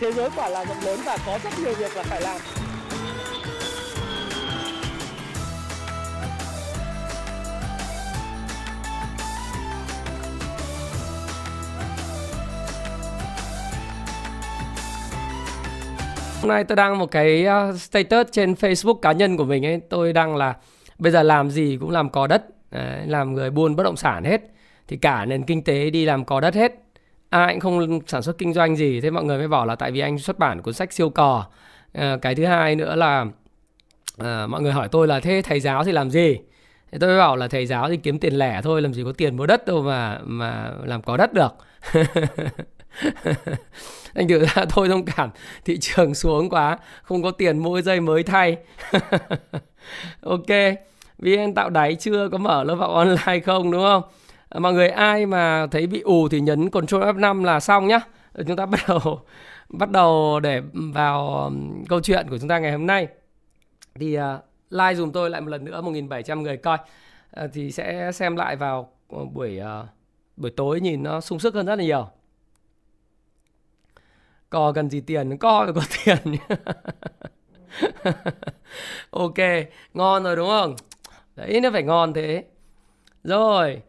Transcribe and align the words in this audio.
thế 0.00 0.12
giới 0.12 0.30
quả 0.36 0.48
là 0.48 0.64
rộng 0.64 0.80
lớn 0.84 1.00
và 1.04 1.18
có 1.26 1.38
rất 1.44 1.50
nhiều 1.62 1.74
việc 1.74 1.96
là 1.96 2.02
phải 2.02 2.20
làm 2.20 2.40
Hôm 16.40 16.48
nay 16.48 16.64
tôi 16.64 16.76
đăng 16.76 16.98
một 16.98 17.10
cái 17.10 17.44
ờ, 17.44 17.76
status 17.76 18.26
trên 18.32 18.52
Facebook 18.52 18.94
cá 18.94 19.12
nhân 19.12 19.36
của 19.36 19.44
mình 19.44 19.66
ấy, 19.66 19.80
tôi 19.88 20.12
đăng 20.12 20.36
là 20.36 20.54
bây 20.98 21.12
giờ 21.12 21.22
làm 21.22 21.50
gì 21.50 21.78
cũng 21.80 21.90
làm 21.90 22.10
cò 22.10 22.26
đất, 22.26 22.44
Đấy, 22.70 23.06
làm 23.06 23.34
người 23.34 23.50
buôn 23.50 23.76
bất 23.76 23.82
động 23.82 23.96
sản 23.96 24.24
hết. 24.24 24.40
Thì 24.88 24.96
cả 24.96 25.24
nền 25.24 25.42
kinh 25.42 25.64
tế 25.64 25.90
đi 25.90 26.04
làm 26.04 26.24
cò 26.24 26.40
đất 26.40 26.54
hết 26.54 26.87
à, 27.30 27.44
anh 27.44 27.60
không 27.60 28.00
sản 28.06 28.22
xuất 28.22 28.38
kinh 28.38 28.52
doanh 28.52 28.76
gì, 28.76 29.00
thế 29.00 29.10
mọi 29.10 29.24
người 29.24 29.38
mới 29.38 29.48
bảo 29.48 29.66
là 29.66 29.74
tại 29.74 29.90
vì 29.90 30.00
anh 30.00 30.18
xuất 30.18 30.38
bản 30.38 30.62
cuốn 30.62 30.74
sách 30.74 30.92
siêu 30.92 31.10
cò. 31.10 31.46
À, 31.92 32.16
cái 32.22 32.34
thứ 32.34 32.44
hai 32.44 32.76
nữa 32.76 32.96
là 32.96 33.26
à, 34.18 34.46
mọi 34.46 34.62
người 34.62 34.72
hỏi 34.72 34.88
tôi 34.88 35.08
là 35.08 35.20
thế 35.20 35.42
thầy 35.44 35.60
giáo 35.60 35.84
thì 35.84 35.92
làm 35.92 36.10
gì? 36.10 36.38
Thế 36.92 36.98
tôi 36.98 37.10
mới 37.10 37.18
bảo 37.18 37.36
là 37.36 37.48
thầy 37.48 37.66
giáo 37.66 37.88
thì 37.88 37.96
kiếm 37.96 38.18
tiền 38.18 38.34
lẻ 38.34 38.60
thôi, 38.62 38.82
làm 38.82 38.94
gì 38.94 39.04
có 39.04 39.12
tiền 39.12 39.36
mua 39.36 39.46
đất 39.46 39.66
đâu 39.66 39.82
mà 39.82 40.18
mà 40.24 40.72
làm 40.84 41.02
có 41.02 41.16
đất 41.16 41.32
được. 41.32 41.54
anh 44.14 44.28
thử 44.28 44.44
ra 44.44 44.64
thôi 44.68 44.88
thông 44.88 45.04
cảm 45.04 45.30
thị 45.64 45.78
trường 45.80 46.14
xuống 46.14 46.50
quá 46.50 46.78
không 47.02 47.22
có 47.22 47.30
tiền 47.30 47.58
mua 47.58 47.80
dây 47.80 48.00
mới 48.00 48.22
thay 48.22 48.56
ok 50.22 50.46
vn 51.18 51.54
tạo 51.54 51.70
đáy 51.70 51.94
chưa 51.94 52.28
có 52.28 52.38
mở 52.38 52.64
lớp 52.64 52.74
học 52.74 52.90
online 52.90 53.40
không 53.40 53.70
đúng 53.70 53.82
không 53.82 54.02
Ờ, 54.48 54.60
mọi 54.60 54.72
người 54.72 54.88
ai 54.88 55.26
mà 55.26 55.66
thấy 55.70 55.86
bị 55.86 56.00
ù 56.00 56.28
thì 56.28 56.40
nhấn 56.40 56.70
Ctrl 56.70 56.96
F5 56.96 57.44
là 57.44 57.60
xong 57.60 57.86
nhá. 57.86 58.00
Ờ, 58.32 58.44
chúng 58.46 58.56
ta 58.56 58.66
bắt 58.72 58.80
đầu 58.88 59.20
bắt 59.68 59.90
đầu 59.90 60.40
để 60.40 60.62
vào 60.72 61.50
câu 61.88 62.00
chuyện 62.00 62.26
của 62.30 62.38
chúng 62.38 62.48
ta 62.48 62.58
ngày 62.58 62.72
hôm 62.72 62.86
nay. 62.86 63.08
Thì 63.94 64.18
uh, 64.18 64.22
like 64.70 64.94
dùm 64.94 65.12
tôi 65.12 65.30
lại 65.30 65.40
một 65.40 65.48
lần 65.48 65.64
nữa 65.64 65.82
1.700 65.82 66.40
người 66.40 66.56
coi. 66.56 66.78
Uh, 67.44 67.50
thì 67.52 67.72
sẽ 67.72 68.12
xem 68.12 68.36
lại 68.36 68.56
vào 68.56 68.92
buổi 69.08 69.60
uh, 69.60 69.86
buổi 70.36 70.50
tối 70.50 70.80
nhìn 70.80 71.02
nó 71.02 71.20
sung 71.20 71.38
sức 71.38 71.54
hơn 71.54 71.66
rất 71.66 71.76
là 71.76 71.84
nhiều. 71.84 72.08
Co 74.50 74.72
cần 74.72 74.90
gì 74.90 75.00
tiền 75.00 75.38
co 75.38 75.66
thì 75.66 75.72
có 75.74 75.82
tiền 76.04 76.36
ok 79.10 79.38
ngon 79.94 80.22
rồi 80.22 80.36
đúng 80.36 80.48
không? 80.48 80.76
Đấy 81.36 81.60
nó 81.60 81.70
phải 81.72 81.82
ngon 81.82 82.14
thế. 82.14 82.44
Rồi 83.24 83.82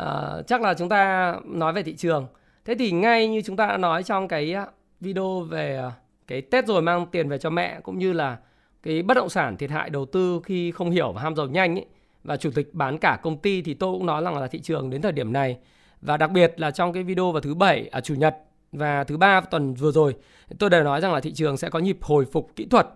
uh, 0.00 0.46
chắc 0.46 0.62
là 0.62 0.74
chúng 0.74 0.88
ta 0.88 1.34
nói 1.44 1.72
về 1.72 1.82
thị 1.82 1.96
trường. 1.96 2.26
Thế 2.64 2.74
thì 2.78 2.90
ngay 2.92 3.28
như 3.28 3.42
chúng 3.42 3.56
ta 3.56 3.66
đã 3.66 3.76
nói 3.76 4.02
trong 4.02 4.28
cái 4.28 4.52
ờ, 4.52 4.66
video 5.00 5.40
về 5.40 5.76
ờ, 5.76 5.92
cái 6.26 6.40
tết 6.40 6.66
rồi 6.66 6.82
mang 6.82 7.06
tiền 7.06 7.28
về 7.28 7.38
cho 7.38 7.50
mẹ 7.50 7.80
cũng 7.82 7.98
như 7.98 8.12
là 8.12 8.36
cái 8.82 9.02
bất 9.02 9.14
động 9.14 9.28
sản 9.28 9.56
thiệt 9.56 9.70
hại 9.70 9.90
đầu 9.90 10.06
tư 10.06 10.40
khi 10.44 10.70
không 10.70 10.90
hiểu 10.90 11.12
và 11.12 11.22
ham 11.22 11.36
giàu 11.36 11.46
nhanh 11.46 11.78
ấy, 11.78 11.86
và 12.24 12.36
chủ 12.36 12.50
tịch 12.50 12.74
bán 12.74 12.98
cả 12.98 13.18
công 13.22 13.38
ty 13.38 13.62
thì 13.62 13.74
tôi 13.74 13.92
cũng 13.92 14.06
nói 14.06 14.22
rằng 14.22 14.38
là 14.38 14.46
thị 14.46 14.60
trường 14.60 14.90
đến 14.90 15.02
thời 15.02 15.12
điểm 15.12 15.32
này. 15.32 15.58
Và 16.00 16.16
đặc 16.16 16.30
biệt 16.30 16.54
là 16.56 16.70
trong 16.70 16.92
cái 16.92 17.02
video 17.02 17.32
vào 17.32 17.40
thứ 17.40 17.54
bảy 17.54 17.88
à 17.92 18.00
chủ 18.00 18.14
nhật 18.14 18.36
và 18.72 19.04
thứ 19.04 19.16
ba 19.16 19.40
tuần 19.40 19.74
vừa 19.74 19.92
rồi 19.92 20.14
tôi 20.58 20.70
đều 20.70 20.84
nói 20.84 21.00
rằng 21.00 21.12
là 21.12 21.20
thị 21.20 21.32
trường 21.32 21.56
sẽ 21.56 21.70
có 21.70 21.78
nhịp 21.78 21.98
hồi 22.00 22.24
phục 22.32 22.50
kỹ 22.56 22.66
thuật. 22.66 22.88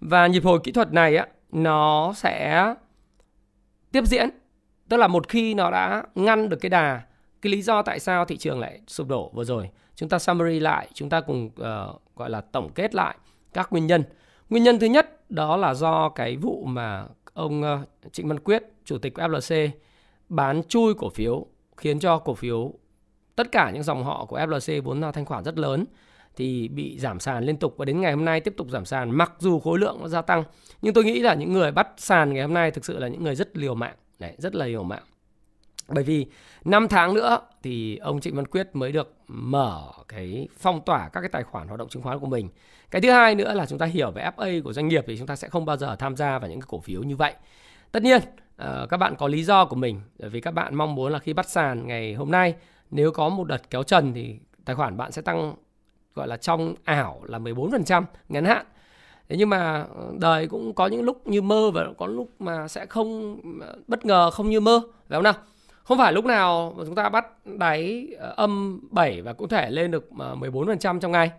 Và 0.00 0.26
nhịp 0.26 0.44
hồi 0.44 0.60
kỹ 0.64 0.72
thuật 0.72 0.92
này 0.92 1.16
á 1.16 1.26
nó 1.52 2.12
sẽ 2.16 2.74
tiếp 3.92 4.04
diễn 4.06 4.39
tức 4.90 4.96
là 4.96 5.08
một 5.08 5.28
khi 5.28 5.54
nó 5.54 5.70
đã 5.70 6.04
ngăn 6.14 6.48
được 6.48 6.56
cái 6.60 6.70
đà 6.70 7.02
cái 7.42 7.52
lý 7.52 7.62
do 7.62 7.82
tại 7.82 8.00
sao 8.00 8.24
thị 8.24 8.36
trường 8.36 8.60
lại 8.60 8.80
sụp 8.86 9.08
đổ 9.08 9.30
vừa 9.34 9.44
rồi 9.44 9.70
chúng 9.96 10.08
ta 10.08 10.18
summary 10.18 10.60
lại 10.60 10.88
chúng 10.94 11.08
ta 11.08 11.20
cùng 11.20 11.46
uh, 11.46 12.16
gọi 12.16 12.30
là 12.30 12.40
tổng 12.40 12.70
kết 12.74 12.94
lại 12.94 13.16
các 13.52 13.72
nguyên 13.72 13.86
nhân. 13.86 14.04
Nguyên 14.50 14.64
nhân 14.64 14.78
thứ 14.78 14.86
nhất 14.86 15.30
đó 15.30 15.56
là 15.56 15.74
do 15.74 16.08
cái 16.08 16.36
vụ 16.36 16.64
mà 16.64 17.04
ông 17.34 17.62
uh, 17.62 18.12
Trịnh 18.12 18.28
Văn 18.28 18.38
Quyết 18.40 18.62
chủ 18.84 18.98
tịch 18.98 19.14
của 19.14 19.22
FLC 19.22 19.68
bán 20.28 20.62
chui 20.68 20.94
cổ 20.94 21.10
phiếu 21.10 21.46
khiến 21.76 21.98
cho 21.98 22.18
cổ 22.18 22.34
phiếu 22.34 22.74
tất 23.36 23.52
cả 23.52 23.70
những 23.70 23.82
dòng 23.82 24.04
họ 24.04 24.24
của 24.24 24.38
FLC 24.38 24.82
vốn 24.82 25.00
là 25.00 25.12
thanh 25.12 25.24
khoản 25.24 25.44
rất 25.44 25.58
lớn 25.58 25.84
thì 26.36 26.68
bị 26.68 26.98
giảm 26.98 27.20
sàn 27.20 27.44
liên 27.44 27.56
tục 27.56 27.74
và 27.76 27.84
đến 27.84 28.00
ngày 28.00 28.12
hôm 28.12 28.24
nay 28.24 28.40
tiếp 28.40 28.54
tục 28.56 28.66
giảm 28.70 28.84
sàn 28.84 29.10
mặc 29.10 29.32
dù 29.38 29.60
khối 29.60 29.78
lượng 29.78 29.98
nó 30.00 30.08
gia 30.08 30.22
tăng. 30.22 30.44
Nhưng 30.82 30.94
tôi 30.94 31.04
nghĩ 31.04 31.20
là 31.20 31.34
những 31.34 31.52
người 31.52 31.72
bắt 31.72 31.88
sàn 31.96 32.34
ngày 32.34 32.42
hôm 32.42 32.54
nay 32.54 32.70
thực 32.70 32.84
sự 32.84 32.98
là 32.98 33.08
những 33.08 33.24
người 33.24 33.34
rất 33.34 33.56
liều 33.56 33.74
mạng. 33.74 33.94
Đấy, 34.20 34.34
rất 34.38 34.54
là 34.54 34.66
liều 34.66 34.82
mạng 34.82 35.02
bởi 35.90 36.04
vì 36.04 36.26
5 36.64 36.88
tháng 36.88 37.14
nữa 37.14 37.38
thì 37.62 37.96
ông 37.96 38.20
Trịnh 38.20 38.36
Văn 38.36 38.46
Quyết 38.46 38.68
mới 38.72 38.92
được 38.92 39.14
mở 39.28 39.82
cái 40.08 40.48
phong 40.58 40.84
tỏa 40.84 41.08
các 41.08 41.20
cái 41.20 41.28
tài 41.28 41.42
khoản 41.42 41.68
hoạt 41.68 41.78
động 41.78 41.88
chứng 41.88 42.02
khoán 42.02 42.18
của 42.18 42.26
mình. 42.26 42.48
Cái 42.90 43.00
thứ 43.00 43.10
hai 43.10 43.34
nữa 43.34 43.54
là 43.54 43.66
chúng 43.66 43.78
ta 43.78 43.86
hiểu 43.86 44.10
về 44.10 44.30
FA 44.36 44.62
của 44.62 44.72
doanh 44.72 44.88
nghiệp 44.88 45.04
thì 45.06 45.18
chúng 45.18 45.26
ta 45.26 45.36
sẽ 45.36 45.48
không 45.48 45.64
bao 45.64 45.76
giờ 45.76 45.96
tham 45.96 46.16
gia 46.16 46.38
vào 46.38 46.50
những 46.50 46.60
cái 46.60 46.66
cổ 46.68 46.80
phiếu 46.80 47.02
như 47.02 47.16
vậy. 47.16 47.34
Tất 47.92 48.02
nhiên 48.02 48.20
ờ, 48.56 48.86
các 48.90 48.96
bạn 48.96 49.16
có 49.16 49.28
lý 49.28 49.44
do 49.44 49.64
của 49.64 49.76
mình 49.76 50.00
vì 50.18 50.40
các 50.40 50.50
bạn 50.50 50.74
mong 50.74 50.94
muốn 50.94 51.12
là 51.12 51.18
khi 51.18 51.32
bắt 51.32 51.48
sàn 51.48 51.86
ngày 51.86 52.14
hôm 52.14 52.30
nay 52.30 52.54
nếu 52.90 53.12
có 53.12 53.28
một 53.28 53.44
đợt 53.44 53.70
kéo 53.70 53.82
trần 53.82 54.12
thì 54.14 54.38
tài 54.64 54.76
khoản 54.76 54.96
bạn 54.96 55.12
sẽ 55.12 55.22
tăng 55.22 55.54
gọi 56.14 56.28
là 56.28 56.36
trong 56.36 56.74
ảo 56.84 57.22
là 57.24 57.38
14% 57.38 58.04
ngắn 58.28 58.44
hạn. 58.44 58.66
Thế 59.30 59.36
nhưng 59.36 59.48
mà 59.48 59.84
ờ, 59.94 60.12
đời 60.18 60.46
cũng 60.46 60.74
có 60.74 60.86
những 60.86 61.02
lúc 61.02 61.26
như 61.26 61.42
mơ 61.42 61.70
và 61.70 61.86
có 61.98 62.06
lúc 62.06 62.28
mà 62.38 62.68
sẽ 62.68 62.86
không 62.86 63.40
ờ, 63.60 63.74
bất 63.86 64.04
ngờ 64.04 64.30
không 64.30 64.50
như 64.50 64.60
mơ, 64.60 64.80
phải 65.08 65.16
không 65.16 65.22
nào? 65.22 65.34
Không 65.84 65.98
phải 65.98 66.12
lúc 66.12 66.24
nào 66.24 66.74
mà 66.76 66.84
chúng 66.84 66.94
ta 66.94 67.08
bắt 67.08 67.46
đáy 67.46 68.08
ờ, 68.18 68.34
âm 68.36 68.80
7 68.90 69.22
và 69.22 69.32
cũng 69.32 69.48
thể 69.48 69.70
lên 69.70 69.90
được 69.90 70.08
14% 70.12 71.00
trong 71.00 71.12
ngày. 71.12 71.30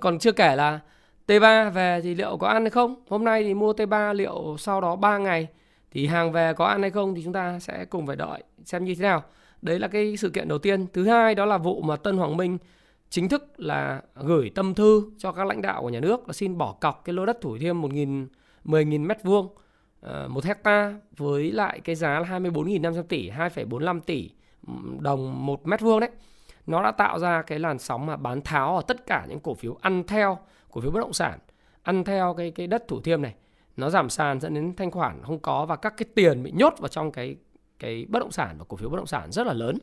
Còn 0.00 0.18
chưa 0.18 0.32
kể 0.32 0.56
là 0.56 0.80
T3 1.26 1.70
về 1.70 2.00
thì 2.02 2.14
liệu 2.14 2.36
có 2.36 2.48
ăn 2.48 2.62
hay 2.62 2.70
không? 2.70 2.94
Hôm 3.08 3.24
nay 3.24 3.44
thì 3.44 3.54
mua 3.54 3.72
T3 3.72 4.14
liệu 4.14 4.56
sau 4.58 4.80
đó 4.80 4.96
3 4.96 5.18
ngày 5.18 5.48
thì 5.90 6.06
hàng 6.06 6.32
về 6.32 6.52
có 6.52 6.66
ăn 6.66 6.82
hay 6.82 6.90
không 6.90 7.14
thì 7.14 7.22
chúng 7.24 7.32
ta 7.32 7.58
sẽ 7.58 7.84
cùng 7.84 8.06
phải 8.06 8.16
đợi 8.16 8.42
xem 8.64 8.84
như 8.84 8.94
thế 8.94 9.02
nào. 9.02 9.22
Đấy 9.62 9.78
là 9.78 9.88
cái 9.88 10.16
sự 10.16 10.30
kiện 10.30 10.48
đầu 10.48 10.58
tiên. 10.58 10.86
Thứ 10.92 11.08
hai 11.08 11.34
đó 11.34 11.44
là 11.44 11.58
vụ 11.58 11.82
mà 11.82 11.96
Tân 11.96 12.16
Hoàng 12.16 12.36
Minh 12.36 12.58
chính 13.12 13.28
thức 13.28 13.52
là 13.56 14.02
gửi 14.14 14.50
tâm 14.54 14.74
thư 14.74 15.10
cho 15.18 15.32
các 15.32 15.46
lãnh 15.46 15.62
đạo 15.62 15.82
của 15.82 15.88
nhà 15.88 16.00
nước 16.00 16.26
là 16.26 16.32
xin 16.32 16.58
bỏ 16.58 16.72
cọc 16.72 17.04
cái 17.04 17.12
lô 17.12 17.26
đất 17.26 17.40
Thủ 17.40 17.58
Thiêm 17.58 17.80
1.000 17.80 18.26
10.000 18.64 19.06
mét 19.06 19.22
vuông 19.22 19.48
ờ, 20.00 20.28
một 20.28 20.44
hecta 20.44 20.94
với 21.16 21.52
lại 21.52 21.80
cái 21.80 21.94
giá 21.94 22.20
là 22.20 22.38
24.500 22.38 23.02
tỷ 23.02 23.30
2,45 23.30 24.00
tỷ 24.00 24.30
đồng 25.00 25.46
một 25.46 25.66
mét 25.66 25.80
vuông 25.80 26.00
đấy. 26.00 26.10
Nó 26.66 26.82
đã 26.82 26.90
tạo 26.90 27.18
ra 27.18 27.42
cái 27.42 27.58
làn 27.58 27.78
sóng 27.78 28.06
mà 28.06 28.16
bán 28.16 28.40
tháo 28.40 28.76
ở 28.76 28.82
tất 28.88 29.06
cả 29.06 29.26
những 29.28 29.40
cổ 29.40 29.54
phiếu 29.54 29.78
ăn 29.80 30.02
theo 30.06 30.38
cổ 30.70 30.80
phiếu 30.80 30.90
bất 30.90 31.00
động 31.00 31.12
sản 31.12 31.38
ăn 31.82 32.04
theo 32.04 32.34
cái 32.34 32.50
cái 32.50 32.66
đất 32.66 32.88
Thủ 32.88 33.00
Thiêm 33.00 33.22
này. 33.22 33.34
Nó 33.76 33.90
giảm 33.90 34.10
sàn 34.10 34.40
dẫn 34.40 34.54
đến 34.54 34.76
thanh 34.76 34.90
khoản 34.90 35.22
không 35.22 35.38
có 35.38 35.66
và 35.66 35.76
các 35.76 35.94
cái 35.96 36.06
tiền 36.14 36.42
bị 36.42 36.52
nhốt 36.54 36.74
vào 36.78 36.88
trong 36.88 37.12
cái 37.12 37.36
cái 37.78 38.06
bất 38.08 38.18
động 38.18 38.32
sản 38.32 38.56
và 38.58 38.64
cổ 38.68 38.76
phiếu 38.76 38.88
bất 38.88 38.96
động 38.96 39.06
sản 39.06 39.32
rất 39.32 39.46
là 39.46 39.52
lớn 39.52 39.78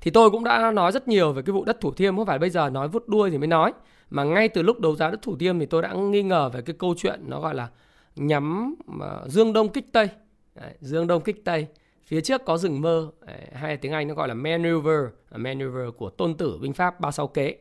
thì 0.00 0.10
tôi 0.10 0.30
cũng 0.30 0.44
đã 0.44 0.70
nói 0.70 0.92
rất 0.92 1.08
nhiều 1.08 1.32
về 1.32 1.42
cái 1.42 1.52
vụ 1.52 1.64
đất 1.64 1.80
Thủ 1.80 1.92
Thiêm 1.92 2.16
không 2.16 2.26
phải 2.26 2.38
bây 2.38 2.50
giờ 2.50 2.70
nói 2.70 2.88
vút 2.88 3.08
đuôi 3.08 3.30
thì 3.30 3.38
mới 3.38 3.46
nói. 3.46 3.72
Mà 4.10 4.24
ngay 4.24 4.48
từ 4.48 4.62
lúc 4.62 4.80
đấu 4.80 4.96
giá 4.96 5.10
đất 5.10 5.22
Thủ 5.22 5.36
Thiêm 5.36 5.58
thì 5.58 5.66
tôi 5.66 5.82
đã 5.82 5.92
nghi 5.92 6.22
ngờ 6.22 6.48
về 6.48 6.62
cái 6.62 6.76
câu 6.78 6.94
chuyện 6.98 7.20
nó 7.26 7.40
gọi 7.40 7.54
là 7.54 7.68
nhắm 8.16 8.74
ờ, 9.00 9.26
Dương 9.28 9.52
Đông 9.52 9.68
kích 9.68 9.92
Tây. 9.92 10.08
Đấy, 10.54 10.72
Dương 10.80 11.06
Đông 11.06 11.22
kích 11.22 11.44
Tây. 11.44 11.66
Phía 12.06 12.20
trước 12.20 12.44
có 12.44 12.58
rừng 12.58 12.80
mơ 12.80 13.10
hay 13.52 13.76
tiếng 13.76 13.92
Anh 13.92 14.08
nó 14.08 14.14
gọi 14.14 14.28
là 14.28 14.34
maneuver 14.34 15.00
maneuver 15.34 15.88
của 15.96 16.10
tôn 16.10 16.34
tử 16.34 16.58
binh 16.62 16.72
pháp 16.72 17.00
ba 17.00 17.10
sáu 17.10 17.26
kế. 17.26 17.56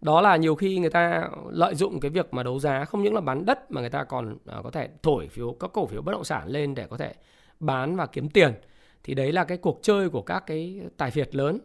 Đó 0.00 0.20
là 0.20 0.36
nhiều 0.36 0.54
khi 0.54 0.78
người 0.78 0.90
ta 0.90 1.28
lợi 1.50 1.74
dụng 1.74 2.00
cái 2.00 2.10
việc 2.10 2.34
mà 2.34 2.42
đấu 2.42 2.58
giá 2.58 2.84
không 2.84 3.02
những 3.02 3.14
là 3.14 3.20
bán 3.20 3.46
đất 3.46 3.70
mà 3.70 3.80
người 3.80 3.90
ta 3.90 4.04
còn 4.04 4.36
ờ, 4.46 4.62
có 4.62 4.70
thể 4.70 4.88
thổi 5.02 5.28
phiếu 5.28 5.56
các 5.60 5.70
cổ 5.72 5.86
phiếu 5.86 6.02
bất 6.02 6.12
động 6.12 6.24
sản 6.24 6.48
lên 6.48 6.74
để 6.74 6.86
có 6.90 6.96
thể 6.96 7.14
bán 7.60 7.96
và 7.96 8.06
kiếm 8.06 8.28
tiền 8.28 8.52
thì 9.04 9.14
đấy 9.14 9.32
là 9.32 9.44
cái 9.44 9.58
cuộc 9.58 9.78
chơi 9.82 10.08
của 10.08 10.22
các 10.22 10.46
cái 10.46 10.80
tài 10.96 11.10
phiệt 11.10 11.34
lớn. 11.34 11.58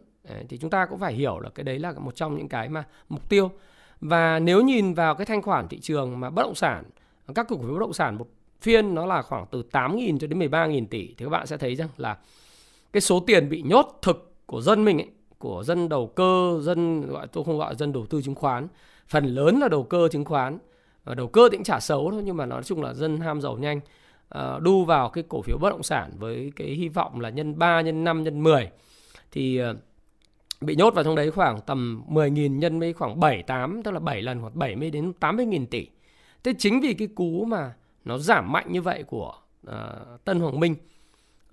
Thì 0.48 0.58
chúng 0.58 0.70
ta 0.70 0.86
cũng 0.86 0.98
phải 0.98 1.12
hiểu 1.12 1.40
là 1.40 1.50
cái 1.50 1.64
đấy 1.64 1.78
là 1.78 1.92
một 1.92 2.16
trong 2.16 2.36
những 2.36 2.48
cái 2.48 2.68
mà 2.68 2.84
mục 3.08 3.28
tiêu. 3.28 3.50
Và 4.00 4.38
nếu 4.38 4.62
nhìn 4.62 4.94
vào 4.94 5.14
cái 5.14 5.26
thanh 5.26 5.42
khoản 5.42 5.68
thị 5.68 5.80
trường 5.80 6.20
mà 6.20 6.30
bất 6.30 6.42
động 6.42 6.54
sản 6.54 6.84
các 7.34 7.46
cổ 7.48 7.56
phiếu 7.56 7.72
bất 7.72 7.80
động 7.80 7.92
sản 7.92 8.18
một 8.18 8.26
phiên 8.60 8.94
nó 8.94 9.06
là 9.06 9.22
khoảng 9.22 9.46
từ 9.50 9.64
8.000 9.72 10.18
cho 10.18 10.26
đến 10.26 10.38
13.000 10.38 10.86
tỷ 10.86 11.06
thì 11.06 11.24
các 11.24 11.28
bạn 11.28 11.46
sẽ 11.46 11.56
thấy 11.56 11.74
rằng 11.74 11.88
là 11.96 12.18
cái 12.92 13.00
số 13.00 13.20
tiền 13.20 13.48
bị 13.48 13.62
nhốt 13.62 13.98
thực 14.02 14.32
của 14.46 14.60
dân 14.60 14.84
mình 14.84 14.98
ấy, 14.98 15.08
của 15.38 15.62
dân 15.66 15.88
đầu 15.88 16.06
cơ, 16.06 16.58
dân 16.62 17.06
gọi 17.06 17.26
tôi 17.26 17.44
không 17.44 17.58
gọi 17.58 17.74
dân 17.74 17.92
đầu 17.92 18.06
tư 18.06 18.22
chứng 18.22 18.34
khoán, 18.34 18.68
phần 19.08 19.24
lớn 19.24 19.58
là 19.58 19.68
đầu 19.68 19.82
cơ 19.82 20.08
chứng 20.08 20.24
khoán. 20.24 20.58
Và 21.04 21.14
đầu 21.14 21.26
cơ 21.26 21.48
thì 21.52 21.56
cũng 21.56 21.64
chả 21.64 21.80
xấu 21.80 22.10
thôi 22.10 22.22
nhưng 22.24 22.36
mà 22.36 22.46
nói 22.46 22.62
chung 22.62 22.82
là 22.82 22.94
dân 22.94 23.20
ham 23.20 23.40
giàu 23.40 23.56
nhanh. 23.56 23.80
Ờ, 24.34 24.60
đu 24.62 24.84
vào 24.84 25.08
cái 25.08 25.24
cổ 25.28 25.42
phiếu 25.42 25.58
bất 25.58 25.70
động 25.70 25.82
sản 25.82 26.10
với 26.18 26.52
cái 26.56 26.68
hy 26.68 26.88
vọng 26.88 27.20
là 27.20 27.30
nhân 27.30 27.58
3, 27.58 27.80
nhân 27.80 28.04
5, 28.04 28.22
nhân 28.22 28.42
10 28.42 28.68
thì 29.32 29.58
ờ, 29.58 29.76
bị 30.60 30.76
nhốt 30.76 30.94
vào 30.94 31.04
trong 31.04 31.14
đấy 31.14 31.30
khoảng 31.30 31.60
tầm 31.60 32.04
10.000 32.08 32.58
nhân 32.58 32.80
với 32.80 32.92
khoảng 32.92 33.20
7, 33.20 33.42
8 33.42 33.82
tức 33.82 33.90
là 33.90 34.00
7 34.00 34.22
lần 34.22 34.38
hoặc 34.38 34.54
70 34.54 34.90
đến 34.90 35.12
80.000 35.20 35.66
tỷ. 35.66 35.86
Thế 36.44 36.54
chính 36.58 36.80
vì 36.80 36.94
cái 36.94 37.08
cú 37.14 37.44
mà 37.44 37.74
nó 38.04 38.18
giảm 38.18 38.52
mạnh 38.52 38.72
như 38.72 38.82
vậy 38.82 39.02
của 39.02 39.34
uh, 39.66 40.24
Tân 40.24 40.40
Hoàng 40.40 40.60
Minh 40.60 40.74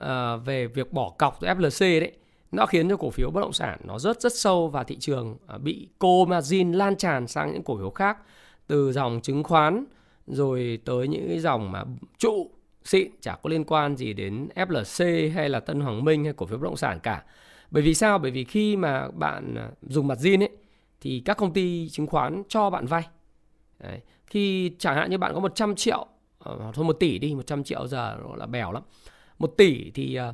uh, 0.01 0.07
về 0.45 0.67
việc 0.67 0.93
bỏ 0.93 1.09
cọc 1.09 1.37
từ 1.41 1.47
FLC 1.47 1.99
đấy 1.99 2.11
nó 2.51 2.65
khiến 2.65 2.89
cho 2.89 2.97
cổ 2.97 3.09
phiếu 3.09 3.31
bất 3.31 3.41
động 3.41 3.53
sản 3.53 3.79
nó 3.83 3.99
rớt 3.99 4.21
rất 4.21 4.33
sâu 4.35 4.67
và 4.67 4.83
thị 4.83 4.97
trường 4.99 5.37
uh, 5.55 5.61
bị 5.61 5.89
cô 5.99 6.25
margin 6.25 6.71
lan 6.71 6.95
tràn 6.95 7.27
sang 7.27 7.53
những 7.53 7.63
cổ 7.63 7.77
phiếu 7.77 7.89
khác 7.89 8.17
từ 8.67 8.91
dòng 8.91 9.19
chứng 9.23 9.43
khoán 9.43 9.85
rồi 10.27 10.79
tới 10.85 11.07
những 11.07 11.27
cái 11.27 11.39
dòng 11.39 11.71
mà 11.71 11.83
trụ 12.17 12.49
xịn 12.83 13.11
chả 13.21 13.35
có 13.35 13.49
liên 13.49 13.63
quan 13.63 13.97
gì 13.97 14.13
đến 14.13 14.47
FLC 14.55 15.31
hay 15.33 15.49
là 15.49 15.59
Tân 15.59 15.79
Hoàng 15.79 16.03
Minh 16.03 16.23
hay 16.23 16.33
cổ 16.33 16.45
phiếu 16.45 16.57
bất 16.57 16.63
động 16.63 16.77
sản 16.77 16.99
cả. 16.99 17.23
Bởi 17.71 17.83
vì 17.83 17.93
sao? 17.93 18.19
Bởi 18.19 18.31
vì 18.31 18.43
khi 18.43 18.75
mà 18.75 19.07
bạn 19.07 19.55
à, 19.55 19.69
dùng 19.81 20.07
mặt 20.07 20.17
zin 20.17 20.41
ấy 20.41 20.49
thì 21.01 21.21
các 21.25 21.37
công 21.37 21.53
ty 21.53 21.89
chứng 21.89 22.07
khoán 22.07 22.43
cho 22.49 22.69
bạn 22.69 22.85
vay. 22.85 23.03
Đấy. 23.79 23.99
Khi 24.27 24.71
chẳng 24.79 24.95
hạn 24.95 25.09
như 25.09 25.17
bạn 25.17 25.33
có 25.33 25.39
100 25.39 25.75
triệu, 25.75 26.07
à, 26.39 26.51
hoặc 26.59 26.71
thôi 26.73 26.85
1 26.85 26.93
tỷ 26.93 27.19
đi, 27.19 27.35
100 27.35 27.63
triệu 27.63 27.87
giờ 27.87 28.17
là 28.35 28.45
bèo 28.45 28.71
lắm. 28.71 28.83
1 29.39 29.47
tỷ 29.57 29.91
thì 29.91 30.15
à, 30.15 30.33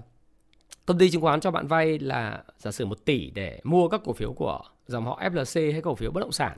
công 0.85 0.97
ty 0.97 1.09
chứng 1.09 1.21
khoán 1.21 1.39
cho 1.39 1.51
bạn 1.51 1.67
vay 1.67 1.99
là 1.99 2.43
giả 2.57 2.71
sử 2.71 2.85
1 2.85 3.05
tỷ 3.05 3.29
để 3.29 3.61
mua 3.63 3.87
các 3.87 4.01
cổ 4.05 4.13
phiếu 4.13 4.33
của 4.33 4.61
dòng 4.87 5.05
họ 5.05 5.19
FLC 5.21 5.71
hay 5.71 5.81
cổ 5.81 5.95
phiếu 5.95 6.11
bất 6.11 6.21
động 6.21 6.31
sản. 6.31 6.57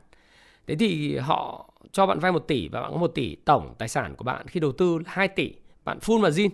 Thế 0.68 0.76
thì 0.76 1.18
họ 1.18 1.70
cho 1.92 2.06
bạn 2.06 2.20
vay 2.20 2.32
1 2.32 2.40
tỷ 2.40 2.68
và 2.68 2.82
bạn 2.82 2.92
có 2.92 2.98
1 2.98 3.08
tỷ 3.08 3.36
tổng 3.36 3.76
tài 3.78 3.88
sản 3.88 4.16
của 4.16 4.24
bạn 4.24 4.48
khi 4.48 4.60
đầu 4.60 4.72
tư 4.72 5.00
2 5.06 5.28
tỷ, 5.28 5.54
bạn 5.90 6.00
full 6.00 6.20
margin. 6.20 6.52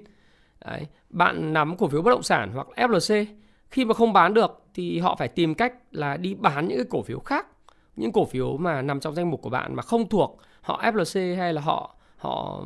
Đấy. 0.66 0.88
Bạn 1.10 1.54
nắm 1.54 1.78
cổ 1.78 1.88
phiếu 1.88 2.02
bất 2.02 2.10
động 2.10 2.24
sản 2.24 2.52
hoặc 2.54 2.68
FLC 2.76 3.26
khi 3.70 3.86
mà 3.86 3.94
không 3.94 4.14
bán 4.14 4.34
được 4.34 4.62
thì 4.74 5.00
họ 5.00 5.16
phải 5.16 5.28
tìm 5.28 5.56
cách 5.56 5.74
là 5.92 6.18
đi 6.18 6.34
bán 6.34 6.68
những 6.68 6.78
cái 6.78 6.86
cổ 6.90 7.02
phiếu 7.02 7.20
khác 7.20 7.48
những 7.96 8.12
cổ 8.12 8.26
phiếu 8.26 8.58
mà 8.58 8.82
nằm 8.82 9.00
trong 9.00 9.16
danh 9.16 9.32
mục 9.32 9.42
của 9.42 9.50
bạn 9.50 9.76
mà 9.76 9.82
không 9.82 10.10
thuộc 10.10 10.40
họ 10.62 10.82
FLC 10.84 11.38
hay 11.38 11.54
là 11.54 11.62
họ 11.62 11.96
họ 12.18 12.64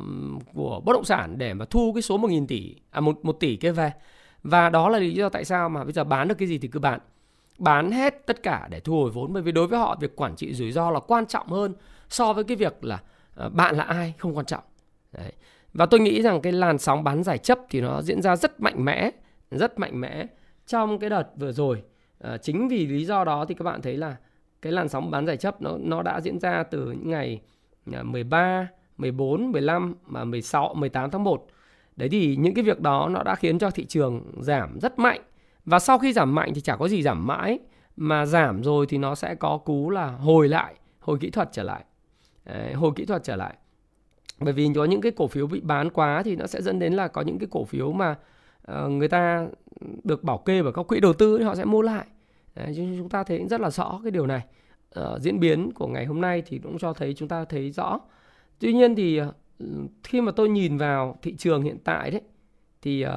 của 0.54 0.80
bất 0.84 0.92
động 0.92 1.04
sản 1.04 1.38
để 1.38 1.54
mà 1.54 1.64
thu 1.64 1.92
cái 1.94 2.02
số 2.02 2.18
1.000 2.18 2.46
tỷ 2.46 2.76
à 2.90 3.00
1, 3.00 3.24
1 3.24 3.32
tỷ 3.40 3.56
kia 3.56 3.72
về 3.72 3.92
và 4.42 4.68
đó 4.68 4.88
là 4.88 4.98
lý 4.98 5.14
do 5.14 5.28
tại 5.28 5.44
sao 5.44 5.68
mà 5.68 5.84
bây 5.84 5.92
giờ 5.92 6.04
bán 6.04 6.28
được 6.28 6.34
cái 6.38 6.48
gì 6.48 6.58
thì 6.58 6.68
cứ 6.68 6.80
bán 6.80 7.00
bán 7.58 7.90
hết 7.90 8.26
tất 8.26 8.42
cả 8.42 8.68
để 8.70 8.80
thu 8.80 8.92
hồi 8.92 9.10
vốn 9.10 9.32
bởi 9.32 9.42
vì 9.42 9.52
đối 9.52 9.66
với 9.66 9.78
họ 9.78 9.96
việc 10.00 10.16
quản 10.16 10.36
trị 10.36 10.54
rủi 10.54 10.72
ro 10.72 10.90
là 10.90 11.00
quan 11.00 11.26
trọng 11.26 11.48
hơn 11.48 11.74
so 12.08 12.32
với 12.32 12.44
cái 12.44 12.56
việc 12.56 12.84
là 12.84 12.98
ờ, 13.34 13.48
bạn 13.48 13.76
là 13.76 13.84
ai 13.84 14.14
không 14.18 14.36
quan 14.36 14.46
trọng 14.46 14.64
Đấy 15.12 15.32
và 15.72 15.86
tôi 15.86 16.00
nghĩ 16.00 16.22
rằng 16.22 16.40
cái 16.40 16.52
làn 16.52 16.78
sóng 16.78 17.04
bán 17.04 17.22
giải 17.22 17.38
chấp 17.38 17.58
thì 17.70 17.80
nó 17.80 18.02
diễn 18.02 18.22
ra 18.22 18.36
rất 18.36 18.60
mạnh 18.60 18.84
mẽ 18.84 19.10
rất 19.50 19.78
mạnh 19.78 20.00
mẽ 20.00 20.26
trong 20.66 20.98
cái 20.98 21.10
đợt 21.10 21.24
vừa 21.36 21.52
rồi 21.52 21.82
à, 22.18 22.36
chính 22.36 22.68
vì 22.68 22.86
lý 22.86 23.04
do 23.04 23.24
đó 23.24 23.44
thì 23.44 23.54
các 23.54 23.64
bạn 23.64 23.82
thấy 23.82 23.96
là 23.96 24.16
cái 24.62 24.72
làn 24.72 24.88
sóng 24.88 25.10
bán 25.10 25.26
giải 25.26 25.36
chấp 25.36 25.62
nó 25.62 25.76
nó 25.80 26.02
đã 26.02 26.20
diễn 26.20 26.38
ra 26.38 26.62
từ 26.62 26.84
những 26.86 27.10
ngày 27.10 27.40
13, 27.86 28.68
14, 28.96 29.52
15 29.52 29.94
và 30.06 30.24
16, 30.24 30.74
18 30.74 31.10
tháng 31.10 31.24
1. 31.24 31.46
Đấy 31.96 32.08
thì 32.08 32.36
những 32.36 32.54
cái 32.54 32.64
việc 32.64 32.80
đó 32.80 33.08
nó 33.10 33.22
đã 33.22 33.34
khiến 33.34 33.58
cho 33.58 33.70
thị 33.70 33.84
trường 33.84 34.22
giảm 34.40 34.78
rất 34.80 34.98
mạnh. 34.98 35.20
Và 35.64 35.78
sau 35.78 35.98
khi 35.98 36.12
giảm 36.12 36.34
mạnh 36.34 36.52
thì 36.54 36.60
chả 36.60 36.76
có 36.76 36.88
gì 36.88 37.02
giảm 37.02 37.26
mãi 37.26 37.58
mà 37.96 38.26
giảm 38.26 38.62
rồi 38.62 38.86
thì 38.86 38.98
nó 38.98 39.14
sẽ 39.14 39.34
có 39.34 39.58
cú 39.64 39.90
là 39.90 40.06
hồi 40.06 40.48
lại, 40.48 40.74
hồi 40.98 41.18
kỹ 41.20 41.30
thuật 41.30 41.48
trở 41.52 41.62
lại. 41.62 41.84
Đấy, 42.44 42.72
hồi 42.72 42.92
kỹ 42.96 43.04
thuật 43.04 43.24
trở 43.24 43.36
lại. 43.36 43.54
Bởi 44.40 44.52
vì 44.52 44.70
có 44.74 44.84
những 44.84 45.00
cái 45.00 45.12
cổ 45.12 45.26
phiếu 45.26 45.46
bị 45.46 45.60
bán 45.60 45.90
quá 45.90 46.22
thì 46.22 46.36
nó 46.36 46.46
sẽ 46.46 46.62
dẫn 46.62 46.78
đến 46.78 46.92
là 46.92 47.08
có 47.08 47.22
những 47.22 47.38
cái 47.38 47.48
cổ 47.50 47.64
phiếu 47.64 47.92
mà 47.92 48.16
uh, 48.72 48.90
người 48.90 49.08
ta 49.08 49.48
được 50.04 50.24
bảo 50.24 50.38
kê 50.38 50.62
bởi 50.62 50.72
các 50.72 50.82
quỹ 50.82 51.00
đầu 51.00 51.12
tư 51.12 51.38
thì 51.38 51.44
họ 51.44 51.54
sẽ 51.54 51.64
mua 51.64 51.82
lại. 51.82 52.06
Đấy, 52.54 52.74
chúng 52.76 53.08
ta 53.08 53.24
thấy 53.24 53.46
rất 53.48 53.60
là 53.60 53.70
rõ 53.70 54.00
cái 54.02 54.10
điều 54.10 54.26
này. 54.26 54.42
Uh, 55.00 55.20
diễn 55.20 55.40
biến 55.40 55.72
của 55.74 55.86
ngày 55.86 56.06
hôm 56.06 56.20
nay 56.20 56.42
thì 56.46 56.58
cũng 56.58 56.78
cho 56.78 56.92
thấy 56.92 57.14
chúng 57.14 57.28
ta 57.28 57.44
thấy 57.44 57.70
rõ. 57.70 58.00
Tuy 58.58 58.72
nhiên 58.72 58.94
thì 58.94 59.20
uh, 59.20 59.34
khi 60.04 60.20
mà 60.20 60.32
tôi 60.32 60.48
nhìn 60.48 60.78
vào 60.78 61.18
thị 61.22 61.36
trường 61.36 61.62
hiện 61.62 61.78
tại 61.84 62.10
đấy 62.10 62.20
thì 62.82 63.04
uh, 63.06 63.10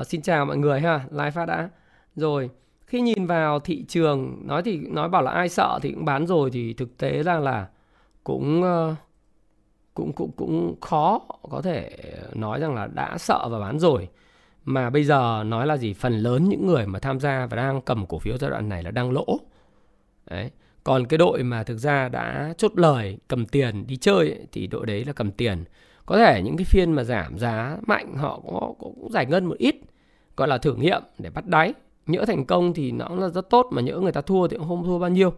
uh, 0.00 0.06
xin 0.06 0.22
chào 0.22 0.46
mọi 0.46 0.56
người 0.56 0.80
ha 0.80 1.04
live 1.10 1.30
phát 1.30 1.46
đã. 1.46 1.70
Rồi 2.16 2.50
khi 2.86 3.00
nhìn 3.00 3.26
vào 3.26 3.60
thị 3.60 3.84
trường 3.88 4.42
nói 4.46 4.62
thì 4.62 4.76
nói 4.76 5.08
bảo 5.08 5.22
là 5.22 5.30
ai 5.30 5.48
sợ 5.48 5.78
thì 5.82 5.92
cũng 5.92 6.04
bán 6.04 6.26
rồi 6.26 6.50
thì 6.50 6.72
thực 6.72 6.98
tế 6.98 7.22
ra 7.22 7.38
là 7.38 7.68
cũng 8.28 8.62
ờ, 8.62 8.94
cũng 9.94 10.12
cũng 10.12 10.30
cũng 10.36 10.80
khó 10.80 11.20
có 11.50 11.62
thể 11.62 11.90
nói 12.34 12.60
rằng 12.60 12.74
là 12.74 12.86
đã 12.86 13.18
sợ 13.18 13.48
và 13.50 13.58
bán 13.58 13.78
rồi. 13.78 14.08
Mà 14.64 14.90
bây 14.90 15.04
giờ 15.04 15.42
nói 15.46 15.66
là 15.66 15.76
gì? 15.76 15.92
Phần 15.92 16.12
lớn 16.12 16.48
những 16.48 16.66
người 16.66 16.86
mà 16.86 16.98
tham 16.98 17.20
gia 17.20 17.46
và 17.46 17.56
đang 17.56 17.80
cầm 17.80 18.06
cổ 18.06 18.18
phiếu 18.18 18.38
giai 18.38 18.50
đoạn 18.50 18.68
này 18.68 18.82
là 18.82 18.90
đang 18.90 19.10
lỗ. 19.10 19.40
Đấy. 20.30 20.50
Còn 20.84 21.06
cái 21.06 21.18
đội 21.18 21.42
mà 21.42 21.62
thực 21.62 21.78
ra 21.78 22.08
đã 22.08 22.54
chốt 22.58 22.72
lời 22.74 23.18
cầm 23.28 23.46
tiền 23.46 23.86
đi 23.86 23.96
chơi 23.96 24.30
ấy, 24.30 24.46
thì 24.52 24.66
đội 24.66 24.86
đấy 24.86 25.04
là 25.04 25.12
cầm 25.12 25.30
tiền. 25.30 25.64
Có 26.06 26.18
thể 26.18 26.42
những 26.44 26.56
cái 26.56 26.64
phiên 26.64 26.92
mà 26.92 27.04
giảm 27.04 27.38
giá 27.38 27.78
mạnh 27.86 28.14
họ 28.16 28.40
cũng, 28.40 28.74
cũng 28.78 29.12
giải 29.12 29.26
ngân 29.26 29.44
một 29.44 29.58
ít 29.58 29.76
gọi 30.36 30.48
là 30.48 30.58
thử 30.58 30.74
nghiệm 30.74 31.02
để 31.18 31.30
bắt 31.30 31.46
đáy. 31.46 31.74
Nhỡ 32.06 32.24
thành 32.24 32.44
công 32.44 32.74
thì 32.74 32.92
nó 32.92 33.08
cũng 33.08 33.20
là 33.20 33.28
rất 33.28 33.50
tốt 33.50 33.66
mà 33.70 33.82
nhỡ 33.82 33.98
người 33.98 34.12
ta 34.12 34.20
thua 34.20 34.48
thì 34.48 34.56
cũng 34.56 34.68
không 34.68 34.84
thua 34.84 34.98
bao 34.98 35.10
nhiêu. 35.10 35.32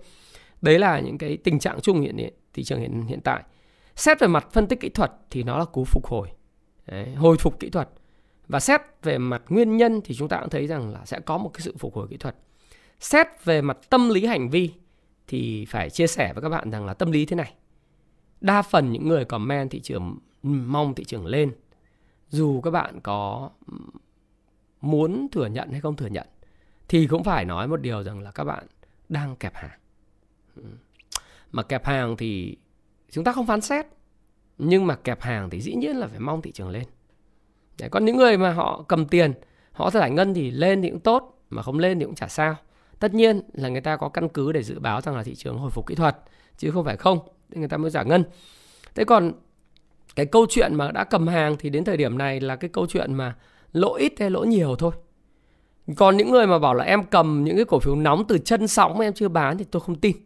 Đấy 0.62 0.78
là 0.78 1.00
những 1.00 1.18
cái 1.18 1.36
tình 1.36 1.58
trạng 1.58 1.80
chung 1.80 2.00
hiện 2.00 2.16
thị 2.52 2.64
trường 2.64 2.80
hiện, 2.80 3.06
hiện 3.08 3.20
tại 3.20 3.42
xét 3.96 4.20
về 4.20 4.26
mặt 4.26 4.48
phân 4.52 4.66
tích 4.66 4.80
kỹ 4.80 4.88
thuật 4.88 5.12
thì 5.30 5.42
nó 5.42 5.58
là 5.58 5.64
cú 5.64 5.84
phục 5.84 6.06
hồi 6.06 6.28
đấy, 6.86 7.14
hồi 7.14 7.36
phục 7.36 7.60
kỹ 7.60 7.70
thuật 7.70 7.88
và 8.48 8.60
xét 8.60 8.80
về 9.02 9.18
mặt 9.18 9.42
nguyên 9.48 9.76
nhân 9.76 10.00
thì 10.04 10.14
chúng 10.14 10.28
ta 10.28 10.40
cũng 10.40 10.50
thấy 10.50 10.66
rằng 10.66 10.92
là 10.92 11.04
sẽ 11.04 11.20
có 11.20 11.38
một 11.38 11.50
cái 11.54 11.60
sự 11.60 11.74
phục 11.78 11.94
hồi 11.94 12.06
kỹ 12.10 12.16
thuật. 12.16 12.36
Xét 13.00 13.26
về 13.44 13.62
mặt 13.62 13.78
tâm 13.90 14.08
lý 14.08 14.26
hành 14.26 14.50
vi 14.50 14.70
thì 15.26 15.64
phải 15.64 15.90
chia 15.90 16.06
sẻ 16.06 16.32
với 16.32 16.42
các 16.42 16.48
bạn 16.48 16.70
rằng 16.70 16.86
là 16.86 16.94
tâm 16.94 17.10
lý 17.10 17.26
thế 17.26 17.36
này. 17.36 17.54
Đa 18.40 18.62
phần 18.62 18.92
những 18.92 19.08
người 19.08 19.24
comment 19.24 19.70
thị 19.70 19.80
trường 19.80 20.18
ừ, 20.42 20.48
mong 20.48 20.94
thị 20.94 21.04
trường 21.04 21.26
lên 21.26 21.52
dù 22.28 22.60
các 22.60 22.70
bạn 22.70 23.00
có 23.00 23.50
ừ, 23.66 23.76
muốn 24.80 25.28
thừa 25.32 25.46
nhận 25.46 25.70
hay 25.70 25.80
không 25.80 25.96
thừa 25.96 26.06
nhận 26.06 26.26
thì 26.88 27.06
cũng 27.06 27.24
phải 27.24 27.44
nói 27.44 27.68
một 27.68 27.80
điều 27.80 28.02
rằng 28.02 28.20
là 28.20 28.30
các 28.30 28.44
bạn 28.44 28.66
đang 29.08 29.36
kẹp 29.36 29.54
hàng. 29.54 29.78
Ừ. 30.56 30.62
Mà 31.52 31.62
kẹp 31.62 31.84
hàng 31.84 32.16
thì 32.16 32.56
chúng 33.10 33.24
ta 33.24 33.32
không 33.32 33.46
phán 33.46 33.60
xét. 33.60 33.86
Nhưng 34.58 34.86
mà 34.86 34.94
kẹp 34.94 35.20
hàng 35.20 35.50
thì 35.50 35.60
dĩ 35.60 35.74
nhiên 35.74 35.96
là 35.96 36.06
phải 36.06 36.20
mong 36.20 36.42
thị 36.42 36.52
trường 36.52 36.68
lên. 36.68 36.84
Đấy, 37.78 37.88
còn 37.88 38.04
những 38.04 38.16
người 38.16 38.38
mà 38.38 38.52
họ 38.52 38.84
cầm 38.88 39.06
tiền 39.06 39.32
họ 39.72 39.90
giải 39.90 40.10
ngân 40.10 40.34
thì 40.34 40.50
lên 40.50 40.82
thì 40.82 40.90
cũng 40.90 41.00
tốt 41.00 41.42
mà 41.50 41.62
không 41.62 41.78
lên 41.78 41.98
thì 41.98 42.04
cũng 42.04 42.14
chả 42.14 42.28
sao. 42.28 42.56
Tất 42.98 43.14
nhiên 43.14 43.42
là 43.52 43.68
người 43.68 43.80
ta 43.80 43.96
có 43.96 44.08
căn 44.08 44.28
cứ 44.28 44.52
để 44.52 44.62
dự 44.62 44.78
báo 44.78 45.00
rằng 45.00 45.16
là 45.16 45.22
thị 45.22 45.34
trường 45.34 45.58
hồi 45.58 45.70
phục 45.70 45.86
kỹ 45.86 45.94
thuật 45.94 46.16
chứ 46.56 46.70
không 46.70 46.84
phải 46.84 46.96
không 46.96 47.18
thì 47.50 47.58
người 47.58 47.68
ta 47.68 47.76
mới 47.76 47.90
giải 47.90 48.04
ngân. 48.04 48.24
Thế 48.94 49.04
còn 49.04 49.32
cái 50.16 50.26
câu 50.26 50.46
chuyện 50.48 50.74
mà 50.74 50.90
đã 50.92 51.04
cầm 51.04 51.26
hàng 51.26 51.56
thì 51.58 51.70
đến 51.70 51.84
thời 51.84 51.96
điểm 51.96 52.18
này 52.18 52.40
là 52.40 52.56
cái 52.56 52.70
câu 52.72 52.86
chuyện 52.86 53.14
mà 53.14 53.36
lỗ 53.72 53.94
ít 53.94 54.12
hay 54.18 54.30
lỗ 54.30 54.44
nhiều 54.44 54.76
thôi. 54.78 54.92
Còn 55.96 56.16
những 56.16 56.30
người 56.30 56.46
mà 56.46 56.58
bảo 56.58 56.74
là 56.74 56.84
em 56.84 57.04
cầm 57.04 57.44
những 57.44 57.56
cái 57.56 57.64
cổ 57.64 57.78
phiếu 57.78 57.94
nóng 57.96 58.24
từ 58.28 58.38
chân 58.38 58.68
sóng 58.68 58.98
mà 58.98 59.04
em 59.04 59.12
chưa 59.12 59.28
bán 59.28 59.58
thì 59.58 59.64
tôi 59.64 59.80
không 59.80 59.94
tin 59.94 60.16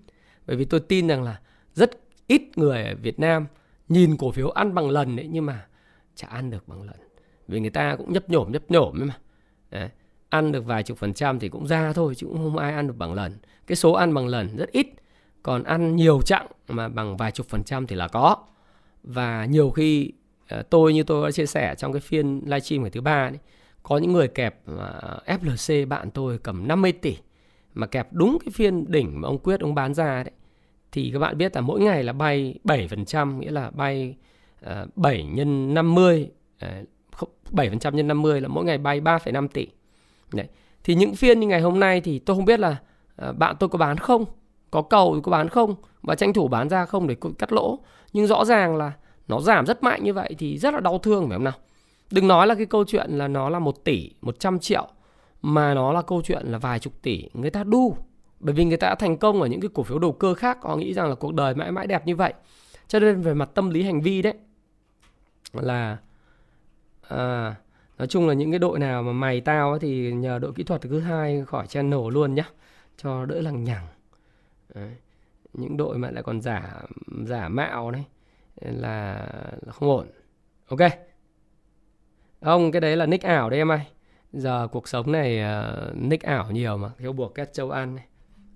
bởi 0.47 0.57
vì 0.57 0.65
tôi 0.65 0.81
tin 0.81 1.07
rằng 1.07 1.23
là 1.23 1.41
rất 1.75 1.91
ít 2.27 2.43
người 2.57 2.85
ở 2.85 2.95
Việt 2.95 3.19
Nam 3.19 3.47
nhìn 3.89 4.17
cổ 4.17 4.31
phiếu 4.31 4.51
ăn 4.51 4.75
bằng 4.75 4.91
lần 4.91 5.17
đấy 5.17 5.29
nhưng 5.31 5.47
mà 5.47 5.67
chả 6.15 6.29
ăn 6.29 6.51
được 6.51 6.69
bằng 6.69 6.83
lần. 6.83 6.97
Vì 7.49 7.61
người 7.61 7.71
ta 7.71 7.97
cũng 7.97 8.13
nhấp 8.13 8.31
nhổm 8.31 8.53
nhấp 8.53 8.71
nhổm 8.71 9.01
ấy 9.01 9.07
mà. 9.07 9.19
Đấy. 9.71 9.89
ăn 10.29 10.53
được 10.53 10.65
vài 10.65 10.83
chục 10.83 10.99
phần 10.99 11.15
trăm 11.15 11.39
thì 11.39 11.49
cũng 11.49 11.67
ra 11.67 11.93
thôi, 11.93 12.15
chứ 12.15 12.27
cũng 12.27 12.37
không 12.37 12.59
ai 12.59 12.73
ăn 12.73 12.87
được 12.87 12.97
bằng 12.97 13.15
lần. 13.15 13.39
Cái 13.67 13.77
số 13.77 13.93
ăn 13.93 14.15
bằng 14.15 14.27
lần 14.27 14.57
rất 14.57 14.73
ít, 14.73 14.87
còn 15.43 15.65
ăn 15.65 15.97
nhiều 15.97 16.23
chặng 16.23 16.47
mà 16.69 16.89
bằng 16.89 17.17
vài 17.17 17.31
chục 17.31 17.47
phần 17.49 17.65
trăm 17.65 17.87
thì 17.87 17.97
là 17.97 18.09
có. 18.09 18.37
Và 19.03 19.45
nhiều 19.45 19.71
khi 19.71 20.13
ờ, 20.49 20.63
tôi 20.63 20.95
như 20.95 21.03
tôi 21.03 21.27
đã 21.27 21.33
chia 21.33 21.47
sẻ 21.47 21.75
trong 21.79 21.93
cái 21.93 22.01
phiên 22.01 22.41
livestream 22.45 22.83
ngày 22.83 22.91
thứ 22.91 23.01
ba 23.01 23.31
đấy, 23.31 23.39
có 23.83 23.99
những 23.99 24.13
người 24.13 24.29
kẹp 24.29 24.63
ờ, 24.67 25.21
FLC 25.27 25.89
bạn 25.89 26.11
tôi 26.11 26.39
cầm 26.39 26.69
50 26.69 26.93
tỷ 26.93 27.17
mà 27.75 27.87
kẹp 27.87 28.13
đúng 28.13 28.39
cái 28.45 28.51
phiên 28.53 28.91
đỉnh 28.91 29.21
mà 29.21 29.29
ông 29.29 29.39
Quyết 29.39 29.61
ông 29.61 29.75
bán 29.75 29.95
ra 29.95 30.23
đấy 30.23 30.33
thì 30.95 31.11
các 31.13 31.19
bạn 31.19 31.39
biết 31.39 31.55
là 31.55 31.61
mỗi 31.61 31.81
ngày 31.81 32.03
là 32.03 32.13
bay 32.13 32.59
7% 32.65 33.39
nghĩa 33.39 33.51
là 33.51 33.71
bay 33.71 34.17
ờ, 34.61 34.83
uh, 34.83 34.97
7 34.97 35.25
nhân 35.25 35.75
50 35.75 36.31
uh, 36.65 37.29
7% 37.53 37.91
nhân 37.95 38.09
50 38.09 38.41
là 38.41 38.49
mỗi 38.49 38.65
ngày 38.65 38.79
bay 38.79 39.01
3,5 39.01 39.49
tỷ. 39.49 39.67
Đấy. 40.33 40.47
Thì 40.85 40.95
những 40.95 41.15
phiên 41.15 41.41
như 41.41 41.47
ngày 41.47 41.61
hôm 41.61 41.81
nay 41.81 42.01
thì 42.01 42.19
tôi 42.19 42.37
không 42.37 42.45
biết 42.45 42.61
là 42.61 42.77
uh, 43.29 43.37
bạn 43.37 43.57
tôi 43.61 43.69
có 43.69 43.79
bán 43.79 43.97
không, 43.97 44.25
có 44.71 44.83
cầu 44.83 45.15
thì 45.15 45.21
có 45.25 45.33
bán 45.33 45.49
không 45.49 45.75
và 46.03 46.15
tranh 46.15 46.33
thủ 46.33 46.49
bán 46.49 46.69
ra 46.69 46.87
không 46.87 47.07
để 47.07 47.17
cắt 47.39 47.53
lỗ. 47.53 47.79
Nhưng 48.13 48.27
rõ 48.27 48.45
ràng 48.45 48.77
là 48.77 48.93
nó 49.29 49.41
giảm 49.41 49.67
rất 49.67 49.83
mạnh 49.83 50.05
như 50.05 50.13
vậy 50.13 50.35
thì 50.39 50.59
rất 50.59 50.75
là 50.75 50.81
đau 50.81 50.99
thương 50.99 51.29
phải 51.29 51.37
không 51.37 51.45
nào? 51.45 51.55
Đừng 52.11 52.29
nói 52.29 52.47
là 52.47 52.55
cái 52.55 52.67
câu 52.67 52.85
chuyện 52.85 53.11
là 53.11 53.29
nó 53.29 53.49
là 53.49 53.59
1 53.59 53.85
tỷ, 53.85 54.11
100 54.23 54.59
triệu 54.59 54.89
mà 55.45 55.75
nó 55.75 55.93
là 55.93 56.03
câu 56.03 56.23
chuyện 56.25 56.47
là 56.47 56.59
vài 56.59 56.79
chục 56.79 56.93
tỷ. 57.03 57.29
Người 57.35 57.51
ta 57.51 57.65
đu 57.65 57.97
bởi 58.41 58.55
vì 58.55 58.65
người 58.65 58.77
ta 58.77 58.89
đã 58.89 58.95
thành 58.95 59.17
công 59.17 59.43
ở 59.43 59.47
những 59.47 59.61
cái 59.61 59.71
cổ 59.75 59.83
phiếu 59.83 59.99
đầu 59.99 60.13
cơ 60.13 60.35
khác 60.35 60.59
họ 60.63 60.77
nghĩ 60.77 60.95
rằng 60.95 61.09
là 61.09 61.15
cuộc 61.15 61.35
đời 61.35 61.55
mãi 61.55 61.73
mãi 61.73 61.87
đẹp 61.87 62.07
như 62.07 62.17
vậy. 62.17 62.35
Cho 62.89 62.99
nên 63.01 63.21
về 63.21 63.35
mặt 63.35 63.51
tâm 63.55 63.71
lý 63.71 63.83
hành 63.83 64.01
vi 64.01 64.23
đấy 64.23 64.35
là 65.53 65.99
à, 67.09 67.55
nói 67.99 68.09
chung 68.09 68.29
là 68.29 68.35
những 68.35 68.51
cái 68.53 68.59
đội 68.59 68.79
nào 68.79 69.03
mà 69.03 69.13
mày 69.13 69.41
tao 69.41 69.71
ấy 69.71 69.79
thì 69.81 70.13
nhờ 70.13 70.39
đội 70.39 70.53
kỹ 70.53 70.63
thuật 70.63 70.83
cứ 70.83 71.01
hai 71.01 71.45
khỏi 71.45 71.67
channel 71.67 72.01
luôn 72.13 72.35
nhá 72.35 72.45
cho 72.97 73.27
đỡ 73.27 73.41
lằng 73.41 73.65
nhằng 73.65 73.87
Đấy. 74.75 74.91
những 75.53 75.77
đội 75.77 75.99
mà 75.99 76.11
lại 76.11 76.23
còn 76.23 76.41
giả 76.41 76.83
giả 77.27 77.49
mạo 77.49 77.91
đấy 77.91 78.05
là, 78.61 79.27
là 79.63 79.73
không 79.73 79.89
ổn 79.89 80.07
ok 80.69 80.91
không 82.41 82.73
cái 82.73 82.81
đấy 82.81 82.97
là 82.97 83.07
nick 83.07 83.25
ảo 83.25 83.51
đấy 83.51 83.59
em 83.59 83.73
ơi 83.73 83.81
giờ 84.35 84.69
cuộc 84.73 84.89
sống 84.89 85.13
này 85.13 85.41
uh, 85.41 85.97
nick 85.97 86.23
ảo 86.23 86.51
nhiều 86.51 86.77
mà 86.77 86.89
thiếu 86.99 87.13
buộc 87.13 87.35
kết 87.35 87.53
châu 87.53 87.71
ăn 87.71 87.95
này. 87.95 88.05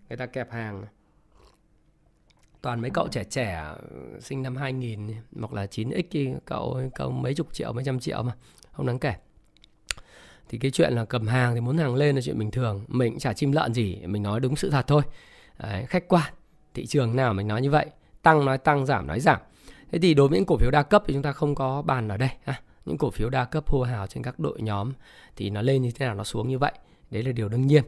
người 0.08 0.16
ta 0.16 0.26
kẹp 0.26 0.52
hàng 0.52 0.80
này. 0.80 0.90
toàn 2.62 2.80
mấy 2.80 2.90
cậu 2.90 3.08
trẻ 3.08 3.24
trẻ 3.24 3.54
ờ, 3.54 3.78
sinh 4.20 4.42
năm 4.42 4.56
2000 4.56 5.08
hoặc 5.40 5.52
là 5.52 5.66
9x 5.66 6.02
thì 6.10 6.30
cậu 6.44 6.80
cậu 6.94 7.10
mấy 7.10 7.34
chục 7.34 7.54
triệu 7.54 7.72
mấy 7.72 7.84
trăm 7.84 8.00
triệu 8.00 8.22
mà 8.22 8.32
không 8.72 8.86
đáng 8.86 8.98
kể 8.98 9.14
thì 10.48 10.58
cái 10.58 10.70
chuyện 10.70 10.92
là 10.92 11.04
cầm 11.04 11.26
hàng 11.26 11.54
thì 11.54 11.60
muốn 11.60 11.78
hàng 11.78 11.94
lên 11.94 12.14
là 12.14 12.20
chuyện 12.20 12.38
bình 12.38 12.50
thường 12.50 12.84
mình 12.88 13.12
cũng 13.12 13.18
chả 13.18 13.32
chim 13.32 13.52
lợn 13.52 13.74
gì 13.74 14.06
mình 14.06 14.22
nói 14.22 14.40
đúng 14.40 14.56
sự 14.56 14.70
thật 14.70 14.84
thôi 14.86 15.02
Đấy, 15.58 15.86
khách 15.86 16.08
quan 16.08 16.32
thị 16.74 16.86
trường 16.86 17.16
nào 17.16 17.34
mình 17.34 17.48
nói 17.48 17.62
như 17.62 17.70
vậy 17.70 17.86
tăng 18.22 18.44
nói 18.44 18.58
tăng 18.58 18.86
giảm 18.86 19.06
nói 19.06 19.20
giảm 19.20 19.40
thế 19.92 19.98
thì 19.98 20.14
đối 20.14 20.28
với 20.28 20.38
những 20.38 20.46
cổ 20.46 20.56
phiếu 20.56 20.70
đa 20.70 20.82
cấp 20.82 21.02
thì 21.06 21.14
chúng 21.14 21.22
ta 21.22 21.32
không 21.32 21.54
có 21.54 21.82
bàn 21.82 22.08
ở 22.08 22.16
đây 22.16 22.30
ha 22.44 22.60
những 22.88 22.98
cổ 22.98 23.10
phiếu 23.10 23.30
đa 23.30 23.44
cấp 23.44 23.70
hô 23.70 23.82
hào 23.82 24.06
trên 24.06 24.22
các 24.22 24.38
đội 24.38 24.62
nhóm 24.62 24.92
thì 25.36 25.50
nó 25.50 25.62
lên 25.62 25.82
như 25.82 25.90
thế 25.90 26.06
nào 26.06 26.14
nó 26.14 26.24
xuống 26.24 26.48
như 26.48 26.58
vậy. 26.58 26.72
Đấy 27.10 27.22
là 27.22 27.32
điều 27.32 27.48
đương 27.48 27.66
nhiên. 27.66 27.84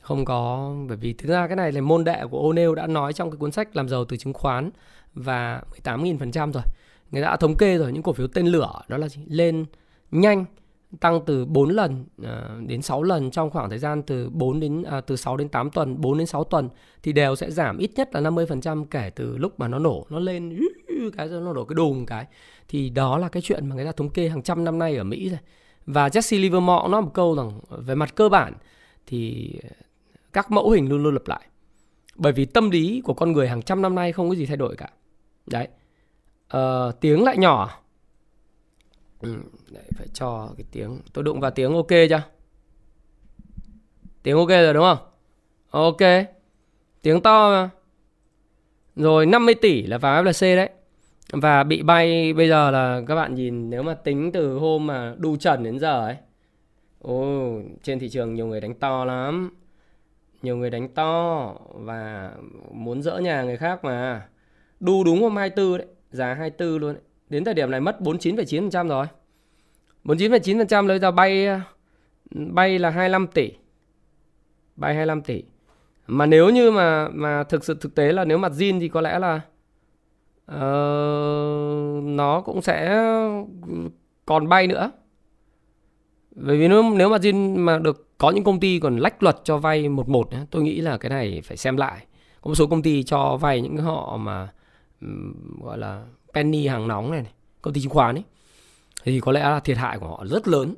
Không 0.00 0.24
có 0.24 0.72
bởi 0.88 0.96
vì 0.96 1.12
thực 1.12 1.28
ra 1.28 1.46
cái 1.46 1.56
này 1.56 1.72
là 1.72 1.80
môn 1.80 2.04
đệ 2.04 2.22
của 2.30 2.52
O'Neill 2.52 2.74
đã 2.74 2.86
nói 2.86 3.12
trong 3.12 3.30
cái 3.30 3.38
cuốn 3.38 3.52
sách 3.52 3.76
làm 3.76 3.88
giàu 3.88 4.04
từ 4.04 4.16
chứng 4.16 4.32
khoán 4.32 4.70
và 5.14 5.62
18.000% 5.84 6.52
rồi. 6.52 6.62
Người 7.10 7.22
ta 7.22 7.28
đã 7.28 7.36
thống 7.36 7.56
kê 7.56 7.78
rồi 7.78 7.92
những 7.92 8.02
cổ 8.02 8.12
phiếu 8.12 8.26
tên 8.26 8.46
lửa 8.46 8.72
đó 8.88 8.96
là 8.96 9.08
gì? 9.08 9.22
lên 9.26 9.64
nhanh 10.10 10.44
tăng 11.00 11.20
từ 11.26 11.44
4 11.44 11.68
lần 11.68 12.04
ờ, 12.22 12.60
đến 12.66 12.82
6 12.82 13.02
lần 13.02 13.30
trong 13.30 13.50
khoảng 13.50 13.70
thời 13.70 13.78
gian 13.78 14.02
từ 14.02 14.30
4 14.30 14.60
đến 14.60 14.80
uh, 14.80 15.06
từ 15.06 15.16
6 15.16 15.36
đến 15.36 15.48
8 15.48 15.70
tuần, 15.70 16.00
4 16.00 16.18
đến 16.18 16.26
6 16.26 16.44
tuần 16.44 16.68
thì 17.02 17.12
đều 17.12 17.36
sẽ 17.36 17.50
giảm 17.50 17.78
ít 17.78 17.90
nhất 17.96 18.14
là 18.14 18.20
50% 18.20 18.84
kể 18.84 19.10
từ 19.14 19.38
lúc 19.38 19.60
mà 19.60 19.68
nó 19.68 19.78
nổ, 19.78 20.06
nó 20.10 20.18
lên 20.18 20.58
cái 21.10 21.28
nó 21.28 21.52
đổ 21.52 21.64
cái 21.64 21.74
đùng 21.74 22.06
cái. 22.06 22.26
Thì 22.68 22.90
đó 22.90 23.18
là 23.18 23.28
cái 23.28 23.42
chuyện 23.42 23.66
mà 23.68 23.74
người 23.74 23.84
ta 23.84 23.92
thống 23.92 24.10
kê 24.10 24.28
hàng 24.28 24.42
trăm 24.42 24.64
năm 24.64 24.78
nay 24.78 24.96
ở 24.96 25.04
Mỹ 25.04 25.28
rồi. 25.28 25.38
Và 25.86 26.08
Jesse 26.08 26.40
Livermore 26.40 26.88
nói 26.88 27.02
một 27.02 27.10
câu 27.14 27.36
rằng 27.36 27.60
về 27.68 27.94
mặt 27.94 28.14
cơ 28.14 28.28
bản 28.28 28.52
thì 29.06 29.52
các 30.32 30.50
mẫu 30.50 30.70
hình 30.70 30.88
luôn 30.88 31.02
luôn 31.02 31.14
lặp 31.14 31.28
lại. 31.28 31.46
Bởi 32.16 32.32
vì 32.32 32.44
tâm 32.44 32.70
lý 32.70 33.00
của 33.04 33.14
con 33.14 33.32
người 33.32 33.48
hàng 33.48 33.62
trăm 33.62 33.82
năm 33.82 33.94
nay 33.94 34.12
không 34.12 34.28
có 34.28 34.34
gì 34.34 34.46
thay 34.46 34.56
đổi 34.56 34.76
cả. 34.76 34.90
Đấy. 35.46 35.68
ờ, 36.48 36.92
tiếng 37.00 37.24
lại 37.24 37.38
nhỏ 37.38 37.80
ừ, 39.20 39.36
Đấy, 39.70 39.84
phải 39.96 40.06
cho 40.14 40.50
cái 40.56 40.64
tiếng 40.72 41.00
tôi 41.12 41.24
đụng 41.24 41.40
vào 41.40 41.50
tiếng 41.50 41.74
ok 41.74 41.88
chưa 41.88 42.22
tiếng 44.22 44.36
ok 44.36 44.48
rồi 44.48 44.74
đúng 44.74 44.82
không 44.82 44.98
ok 45.70 46.26
tiếng 47.02 47.20
to 47.20 47.50
mà 47.50 47.70
rồi 48.96 49.26
50 49.26 49.54
tỷ 49.54 49.82
là 49.82 49.98
vào 49.98 50.24
FLC 50.24 50.56
đấy 50.56 50.70
và 51.32 51.64
bị 51.64 51.82
bay 51.82 52.32
bây 52.32 52.48
giờ 52.48 52.70
là 52.70 53.02
các 53.06 53.14
bạn 53.14 53.34
nhìn 53.34 53.70
nếu 53.70 53.82
mà 53.82 53.94
tính 53.94 54.32
từ 54.32 54.54
hôm 54.58 54.86
mà 54.86 55.14
đu 55.18 55.36
trần 55.36 55.62
đến 55.62 55.78
giờ 55.78 56.06
ấy 56.06 56.16
Ồ, 56.98 57.58
trên 57.82 57.98
thị 57.98 58.08
trường 58.08 58.34
nhiều 58.34 58.46
người 58.46 58.60
đánh 58.60 58.74
to 58.74 59.04
lắm 59.04 59.50
nhiều 60.42 60.56
người 60.56 60.70
đánh 60.70 60.88
to 60.88 61.54
và 61.74 62.32
muốn 62.72 63.02
dỡ 63.02 63.18
nhà 63.18 63.42
người 63.42 63.56
khác 63.56 63.84
mà 63.84 64.26
đu 64.80 65.04
đúng 65.04 65.22
hôm 65.22 65.36
24 65.36 65.78
đấy 65.78 65.86
giá 66.10 66.34
24 66.34 66.80
luôn 66.80 66.94
đấy. 66.94 67.02
đến 67.28 67.44
thời 67.44 67.54
điểm 67.54 67.70
này 67.70 67.80
mất 67.80 67.96
49,9% 68.00 68.88
rồi 68.88 69.06
49,9% 70.04 70.86
lấy 70.86 70.98
ra 70.98 71.10
bay 71.10 71.48
bay 72.32 72.78
là 72.78 72.90
25 72.90 73.26
tỷ. 73.26 73.52
Bay 74.76 74.94
25 74.94 75.22
tỷ. 75.22 75.42
Mà 76.06 76.26
nếu 76.26 76.50
như 76.50 76.70
mà 76.70 77.08
mà 77.08 77.44
thực 77.44 77.64
sự 77.64 77.76
thực 77.80 77.94
tế 77.94 78.12
là 78.12 78.24
nếu 78.24 78.38
mặt 78.38 78.52
zin 78.52 78.80
thì 78.80 78.88
có 78.88 79.00
lẽ 79.00 79.18
là 79.18 79.40
uh, 80.50 82.04
nó 82.04 82.42
cũng 82.44 82.62
sẽ 82.62 83.02
còn 84.26 84.48
bay 84.48 84.66
nữa. 84.66 84.90
Bởi 86.34 86.56
vì 86.56 86.68
nếu 86.68 86.82
nếu 86.96 87.08
mà 87.08 87.16
Jin 87.16 87.58
mà 87.58 87.78
được 87.78 88.08
có 88.18 88.30
những 88.30 88.44
công 88.44 88.60
ty 88.60 88.80
còn 88.80 88.96
lách 88.96 89.22
luật 89.22 89.36
cho 89.44 89.58
vay 89.58 89.88
một 89.88 90.08
một 90.08 90.28
tôi 90.50 90.62
nghĩ 90.62 90.80
là 90.80 90.98
cái 90.98 91.10
này 91.10 91.40
phải 91.44 91.56
xem 91.56 91.76
lại. 91.76 92.06
Có 92.40 92.48
một 92.48 92.54
số 92.54 92.66
công 92.66 92.82
ty 92.82 93.02
cho 93.02 93.36
vay 93.36 93.60
những 93.60 93.76
họ 93.76 94.16
mà 94.16 94.48
um, 95.00 95.34
gọi 95.62 95.78
là 95.78 96.02
penny 96.34 96.66
hàng 96.66 96.88
nóng 96.88 97.10
này, 97.10 97.22
này 97.22 97.32
công 97.62 97.74
ty 97.74 97.80
chứng 97.80 97.92
khoán 97.92 98.14
ấy 98.14 98.24
thì 99.04 99.20
có 99.20 99.32
lẽ 99.32 99.40
là 99.40 99.60
thiệt 99.60 99.76
hại 99.76 99.98
của 99.98 100.08
họ 100.08 100.24
rất 100.30 100.48
lớn. 100.48 100.74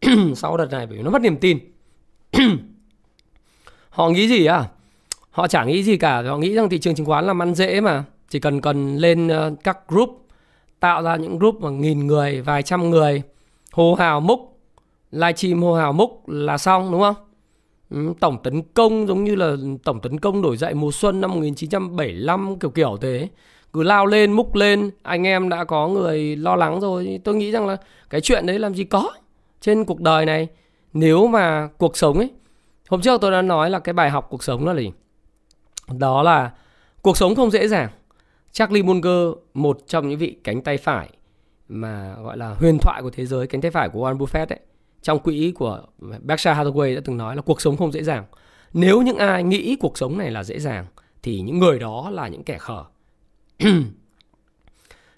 Sau 0.34 0.56
đợt 0.56 0.70
này 0.70 0.86
bởi 0.86 0.96
vì 0.96 1.02
nó 1.02 1.10
mất 1.10 1.22
niềm 1.22 1.36
tin. 1.36 1.58
Họ 3.90 4.10
nghĩ 4.10 4.28
gì 4.28 4.44
à? 4.44 4.68
Họ 5.30 5.48
chẳng 5.48 5.68
nghĩ 5.68 5.82
gì 5.82 5.96
cả. 5.96 6.22
Họ 6.22 6.38
nghĩ 6.38 6.54
rằng 6.54 6.68
thị 6.68 6.78
trường 6.78 6.94
chứng 6.94 7.06
khoán 7.06 7.26
làm 7.26 7.42
ăn 7.42 7.54
dễ 7.54 7.80
mà 7.80 8.04
chỉ 8.28 8.38
cần 8.38 8.60
cần 8.60 8.96
lên 8.96 9.28
ờ, 9.28 9.54
các 9.64 9.78
group 9.88 10.26
tạo 10.80 11.02
ra 11.02 11.16
những 11.16 11.38
group 11.38 11.60
mà 11.60 11.70
nghìn 11.70 12.06
người 12.06 12.40
vài 12.40 12.62
trăm 12.62 12.90
người 12.90 13.22
hô 13.72 13.94
hào 13.94 14.20
múc 14.20 14.58
livestream 15.10 15.62
hô 15.62 15.74
hào 15.74 15.92
múc 15.92 16.28
là 16.28 16.58
xong 16.58 16.92
đúng 16.92 17.00
không? 17.00 17.14
Ừ, 17.90 18.12
tổng 18.20 18.38
tấn 18.42 18.62
công 18.62 19.06
giống 19.06 19.24
như 19.24 19.34
là 19.34 19.56
tổng 19.84 20.00
tấn 20.00 20.20
công 20.20 20.42
đổi 20.42 20.56
dậy 20.56 20.74
mùa 20.74 20.92
xuân 20.92 21.20
năm 21.20 21.30
1975 21.30 22.58
kiểu 22.58 22.70
kiểu 22.70 22.96
thế. 23.00 23.28
Cứ 23.72 23.82
lao 23.82 24.06
lên 24.06 24.32
múc 24.32 24.54
lên 24.54 24.90
anh 25.02 25.26
em 25.26 25.48
đã 25.48 25.64
có 25.64 25.88
người 25.88 26.36
lo 26.36 26.56
lắng 26.56 26.80
rồi. 26.80 27.20
Tôi 27.24 27.34
nghĩ 27.34 27.50
rằng 27.50 27.66
là 27.66 27.76
cái 28.10 28.20
chuyện 28.20 28.46
đấy 28.46 28.58
làm 28.58 28.74
gì 28.74 28.84
có 28.84 29.10
trên 29.60 29.84
cuộc 29.84 30.00
đời 30.00 30.26
này. 30.26 30.48
Nếu 30.92 31.26
mà 31.26 31.68
cuộc 31.78 31.96
sống 31.96 32.18
ấy 32.18 32.30
hôm 32.88 33.00
trước 33.00 33.20
tôi 33.20 33.30
đã 33.30 33.42
nói 33.42 33.70
là 33.70 33.78
cái 33.78 33.92
bài 33.92 34.10
học 34.10 34.26
cuộc 34.30 34.42
sống 34.42 34.66
đó 34.66 34.72
là 34.72 34.80
gì? 34.80 34.90
Đó 35.98 36.22
là 36.22 36.50
cuộc 37.02 37.16
sống 37.16 37.34
không 37.34 37.50
dễ 37.50 37.68
dàng. 37.68 37.88
Charlie 38.52 38.82
Munger, 38.82 39.28
một 39.54 39.78
trong 39.86 40.08
những 40.08 40.18
vị 40.18 40.36
cánh 40.44 40.62
tay 40.62 40.76
phải 40.76 41.08
mà 41.68 42.16
gọi 42.22 42.36
là 42.36 42.48
huyền 42.48 42.78
thoại 42.78 43.02
của 43.02 43.10
thế 43.10 43.26
giới, 43.26 43.46
cánh 43.46 43.60
tay 43.60 43.70
phải 43.70 43.88
của 43.88 44.10
Warren 44.10 44.18
Buffett 44.18 44.46
ấy, 44.48 44.60
trong 45.02 45.18
quỹ 45.18 45.52
của 45.54 45.82
Berkshire 45.98 46.54
Hathaway 46.54 46.94
đã 46.94 47.00
từng 47.04 47.16
nói 47.16 47.36
là 47.36 47.42
cuộc 47.42 47.60
sống 47.60 47.76
không 47.76 47.92
dễ 47.92 48.02
dàng. 48.02 48.24
Nếu 48.72 49.02
những 49.02 49.16
ai 49.16 49.42
nghĩ 49.42 49.76
cuộc 49.80 49.98
sống 49.98 50.18
này 50.18 50.30
là 50.30 50.44
dễ 50.44 50.58
dàng, 50.58 50.86
thì 51.22 51.40
những 51.40 51.58
người 51.58 51.78
đó 51.78 52.10
là 52.10 52.28
những 52.28 52.44
kẻ 52.44 52.58
khờ. 52.58 52.84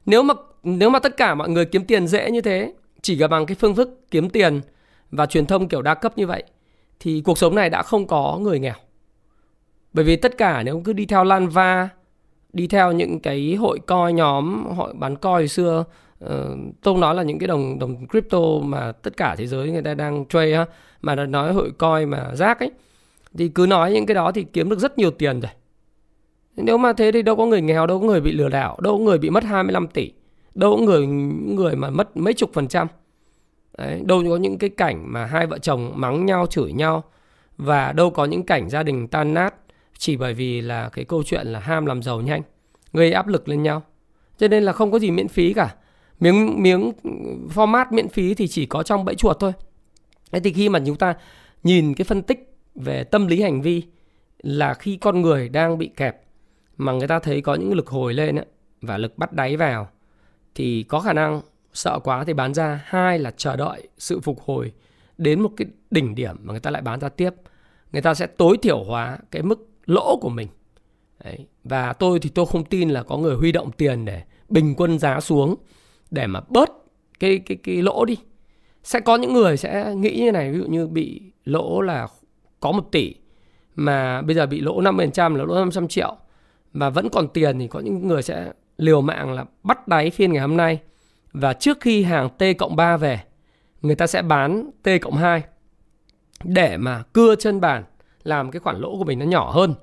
Nếu 0.06 0.22
mà 0.22 0.34
nếu 0.62 0.90
mà 0.90 0.98
tất 0.98 1.16
cả 1.16 1.34
mọi 1.34 1.48
người 1.48 1.64
kiếm 1.64 1.84
tiền 1.84 2.06
dễ 2.06 2.30
như 2.30 2.40
thế, 2.40 2.74
chỉ 3.02 3.16
gặp 3.16 3.28
bằng 3.28 3.46
cái 3.46 3.54
phương 3.54 3.74
thức 3.74 4.00
kiếm 4.10 4.30
tiền 4.30 4.60
và 5.10 5.26
truyền 5.26 5.46
thông 5.46 5.68
kiểu 5.68 5.82
đa 5.82 5.94
cấp 5.94 6.18
như 6.18 6.26
vậy, 6.26 6.42
thì 7.00 7.22
cuộc 7.24 7.38
sống 7.38 7.54
này 7.54 7.70
đã 7.70 7.82
không 7.82 8.06
có 8.06 8.38
người 8.42 8.58
nghèo. 8.58 8.74
Bởi 9.92 10.04
vì 10.04 10.16
tất 10.16 10.38
cả 10.38 10.62
nếu 10.62 10.82
cứ 10.84 10.92
đi 10.92 11.06
theo 11.06 11.24
lan 11.24 11.48
va 11.48 11.88
đi 12.52 12.66
theo 12.66 12.92
những 12.92 13.20
cái 13.20 13.54
hội 13.54 13.78
coi 13.86 14.12
nhóm 14.12 14.64
hội 14.76 14.92
bán 14.94 15.16
coi 15.16 15.48
xưa. 15.48 15.84
Ờ, 16.20 16.50
uh, 16.52 16.74
tôi 16.82 16.98
nói 16.98 17.14
là 17.14 17.22
những 17.22 17.38
cái 17.38 17.46
đồng 17.46 17.78
đồng 17.78 18.06
crypto 18.06 18.38
mà 18.62 18.92
tất 18.92 19.16
cả 19.16 19.36
thế 19.36 19.46
giới 19.46 19.70
người 19.70 19.82
ta 19.82 19.94
đang 19.94 20.24
trade 20.28 20.56
ha 20.56 20.66
mà 21.02 21.14
nói 21.14 21.52
hội 21.52 21.70
coi 21.78 22.06
mà 22.06 22.34
rác 22.34 22.60
ấy. 22.60 22.70
Thì 23.38 23.48
cứ 23.48 23.66
nói 23.66 23.92
những 23.92 24.06
cái 24.06 24.14
đó 24.14 24.32
thì 24.32 24.46
kiếm 24.52 24.70
được 24.70 24.78
rất 24.78 24.98
nhiều 24.98 25.10
tiền 25.10 25.40
rồi. 25.40 25.50
Nếu 26.56 26.78
mà 26.78 26.92
thế 26.92 27.12
thì 27.12 27.22
đâu 27.22 27.36
có 27.36 27.46
người 27.46 27.60
nghèo, 27.60 27.86
đâu 27.86 28.00
có 28.00 28.06
người 28.06 28.20
bị 28.20 28.32
lừa 28.32 28.48
đảo, 28.48 28.78
đâu 28.80 28.98
có 28.98 29.04
người 29.04 29.18
bị 29.18 29.30
mất 29.30 29.44
25 29.44 29.86
tỷ, 29.86 30.12
đâu 30.54 30.76
có 30.76 30.82
người 30.82 31.06
người 31.56 31.76
mà 31.76 31.90
mất 31.90 32.16
mấy 32.16 32.34
chục 32.34 32.50
phần 32.52 32.68
trăm. 32.68 32.86
Đấy, 33.78 34.02
đâu 34.04 34.22
có 34.28 34.36
những 34.36 34.58
cái 34.58 34.70
cảnh 34.70 35.04
mà 35.12 35.24
hai 35.24 35.46
vợ 35.46 35.58
chồng 35.58 35.92
mắng 35.94 36.26
nhau, 36.26 36.46
chửi 36.46 36.72
nhau 36.72 37.04
và 37.56 37.92
đâu 37.92 38.10
có 38.10 38.24
những 38.24 38.42
cảnh 38.42 38.70
gia 38.70 38.82
đình 38.82 39.08
tan 39.08 39.34
nát 39.34 39.54
chỉ 40.00 40.16
bởi 40.16 40.34
vì 40.34 40.60
là 40.60 40.88
cái 40.88 41.04
câu 41.04 41.22
chuyện 41.22 41.46
là 41.46 41.58
ham 41.60 41.86
làm 41.86 42.02
giàu 42.02 42.20
nhanh, 42.20 42.42
gây 42.92 43.12
áp 43.12 43.26
lực 43.26 43.48
lên 43.48 43.62
nhau. 43.62 43.82
Cho 44.38 44.48
nên 44.48 44.62
là 44.62 44.72
không 44.72 44.92
có 44.92 44.98
gì 44.98 45.10
miễn 45.10 45.28
phí 45.28 45.52
cả. 45.52 45.74
Miếng 46.20 46.62
miếng 46.62 46.92
format 47.54 47.86
miễn 47.90 48.08
phí 48.08 48.34
thì 48.34 48.48
chỉ 48.48 48.66
có 48.66 48.82
trong 48.82 49.04
bẫy 49.04 49.14
chuột 49.14 49.36
thôi. 49.40 49.52
Thế 50.32 50.40
thì 50.40 50.52
khi 50.52 50.68
mà 50.68 50.78
chúng 50.86 50.96
ta 50.96 51.14
nhìn 51.62 51.94
cái 51.94 52.04
phân 52.04 52.22
tích 52.22 52.56
về 52.74 53.04
tâm 53.04 53.26
lý 53.26 53.42
hành 53.42 53.62
vi 53.62 53.82
là 54.38 54.74
khi 54.74 54.96
con 54.96 55.20
người 55.20 55.48
đang 55.48 55.78
bị 55.78 55.90
kẹp 55.96 56.22
mà 56.76 56.92
người 56.92 57.08
ta 57.08 57.18
thấy 57.18 57.40
có 57.40 57.54
những 57.54 57.72
lực 57.72 57.88
hồi 57.88 58.14
lên 58.14 58.36
ấy, 58.36 58.46
và 58.82 58.98
lực 58.98 59.18
bắt 59.18 59.32
đáy 59.32 59.56
vào 59.56 59.88
thì 60.54 60.82
có 60.82 61.00
khả 61.00 61.12
năng 61.12 61.40
sợ 61.72 61.98
quá 62.04 62.24
thì 62.24 62.32
bán 62.32 62.54
ra 62.54 62.80
hai 62.84 63.18
là 63.18 63.30
chờ 63.30 63.56
đợi 63.56 63.88
sự 63.98 64.20
phục 64.20 64.40
hồi 64.40 64.72
đến 65.18 65.40
một 65.40 65.50
cái 65.56 65.68
đỉnh 65.90 66.14
điểm 66.14 66.36
mà 66.42 66.52
người 66.52 66.60
ta 66.60 66.70
lại 66.70 66.82
bán 66.82 67.00
ra 67.00 67.08
tiếp 67.08 67.30
người 67.92 68.02
ta 68.02 68.14
sẽ 68.14 68.26
tối 68.26 68.56
thiểu 68.62 68.84
hóa 68.84 69.18
cái 69.30 69.42
mức 69.42 69.69
lỗ 69.90 70.16
của 70.20 70.28
mình. 70.28 70.48
Đấy. 71.24 71.46
và 71.64 71.92
tôi 71.92 72.18
thì 72.20 72.30
tôi 72.34 72.46
không 72.46 72.64
tin 72.64 72.90
là 72.90 73.02
có 73.02 73.16
người 73.16 73.36
huy 73.36 73.52
động 73.52 73.70
tiền 73.72 74.04
để 74.04 74.22
bình 74.48 74.74
quân 74.76 74.98
giá 74.98 75.20
xuống 75.20 75.54
để 76.10 76.26
mà 76.26 76.40
bớt 76.48 76.70
cái 77.20 77.38
cái 77.38 77.56
cái 77.62 77.82
lỗ 77.82 78.04
đi. 78.04 78.16
Sẽ 78.82 79.00
có 79.00 79.16
những 79.16 79.32
người 79.32 79.56
sẽ 79.56 79.94
nghĩ 79.94 80.20
như 80.20 80.32
này, 80.32 80.52
ví 80.52 80.58
dụ 80.58 80.64
như 80.64 80.86
bị 80.86 81.22
lỗ 81.44 81.80
là 81.80 82.08
có 82.60 82.72
một 82.72 82.92
tỷ 82.92 83.14
mà 83.74 84.22
bây 84.22 84.34
giờ 84.34 84.46
bị 84.46 84.60
lỗ 84.60 84.80
5% 84.80 85.36
là 85.36 85.44
lỗ 85.44 85.54
500 85.54 85.88
triệu 85.88 86.16
mà 86.72 86.90
vẫn 86.90 87.08
còn 87.08 87.28
tiền 87.28 87.58
thì 87.58 87.68
có 87.68 87.80
những 87.80 88.08
người 88.08 88.22
sẽ 88.22 88.52
liều 88.78 89.00
mạng 89.00 89.32
là 89.32 89.44
bắt 89.62 89.88
đáy 89.88 90.10
phiên 90.10 90.32
ngày 90.32 90.42
hôm 90.42 90.56
nay. 90.56 90.80
Và 91.32 91.52
trước 91.52 91.78
khi 91.80 92.02
hàng 92.02 92.28
T 92.38 92.42
cộng 92.58 92.76
3 92.76 92.96
về, 92.96 93.20
người 93.82 93.94
ta 93.94 94.06
sẽ 94.06 94.22
bán 94.22 94.70
T 94.82 94.88
cộng 95.02 95.16
2 95.16 95.42
để 96.44 96.76
mà 96.76 97.02
cưa 97.12 97.34
chân 97.34 97.60
bàn 97.60 97.84
làm 98.22 98.50
cái 98.50 98.60
khoản 98.60 98.80
lỗ 98.80 98.98
của 98.98 99.04
mình 99.04 99.18
nó 99.18 99.26
nhỏ 99.26 99.50
hơn 99.50 99.74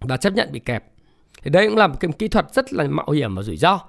và 0.00 0.16
chấp 0.16 0.32
nhận 0.32 0.52
bị 0.52 0.60
kẹp. 0.60 0.84
Thì 1.42 1.50
đây 1.50 1.68
cũng 1.68 1.76
là 1.76 1.86
một 1.86 1.96
cái 2.00 2.10
kỹ 2.18 2.28
thuật 2.28 2.54
rất 2.54 2.72
là 2.72 2.84
mạo 2.84 3.10
hiểm 3.10 3.34
và 3.34 3.42
rủi 3.42 3.56
ro. 3.56 3.80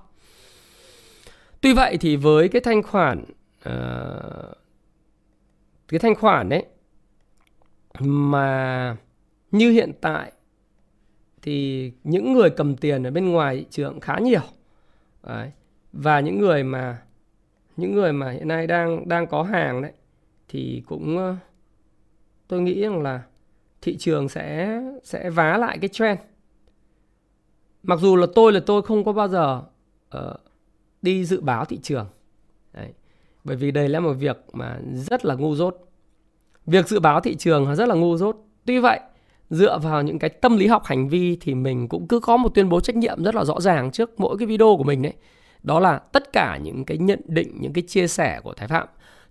Tuy 1.62 1.74
vậy 1.74 1.98
thì 1.98 2.16
với 2.16 2.50
cái 2.50 2.62
thanh 2.62 2.84
khoản 2.84 3.24
uh, 3.70 4.58
cái 5.88 6.00
thanh 6.00 6.16
khoản 6.16 6.50
đấy 6.50 6.66
mà 8.00 8.96
như 9.52 9.72
hiện 9.72 9.92
tại 10.02 10.32
thì 11.42 11.92
những 12.04 12.34
người 12.34 12.50
cầm 12.50 12.76
tiền 12.76 13.04
ở 13.04 13.12
bên 13.12 13.30
ngoài 13.30 13.56
thị 13.58 13.66
trường 13.70 14.00
khá 14.00 14.20
nhiều 14.20 14.42
đấy. 15.24 15.52
và 15.94 16.20
những 16.20 16.40
người 16.40 16.64
mà 16.64 17.02
những 17.78 17.96
người 17.96 18.14
mà 18.14 18.32
hiện 18.32 18.48
nay 18.48 18.68
đang 18.68 19.10
đang 19.10 19.28
có 19.28 19.44
hàng 19.44 19.82
đấy 19.82 19.92
thì 20.48 20.84
cũng 20.86 21.18
ờ, 21.18 21.36
tôi 22.48 22.62
nghĩ 22.62 22.82
rằng 22.82 23.02
là 23.02 23.22
thị 23.82 23.98
trường 23.98 24.30
sẽ 24.30 24.82
sẽ 25.04 25.30
vá 25.30 25.58
lại 25.58 25.78
cái 25.82 25.90
trend. 25.90 26.20
Mặc 27.84 28.00
dù 28.00 28.16
là 28.16 28.28
tôi 28.36 28.52
là 28.52 28.60
tôi 28.66 28.82
không 28.82 29.04
có 29.04 29.14
bao 29.14 29.28
giờ 29.28 29.62
uh, 30.18 30.24
đi 31.02 31.26
dự 31.26 31.42
báo 31.42 31.66
thị 31.66 31.80
trường. 31.84 32.08
Đấy. 32.74 32.94
bởi 33.44 33.56
vì 33.56 33.72
đây 33.72 33.90
là 33.90 34.00
một 34.00 34.14
việc 34.14 34.38
mà 34.54 34.80
rất 34.94 35.26
là 35.26 35.36
ngu 35.36 35.56
dốt. 35.56 35.78
Việc 36.66 36.88
dự 36.88 37.00
báo 37.00 37.22
thị 37.22 37.36
trường 37.36 37.76
rất 37.76 37.88
là 37.88 37.96
ngu 37.96 38.18
dốt. 38.18 38.36
Tuy 38.66 38.80
vậy 38.80 39.00
dựa 39.50 39.80
vào 39.80 40.04
những 40.04 40.20
cái 40.20 40.30
tâm 40.30 40.58
lý 40.58 40.68
học 40.68 40.84
hành 40.86 41.10
vi 41.10 41.38
thì 41.42 41.56
mình 41.56 41.88
cũng 41.88 42.08
cứ 42.08 42.20
có 42.20 42.38
một 42.38 42.50
tuyên 42.56 42.70
bố 42.70 42.80
trách 42.80 42.96
nhiệm 42.96 43.24
rất 43.24 43.36
là 43.36 43.46
rõ 43.46 43.60
ràng 43.60 43.92
trước 43.92 44.20
mỗi 44.20 44.38
cái 44.38 44.46
video 44.46 44.76
của 44.78 44.84
mình 44.84 45.02
đấy 45.02 45.14
đó 45.64 45.80
là 45.80 45.98
tất 45.98 46.34
cả 46.34 46.58
những 46.58 46.86
cái 46.86 46.98
nhận 46.98 47.22
định 47.26 47.58
những 47.60 47.74
cái 47.74 47.84
chia 47.88 48.08
sẻ 48.08 48.40
của 48.44 48.54
thái 48.54 48.68
phạm 48.68 48.88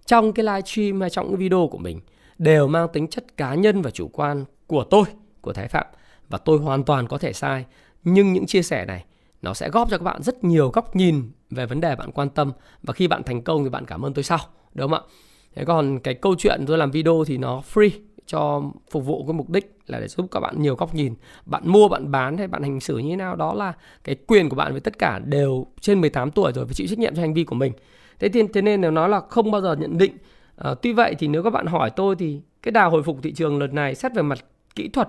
trong 0.09 0.33
cái 0.33 0.45
live 0.45 0.61
stream 0.61 1.01
hay 1.01 1.11
trong 1.11 1.29
cái 1.29 1.37
video 1.37 1.69
của 1.71 1.79
mình 1.79 2.01
đều 2.39 2.67
mang 2.67 2.89
tính 2.93 3.09
chất 3.09 3.37
cá 3.37 3.55
nhân 3.55 3.83
và 3.83 3.91
chủ 3.91 4.09
quan 4.09 4.45
của 4.67 4.85
tôi, 4.85 5.05
của 5.41 5.53
thái 5.53 5.69
phạm. 5.69 5.87
Và 6.29 6.39
tôi 6.39 6.59
hoàn 6.59 6.85
toàn 6.85 7.07
có 7.07 7.19
thể 7.19 7.33
sai. 7.33 7.65
Nhưng 8.05 8.33
những 8.33 8.47
chia 8.47 8.63
sẻ 8.63 8.85
này, 8.85 9.05
nó 9.43 9.55
sẽ 9.55 9.71
góp 9.71 9.91
cho 9.91 9.99
các 9.99 10.05
bạn 10.05 10.23
rất 10.23 10.45
nhiều 10.45 10.69
góc 10.69 10.97
nhìn 10.97 11.31
về 11.51 11.67
vấn 11.67 11.81
đề 11.81 11.97
bạn 11.97 12.13
quan 12.13 12.31
tâm. 12.31 12.53
Và 12.83 12.93
khi 12.93 13.09
bạn 13.09 13.23
thành 13.23 13.43
công 13.43 13.65
thì 13.65 13.71
bạn 13.71 13.85
cảm 13.87 14.05
ơn 14.05 14.15
tôi 14.15 14.25
sau, 14.25 14.39
đúng 14.75 14.91
không 14.91 15.01
ạ? 15.01 15.07
Thế 15.55 15.65
còn 15.65 15.99
cái 15.99 16.15
câu 16.15 16.35
chuyện 16.39 16.65
tôi 16.67 16.79
làm 16.79 16.91
video 16.91 17.25
thì 17.27 17.39
nó 17.39 17.63
free 17.75 17.91
cho 18.27 18.63
phục 18.91 19.05
vụ 19.05 19.27
cái 19.27 19.33
mục 19.33 19.51
đích 19.51 19.79
là 19.87 20.01
để 20.01 20.09
giúp 20.09 20.27
các 20.31 20.41
bạn 20.41 20.63
nhiều 20.63 20.75
góc 20.75 20.95
nhìn. 20.95 21.15
Bạn 21.47 21.63
mua, 21.67 21.89
bạn 21.89 22.11
bán 22.11 22.39
hay 22.39 22.47
bạn 22.47 22.63
hành 22.63 22.81
xử 22.81 22.99
như 22.99 23.11
thế 23.11 23.17
nào, 23.17 23.37
đó 23.37 23.55
là 23.55 23.73
cái 24.05 24.17
quyền 24.27 24.49
của 24.49 24.57
bạn 24.57 24.73
với 24.73 24.81
tất 24.81 24.99
cả 24.99 25.21
đều 25.25 25.67
trên 25.81 26.01
18 26.01 26.31
tuổi 26.31 26.53
rồi, 26.53 26.67
phải 26.67 26.75
chịu 26.75 26.87
trách 26.87 26.99
nhiệm 26.99 27.15
cho 27.15 27.23
hành 27.23 27.35
vi 27.35 27.45
của 27.45 27.55
mình. 27.55 27.73
Thế 28.19 28.29
thì, 28.29 28.43
thế 28.55 28.63
nên 28.63 28.81
nếu 28.81 28.91
nói 28.91 29.09
là 29.09 29.21
không 29.21 29.51
bao 29.51 29.61
giờ 29.61 29.77
nhận 29.77 29.99
định 29.99 30.17
à, 30.59 30.75
tuy 30.83 30.93
vậy 30.93 31.15
thì 31.19 31.29
nếu 31.29 31.43
các 31.43 31.51
bạn 31.51 31.67
hỏi 31.67 31.91
tôi 31.91 32.17
thì 32.17 32.41
cái 32.63 32.73
đà 32.73 32.85
hồi 32.85 33.03
phục 33.03 33.19
thị 33.23 33.33
trường 33.33 33.59
lần 33.59 33.75
này 33.75 33.95
xét 33.95 34.15
về 34.15 34.23
mặt 34.23 34.39
kỹ 34.75 34.89
thuật 34.89 35.09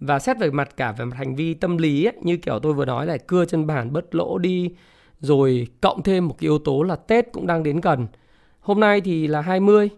và 0.00 0.18
xét 0.18 0.38
về 0.38 0.50
mặt 0.50 0.76
cả 0.76 0.92
về 0.92 1.04
mặt 1.04 1.16
hành 1.16 1.36
vi 1.36 1.54
tâm 1.54 1.78
lý 1.78 2.04
ấy, 2.04 2.14
như 2.22 2.36
kiểu 2.36 2.58
tôi 2.58 2.72
vừa 2.72 2.84
nói 2.84 3.06
là 3.06 3.16
cưa 3.16 3.44
chân 3.44 3.66
bàn 3.66 3.92
bớt 3.92 4.14
lỗ 4.14 4.38
đi 4.38 4.74
rồi 5.20 5.66
cộng 5.80 6.02
thêm 6.02 6.28
một 6.28 6.34
cái 6.38 6.46
yếu 6.46 6.58
tố 6.58 6.82
là 6.82 6.96
Tết 6.96 7.32
cũng 7.32 7.46
đang 7.46 7.62
đến 7.62 7.80
gần. 7.80 8.06
Hôm 8.60 8.80
nay 8.80 9.00
thì 9.00 9.26
là 9.26 9.40
20 9.40 9.90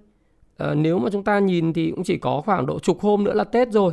à, 0.56 0.66
ờ, 0.66 0.74
nếu 0.74 0.98
mà 0.98 1.10
chúng 1.12 1.24
ta 1.24 1.38
nhìn 1.38 1.72
thì 1.72 1.90
cũng 1.90 2.04
chỉ 2.04 2.18
có 2.18 2.40
khoảng 2.40 2.66
độ 2.66 2.78
chục 2.78 3.00
hôm 3.00 3.24
nữa 3.24 3.32
là 3.32 3.44
Tết 3.44 3.68
rồi. 3.70 3.92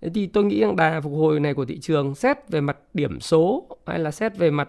Thế 0.00 0.08
thì 0.14 0.26
tôi 0.26 0.44
nghĩ 0.44 0.60
rằng 0.60 0.76
đà 0.76 1.00
phục 1.00 1.12
hồi 1.12 1.40
này 1.40 1.54
của 1.54 1.64
thị 1.64 1.78
trường 1.78 2.14
xét 2.14 2.48
về 2.48 2.60
mặt 2.60 2.78
điểm 2.94 3.20
số 3.20 3.66
hay 3.86 3.98
là 3.98 4.10
xét 4.10 4.36
về 4.38 4.50
mặt 4.50 4.68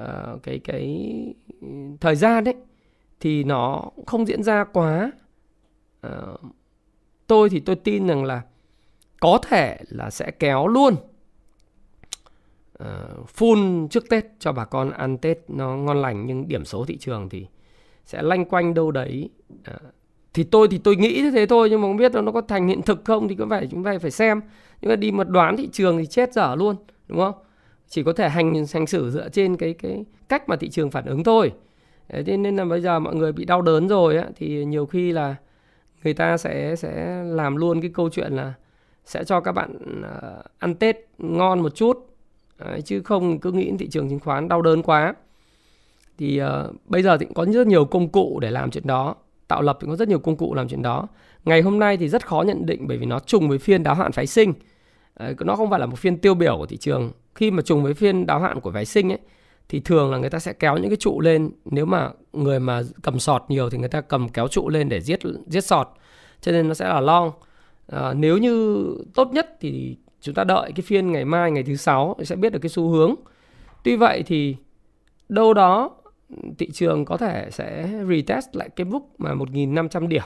uh, 0.00 0.42
cái 0.42 0.58
cái 0.58 1.14
thời 2.00 2.16
gian 2.16 2.44
đấy 2.44 2.54
thì 3.20 3.44
nó 3.44 3.84
không 4.06 4.28
diễn 4.28 4.42
ra 4.42 4.64
quá. 4.64 5.12
Uh, 6.06 6.40
tôi 7.26 7.50
thì 7.50 7.60
tôi 7.60 7.76
tin 7.76 8.06
rằng 8.06 8.24
là 8.24 8.42
có 9.20 9.38
thể 9.48 9.78
là 9.88 10.10
sẽ 10.10 10.30
kéo 10.30 10.66
luôn. 10.66 10.94
Uh, 12.82 13.28
full 13.36 13.88
trước 13.88 14.08
Tết 14.08 14.26
cho 14.38 14.52
bà 14.52 14.64
con 14.64 14.90
ăn 14.90 15.18
Tết 15.18 15.38
nó 15.48 15.76
ngon 15.76 16.02
lành 16.02 16.26
nhưng 16.26 16.48
điểm 16.48 16.64
số 16.64 16.84
thị 16.84 16.96
trường 16.96 17.28
thì 17.28 17.46
sẽ 18.04 18.22
lanh 18.22 18.44
quanh 18.44 18.74
đâu 18.74 18.90
đấy. 18.90 19.30
Uh, 19.74 19.92
thì 20.34 20.44
tôi 20.44 20.68
thì 20.70 20.78
tôi 20.78 20.96
nghĩ 20.96 21.20
như 21.22 21.30
thế 21.30 21.46
thôi 21.46 21.70
nhưng 21.70 21.80
mà 21.80 21.88
không 21.88 21.96
biết 21.96 22.12
nó 22.14 22.32
có 22.32 22.40
thành 22.40 22.68
hiện 22.68 22.82
thực 22.82 23.04
không 23.04 23.28
thì 23.28 23.34
có 23.34 23.46
phải 23.50 23.66
chúng 23.70 23.84
ta 23.84 23.98
phải 23.98 24.10
xem. 24.10 24.40
Nhưng 24.80 24.88
mà 24.88 24.96
đi 24.96 25.10
mà 25.10 25.24
đoán 25.24 25.56
thị 25.56 25.68
trường 25.72 25.98
thì 25.98 26.06
chết 26.06 26.32
dở 26.32 26.54
luôn 26.58 26.76
đúng 27.08 27.18
không? 27.18 27.34
Chỉ 27.88 28.02
có 28.02 28.12
thể 28.12 28.28
hành 28.28 28.64
hành 28.72 28.86
xử 28.86 29.10
dựa 29.10 29.28
trên 29.28 29.56
cái 29.56 29.74
cái 29.74 30.04
cách 30.28 30.48
mà 30.48 30.56
thị 30.56 30.68
trường 30.68 30.90
phản 30.90 31.06
ứng 31.06 31.24
thôi 31.24 31.52
thế 32.08 32.36
nên 32.36 32.56
là 32.56 32.64
bây 32.64 32.80
giờ 32.80 32.98
mọi 32.98 33.14
người 33.14 33.32
bị 33.32 33.44
đau 33.44 33.62
đớn 33.62 33.88
rồi 33.88 34.16
á 34.16 34.28
thì 34.36 34.64
nhiều 34.64 34.86
khi 34.86 35.12
là 35.12 35.36
người 36.04 36.14
ta 36.14 36.36
sẽ 36.36 36.76
sẽ 36.76 37.22
làm 37.24 37.56
luôn 37.56 37.80
cái 37.80 37.90
câu 37.94 38.10
chuyện 38.10 38.32
là 38.32 38.54
sẽ 39.04 39.24
cho 39.24 39.40
các 39.40 39.52
bạn 39.52 39.76
uh, 40.00 40.44
ăn 40.58 40.74
Tết 40.74 40.96
ngon 41.18 41.60
một 41.60 41.74
chút. 41.74 42.06
Đấy, 42.58 42.82
chứ 42.82 43.02
không 43.02 43.38
cứ 43.38 43.52
nghĩ 43.52 43.72
thị 43.78 43.88
trường 43.88 44.08
chứng 44.08 44.20
khoán 44.20 44.48
đau 44.48 44.62
đớn 44.62 44.82
quá. 44.82 45.14
Thì 46.18 46.42
uh, 46.42 46.74
bây 46.84 47.02
giờ 47.02 47.18
thì 47.18 47.26
có 47.34 47.44
rất 47.44 47.66
nhiều 47.66 47.84
công 47.84 48.08
cụ 48.08 48.38
để 48.40 48.50
làm 48.50 48.70
chuyện 48.70 48.86
đó 48.86 49.14
tạo 49.48 49.62
lập 49.62 49.78
thì 49.80 49.86
có 49.90 49.96
rất 49.96 50.08
nhiều 50.08 50.18
công 50.18 50.36
cụ 50.36 50.54
làm 50.54 50.68
chuyện 50.68 50.82
đó. 50.82 51.08
Ngày 51.44 51.62
hôm 51.62 51.78
nay 51.78 51.96
thì 51.96 52.08
rất 52.08 52.26
khó 52.26 52.42
nhận 52.42 52.66
định 52.66 52.86
bởi 52.88 52.98
vì 52.98 53.06
nó 53.06 53.18
trùng 53.18 53.48
với 53.48 53.58
phiên 53.58 53.82
đáo 53.82 53.94
hạn 53.94 54.12
phái 54.12 54.26
sinh. 54.26 54.54
Nó 55.40 55.56
không 55.56 55.70
phải 55.70 55.80
là 55.80 55.86
một 55.86 55.98
phiên 55.98 56.18
tiêu 56.18 56.34
biểu 56.34 56.56
của 56.58 56.66
thị 56.66 56.76
trường. 56.76 57.12
Khi 57.34 57.50
mà 57.50 57.62
trùng 57.62 57.82
với 57.82 57.94
phiên 57.94 58.26
đáo 58.26 58.40
hạn 58.40 58.60
của 58.60 58.72
phái 58.72 58.84
sinh 58.84 59.12
ấy 59.12 59.18
thì 59.68 59.80
thường 59.80 60.10
là 60.10 60.18
người 60.18 60.30
ta 60.30 60.38
sẽ 60.38 60.52
kéo 60.52 60.76
những 60.76 60.90
cái 60.90 60.96
trụ 60.96 61.20
lên. 61.20 61.50
Nếu 61.64 61.86
mà 61.86 62.10
người 62.32 62.60
mà 62.60 62.82
cầm 63.02 63.18
sọt 63.18 63.44
nhiều 63.48 63.70
thì 63.70 63.78
người 63.78 63.88
ta 63.88 64.00
cầm 64.00 64.28
kéo 64.28 64.48
trụ 64.48 64.68
lên 64.68 64.88
để 64.88 65.00
giết 65.00 65.20
giết 65.46 65.64
sọt. 65.64 65.88
Cho 66.40 66.52
nên 66.52 66.68
nó 66.68 66.74
sẽ 66.74 66.88
là 66.88 67.00
long. 67.00 67.32
À, 67.86 68.14
nếu 68.14 68.38
như 68.38 68.86
tốt 69.14 69.28
nhất 69.32 69.56
thì 69.60 69.96
chúng 70.20 70.34
ta 70.34 70.44
đợi 70.44 70.72
cái 70.72 70.82
phiên 70.82 71.12
ngày 71.12 71.24
mai 71.24 71.50
ngày 71.50 71.62
thứ 71.62 71.76
sáu 71.76 72.16
sẽ 72.24 72.36
biết 72.36 72.52
được 72.52 72.58
cái 72.62 72.68
xu 72.68 72.88
hướng. 72.88 73.14
Tuy 73.84 73.96
vậy 73.96 74.22
thì 74.26 74.56
đâu 75.28 75.54
đó 75.54 75.90
thị 76.58 76.70
trường 76.72 77.04
có 77.04 77.16
thể 77.16 77.48
sẽ 77.50 77.88
retest 78.08 78.46
lại 78.52 78.68
cái 78.68 78.84
mức 78.84 79.00
mà 79.18 79.34
1.500 79.34 80.08
điểm. 80.08 80.22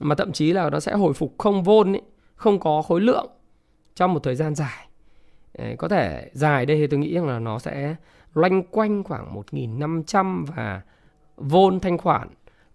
Mà 0.00 0.14
thậm 0.14 0.32
chí 0.32 0.52
là 0.52 0.70
nó 0.70 0.80
sẽ 0.80 0.92
hồi 0.92 1.12
phục 1.12 1.34
không 1.38 1.62
vôn 1.62 1.92
ấy, 1.92 2.02
không 2.34 2.60
có 2.60 2.82
khối 2.82 3.00
lượng 3.00 3.26
trong 3.94 4.14
một 4.14 4.22
thời 4.22 4.34
gian 4.34 4.54
dài. 4.54 4.88
Có 5.78 5.88
thể 5.88 6.30
dài 6.32 6.66
đây 6.66 6.76
thì 6.76 6.86
tôi 6.86 7.00
nghĩ 7.00 7.14
rằng 7.14 7.26
là 7.26 7.38
nó 7.38 7.58
sẽ 7.58 7.96
loanh 8.38 8.62
quanh 8.62 9.04
khoảng 9.04 9.34
1.500 9.52 10.46
và 10.46 10.82
vôn 11.36 11.80
thanh 11.80 11.98
khoản. 11.98 12.28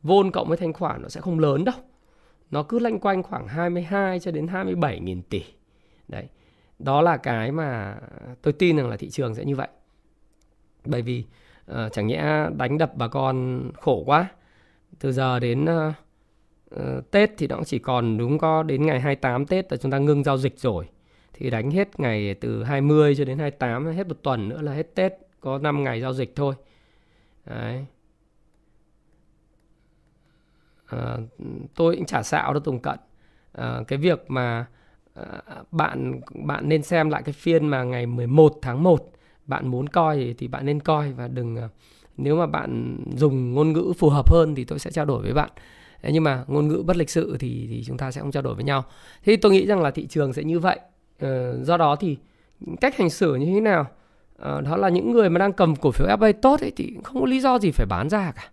Vôn 0.04 0.32
cộng 0.32 0.48
với 0.48 0.58
thanh 0.58 0.74
khoản 0.74 1.02
nó 1.02 1.10
sẽ 1.10 1.22
không 1.22 1.40
lớn 1.40 1.66
đâu. 1.66 1.76
Nó 2.52 2.64
cứ 2.64 2.80
loanh 2.80 3.00
quanh 3.00 3.24
khoảng 3.24 3.48
22 3.48 4.20
cho 4.20 4.32
đến 4.32 4.48
27 4.48 5.00
nghìn 5.00 5.22
tỷ. 5.22 5.44
Đấy. 6.08 6.28
Đó 6.80 7.02
là 7.02 7.18
cái 7.18 7.52
mà 7.52 7.98
tôi 8.42 8.54
tin 8.54 8.78
rằng 8.78 8.90
là 8.90 8.98
thị 8.98 9.10
trường 9.10 9.36
sẽ 9.36 9.46
như 9.46 9.56
vậy. 9.56 9.68
Bởi 10.86 11.02
vì 11.02 11.26
uh, 11.72 11.76
chẳng 11.92 12.08
nhẽ 12.08 12.48
đánh 12.58 12.78
đập 12.78 12.92
bà 12.96 13.08
con 13.08 13.62
khổ 13.82 14.04
quá. 14.06 14.28
Từ 15.00 15.12
giờ 15.12 15.40
đến 15.40 15.66
uh, 15.66 15.94
uh, 16.76 17.12
Tết 17.12 17.32
thì 17.38 17.48
nó 17.48 17.56
cũng 17.56 17.66
chỉ 17.66 17.80
còn 17.80 18.18
đúng 18.18 18.38
có 18.38 18.64
đến 18.64 18.86
ngày 18.86 19.00
28 19.00 19.46
Tết 19.46 19.72
là 19.72 19.78
chúng 19.78 19.92
ta 19.92 19.98
ngưng 19.98 20.24
giao 20.24 20.38
dịch 20.38 20.60
rồi. 20.60 20.88
Thì 21.34 21.50
đánh 21.50 21.72
hết 21.72 22.00
ngày 22.00 22.34
từ 22.34 22.64
20 22.64 23.16
cho 23.16 23.26
đến 23.26 23.40
28 23.40 23.86
hết 23.86 24.08
một 24.08 24.18
tuần 24.24 24.50
nữa 24.50 24.62
là 24.62 24.74
hết 24.74 24.96
Tết 24.96 25.14
có 25.44 25.58
5 25.58 25.84
ngày 25.84 26.02
giao 26.02 26.14
dịch 26.14 26.36
thôi. 26.36 26.56
Đấy. 27.46 27.86
À, 30.86 31.18
tôi 31.76 31.96
cũng 31.96 32.06
chả 32.06 32.24
xạo 32.24 32.54
đâu 32.54 32.60
Tùng 32.60 32.80
Cận. 32.80 33.00
À, 33.54 33.80
cái 33.88 34.00
việc 34.00 34.24
mà 34.28 34.66
à, 35.14 35.26
bạn 35.72 36.22
bạn 36.46 36.70
nên 36.70 36.84
xem 36.84 37.10
lại 37.10 37.22
cái 37.26 37.34
phiên 37.34 37.68
mà 37.68 37.84
ngày 37.84 38.06
11 38.06 38.54
tháng 38.62 38.84
1 38.84 39.12
bạn 39.46 39.68
muốn 39.68 39.90
coi 39.90 40.18
thì, 40.18 40.34
thì 40.34 40.48
bạn 40.48 40.66
nên 40.66 40.80
coi 40.80 41.12
và 41.12 41.28
đừng 41.28 41.58
nếu 42.18 42.36
mà 42.36 42.46
bạn 42.46 42.98
dùng 43.16 43.54
ngôn 43.54 43.74
ngữ 43.74 43.94
phù 43.98 44.10
hợp 44.10 44.30
hơn 44.32 44.56
thì 44.56 44.66
tôi 44.66 44.80
sẽ 44.80 44.92
trao 44.92 45.06
đổi 45.06 45.24
với 45.24 45.34
bạn. 45.34 45.50
Đấy, 46.04 46.12
nhưng 46.12 46.24
mà 46.24 46.44
ngôn 46.48 46.68
ngữ 46.68 46.84
bất 46.88 46.98
lịch 46.98 47.10
sự 47.10 47.38
thì 47.40 47.68
thì 47.70 47.84
chúng 47.86 47.98
ta 47.98 48.12
sẽ 48.12 48.22
không 48.22 48.32
trao 48.32 48.44
đổi 48.44 48.56
với 48.56 48.64
nhau. 48.64 48.84
Thế 49.24 49.36
tôi 49.36 49.52
nghĩ 49.52 49.66
rằng 49.66 49.82
là 49.82 49.92
thị 49.92 50.08
trường 50.08 50.34
sẽ 50.34 50.44
như 50.44 50.60
vậy. 50.60 50.80
Ờ, 51.20 51.64
do 51.64 51.78
đó 51.78 51.96
thì 51.96 52.18
cách 52.82 52.98
hành 52.98 53.10
xử 53.10 53.36
như 53.36 53.46
thế 53.46 53.62
nào? 53.62 53.88
À, 54.40 54.62
đó 54.62 54.78
là 54.78 54.90
những 54.90 55.12
người 55.12 55.30
mà 55.30 55.40
đang 55.40 55.54
cầm 55.54 55.76
cổ 55.76 55.92
phiếu 55.92 56.08
FA 56.08 56.34
tốt 56.42 56.60
ấy 56.60 56.72
thì 56.76 56.98
không 57.04 57.22
có 57.22 57.28
lý 57.28 57.40
do 57.40 57.60
gì 57.60 57.72
phải 57.72 57.86
bán 57.86 58.10
ra 58.10 58.32
cả 58.36 58.50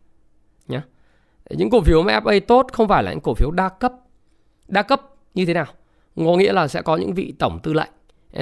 nhá. 0.69 0.83
Những 1.51 1.71
cổ 1.71 1.81
phiếu 1.81 2.03
mà 2.03 2.21
FA 2.21 2.41
tốt 2.49 2.67
không 2.73 2.89
phải 2.89 3.03
là 3.03 3.11
những 3.11 3.21
cổ 3.21 3.35
phiếu 3.35 3.51
đa 3.51 3.69
cấp. 3.69 3.93
Đa 4.69 4.83
cấp 4.83 5.03
như 5.35 5.47
thế 5.47 5.55
nào? 5.55 5.67
Có 6.17 6.37
nghĩa 6.37 6.53
là 6.53 6.69
sẽ 6.69 6.83
có 6.83 6.97
những 6.97 7.15
vị 7.15 7.35
tổng 7.39 7.59
tư 7.63 7.73
lệnh 7.73 7.91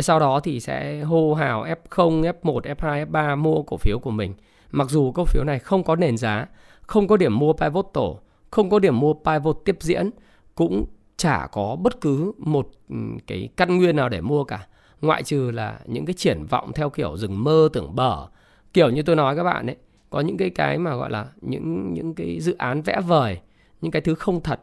sau 0.00 0.20
đó 0.20 0.40
thì 0.40 0.60
sẽ 0.60 1.00
hô 1.00 1.34
hào 1.34 1.64
F0, 1.64 2.32
F1, 2.42 2.60
F2, 2.60 3.06
F3 3.06 3.36
mua 3.36 3.62
cổ 3.62 3.76
phiếu 3.76 3.98
của 3.98 4.10
mình. 4.10 4.34
Mặc 4.70 4.90
dù 4.90 5.12
cổ 5.12 5.24
phiếu 5.24 5.44
này 5.44 5.58
không 5.58 5.84
có 5.84 5.96
nền 5.96 6.16
giá 6.16 6.46
không 6.82 7.08
có 7.08 7.16
điểm 7.16 7.38
mua 7.38 7.52
pivot 7.52 7.86
tổ 7.92 8.20
không 8.50 8.70
có 8.70 8.78
điểm 8.78 9.00
mua 9.00 9.14
pivot 9.14 9.58
tiếp 9.64 9.76
diễn 9.80 10.10
cũng 10.54 10.84
chả 11.16 11.46
có 11.52 11.76
bất 11.76 12.00
cứ 12.00 12.32
một 12.38 12.68
ừ, 12.88 12.96
cái 13.26 13.48
căn 13.56 13.78
nguyên 13.78 13.96
nào 13.96 14.08
để 14.08 14.20
mua 14.20 14.44
cả 14.44 14.66
ngoại 15.00 15.22
trừ 15.22 15.50
là 15.50 15.80
những 15.86 16.06
cái 16.06 16.14
triển 16.14 16.44
vọng 16.44 16.72
theo 16.74 16.90
kiểu 16.90 17.16
rừng 17.16 17.44
mơ 17.44 17.68
tưởng 17.72 17.94
bở. 17.94 18.26
Kiểu 18.72 18.90
như 18.90 19.02
tôi 19.02 19.16
nói 19.16 19.36
các 19.36 19.44
bạn 19.44 19.66
ấy 19.66 19.76
có 20.10 20.20
những 20.20 20.36
cái 20.36 20.50
cái 20.50 20.78
mà 20.78 20.96
gọi 20.96 21.10
là 21.10 21.26
những 21.40 21.94
những 21.94 22.14
cái 22.14 22.40
dự 22.40 22.54
án 22.58 22.82
vẽ 22.82 23.00
vời 23.06 23.40
những 23.80 23.90
cái 23.90 24.02
thứ 24.02 24.14
không 24.14 24.40
thật. 24.40 24.60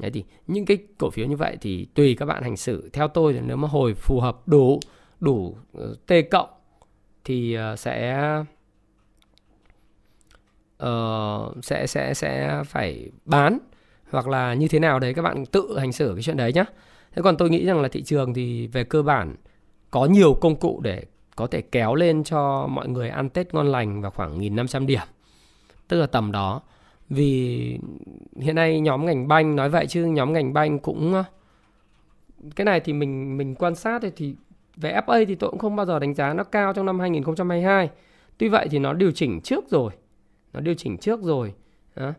Đấy 0.00 0.10
thì 0.10 0.24
những 0.46 0.66
cái 0.66 0.78
cổ 0.98 1.10
phiếu 1.10 1.26
như 1.26 1.36
vậy 1.36 1.56
thì 1.60 1.86
tùy 1.94 2.14
các 2.14 2.26
bạn 2.26 2.42
hành 2.42 2.56
xử. 2.56 2.90
Theo 2.92 3.08
tôi 3.08 3.32
thì 3.32 3.40
nếu 3.42 3.56
mà 3.56 3.68
hồi 3.68 3.94
phù 3.94 4.20
hợp 4.20 4.48
đủ 4.48 4.80
đủ 5.20 5.56
ờ, 5.74 5.96
t 6.06 6.12
cộng 6.30 6.48
thì 7.24 7.54
ờ, 7.54 7.76
sẽ 7.76 8.18
uh, 10.82 11.64
sẽ 11.64 11.86
sẽ 11.86 12.14
sẽ 12.14 12.62
phải 12.66 13.10
bán 13.24 13.58
hoặc 14.10 14.28
là 14.28 14.54
như 14.54 14.68
thế 14.68 14.78
nào 14.78 14.98
đấy 14.98 15.14
các 15.14 15.22
bạn 15.22 15.46
tự 15.46 15.78
hành 15.78 15.92
xử 15.92 16.12
cái 16.14 16.22
chuyện 16.22 16.36
đấy 16.36 16.52
nhé 16.52 16.64
thế 17.12 17.22
còn 17.22 17.36
tôi 17.36 17.50
nghĩ 17.50 17.66
rằng 17.66 17.80
là 17.80 17.88
thị 17.88 18.02
trường 18.02 18.34
thì 18.34 18.66
về 18.66 18.84
cơ 18.84 19.02
bản 19.02 19.34
có 19.94 20.04
nhiều 20.04 20.34
công 20.34 20.56
cụ 20.56 20.80
để 20.84 21.02
có 21.36 21.46
thể 21.46 21.62
kéo 21.62 21.94
lên 21.94 22.24
cho 22.24 22.66
mọi 22.66 22.88
người 22.88 23.08
ăn 23.08 23.28
Tết 23.28 23.54
ngon 23.54 23.66
lành 23.66 24.00
vào 24.00 24.10
khoảng 24.10 24.38
1.500 24.38 24.86
điểm. 24.86 25.00
Tức 25.88 26.00
là 26.00 26.06
tầm 26.06 26.32
đó. 26.32 26.62
Vì 27.08 27.78
hiện 28.36 28.54
nay 28.54 28.80
nhóm 28.80 29.06
ngành 29.06 29.28
banh, 29.28 29.56
nói 29.56 29.68
vậy 29.70 29.86
chứ 29.86 30.04
nhóm 30.04 30.32
ngành 30.32 30.52
banh 30.52 30.78
cũng 30.78 31.14
ờ, 31.14 31.24
cái 32.56 32.64
này 32.64 32.80
thì 32.80 32.92
mình 32.92 33.36
mình 33.36 33.54
quan 33.54 33.74
sát 33.74 34.02
thì 34.16 34.34
về 34.76 35.00
FA 35.06 35.24
thì 35.28 35.34
tôi 35.34 35.50
cũng 35.50 35.58
không 35.58 35.76
bao 35.76 35.86
giờ 35.86 35.98
đánh 35.98 36.14
giá 36.14 36.34
nó 36.34 36.44
cao 36.44 36.72
trong 36.72 36.86
năm 36.86 37.00
2022 37.00 37.90
tuy 38.38 38.48
vậy 38.48 38.68
thì 38.70 38.78
nó 38.78 38.92
điều 38.92 39.10
chỉnh 39.10 39.40
trước 39.40 39.70
rồi. 39.70 39.92
Nó 40.52 40.60
điều 40.60 40.74
chỉnh 40.74 40.98
trước 40.98 41.22
rồi 41.22 41.54
đó. 41.96 42.12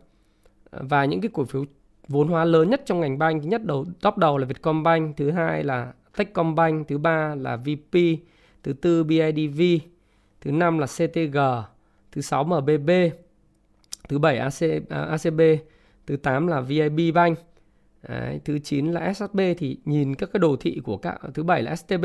và 0.70 1.04
những 1.04 1.20
cái 1.20 1.30
cổ 1.34 1.44
phiếu 1.44 1.64
vốn 2.08 2.28
hóa 2.28 2.44
lớn 2.44 2.70
nhất 2.70 2.82
trong 2.86 3.00
ngành 3.00 3.18
banh, 3.18 3.40
thứ 3.40 3.48
nhất 3.48 3.64
đầu, 3.64 3.84
top 4.00 4.16
đầu 4.16 4.38
là 4.38 4.46
Vietcombank, 4.46 5.16
thứ 5.16 5.30
hai 5.30 5.64
là 5.64 5.92
Techcombank 6.16 6.88
thứ 6.88 6.98
ba 6.98 7.34
là 7.34 7.56
VP 7.56 7.98
thứ 8.62 8.72
tư 8.72 9.04
BIDV 9.04 9.60
thứ 10.40 10.52
năm 10.52 10.78
là 10.78 10.86
CTG 10.86 11.38
thứ 12.12 12.20
sáu 12.20 12.44
MBB 12.44 12.90
thứ 14.08 14.18
bảy 14.18 14.38
AC, 14.38 14.62
à, 14.88 15.02
ACB 15.02 15.40
thứ 16.06 16.16
8 16.16 16.46
là 16.46 16.60
VIB 16.60 17.14
Bank. 17.14 17.38
Đấy, 18.08 18.40
thứ 18.44 18.58
9 18.58 18.92
là 18.92 19.12
SHB 19.12 19.40
thì 19.58 19.78
nhìn 19.84 20.14
các 20.14 20.30
cái 20.32 20.40
đồ 20.40 20.56
thị 20.60 20.80
của 20.84 20.96
các 20.96 21.20
thứ 21.34 21.42
bảy 21.42 21.62
là 21.62 21.76
STB 21.76 22.04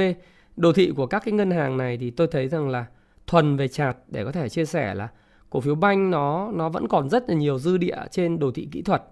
đồ 0.55 0.73
thị 0.73 0.91
của 0.95 1.05
các 1.05 1.23
cái 1.25 1.31
ngân 1.31 1.51
hàng 1.51 1.77
này 1.77 1.97
thì 1.97 2.09
tôi 2.09 2.27
thấy 2.27 2.47
rằng 2.47 2.69
là 2.69 2.85
thuần 3.27 3.57
về 3.57 3.67
chart 3.67 3.97
để 4.07 4.25
có 4.25 4.31
thể 4.31 4.49
chia 4.49 4.65
sẻ 4.65 4.93
là 4.93 5.07
cổ 5.49 5.59
phiếu 5.59 5.75
banh 5.75 6.11
nó 6.11 6.51
nó 6.51 6.69
vẫn 6.69 6.87
còn 6.87 7.09
rất 7.09 7.29
là 7.29 7.35
nhiều 7.35 7.59
dư 7.59 7.77
địa 7.77 7.97
trên 8.11 8.39
đồ 8.39 8.51
thị 8.51 8.67
kỹ 8.71 8.81
thuật 8.81 9.03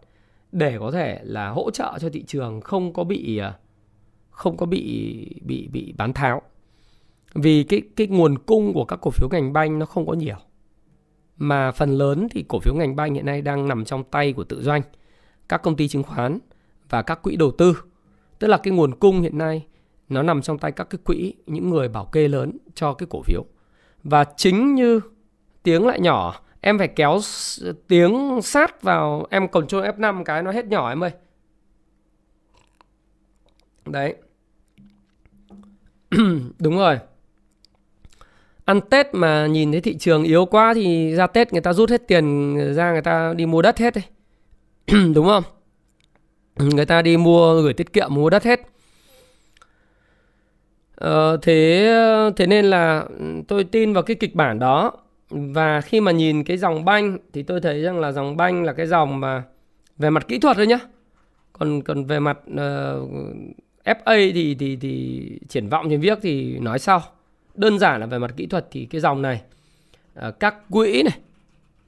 để 0.52 0.78
có 0.80 0.92
thể 0.92 1.20
là 1.24 1.50
hỗ 1.50 1.72
trợ 1.72 1.98
cho 2.00 2.10
thị 2.10 2.24
trường 2.24 2.62
không 2.62 2.94
có 2.94 3.04
bị 3.04 3.42
uh, 3.50 3.54
không 4.40 4.58
có 4.58 4.66
bị 4.66 5.26
bị 5.42 5.68
bị 5.68 5.94
bán 5.98 6.14
tháo. 6.14 6.42
Vì 7.34 7.64
cái 7.64 7.82
cái 7.96 8.08
nguồn 8.08 8.38
cung 8.38 8.74
của 8.74 8.86
các 8.86 9.00
cổ 9.02 9.12
phiếu 9.12 9.30
ngành 9.32 9.54
banh 9.54 9.80
nó 9.80 9.86
không 9.86 10.06
có 10.08 10.14
nhiều. 10.14 10.36
Mà 11.38 11.72
phần 11.72 11.98
lớn 11.98 12.28
thì 12.32 12.46
cổ 12.48 12.60
phiếu 12.60 12.74
ngành 12.76 12.96
banh 12.96 13.14
hiện 13.14 13.26
nay 13.26 13.42
đang 13.42 13.68
nằm 13.68 13.86
trong 13.86 14.04
tay 14.04 14.34
của 14.34 14.44
tự 14.44 14.62
doanh, 14.62 14.82
các 15.50 15.58
công 15.58 15.76
ty 15.76 15.88
chứng 15.88 16.04
khoán 16.04 16.40
và 16.90 17.02
các 17.02 17.22
quỹ 17.22 17.36
đầu 17.36 17.52
tư. 17.52 17.84
Tức 18.40 18.48
là 18.48 18.58
cái 18.58 18.74
nguồn 18.74 18.96
cung 18.96 19.22
hiện 19.22 19.38
nay 19.38 19.66
nó 20.10 20.24
nằm 20.24 20.42
trong 20.42 20.58
tay 20.58 20.72
các 20.72 20.90
cái 20.90 21.00
quỹ, 21.04 21.34
những 21.46 21.70
người 21.70 21.88
bảo 21.88 22.06
kê 22.06 22.28
lớn 22.28 22.58
cho 22.74 22.94
cái 22.94 23.08
cổ 23.10 23.22
phiếu. 23.22 23.46
Và 24.04 24.26
chính 24.38 24.76
như 24.76 25.00
tiếng 25.64 25.88
lại 25.88 26.00
nhỏ, 26.00 26.42
em 26.62 26.78
phải 26.78 26.88
kéo 26.88 27.20
tiếng 27.88 28.42
sát 28.42 28.82
vào, 28.82 29.28
em 29.30 29.48
control 29.48 29.84
F5 29.84 30.24
cái, 30.24 30.44
nó 30.44 30.52
hết 30.52 30.66
nhỏ 30.66 30.90
em 30.90 31.04
ơi. 31.04 31.12
Đấy. 33.86 34.16
đúng 36.60 36.78
rồi. 36.78 37.00
Ăn 38.66 38.82
Tết 38.82 39.08
mà 39.14 39.48
nhìn 39.48 39.72
thấy 39.72 39.82
thị 39.82 39.98
trường 39.98 40.24
yếu 40.24 40.46
quá 40.46 40.74
thì 40.74 41.16
ra 41.16 41.28
Tết 41.28 41.54
người 41.54 41.62
ta 41.62 41.74
rút 41.74 41.90
hết 41.90 42.08
tiền 42.08 42.56
ra 42.74 42.92
người 42.92 43.02
ta 43.02 43.34
đi 43.34 43.46
mua 43.46 43.62
đất 43.62 43.78
hết 43.78 43.94
đấy 43.96 44.04
đúng 45.14 45.26
không? 45.28 45.44
Người 46.56 46.86
ta 46.86 47.02
đi 47.02 47.18
mua 47.18 47.62
gửi 47.62 47.74
tiết 47.74 47.94
kiệm 47.94 48.14
mua 48.14 48.30
đất 48.30 48.44
hết. 48.44 48.62
Ờ, 50.96 51.38
thế 51.42 51.92
thế 52.36 52.48
nên 52.48 52.66
là 52.66 53.00
ừ, 53.20 53.26
tôi 53.48 53.64
tin 53.64 53.94
vào 53.94 54.04
cái 54.04 54.16
kịch 54.16 54.36
bản 54.36 54.60
đó. 54.60 54.92
Và 55.30 55.82
khi 55.82 56.02
mà 56.02 56.12
nhìn 56.12 56.44
cái 56.44 56.58
dòng 56.58 56.86
banh 56.86 57.18
thì 57.34 57.44
tôi 57.44 57.62
thấy 57.62 57.82
rằng 57.82 58.00
là 58.00 58.12
dòng 58.12 58.38
banh 58.38 58.64
là 58.64 58.74
cái 58.74 58.88
dòng 58.88 59.20
mà 59.20 59.44
về 59.98 60.10
mặt 60.10 60.28
kỹ 60.28 60.40
thuật 60.40 60.58
thôi 60.58 60.68
nhá. 60.68 60.80
Còn 61.54 61.82
còn 61.82 62.06
về 62.06 62.20
mặt 62.20 62.38
uh, 62.52 63.10
FA 63.90 64.32
thì 64.34 64.56
thì 64.56 64.76
thì 64.76 65.30
triển 65.50 65.70
vọng 65.70 65.88
trên 65.90 66.00
viết 66.00 66.20
thì 66.22 66.60
nói 66.60 66.80
sau. 66.80 67.02
Đơn 67.56 67.80
giản 67.80 68.00
là 68.00 68.06
về 68.06 68.20
mặt 68.20 68.32
kỹ 68.38 68.46
thuật 68.46 68.68
thì 68.72 68.86
cái 68.86 69.02
dòng 69.02 69.22
này 69.22 69.42
à, 70.14 70.32
các 70.32 70.56
quỹ 70.70 71.04
này 71.04 71.20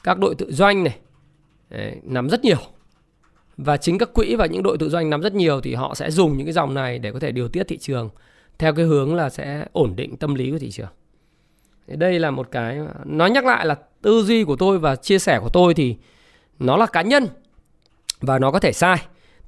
các 0.03 0.19
đội 0.19 0.35
tự 0.35 0.51
doanh 0.51 0.83
này 0.83 0.97
đấy, 1.69 1.95
nắm 2.03 2.29
rất 2.29 2.43
nhiều. 2.43 2.57
Và 3.57 3.77
chính 3.77 3.97
các 3.97 4.13
quỹ 4.13 4.35
và 4.35 4.45
những 4.45 4.63
đội 4.63 4.77
tự 4.77 4.89
doanh 4.89 5.09
nắm 5.09 5.21
rất 5.21 5.33
nhiều 5.33 5.61
thì 5.61 5.73
họ 5.73 5.95
sẽ 5.95 6.11
dùng 6.11 6.37
những 6.37 6.45
cái 6.47 6.53
dòng 6.53 6.73
này 6.73 6.99
để 6.99 7.11
có 7.11 7.19
thể 7.19 7.31
điều 7.31 7.47
tiết 7.47 7.63
thị 7.67 7.77
trường 7.77 8.09
theo 8.57 8.73
cái 8.73 8.85
hướng 8.85 9.15
là 9.15 9.29
sẽ 9.29 9.65
ổn 9.71 9.95
định 9.95 10.17
tâm 10.17 10.35
lý 10.35 10.51
của 10.51 10.59
thị 10.59 10.71
trường. 10.71 10.89
Đây 11.87 12.19
là 12.19 12.31
một 12.31 12.51
cái 12.51 12.79
nói 13.05 13.31
nhắc 13.31 13.45
lại 13.45 13.65
là 13.65 13.75
tư 14.01 14.23
duy 14.23 14.43
của 14.43 14.55
tôi 14.55 14.79
và 14.79 14.95
chia 14.95 15.19
sẻ 15.19 15.39
của 15.41 15.49
tôi 15.53 15.73
thì 15.73 15.95
nó 16.59 16.77
là 16.77 16.85
cá 16.85 17.01
nhân 17.01 17.27
và 18.21 18.39
nó 18.39 18.51
có 18.51 18.59
thể 18.59 18.71
sai 18.73 18.97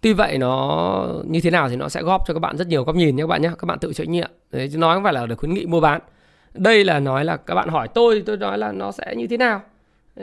tuy 0.04 0.14
vậy 0.14 0.38
nó 0.38 1.22
như 1.26 1.42
thế 1.42 1.52
nào 1.52 1.70
thì 1.70 1.76
nó 1.76 1.90
sẽ 1.90 2.04
góp 2.04 2.24
cho 2.28 2.34
các 2.34 2.40
bạn 2.40 2.58
rất 2.58 2.68
nhiều 2.68 2.84
góc 2.84 2.96
nhìn 2.96 3.16
nhé 3.16 3.24
các 3.24 3.28
bạn 3.28 3.42
nhé. 3.42 3.52
Các 3.60 3.66
bạn 3.66 3.80
tự 3.80 3.94
trách 3.94 4.08
nhiệm 4.08 4.32
đấy 4.52 4.70
chứ 4.72 4.78
nói 4.78 4.96
không 4.96 5.04
phải 5.04 5.14
là 5.14 5.26
để 5.26 5.36
khuyến 5.36 5.54
nghị 5.54 5.66
mua 5.66 5.82
bán. 5.82 6.02
Đây 6.54 6.84
là 6.84 7.00
nói 7.00 7.26
là 7.26 7.38
các 7.38 7.56
bạn 7.56 7.70
hỏi 7.70 7.88
tôi 7.88 8.16
thì 8.16 8.22
tôi 8.22 8.38
nói 8.38 8.58
là 8.58 8.72
nó 8.72 8.92
sẽ 8.92 9.16
như 9.18 9.28
thế 9.28 9.38
nào. 9.38 9.62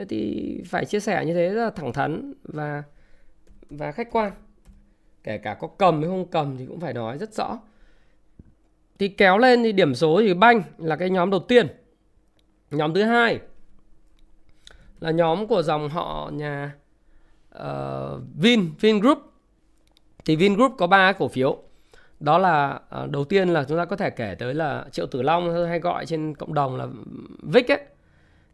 Thì 0.09 0.61
phải 0.65 0.85
chia 0.85 0.99
sẻ 0.99 1.25
như 1.25 1.33
thế 1.33 1.49
rất 1.49 1.63
là 1.63 1.69
thẳng 1.69 1.93
thắn 1.93 2.33
và 2.43 2.83
và 3.69 3.91
khách 3.91 4.11
quan. 4.11 4.31
Kể 5.23 5.37
cả 5.37 5.53
có 5.53 5.67
cầm 5.67 6.01
hay 6.01 6.09
không 6.09 6.25
cầm 6.25 6.57
thì 6.57 6.65
cũng 6.65 6.79
phải 6.79 6.93
nói 6.93 7.17
rất 7.17 7.33
rõ. 7.33 7.59
Thì 8.99 9.07
kéo 9.07 9.37
lên 9.37 9.63
thì 9.63 9.71
điểm 9.71 9.95
số 9.95 10.21
thì 10.21 10.33
banh 10.33 10.61
là 10.77 10.95
cái 10.95 11.09
nhóm 11.09 11.29
đầu 11.29 11.39
tiên. 11.39 11.67
Nhóm 12.71 12.93
thứ 12.93 13.03
hai 13.03 13.39
là 14.99 15.11
nhóm 15.11 15.47
của 15.47 15.61
dòng 15.61 15.89
họ 15.89 16.29
nhà 16.33 16.71
uh, 17.55 18.21
Vin 18.35 18.71
Vingroup 18.79 19.30
thì 20.25 20.35
Vingroup 20.35 20.71
có 20.77 20.87
ba 20.87 21.13
cổ 21.13 21.27
phiếu. 21.27 21.57
Đó 22.19 22.37
là 22.37 22.79
à, 22.89 23.05
đầu 23.09 23.23
tiên 23.23 23.49
là 23.49 23.63
chúng 23.63 23.77
ta 23.77 23.85
có 23.85 23.95
thể 23.95 24.09
kể 24.09 24.35
tới 24.39 24.53
là 24.53 24.85
Triệu 24.91 25.05
Tử 25.05 25.21
Long 25.21 25.65
hay 25.67 25.79
gọi 25.79 26.05
trên 26.05 26.35
cộng 26.35 26.53
đồng 26.53 26.75
là 26.75 26.87
VIX 27.43 27.71
ấy. 27.71 27.79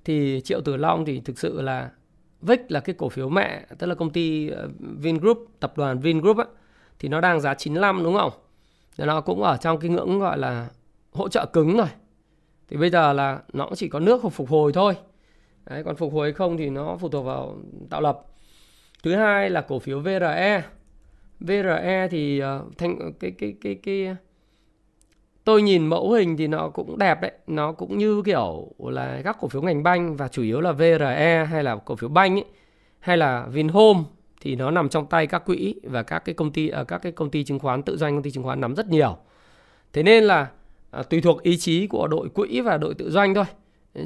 Thì 0.06 0.42
Triệu 0.44 0.62
Tử 0.62 0.78
Long 0.78 1.06
thì 1.06 1.20
thực 1.20 1.40
sự 1.40 1.62
là 1.62 1.90
VIX 2.42 2.60
là 2.70 2.80
cái 2.80 2.96
cổ 2.98 3.10
phiếu 3.10 3.30
mẹ 3.30 3.66
tức 3.78 3.88
là 3.88 3.96
công 3.96 4.10
ty 4.10 4.50
ờ, 4.50 4.70
Vingroup 4.80 5.48
tập 5.60 5.74
đoàn 5.78 6.00
Vingroup 6.00 6.38
ấy, 6.38 6.48
thì 7.00 7.10
nó 7.10 7.22
đang 7.22 7.42
giá 7.42 7.54
95 7.54 8.04
đúng 8.04 8.16
không? 8.16 8.32
Thì 8.98 9.06
nó 9.06 9.22
cũng 9.22 9.44
ở 9.44 9.58
trong 9.58 9.80
cái 9.80 9.90
ngưỡng 9.90 10.20
gọi 10.20 10.38
là 10.38 10.68
hỗ 11.12 11.30
trợ 11.30 11.46
cứng 11.46 11.78
rồi. 11.78 11.88
Thì 12.70 12.78
bây 12.78 12.90
giờ 12.90 13.14
là 13.14 13.40
nó 13.54 13.66
cũng 13.66 13.76
chỉ 13.76 13.90
có 13.90 14.00
nước 14.00 14.22
phục 14.32 14.50
hồi 14.50 14.74
thôi. 14.74 14.96
Đấy, 15.66 15.84
còn 15.84 15.96
phục 15.96 16.14
hồi 16.14 16.34
không 16.34 16.58
thì 16.58 16.70
nó 16.70 16.98
phụ 17.00 17.10
thuộc 17.10 17.26
vào 17.26 17.58
tạo 17.90 18.02
lập. 18.02 18.20
Thứ 19.04 19.16
hai 19.16 19.50
là 19.50 19.62
cổ 19.62 19.80
phiếu 19.80 20.00
VRE 20.00 20.64
VRE 21.40 22.08
thì 22.12 22.40
ờ, 22.40 22.64
uh, 22.68 22.78
thành 22.78 23.00
ờ, 23.00 23.12
cái 23.20 23.32
cái 23.32 23.56
cái 23.62 23.76
cái 23.76 24.06
ờ, 24.06 24.16
tôi 25.44 25.62
nhìn 25.62 25.88
mẫu 25.88 26.12
hình 26.12 26.38
thì 26.38 26.48
nó 26.48 26.70
cũng 26.70 26.98
đẹp 26.98 27.22
đấy. 27.22 27.32
Nó 27.48 27.72
cũng 27.72 27.98
như 27.98 28.22
kiểu 28.26 28.72
là 28.80 29.22
các 29.24 29.38
cổ 29.40 29.48
phiếu 29.48 29.62
ngành 29.62 29.84
banh 29.84 30.16
và 30.16 30.28
chủ 30.28 30.44
yếu 30.44 30.62
là 30.62 30.72
VRE 30.72 31.48
hay 31.52 31.64
là 31.64 31.76
cổ 31.76 31.96
phiếu 31.96 32.10
banh 32.10 32.36
ấy 32.36 32.46
hay 33.00 33.18
là 33.18 33.46
Vinhome 33.46 34.00
thì 34.42 34.56
nó 34.56 34.72
nằm 34.72 34.90
trong 34.90 35.06
tay 35.06 35.28
các 35.28 35.46
quỹ 35.46 35.76
và 35.84 36.04
các 36.04 36.20
cái 36.20 36.36
công 36.36 36.52
ty 36.52 36.72
uh, 36.82 36.88
các 36.88 36.98
cái 36.98 37.12
công 37.12 37.30
ty 37.30 37.44
chứng 37.44 37.60
khoán 37.60 37.84
tự 37.84 37.98
doanh 37.98 38.16
công 38.16 38.24
ty 38.24 38.32
chứng 38.32 38.44
khoán 38.44 38.62
nắm 38.62 38.76
rất 38.76 38.88
nhiều. 38.88 39.18
Thế 39.94 40.04
nên 40.04 40.24
là 40.24 40.48
à, 40.92 41.04
tùy 41.04 41.22
thuộc 41.22 41.44
ý 41.44 41.58
chí 41.58 41.88
của 41.88 42.08
đội 42.08 42.30
quỹ 42.30 42.62
và 42.62 42.78
đội 42.78 42.94
tự 42.94 43.12
doanh 43.12 43.34
thôi. 43.34 43.46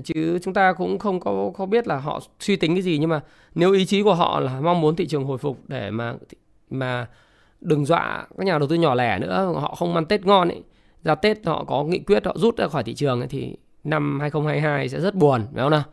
Chứ 0.04 0.40
chúng 0.44 0.54
ta 0.54 0.74
cũng 0.74 1.00
không 1.00 1.20
có 1.20 1.52
có 1.54 1.66
biết 1.66 1.88
là 1.88 1.98
họ 1.98 2.22
suy 2.40 2.56
tính 2.56 2.76
cái 2.76 2.82
gì 2.82 2.98
nhưng 2.98 3.10
mà 3.10 3.22
nếu 3.56 3.72
ý 3.72 3.86
chí 3.86 4.04
của 4.04 4.14
họ 4.14 4.40
là 4.40 4.60
mong 4.60 4.82
muốn 4.82 4.96
thị 4.96 5.08
trường 5.08 5.24
hồi 5.24 5.38
phục 5.38 5.58
để 5.68 5.92
mà 5.92 6.16
mà 6.72 7.08
đừng 7.62 7.86
dọa 7.86 8.28
các 8.38 8.46
nhà 8.46 8.60
đầu 8.60 8.68
tư 8.68 8.76
nhỏ 8.76 8.96
lẻ 8.96 9.20
nữa 9.20 9.54
họ 9.56 9.76
không 9.76 9.96
ăn 9.96 10.06
Tết 10.06 10.26
ngon 10.26 10.50
ấy. 10.50 10.64
Ra 11.04 11.16
Tết 11.16 11.46
họ 11.46 11.64
có 11.64 11.84
nghị 11.84 12.00
quyết 12.00 12.26
họ 12.26 12.34
rút 12.38 12.58
ra 12.58 12.68
khỏi 12.68 12.84
thị 12.84 12.94
trường 12.94 13.20
ấy, 13.22 13.28
thì 13.28 13.56
năm 13.84 14.20
2022 14.20 14.90
sẽ 14.90 15.02
rất 15.02 15.16
buồn 15.16 15.48
phải 15.54 15.64
không 15.64 15.72
nào? 15.72 15.84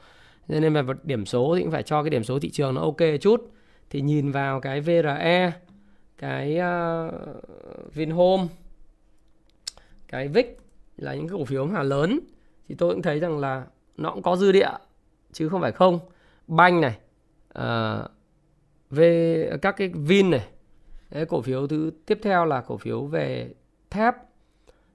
Nên 0.49 0.73
mà 0.73 0.83
điểm 1.03 1.27
số 1.27 1.55
thì 1.57 1.63
cũng 1.63 1.71
phải 1.71 1.83
cho 1.83 2.03
cái 2.03 2.11
điểm 2.11 2.25
số 2.25 2.39
thị 2.39 2.51
trường 2.51 2.75
nó 2.75 2.81
ok 2.81 2.97
chút. 3.21 3.53
Thì 3.91 4.01
nhìn 4.01 4.31
vào 4.31 4.61
cái 4.61 4.81
VRE 4.81 5.53
cái 6.19 6.59
uh, 6.59 7.95
Vinhome 7.95 8.47
cái 10.09 10.29
VIX 10.29 10.47
là 10.97 11.15
những 11.15 11.29
cái 11.29 11.39
cổ 11.39 11.45
phiếu 11.45 11.67
mà 11.67 11.83
lớn. 11.83 12.21
Thì 12.69 12.75
tôi 12.75 12.95
cũng 12.95 13.03
thấy 13.03 13.21
rằng 13.21 13.39
là 13.39 13.65
nó 13.97 14.11
cũng 14.11 14.23
có 14.23 14.37
dư 14.37 14.53
địa 14.53 14.71
chứ 15.33 15.49
không 15.49 15.61
phải 15.61 15.73
không. 15.73 15.99
Banh 16.47 16.81
này 16.81 16.99
ờ, 17.49 18.03
uh, 18.05 18.11
về 18.91 19.51
các 19.63 19.77
cái 19.77 19.89
vin 19.89 20.31
này 20.31 20.47
Đấy, 21.11 21.27
cổ 21.27 21.41
phiếu 21.41 21.67
thứ 21.67 21.91
tiếp 22.07 22.19
theo 22.23 22.45
là 22.45 22.61
cổ 22.61 22.77
phiếu 22.77 23.05
về 23.05 23.55
thép. 23.91 24.15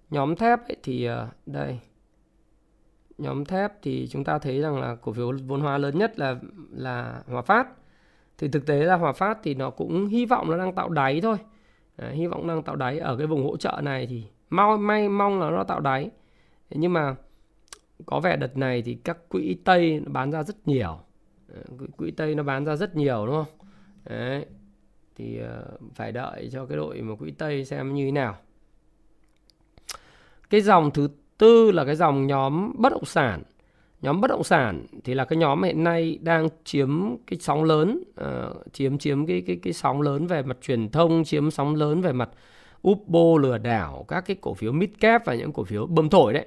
Nhóm 0.09 0.35
thép 0.35 0.59
ấy 0.67 0.77
thì 0.83 1.05
ờ, 1.05 1.29
đây. 1.45 1.79
Nhóm 3.17 3.45
thép 3.45 3.81
thì 3.81 4.07
chúng 4.07 4.23
ta 4.23 4.39
thấy 4.39 4.61
rằng 4.61 4.79
là 4.79 4.95
cổ 4.95 5.13
phiếu 5.13 5.31
vốn 5.47 5.61
hóa 5.61 5.77
lớn 5.77 5.97
nhất 5.97 6.19
là 6.19 6.35
là 6.71 7.23
Hòa 7.27 7.41
Phát. 7.41 7.67
Thì 8.37 8.47
thực 8.47 8.65
tế 8.65 8.83
là 8.83 8.95
Hòa 8.95 9.11
Phát 9.13 9.39
thì 9.43 9.53
nó 9.53 9.69
cũng 9.69 10.07
hy 10.07 10.25
vọng 10.25 10.51
nó 10.51 10.57
đang 10.57 10.75
tạo 10.75 10.89
đáy 10.89 11.21
thôi. 11.21 11.37
Đấy, 11.97 12.15
hy 12.15 12.27
vọng 12.27 12.47
đang 12.47 12.63
tạo 12.63 12.75
đáy. 12.75 12.99
Ở 12.99 13.17
cái 13.17 13.27
vùng 13.27 13.43
hỗ 13.43 13.57
trợ 13.57 13.81
này 13.83 14.07
thì 14.07 14.23
mau 14.49 14.77
may 14.77 15.09
mong 15.09 15.39
là 15.39 15.49
nó 15.49 15.63
tạo 15.63 15.79
đáy. 15.79 16.09
Nhưng 16.69 16.93
mà 16.93 17.15
có 18.05 18.19
vẻ 18.19 18.37
đợt 18.37 18.57
này 18.57 18.81
thì 18.81 18.93
các 18.95 19.29
quỹ 19.29 19.57
tây 19.65 20.01
bán 20.07 20.31
ra 20.31 20.43
rất 20.43 20.67
nhiều. 20.67 20.99
Quỹ 21.97 22.11
tây 22.11 22.35
nó 22.35 22.43
bán 22.43 22.65
ra 22.65 22.75
rất 22.75 22.95
nhiều 22.95 23.25
đúng 23.25 23.35
không? 23.35 23.67
Đấy 24.03 24.45
thì 25.15 25.39
ờ, 25.39 25.63
phải 25.95 26.11
đợi 26.11 26.49
cho 26.51 26.65
cái 26.65 26.77
đội 26.77 27.01
mà 27.01 27.15
quỹ 27.15 27.31
tây 27.31 27.65
xem 27.65 27.93
như 27.93 28.05
thế 28.05 28.11
nào. 28.11 28.37
Cái 30.49 30.61
dòng 30.61 30.91
thứ 30.91 31.09
tư 31.37 31.71
là 31.71 31.85
cái 31.85 31.95
dòng 31.95 32.27
nhóm 32.27 32.71
bất 32.77 32.91
động 32.91 33.05
sản. 33.05 33.43
Nhóm 34.01 34.21
bất 34.21 34.27
động 34.27 34.43
sản 34.43 34.85
thì 35.03 35.13
là 35.13 35.25
cái 35.25 35.37
nhóm 35.37 35.63
hiện 35.63 35.83
nay 35.83 36.19
đang 36.21 36.49
chiếm 36.63 37.15
cái 37.27 37.39
sóng 37.39 37.63
lớn 37.63 38.03
uh, 38.21 38.73
chiếm 38.73 38.97
chiếm 38.97 39.25
cái 39.25 39.43
cái 39.47 39.59
cái 39.63 39.73
sóng 39.73 40.01
lớn 40.01 40.27
về 40.27 40.41
mặt 40.41 40.57
truyền 40.61 40.89
thông 40.89 41.23
chiếm 41.23 41.51
sóng 41.51 41.75
lớn 41.75 42.01
về 42.01 42.11
mặt 42.11 42.29
Upbo 42.87 43.37
lừa 43.41 43.57
đảo 43.57 44.05
các 44.07 44.21
cái 44.21 44.37
cổ 44.41 44.53
phiếu 44.53 44.71
midcap 44.71 45.25
và 45.25 45.35
những 45.35 45.53
cổ 45.53 45.63
phiếu 45.63 45.85
bơm 45.85 46.09
thổi 46.09 46.33
đấy. 46.33 46.45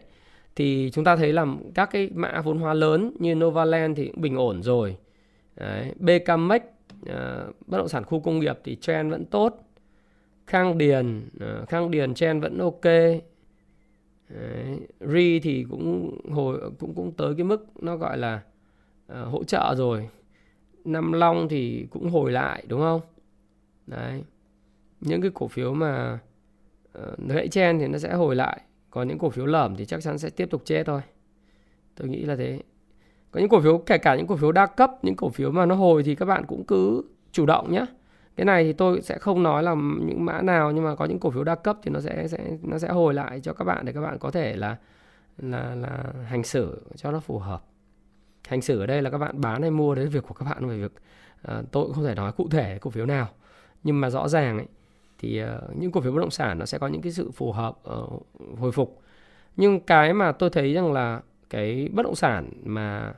Thì 0.56 0.90
chúng 0.92 1.04
ta 1.04 1.16
thấy 1.16 1.32
là 1.32 1.46
các 1.74 1.90
cái 1.92 2.10
mã 2.14 2.40
vốn 2.40 2.58
hóa 2.58 2.74
lớn 2.74 3.16
như 3.18 3.34
Novaland 3.34 3.96
thì 3.96 4.06
cũng 4.06 4.20
bình 4.20 4.36
ổn 4.36 4.62
rồi. 4.62 4.96
Đấy, 5.56 5.92
BKMX 5.96 6.75
uh, 7.10 7.56
bất 7.66 7.78
động 7.78 7.88
sản 7.88 8.04
khu 8.04 8.20
công 8.20 8.38
nghiệp 8.38 8.58
thì 8.64 8.76
trend 8.76 9.10
vẫn 9.10 9.24
tốt 9.24 9.68
Khang 10.46 10.78
Điền 10.78 11.28
uh, 11.36 11.68
Khang 11.68 11.90
Điền 11.90 12.14
trend 12.14 12.42
vẫn 12.42 12.58
ok 12.58 12.84
Đấy, 14.28 14.80
Ri 15.00 15.40
thì 15.40 15.66
cũng 15.70 16.18
hồi 16.30 16.70
cũng 16.78 16.94
cũng 16.94 17.12
tới 17.12 17.34
cái 17.34 17.44
mức 17.44 17.82
nó 17.82 17.96
gọi 17.96 18.18
là 18.18 18.42
uh, 19.12 19.28
hỗ 19.28 19.44
trợ 19.44 19.74
rồi. 19.76 20.08
Nam 20.84 21.12
Long 21.12 21.48
thì 21.48 21.86
cũng 21.90 22.10
hồi 22.10 22.32
lại 22.32 22.64
đúng 22.68 22.80
không? 22.80 23.00
Đấy. 23.86 24.22
Những 25.00 25.20
cái 25.22 25.30
cổ 25.34 25.48
phiếu 25.48 25.74
mà 25.74 26.18
uh, 26.98 27.18
gãy 27.28 27.48
chen 27.48 27.78
thì 27.78 27.88
nó 27.88 27.98
sẽ 27.98 28.14
hồi 28.14 28.36
lại, 28.36 28.60
còn 28.90 29.08
những 29.08 29.18
cổ 29.18 29.30
phiếu 29.30 29.46
lởm 29.46 29.76
thì 29.76 29.84
chắc 29.84 30.02
chắn 30.02 30.18
sẽ 30.18 30.30
tiếp 30.30 30.50
tục 30.50 30.62
chết 30.64 30.82
thôi. 30.86 31.00
Tôi 31.94 32.08
nghĩ 32.08 32.24
là 32.24 32.36
thế. 32.36 32.60
Có 33.36 33.40
những 33.40 33.48
cổ 33.48 33.60
phiếu 33.60 33.78
kể 33.78 33.98
cả 33.98 34.16
những 34.16 34.26
cổ 34.26 34.36
phiếu 34.36 34.52
đa 34.52 34.66
cấp, 34.66 34.90
những 35.02 35.16
cổ 35.16 35.28
phiếu 35.28 35.50
mà 35.50 35.66
nó 35.66 35.74
hồi 35.74 36.02
thì 36.02 36.14
các 36.14 36.24
bạn 36.24 36.44
cũng 36.46 36.64
cứ 36.64 37.02
chủ 37.32 37.46
động 37.46 37.72
nhé 37.72 37.86
cái 38.36 38.44
này 38.44 38.64
thì 38.64 38.72
tôi 38.72 39.02
sẽ 39.02 39.18
không 39.18 39.42
nói 39.42 39.62
là 39.62 39.74
những 40.00 40.24
mã 40.24 40.42
nào 40.42 40.72
nhưng 40.72 40.84
mà 40.84 40.94
có 40.94 41.04
những 41.04 41.18
cổ 41.18 41.30
phiếu 41.30 41.44
đa 41.44 41.54
cấp 41.54 41.78
thì 41.82 41.90
nó 41.90 42.00
sẽ 42.00 42.28
sẽ 42.28 42.38
nó 42.62 42.78
sẽ 42.78 42.88
hồi 42.88 43.14
lại 43.14 43.40
cho 43.40 43.52
các 43.52 43.64
bạn 43.64 43.84
để 43.84 43.92
các 43.92 44.00
bạn 44.00 44.18
có 44.18 44.30
thể 44.30 44.56
là 44.56 44.76
là 45.38 45.74
là 45.74 46.04
hành 46.26 46.42
xử 46.42 46.82
cho 46.96 47.12
nó 47.12 47.20
phù 47.20 47.38
hợp. 47.38 47.64
Hành 48.48 48.62
xử 48.62 48.80
ở 48.80 48.86
đây 48.86 49.02
là 49.02 49.10
các 49.10 49.18
bạn 49.18 49.40
bán 49.40 49.62
hay 49.62 49.70
mua 49.70 49.94
đấy 49.94 50.06
việc 50.06 50.24
của 50.28 50.34
các 50.34 50.44
bạn 50.44 50.68
về 50.68 50.78
việc 50.78 50.92
uh, 51.58 51.72
tôi 51.72 51.84
cũng 51.84 51.94
không 51.94 52.04
thể 52.04 52.14
nói 52.14 52.32
cụ 52.32 52.48
thể 52.50 52.78
cổ 52.80 52.90
phiếu 52.90 53.06
nào. 53.06 53.28
Nhưng 53.82 54.00
mà 54.00 54.10
rõ 54.10 54.28
ràng 54.28 54.58
ấy, 54.58 54.66
thì 55.18 55.42
uh, 55.42 55.76
những 55.76 55.92
cổ 55.92 56.00
phiếu 56.00 56.12
bất 56.12 56.20
động 56.20 56.30
sản 56.30 56.58
nó 56.58 56.66
sẽ 56.66 56.78
có 56.78 56.86
những 56.86 57.02
cái 57.02 57.12
sự 57.12 57.30
phù 57.30 57.52
hợp 57.52 57.78
uh, 58.02 58.26
hồi 58.58 58.72
phục. 58.72 59.02
Nhưng 59.56 59.80
cái 59.80 60.14
mà 60.14 60.32
tôi 60.32 60.50
thấy 60.50 60.74
rằng 60.74 60.92
là 60.92 61.20
cái 61.50 61.88
bất 61.92 62.02
động 62.02 62.14
sản 62.14 62.50
mà 62.64 63.14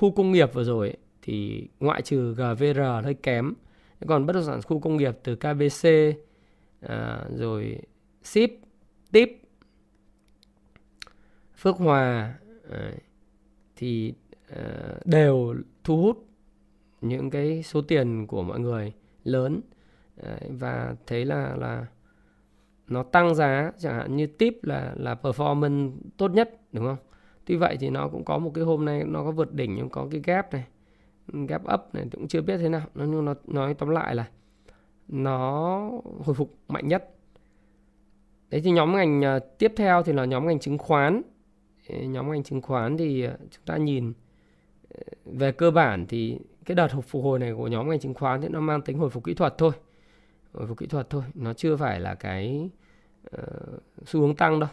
khu 0.00 0.10
công 0.10 0.32
nghiệp 0.32 0.54
vừa 0.54 0.64
rồi 0.64 0.88
ấy, 0.88 0.96
thì 1.22 1.68
ngoại 1.80 2.02
trừ 2.02 2.34
GVR 2.34 2.78
hơi 3.04 3.14
kém. 3.14 3.54
Còn 4.06 4.26
bất 4.26 4.32
động 4.32 4.44
sản 4.44 4.62
khu 4.62 4.80
công 4.80 4.96
nghiệp 4.96 5.18
từ 5.22 5.36
KBC 5.36 5.88
à, 6.80 7.24
rồi 7.36 7.78
ship 8.22 8.50
tip 9.12 9.42
phước 11.56 11.76
hòa 11.76 12.34
à, 12.70 12.92
thì 13.76 14.14
à, 14.56 14.94
đều 15.04 15.54
thu 15.84 16.02
hút 16.02 16.26
những 17.00 17.30
cái 17.30 17.62
số 17.62 17.82
tiền 17.82 18.26
của 18.26 18.42
mọi 18.42 18.60
người 18.60 18.92
lớn. 19.24 19.60
À, 20.22 20.38
và 20.48 20.94
thấy 21.06 21.24
là 21.24 21.56
là 21.56 21.86
nó 22.88 23.02
tăng 23.02 23.34
giá 23.34 23.72
chẳng 23.78 23.94
hạn 23.94 24.16
như 24.16 24.26
tip 24.26 24.64
là 24.64 24.94
là 24.96 25.14
performance 25.22 25.92
tốt 26.16 26.28
nhất 26.28 26.60
đúng 26.72 26.84
không? 26.84 27.09
Tuy 27.50 27.56
vậy 27.56 27.76
thì 27.80 27.90
nó 27.90 28.08
cũng 28.08 28.24
có 28.24 28.38
một 28.38 28.50
cái 28.54 28.64
hôm 28.64 28.84
nay 28.84 29.04
nó 29.04 29.24
có 29.24 29.30
vượt 29.30 29.54
đỉnh 29.54 29.74
nhưng 29.74 29.88
có 29.88 30.08
cái 30.10 30.20
gap 30.24 30.52
này 30.52 30.66
gap 31.48 31.62
up 31.74 31.80
này 31.92 32.04
cũng 32.12 32.28
chưa 32.28 32.40
biết 32.40 32.58
thế 32.58 32.68
nào. 32.68 32.82
Nó 32.94 33.04
nhưng 33.04 33.24
nó 33.24 33.34
nói 33.44 33.74
tóm 33.74 33.88
lại 33.88 34.14
là 34.14 34.30
nó 35.08 35.78
hồi 36.24 36.34
phục 36.34 36.58
mạnh 36.68 36.88
nhất. 36.88 37.14
Đấy 38.50 38.60
thì 38.64 38.70
nhóm 38.70 38.96
ngành 38.96 39.24
à, 39.24 39.38
tiếp 39.58 39.72
theo 39.76 40.02
thì 40.02 40.12
là 40.12 40.24
nhóm 40.24 40.46
ngành 40.46 40.58
chứng 40.58 40.78
khoán. 40.78 41.22
Nhóm 41.88 42.30
ngành 42.30 42.42
chứng 42.42 42.62
khoán 42.62 42.96
thì 42.96 43.24
à, 43.24 43.36
chúng 43.50 43.64
ta 43.66 43.76
nhìn 43.76 44.12
à, 44.94 45.00
về 45.24 45.52
cơ 45.52 45.70
bản 45.70 46.06
thì 46.08 46.38
cái 46.64 46.74
đợt 46.74 46.88
phục 47.02 47.24
hồi 47.24 47.38
này 47.38 47.54
của 47.54 47.68
nhóm 47.68 47.88
ngành 47.88 48.00
chứng 48.00 48.14
khoán 48.14 48.40
thì 48.40 48.48
nó 48.48 48.60
mang 48.60 48.82
tính 48.82 48.98
hồi 48.98 49.10
phục 49.10 49.24
kỹ 49.24 49.34
thuật 49.34 49.54
thôi. 49.58 49.72
Hồi 50.52 50.66
phục 50.66 50.78
kỹ 50.78 50.86
thuật 50.86 51.10
thôi 51.10 51.22
nó 51.34 51.52
chưa 51.52 51.76
phải 51.76 52.00
là 52.00 52.14
cái 52.14 52.70
uh, 53.36 53.82
xu 54.06 54.20
hướng 54.20 54.36
tăng 54.36 54.60
đâu. 54.60 54.70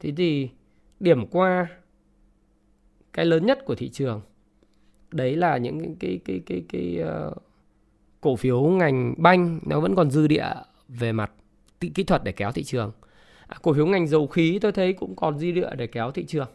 Thế 0.00 0.12
thì 0.16 0.50
điểm 1.00 1.26
qua 1.26 1.66
cái 3.12 3.26
lớn 3.26 3.46
nhất 3.46 3.64
của 3.64 3.74
thị 3.74 3.88
trường. 3.88 4.20
Đấy 5.10 5.36
là 5.36 5.56
những 5.56 5.80
cái 5.80 5.94
cái 6.00 6.20
cái 6.24 6.40
cái, 6.46 6.62
cái 6.68 7.04
uh, 7.28 7.42
cổ 8.20 8.36
phiếu 8.36 8.62
ngành 8.62 9.14
banh 9.18 9.60
nó 9.66 9.80
vẫn 9.80 9.94
còn 9.94 10.10
dư 10.10 10.26
địa 10.26 10.46
về 10.88 11.12
mặt 11.12 11.32
kỹ 11.80 12.04
thuật 12.04 12.24
để 12.24 12.32
kéo 12.32 12.52
thị 12.52 12.64
trường. 12.64 12.92
À, 13.46 13.56
cổ 13.62 13.72
phiếu 13.72 13.86
ngành 13.86 14.06
dầu 14.06 14.26
khí 14.26 14.58
tôi 14.62 14.72
thấy 14.72 14.92
cũng 14.92 15.16
còn 15.16 15.38
dư 15.38 15.50
địa 15.50 15.70
để 15.76 15.86
kéo 15.86 16.10
thị 16.10 16.24
trường. 16.24 16.48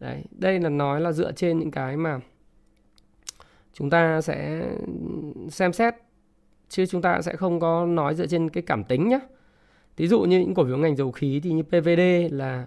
Đấy 0.00 0.24
đây 0.30 0.60
là 0.60 0.68
nói 0.68 1.00
là 1.00 1.12
dựa 1.12 1.32
trên 1.32 1.58
những 1.58 1.70
cái 1.70 1.96
mà 1.96 2.20
chúng 3.72 3.90
ta 3.90 4.20
sẽ 4.20 4.68
xem 5.50 5.72
xét 5.72 5.94
chứ 6.68 6.86
chúng 6.86 7.02
ta 7.02 7.22
sẽ 7.22 7.36
không 7.36 7.60
có 7.60 7.86
nói 7.86 8.14
dựa 8.14 8.26
trên 8.26 8.48
cái 8.48 8.62
cảm 8.62 8.84
tính 8.84 9.08
nhé 9.08 9.20
ví 9.96 10.06
dụ 10.06 10.20
như 10.20 10.38
những 10.38 10.54
cổ 10.54 10.64
phiếu 10.64 10.76
ngành 10.76 10.96
dầu 10.96 11.12
khí 11.12 11.40
thì 11.42 11.50
như 11.52 11.62
PVD 11.62 12.34
là 12.34 12.66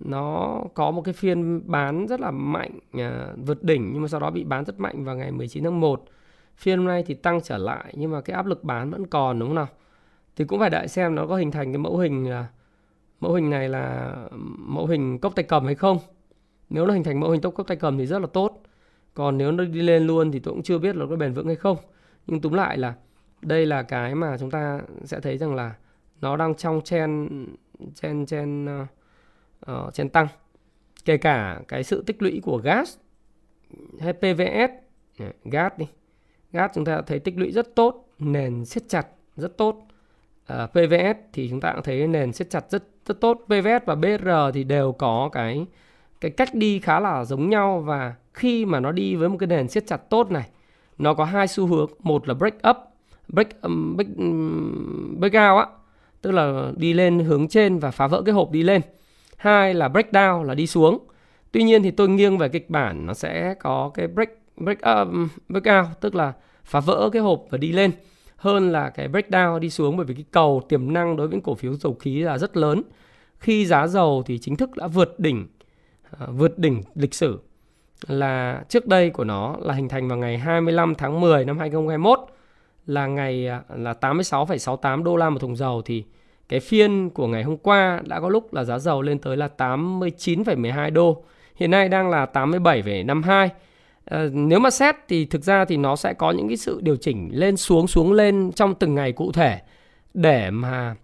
nó 0.00 0.60
có 0.74 0.90
một 0.90 1.02
cái 1.02 1.14
phiên 1.14 1.62
bán 1.70 2.06
rất 2.06 2.20
là 2.20 2.30
mạnh 2.30 2.78
à, 2.92 3.26
vượt 3.46 3.62
đỉnh 3.62 3.90
nhưng 3.92 4.02
mà 4.02 4.08
sau 4.08 4.20
đó 4.20 4.30
bị 4.30 4.44
bán 4.44 4.64
rất 4.64 4.80
mạnh 4.80 5.04
vào 5.04 5.16
ngày 5.16 5.32
19 5.32 5.64
tháng 5.64 5.80
1 5.80 6.04
phiên 6.56 6.78
hôm 6.78 6.86
nay 6.86 7.04
thì 7.06 7.14
tăng 7.14 7.40
trở 7.40 7.58
lại 7.58 7.94
nhưng 7.96 8.10
mà 8.10 8.20
cái 8.20 8.36
áp 8.36 8.46
lực 8.46 8.64
bán 8.64 8.90
vẫn 8.90 9.06
còn 9.06 9.38
đúng 9.38 9.48
không 9.48 9.54
nào? 9.54 9.68
Thì 10.36 10.44
cũng 10.44 10.60
phải 10.60 10.70
đợi 10.70 10.88
xem 10.88 11.14
nó 11.14 11.26
có 11.26 11.36
hình 11.36 11.50
thành 11.50 11.72
cái 11.72 11.78
mẫu 11.78 11.98
hình 11.98 12.30
là 12.30 12.46
mẫu 13.20 13.34
hình 13.34 13.50
này 13.50 13.68
là 13.68 14.14
mẫu 14.58 14.86
hình 14.86 15.18
cốc 15.18 15.32
tay 15.36 15.42
cầm 15.42 15.66
hay 15.66 15.74
không. 15.74 15.98
Nếu 16.70 16.86
nó 16.86 16.94
hình 16.94 17.04
thành 17.04 17.20
mẫu 17.20 17.30
hình 17.30 17.40
tốc 17.40 17.54
cốc 17.54 17.66
tay 17.66 17.76
cầm 17.76 17.98
thì 17.98 18.06
rất 18.06 18.18
là 18.18 18.26
tốt. 18.26 18.62
Còn 19.14 19.38
nếu 19.38 19.52
nó 19.52 19.64
đi 19.64 19.82
lên 19.82 20.06
luôn 20.06 20.32
thì 20.32 20.38
tôi 20.38 20.54
cũng 20.54 20.62
chưa 20.62 20.78
biết 20.78 20.96
là 20.96 21.06
có 21.10 21.16
bền 21.16 21.32
vững 21.32 21.46
hay 21.46 21.56
không. 21.56 21.76
Nhưng 22.26 22.40
túm 22.40 22.52
lại 22.52 22.78
là 22.78 22.94
đây 23.42 23.66
là 23.66 23.82
cái 23.82 24.14
mà 24.14 24.38
chúng 24.38 24.50
ta 24.50 24.80
sẽ 25.04 25.20
thấy 25.20 25.38
rằng 25.38 25.54
là 25.54 25.74
nó 26.20 26.36
đang 26.36 26.54
trong 26.54 26.80
chen 26.84 27.28
chen 27.94 28.26
chen 28.26 28.64
uh, 28.82 28.88
uh, 29.70 29.94
trên 29.94 30.08
tăng. 30.08 30.26
Kể 31.04 31.16
cả 31.16 31.60
cái 31.68 31.84
sự 31.84 32.02
tích 32.06 32.22
lũy 32.22 32.40
của 32.44 32.56
gas 32.56 32.96
hay 34.00 34.12
PVS 34.12 34.70
gas 35.44 35.72
đi. 35.76 35.86
Gas 36.52 36.70
chúng 36.74 36.84
ta 36.84 37.02
thấy 37.06 37.18
tích 37.18 37.38
lũy 37.38 37.52
rất 37.52 37.74
tốt 37.74 38.08
nền 38.18 38.64
siết 38.64 38.82
chặt 38.88 39.06
rất 39.36 39.56
tốt. 39.58 39.86
Ờ, 40.46 40.64
uh, 40.64 40.70
PVS 40.70 41.18
thì 41.32 41.48
chúng 41.50 41.60
ta 41.60 41.72
cũng 41.72 41.82
thấy 41.82 42.06
nền 42.06 42.32
siết 42.32 42.50
chặt 42.50 42.70
rất 42.70 42.84
rất 43.06 43.20
tốt. 43.20 43.40
PVS 43.46 43.84
và 43.86 43.94
BR 43.94 44.28
thì 44.54 44.64
đều 44.64 44.92
có 44.92 45.30
cái 45.32 45.66
cái 46.20 46.30
cách 46.30 46.54
đi 46.54 46.80
khá 46.80 47.00
là 47.00 47.24
giống 47.24 47.50
nhau 47.50 47.80
và 47.80 48.14
khi 48.34 48.64
mà 48.64 48.80
nó 48.80 48.92
đi 48.92 49.14
với 49.14 49.28
một 49.28 49.36
cái 49.40 49.46
nền 49.46 49.68
siết 49.68 49.86
chặt 49.86 50.10
tốt 50.10 50.30
này 50.30 50.50
nó 50.98 51.14
có 51.14 51.24
hai 51.24 51.48
xu 51.48 51.66
hướng. 51.66 51.90
Một 51.98 52.28
là 52.28 52.34
break 52.34 52.54
up 52.70 52.76
break 53.28 53.62
um, 53.62 53.96
break, 53.96 54.08
um, 54.16 55.20
break 55.20 55.32
out 55.32 55.58
á 55.58 55.66
tức 56.22 56.30
là 56.30 56.72
đi 56.76 56.92
lên 56.92 57.18
hướng 57.18 57.48
trên 57.48 57.78
và 57.78 57.90
phá 57.90 58.06
vỡ 58.06 58.22
cái 58.26 58.34
hộp 58.34 58.50
đi 58.50 58.62
lên 58.62 58.82
hai 59.40 59.74
là 59.74 59.88
breakdown 59.88 60.42
là 60.42 60.54
đi 60.54 60.66
xuống. 60.66 60.98
Tuy 61.52 61.62
nhiên 61.62 61.82
thì 61.82 61.90
tôi 61.90 62.08
nghiêng 62.08 62.38
về 62.38 62.48
kịch 62.48 62.70
bản 62.70 63.06
nó 63.06 63.14
sẽ 63.14 63.54
có 63.54 63.90
cái 63.94 64.06
break 64.06 64.30
break 64.56 64.78
up 64.78 65.08
um, 65.08 65.28
break 65.48 65.78
out 65.78 66.00
tức 66.00 66.14
là 66.14 66.32
phá 66.64 66.80
vỡ 66.80 67.10
cái 67.12 67.22
hộp 67.22 67.44
và 67.50 67.58
đi 67.58 67.72
lên. 67.72 67.90
Hơn 68.36 68.72
là 68.72 68.90
cái 68.90 69.08
breakdown 69.08 69.58
đi 69.58 69.70
xuống 69.70 69.96
bởi 69.96 70.06
vì 70.06 70.14
cái 70.14 70.24
cầu 70.30 70.62
tiềm 70.68 70.92
năng 70.92 71.16
đối 71.16 71.28
với 71.28 71.40
cổ 71.44 71.54
phiếu 71.54 71.74
dầu 71.74 71.94
khí 71.94 72.20
là 72.20 72.38
rất 72.38 72.56
lớn. 72.56 72.82
Khi 73.38 73.66
giá 73.66 73.86
dầu 73.86 74.22
thì 74.26 74.38
chính 74.38 74.56
thức 74.56 74.70
đã 74.76 74.86
vượt 74.86 75.20
đỉnh 75.20 75.46
à, 76.18 76.26
vượt 76.26 76.58
đỉnh 76.58 76.82
lịch 76.94 77.14
sử. 77.14 77.38
Là 78.06 78.64
trước 78.68 78.86
đây 78.86 79.10
của 79.10 79.24
nó 79.24 79.56
là 79.60 79.74
hình 79.74 79.88
thành 79.88 80.08
vào 80.08 80.18
ngày 80.18 80.38
25 80.38 80.94
tháng 80.94 81.20
10 81.20 81.44
năm 81.44 81.58
2021 81.58 82.18
là 82.86 83.06
ngày 83.06 83.46
à, 83.46 83.62
là 83.76 83.94
86,68 84.00 85.02
đô 85.02 85.16
la 85.16 85.30
một 85.30 85.38
thùng 85.38 85.56
dầu. 85.56 85.82
Thì 85.84 86.04
cái 86.50 86.60
phiên 86.60 87.10
của 87.10 87.26
ngày 87.26 87.42
hôm 87.42 87.56
qua 87.56 88.00
đã 88.06 88.20
có 88.20 88.28
lúc 88.28 88.54
là 88.54 88.64
giá 88.64 88.78
dầu 88.78 89.02
lên 89.02 89.18
tới 89.18 89.36
là 89.36 89.48
89,12 89.56 90.90
đô. 90.90 91.24
Hiện 91.56 91.70
nay 91.70 91.88
đang 91.88 92.10
là 92.10 92.26
87,52. 92.26 93.24
À, 93.24 93.48
ờ, 94.04 94.30
nếu 94.32 94.58
mà 94.58 94.70
xét 94.70 94.94
thì 95.08 95.24
thực 95.24 95.44
ra 95.44 95.64
thì 95.64 95.76
nó 95.76 95.96
sẽ 95.96 96.14
có 96.14 96.30
những 96.30 96.48
cái 96.48 96.56
sự 96.56 96.80
điều 96.82 96.96
chỉnh 96.96 97.30
lên 97.32 97.56
xuống 97.56 97.86
xuống 97.86 98.12
lên 98.12 98.52
trong 98.52 98.74
từng 98.74 98.94
ngày 98.94 99.12
cụ 99.12 99.32
thể 99.32 99.60
để 100.14 100.50
mà 100.50 100.94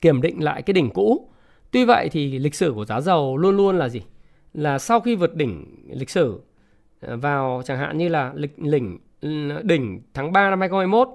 kiểm 0.00 0.22
định 0.22 0.42
lại 0.42 0.62
cái 0.62 0.74
đỉnh 0.74 0.90
cũ. 0.90 1.28
Tuy 1.70 1.84
vậy 1.84 2.08
thì 2.08 2.38
lịch 2.38 2.54
sử 2.54 2.72
của 2.74 2.84
giá 2.84 3.00
dầu 3.00 3.36
luôn 3.36 3.56
luôn 3.56 3.78
là 3.78 3.88
gì? 3.88 4.02
Là 4.54 4.78
sau 4.78 5.00
khi 5.00 5.16
vượt 5.16 5.34
đỉnh 5.34 5.64
lịch 5.88 6.10
sử 6.10 6.40
ờ, 7.00 7.16
vào 7.16 7.62
chẳng 7.64 7.78
hạn 7.78 7.98
như 7.98 8.08
là 8.08 8.32
lịch 8.34 8.58
đỉnh 8.58 8.98
ừ, 9.20 9.62
đỉnh 9.62 10.02
tháng 10.14 10.32
3 10.32 10.50
năm 10.50 10.60
2021 10.60 11.08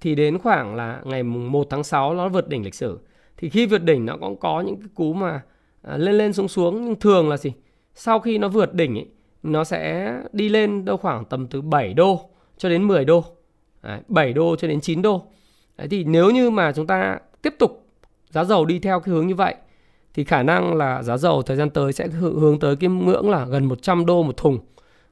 thì 0.00 0.14
đến 0.14 0.38
khoảng 0.38 0.74
là 0.74 1.00
ngày 1.04 1.22
mùng 1.22 1.52
1 1.52 1.66
tháng 1.70 1.84
6 1.84 2.14
nó 2.14 2.28
vượt 2.28 2.48
đỉnh 2.48 2.64
lịch 2.64 2.74
sử. 2.74 2.98
Thì 3.36 3.48
khi 3.48 3.66
vượt 3.66 3.82
đỉnh 3.82 4.06
nó 4.06 4.16
cũng 4.16 4.36
có 4.36 4.60
những 4.60 4.80
cái 4.80 4.88
cú 4.94 5.12
mà 5.12 5.42
à, 5.82 5.96
lên 5.96 6.18
lên 6.18 6.32
xuống 6.32 6.48
xuống 6.48 6.84
nhưng 6.84 6.96
thường 6.96 7.28
là 7.28 7.36
gì? 7.36 7.52
Sau 7.94 8.20
khi 8.20 8.38
nó 8.38 8.48
vượt 8.48 8.74
đỉnh 8.74 8.94
ấy, 8.94 9.06
nó 9.42 9.64
sẽ 9.64 10.12
đi 10.32 10.48
lên 10.48 10.84
đâu 10.84 10.96
khoảng 10.96 11.24
tầm 11.24 11.46
từ 11.46 11.62
7 11.62 11.94
đô 11.94 12.30
cho 12.58 12.68
đến 12.68 12.88
10 12.88 13.04
đô. 13.04 13.24
Đấy, 13.82 14.00
7 14.08 14.32
đô 14.32 14.56
cho 14.56 14.68
đến 14.68 14.80
9 14.80 15.02
đô. 15.02 15.22
Đấy, 15.76 15.88
thì 15.90 16.04
nếu 16.04 16.30
như 16.30 16.50
mà 16.50 16.72
chúng 16.72 16.86
ta 16.86 17.18
tiếp 17.42 17.54
tục 17.58 17.86
giá 18.30 18.44
dầu 18.44 18.64
đi 18.64 18.78
theo 18.78 19.00
cái 19.00 19.14
hướng 19.14 19.26
như 19.26 19.34
vậy 19.34 19.54
thì 20.14 20.24
khả 20.24 20.42
năng 20.42 20.74
là 20.74 21.02
giá 21.02 21.16
dầu 21.16 21.42
thời 21.42 21.56
gian 21.56 21.70
tới 21.70 21.92
sẽ 21.92 22.06
hướng 22.08 22.58
tới 22.58 22.76
cái 22.76 22.90
ngưỡng 22.90 23.30
là 23.30 23.46
gần 23.46 23.64
100 23.64 24.06
đô 24.06 24.22
một 24.22 24.36
thùng 24.36 24.58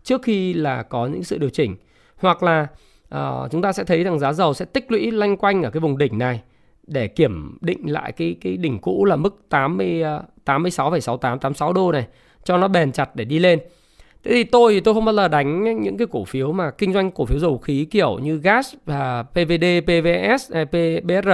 trước 0.02 0.22
khi 0.22 0.54
là 0.54 0.82
có 0.82 1.06
những 1.06 1.24
sự 1.24 1.38
điều 1.38 1.50
chỉnh 1.50 1.76
hoặc 2.16 2.42
là 2.42 2.66
uh, 3.14 3.50
chúng 3.50 3.62
ta 3.62 3.72
sẽ 3.72 3.84
thấy 3.84 4.04
rằng 4.04 4.18
giá 4.18 4.32
dầu 4.32 4.54
sẽ 4.54 4.64
tích 4.64 4.92
lũy 4.92 5.10
lanh 5.10 5.36
quanh 5.36 5.62
ở 5.62 5.70
cái 5.70 5.80
vùng 5.80 5.98
đỉnh 5.98 6.18
này 6.18 6.42
để 6.86 7.08
kiểm 7.08 7.58
định 7.60 7.92
lại 7.92 8.12
cái 8.12 8.36
cái 8.40 8.56
đỉnh 8.56 8.78
cũ 8.78 9.04
là 9.04 9.16
mức 9.16 9.46
80 9.48 10.02
86,68 10.46 11.38
86 11.38 11.72
đô 11.72 11.92
này 11.92 12.06
cho 12.44 12.56
nó 12.56 12.68
bền 12.68 12.92
chặt 12.92 13.16
để 13.16 13.24
đi 13.24 13.38
lên. 13.38 13.58
Thế 14.24 14.30
thì 14.32 14.44
tôi 14.44 14.72
thì 14.72 14.80
tôi 14.80 14.94
không 14.94 15.04
bao 15.04 15.14
giờ 15.14 15.28
đánh 15.28 15.80
những 15.80 15.96
cái 15.96 16.06
cổ 16.10 16.24
phiếu 16.24 16.52
mà 16.52 16.70
kinh 16.70 16.92
doanh 16.92 17.10
cổ 17.10 17.24
phiếu 17.24 17.38
dầu 17.38 17.58
khí 17.58 17.84
kiểu 17.84 18.18
như 18.18 18.36
gas 18.38 18.74
và 18.86 19.22
PVD, 19.22 19.64
PVS, 19.84 20.52
PBR 20.70 21.30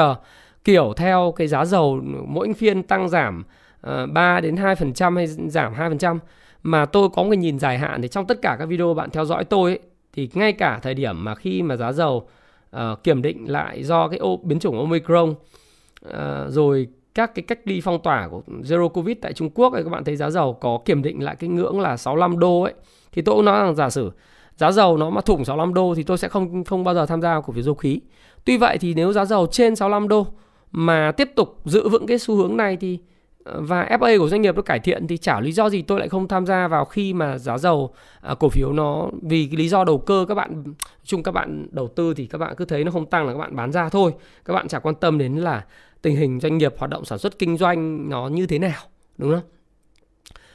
kiểu 0.65 0.93
theo 0.97 1.35
cái 1.37 1.49
giá 1.49 1.65
dầu 1.65 2.01
mỗi 2.27 2.53
phiên 2.53 2.83
tăng 2.83 3.09
giảm 3.09 3.45
ờ, 3.81 4.07
3 4.07 4.41
đến 4.41 4.55
2% 4.55 5.17
hay 5.17 5.27
giảm 5.27 5.75
2% 5.75 6.19
mà 6.63 6.87
tôi 6.87 7.09
có 7.09 7.23
một 7.23 7.33
nhìn 7.33 7.59
dài 7.59 7.79
hạn 7.79 8.03
thì 8.03 8.09
trong 8.09 8.27
tất 8.27 8.43
cả 8.43 8.57
các 8.59 8.67
video 8.67 8.95
bạn 8.95 9.11
theo 9.11 9.25
dõi 9.25 9.45
tôi 9.45 9.71
ấy, 9.71 9.81
thì 10.13 10.29
ngay 10.35 10.53
cả 10.53 10.81
thời 10.83 10.95
điểm 10.95 11.25
mà 11.25 11.35
khi 11.35 11.63
mà 11.63 11.77
giá 11.77 11.93
dầu 11.93 12.29
uh, 12.77 12.81
kiểm 13.05 13.23
định 13.23 13.51
lại 13.51 13.85
do 13.85 14.09
cái 14.09 14.19
ô, 14.19 14.37
biến 14.37 14.59
chủng 14.59 14.79
Omicron 14.79 15.31
uh, 15.31 16.15
rồi 16.49 16.89
các 17.15 17.35
cái 17.35 17.43
cách 17.43 17.59
ly 17.65 17.81
phong 17.81 18.03
tỏa 18.03 18.29
của 18.29 18.43
Zero 18.63 18.89
Covid 18.89 19.17
tại 19.23 19.33
Trung 19.33 19.51
Quốc 19.51 19.73
ấy, 19.73 19.85
các 19.85 19.91
bạn 19.91 20.05
thấy 20.05 20.17
giá 20.17 20.31
dầu 20.31 20.53
có 20.53 20.79
kiểm 20.85 21.03
định 21.03 21.23
lại 21.23 21.37
cái 21.37 21.51
ngưỡng 21.51 21.81
là 21.81 21.97
65 21.97 22.39
đô 22.39 22.63
ấy 22.63 22.75
thì 23.13 23.23
tôi 23.23 23.35
cũng 23.35 23.45
nói 23.45 23.61
rằng 23.61 23.75
giả 23.75 23.91
sử 23.91 24.11
giá 24.57 24.73
dầu 24.73 24.97
nó 24.97 25.11
mà 25.11 25.21
thủng 25.21 25.45
65 25.45 25.75
đô 25.75 25.95
thì 25.95 26.03
tôi 26.03 26.19
sẽ 26.19 26.29
không 26.29 26.65
không 26.65 26.85
bao 26.85 26.95
giờ 26.95 27.07
tham 27.07 27.23
gia 27.23 27.41
cổ 27.41 27.53
phiếu 27.53 27.63
dầu 27.63 27.75
khí. 27.75 28.01
Tuy 28.45 28.57
vậy 28.57 28.79
thì 28.79 28.95
nếu 28.95 29.13
giá 29.13 29.25
dầu 29.25 29.47
trên 29.47 29.77
65 29.77 30.09
đô 30.09 30.27
mà 30.73 31.13
tiếp 31.13 31.31
tục 31.37 31.59
giữ 31.65 31.89
vững 31.89 32.07
cái 32.07 32.19
xu 32.19 32.37
hướng 32.37 32.57
này 32.57 32.77
thì 32.77 32.99
và 33.45 33.85
FA 33.91 34.19
của 34.19 34.29
doanh 34.29 34.43
nghiệp 34.43 34.57
nó 34.57 34.63
cải 34.63 34.79
thiện 34.79 35.07
thì 35.07 35.17
chả 35.17 35.41
lý 35.41 35.53
do 35.53 35.71
gì 35.71 35.83
tôi 35.83 35.99
lại 35.99 36.09
không 36.09 36.29
tham 36.29 36.47
gia 36.47 36.69
vào 36.69 36.85
khi 36.85 37.15
mà 37.15 37.39
giá 37.39 37.59
dầu 37.59 37.95
à, 38.21 38.35
cổ 38.41 38.49
phiếu 38.49 38.73
nó 38.73 39.09
vì 39.23 39.47
cái 39.47 39.57
lý 39.57 39.69
do 39.69 39.85
đầu 39.85 39.99
cơ 39.99 40.25
các 40.29 40.35
bạn 40.35 40.65
chung 41.05 41.23
các 41.23 41.33
bạn 41.33 41.67
đầu 41.71 41.89
tư 41.89 42.15
thì 42.15 42.27
các 42.27 42.39
bạn 42.39 42.55
cứ 42.57 42.65
thấy 42.65 42.85
nó 42.85 42.91
không 42.91 43.07
tăng 43.07 43.27
là 43.27 43.33
các 43.33 43.39
bạn 43.39 43.57
bán 43.57 43.73
ra 43.73 43.89
thôi. 43.89 44.15
Các 44.45 44.55
bạn 44.55 44.69
chả 44.69 44.79
quan 44.79 44.95
tâm 44.95 45.19
đến 45.19 45.37
là 45.37 45.65
tình 46.03 46.17
hình 46.17 46.41
doanh 46.41 46.59
nghiệp 46.59 46.75
hoạt 46.79 46.91
động 46.91 47.05
sản 47.05 47.19
xuất 47.19 47.39
kinh 47.39 47.57
doanh 47.57 48.09
nó 48.11 48.29
như 48.29 48.47
thế 48.47 48.59
nào 48.59 48.83
đúng 49.19 49.31
không? 49.33 49.43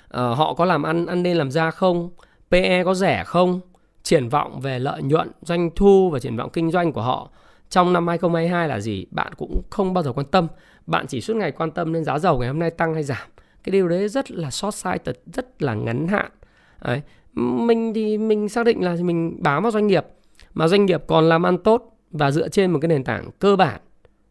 À, 0.09 0.23
họ 0.23 0.53
có 0.53 0.65
làm 0.65 0.83
ăn 0.83 1.05
ăn 1.05 1.23
nên 1.23 1.37
làm 1.37 1.51
ra 1.51 1.71
không? 1.71 2.09
PE 2.51 2.83
có 2.83 2.93
rẻ 2.93 3.23
không? 3.23 3.59
Triển 4.03 4.29
vọng 4.29 4.59
về 4.59 4.79
lợi 4.79 5.01
nhuận 5.03 5.31
doanh 5.41 5.69
thu 5.75 6.09
và 6.09 6.19
triển 6.19 6.37
vọng 6.37 6.49
kinh 6.53 6.71
doanh 6.71 6.91
của 6.91 7.01
họ 7.01 7.29
trong 7.69 7.93
năm 7.93 8.07
2022 8.07 8.67
là 8.67 8.79
gì? 8.79 9.05
Bạn 9.11 9.33
cũng 9.37 9.61
không 9.69 9.93
bao 9.93 10.03
giờ 10.03 10.11
quan 10.11 10.27
tâm. 10.27 10.47
Bạn 10.85 11.07
chỉ 11.07 11.21
suốt 11.21 11.35
ngày 11.35 11.51
quan 11.51 11.71
tâm 11.71 11.93
đến 11.93 12.03
giá 12.03 12.19
dầu 12.19 12.39
ngày 12.39 12.47
hôm 12.47 12.59
nay 12.59 12.71
tăng 12.71 12.93
hay 12.93 13.03
giảm. 13.03 13.27
Cái 13.63 13.71
điều 13.71 13.87
đấy 13.87 14.09
rất 14.09 14.31
là 14.31 14.51
short 14.51 14.75
sighted, 14.75 15.15
rất 15.33 15.61
là 15.61 15.73
ngắn 15.73 16.07
hạn. 16.07 16.31
Đấy. 16.81 17.01
mình 17.33 17.93
thì 17.93 18.17
mình 18.17 18.49
xác 18.49 18.65
định 18.65 18.83
là 18.83 18.95
mình 19.01 19.43
bám 19.43 19.63
vào 19.63 19.71
doanh 19.71 19.87
nghiệp, 19.87 20.05
mà 20.53 20.67
doanh 20.67 20.85
nghiệp 20.85 21.03
còn 21.07 21.29
làm 21.29 21.45
ăn 21.45 21.57
tốt 21.57 21.97
và 22.11 22.31
dựa 22.31 22.49
trên 22.49 22.71
một 22.71 22.79
cái 22.81 22.87
nền 22.87 23.03
tảng 23.03 23.29
cơ 23.39 23.55
bản. 23.55 23.81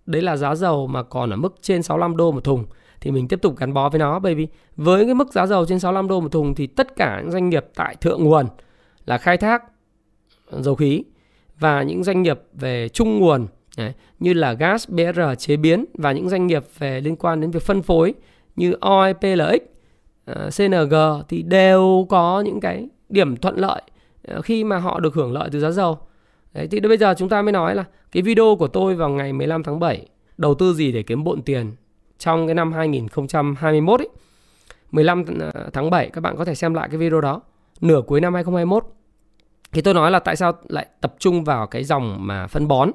Đấy 0.06 0.22
là 0.22 0.36
giá 0.36 0.54
dầu 0.54 0.86
mà 0.86 1.02
còn 1.02 1.30
ở 1.30 1.36
mức 1.36 1.54
trên 1.62 1.82
65 1.82 2.16
đô 2.16 2.32
một 2.32 2.44
thùng, 2.44 2.64
thì 3.00 3.10
mình 3.10 3.28
tiếp 3.28 3.42
tục 3.42 3.56
gắn 3.56 3.74
bó 3.74 3.88
với 3.88 3.98
nó. 3.98 4.18
Bởi 4.18 4.34
vì 4.34 4.48
với 4.76 5.04
cái 5.04 5.14
mức 5.14 5.32
giá 5.32 5.46
dầu 5.46 5.66
trên 5.66 5.78
65 5.78 6.08
đô 6.08 6.20
một 6.20 6.32
thùng 6.32 6.54
thì 6.54 6.66
tất 6.66 6.96
cả 6.96 7.20
những 7.20 7.30
doanh 7.30 7.48
nghiệp 7.48 7.66
tại 7.74 7.96
thượng 8.00 8.24
nguồn 8.24 8.46
là 9.06 9.18
khai 9.18 9.36
thác 9.36 9.62
dầu 10.50 10.74
khí 10.74 11.04
và 11.58 11.82
những 11.82 12.04
doanh 12.04 12.22
nghiệp 12.22 12.40
về 12.52 12.88
trung 12.88 13.18
nguồn 13.18 13.46
Đấy, 13.76 13.92
như 14.18 14.32
là 14.32 14.52
gas, 14.52 14.88
BR 14.88 15.20
chế 15.38 15.56
biến 15.56 15.84
và 15.94 16.12
những 16.12 16.28
doanh 16.28 16.46
nghiệp 16.46 16.64
về 16.78 17.00
liên 17.00 17.16
quan 17.16 17.40
đến 17.40 17.50
việc 17.50 17.62
phân 17.62 17.82
phối 17.82 18.14
như 18.56 18.72
OI, 18.72 19.12
PLX, 19.12 19.62
ờ, 20.24 20.50
CNG 20.56 20.94
thì 21.28 21.42
đều 21.42 22.06
có 22.08 22.40
những 22.40 22.60
cái 22.60 22.88
điểm 23.08 23.36
thuận 23.36 23.56
lợi 23.56 23.82
ờ, 24.28 24.42
khi 24.42 24.64
mà 24.64 24.78
họ 24.78 25.00
được 25.00 25.14
hưởng 25.14 25.32
lợi 25.32 25.48
từ 25.52 25.60
giá 25.60 25.70
dầu. 25.70 25.98
Đấy, 26.52 26.68
thì 26.70 26.80
bây 26.80 26.96
giờ 26.96 27.14
chúng 27.18 27.28
ta 27.28 27.42
mới 27.42 27.52
nói 27.52 27.74
là 27.74 27.84
cái 28.12 28.22
video 28.22 28.56
của 28.58 28.68
tôi 28.68 28.94
vào 28.94 29.08
ngày 29.08 29.32
15 29.32 29.62
tháng 29.62 29.80
7 29.80 30.06
đầu 30.38 30.54
tư 30.54 30.74
gì 30.74 30.92
để 30.92 31.02
kiếm 31.02 31.24
bộn 31.24 31.42
tiền 31.42 31.72
trong 32.18 32.46
cái 32.46 32.54
năm 32.54 32.72
2021 32.72 34.00
ấy. 34.00 34.08
15 34.92 35.24
ờ, 35.40 35.70
tháng 35.72 35.90
7 35.90 36.10
các 36.10 36.20
bạn 36.20 36.36
có 36.36 36.44
thể 36.44 36.54
xem 36.54 36.74
lại 36.74 36.88
cái 36.88 36.98
video 36.98 37.20
đó 37.20 37.42
nửa 37.80 38.02
cuối 38.06 38.20
năm 38.20 38.34
2021 38.34 38.84
thì 39.72 39.82
tôi 39.82 39.94
nói 39.94 40.10
là 40.10 40.18
tại 40.18 40.36
sao 40.36 40.52
lại 40.68 40.86
tập 41.00 41.14
trung 41.18 41.44
vào 41.44 41.66
cái 41.66 41.84
dòng 41.84 42.16
mà 42.26 42.46
phân 42.46 42.68
bón? 42.68 42.90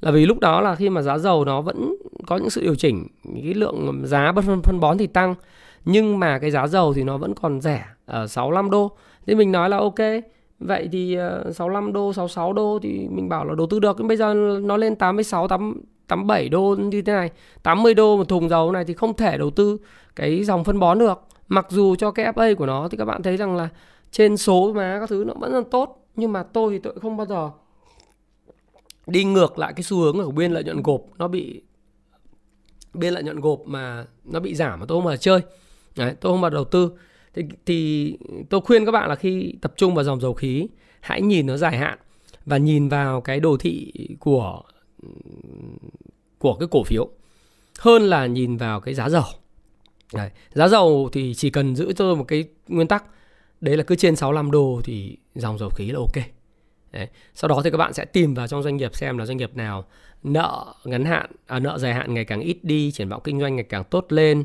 Là 0.00 0.10
vì 0.10 0.26
lúc 0.26 0.38
đó 0.38 0.60
là 0.60 0.74
khi 0.74 0.90
mà 0.90 1.02
giá 1.02 1.18
dầu 1.18 1.44
nó 1.44 1.60
vẫn 1.60 1.96
có 2.26 2.36
những 2.36 2.50
sự 2.50 2.60
điều 2.60 2.74
chỉnh 2.74 3.06
cái 3.34 3.54
lượng 3.54 4.02
giá 4.04 4.32
phân 4.32 4.62
phân 4.62 4.80
bón 4.80 4.98
thì 4.98 5.06
tăng, 5.06 5.34
nhưng 5.84 6.18
mà 6.18 6.38
cái 6.38 6.50
giá 6.50 6.66
dầu 6.66 6.94
thì 6.94 7.02
nó 7.02 7.18
vẫn 7.18 7.34
còn 7.34 7.60
rẻ 7.60 7.84
ở 8.06 8.26
65 8.26 8.70
đô. 8.70 8.90
Nên 9.26 9.38
mình 9.38 9.52
nói 9.52 9.68
là 9.68 9.76
ok, 9.76 9.98
vậy 10.58 10.88
thì 10.92 11.14
ờ, 11.14 11.52
65 11.52 11.92
đô 11.92 12.12
66 12.12 12.52
đô 12.52 12.78
thì 12.82 13.08
mình 13.10 13.28
bảo 13.28 13.44
là 13.44 13.54
đầu 13.54 13.66
tư 13.66 13.80
được, 13.80 13.96
nhưng 13.98 14.08
bây 14.08 14.16
giờ 14.16 14.34
nó 14.62 14.76
lên 14.76 14.96
86 14.96 15.48
8 15.48 15.82
87 16.06 16.48
đô 16.48 16.76
như 16.78 17.02
thế 17.02 17.12
này 17.12 17.30
80 17.62 17.94
đô 17.94 18.16
một 18.16 18.28
thùng 18.28 18.48
dầu 18.48 18.72
này 18.72 18.84
thì 18.84 18.94
không 18.94 19.14
thể 19.14 19.38
đầu 19.38 19.50
tư 19.50 19.78
cái 20.16 20.44
dòng 20.44 20.64
phân 20.64 20.80
bón 20.80 20.98
được. 20.98 21.20
Mặc 21.48 21.66
dù 21.68 21.94
cho 21.94 22.10
cái 22.10 22.32
FA 22.32 22.54
của 22.54 22.66
nó 22.66 22.88
thì 22.88 22.98
các 22.98 23.04
bạn 23.04 23.22
thấy 23.22 23.36
rằng 23.36 23.56
là 23.56 23.68
trên 24.10 24.36
số 24.36 24.72
má 24.72 24.96
các 25.00 25.08
thứ 25.08 25.24
nó 25.26 25.34
vẫn 25.34 25.52
là 25.52 25.60
tốt 25.70 26.01
nhưng 26.16 26.32
mà 26.32 26.42
tôi 26.42 26.72
thì 26.72 26.78
tôi 26.78 26.94
không 27.02 27.16
bao 27.16 27.26
giờ 27.26 27.50
đi 29.06 29.24
ngược 29.24 29.58
lại 29.58 29.72
cái 29.76 29.82
xu 29.82 29.98
hướng 29.98 30.16
của 30.24 30.30
bên 30.30 30.52
lợi 30.52 30.64
nhuận 30.64 30.82
gộp. 30.82 31.02
Nó 31.18 31.28
bị 31.28 31.62
bên 32.94 33.14
lợi 33.14 33.22
nhuận 33.22 33.40
gộp 33.40 33.60
mà 33.66 34.06
nó 34.24 34.40
bị 34.40 34.54
giảm 34.54 34.80
mà 34.80 34.86
tôi 34.86 34.96
không 34.96 35.04
bao 35.04 35.16
giờ 35.16 35.20
chơi. 35.20 35.40
Đấy, 35.96 36.14
tôi 36.20 36.32
không 36.32 36.40
bao 36.40 36.50
giờ 36.50 36.54
đầu 36.54 36.64
tư. 36.64 36.92
Thì, 37.34 37.42
thì 37.66 38.18
tôi 38.50 38.60
khuyên 38.60 38.84
các 38.84 38.92
bạn 38.92 39.08
là 39.08 39.14
khi 39.14 39.54
tập 39.60 39.72
trung 39.76 39.94
vào 39.94 40.04
dòng 40.04 40.20
dầu 40.20 40.34
khí 40.34 40.68
hãy 41.00 41.22
nhìn 41.22 41.46
nó 41.46 41.56
dài 41.56 41.76
hạn 41.76 41.98
và 42.46 42.56
nhìn 42.56 42.88
vào 42.88 43.20
cái 43.20 43.40
đồ 43.40 43.56
thị 43.56 43.92
của 44.20 44.62
của 46.38 46.54
cái 46.54 46.68
cổ 46.70 46.84
phiếu 46.84 47.08
hơn 47.78 48.02
là 48.02 48.26
nhìn 48.26 48.56
vào 48.56 48.80
cái 48.80 48.94
giá 48.94 49.08
dầu. 49.08 49.24
Đấy, 50.14 50.30
giá 50.52 50.68
dầu 50.68 51.08
thì 51.12 51.34
chỉ 51.34 51.50
cần 51.50 51.76
giữ 51.76 51.92
cho 51.92 52.14
một 52.14 52.24
cái 52.28 52.44
nguyên 52.68 52.88
tắc 52.88 53.04
đấy 53.62 53.76
là 53.76 53.82
cứ 53.82 53.94
trên 53.94 54.16
65 54.16 54.50
đô 54.50 54.80
thì 54.84 55.16
dòng 55.34 55.58
dầu 55.58 55.70
khí 55.70 55.90
là 55.90 55.98
ok 55.98 56.26
Đấy. 56.92 57.08
Sau 57.34 57.48
đó 57.48 57.60
thì 57.64 57.70
các 57.70 57.76
bạn 57.78 57.92
sẽ 57.92 58.04
tìm 58.04 58.34
vào 58.34 58.46
trong 58.46 58.62
doanh 58.62 58.76
nghiệp 58.76 58.94
xem 58.94 59.18
là 59.18 59.26
doanh 59.26 59.36
nghiệp 59.36 59.56
nào 59.56 59.84
nợ 60.22 60.74
ngắn 60.84 61.04
hạn, 61.04 61.30
à, 61.46 61.58
nợ 61.58 61.78
dài 61.78 61.94
hạn 61.94 62.14
ngày 62.14 62.24
càng 62.24 62.40
ít 62.40 62.58
đi, 62.62 62.92
triển 62.92 63.08
vọng 63.08 63.20
kinh 63.24 63.40
doanh 63.40 63.56
ngày 63.56 63.64
càng 63.68 63.84
tốt 63.84 64.06
lên, 64.08 64.44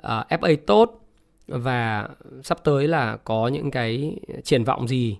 à, 0.00 0.24
FA 0.28 0.56
tốt 0.66 1.00
và 1.46 2.08
sắp 2.42 2.58
tới 2.64 2.88
là 2.88 3.16
có 3.16 3.48
những 3.48 3.70
cái 3.70 4.18
triển 4.44 4.64
vọng 4.64 4.88
gì, 4.88 5.18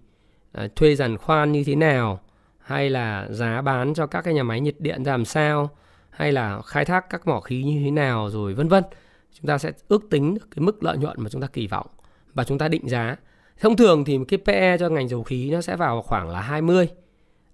à, 0.53 0.69
thuê 0.77 0.95
giàn 0.95 1.17
khoan 1.17 1.53
như 1.53 1.65
thế 1.65 1.75
nào, 1.75 2.21
hay 2.59 2.91
là 2.91 3.27
giá 3.31 3.63
bán 3.63 3.95
cho 3.95 4.07
các 4.07 4.23
cái 4.23 4.35
nhà 4.35 4.43
máy 4.43 4.61
nhiệt 4.61 4.75
điện 4.79 5.05
ra 5.05 5.13
làm 5.13 5.25
sao, 5.25 5.71
hay 6.11 6.33
là 6.33 6.63
khai 6.63 6.85
thác 6.85 7.11
các 7.11 7.27
mỏ 7.27 7.41
khí 7.41 7.63
như 7.63 7.81
thế 7.85 7.91
nào 7.91 8.31
rồi 8.31 8.55
vân 8.55 8.69
vân. 8.69 8.85
Chúng 9.33 9.47
ta 9.47 9.59
sẽ 9.59 9.73
ước 9.89 10.03
tính 10.11 10.35
được 10.35 10.49
cái 10.51 10.63
mức 10.63 10.83
lợi 10.83 10.97
nhuận 10.99 11.17
mà 11.21 11.31
chúng 11.31 11.41
ta 11.41 11.47
kỳ 11.47 11.67
vọng 11.67 11.87
và 12.35 12.45
chúng 12.45 12.59
ta 12.59 12.69
định 12.69 12.89
giá 12.89 13.17
Thông 13.61 13.77
thường 13.77 14.05
thì 14.05 14.19
cái 14.29 14.39
PE 14.45 14.79
cho 14.79 14.89
ngành 14.89 15.09
dầu 15.09 15.23
khí 15.23 15.51
nó 15.51 15.61
sẽ 15.61 15.77
vào 15.77 16.03
khoảng 16.03 16.29
là 16.29 16.41
20. 16.41 16.89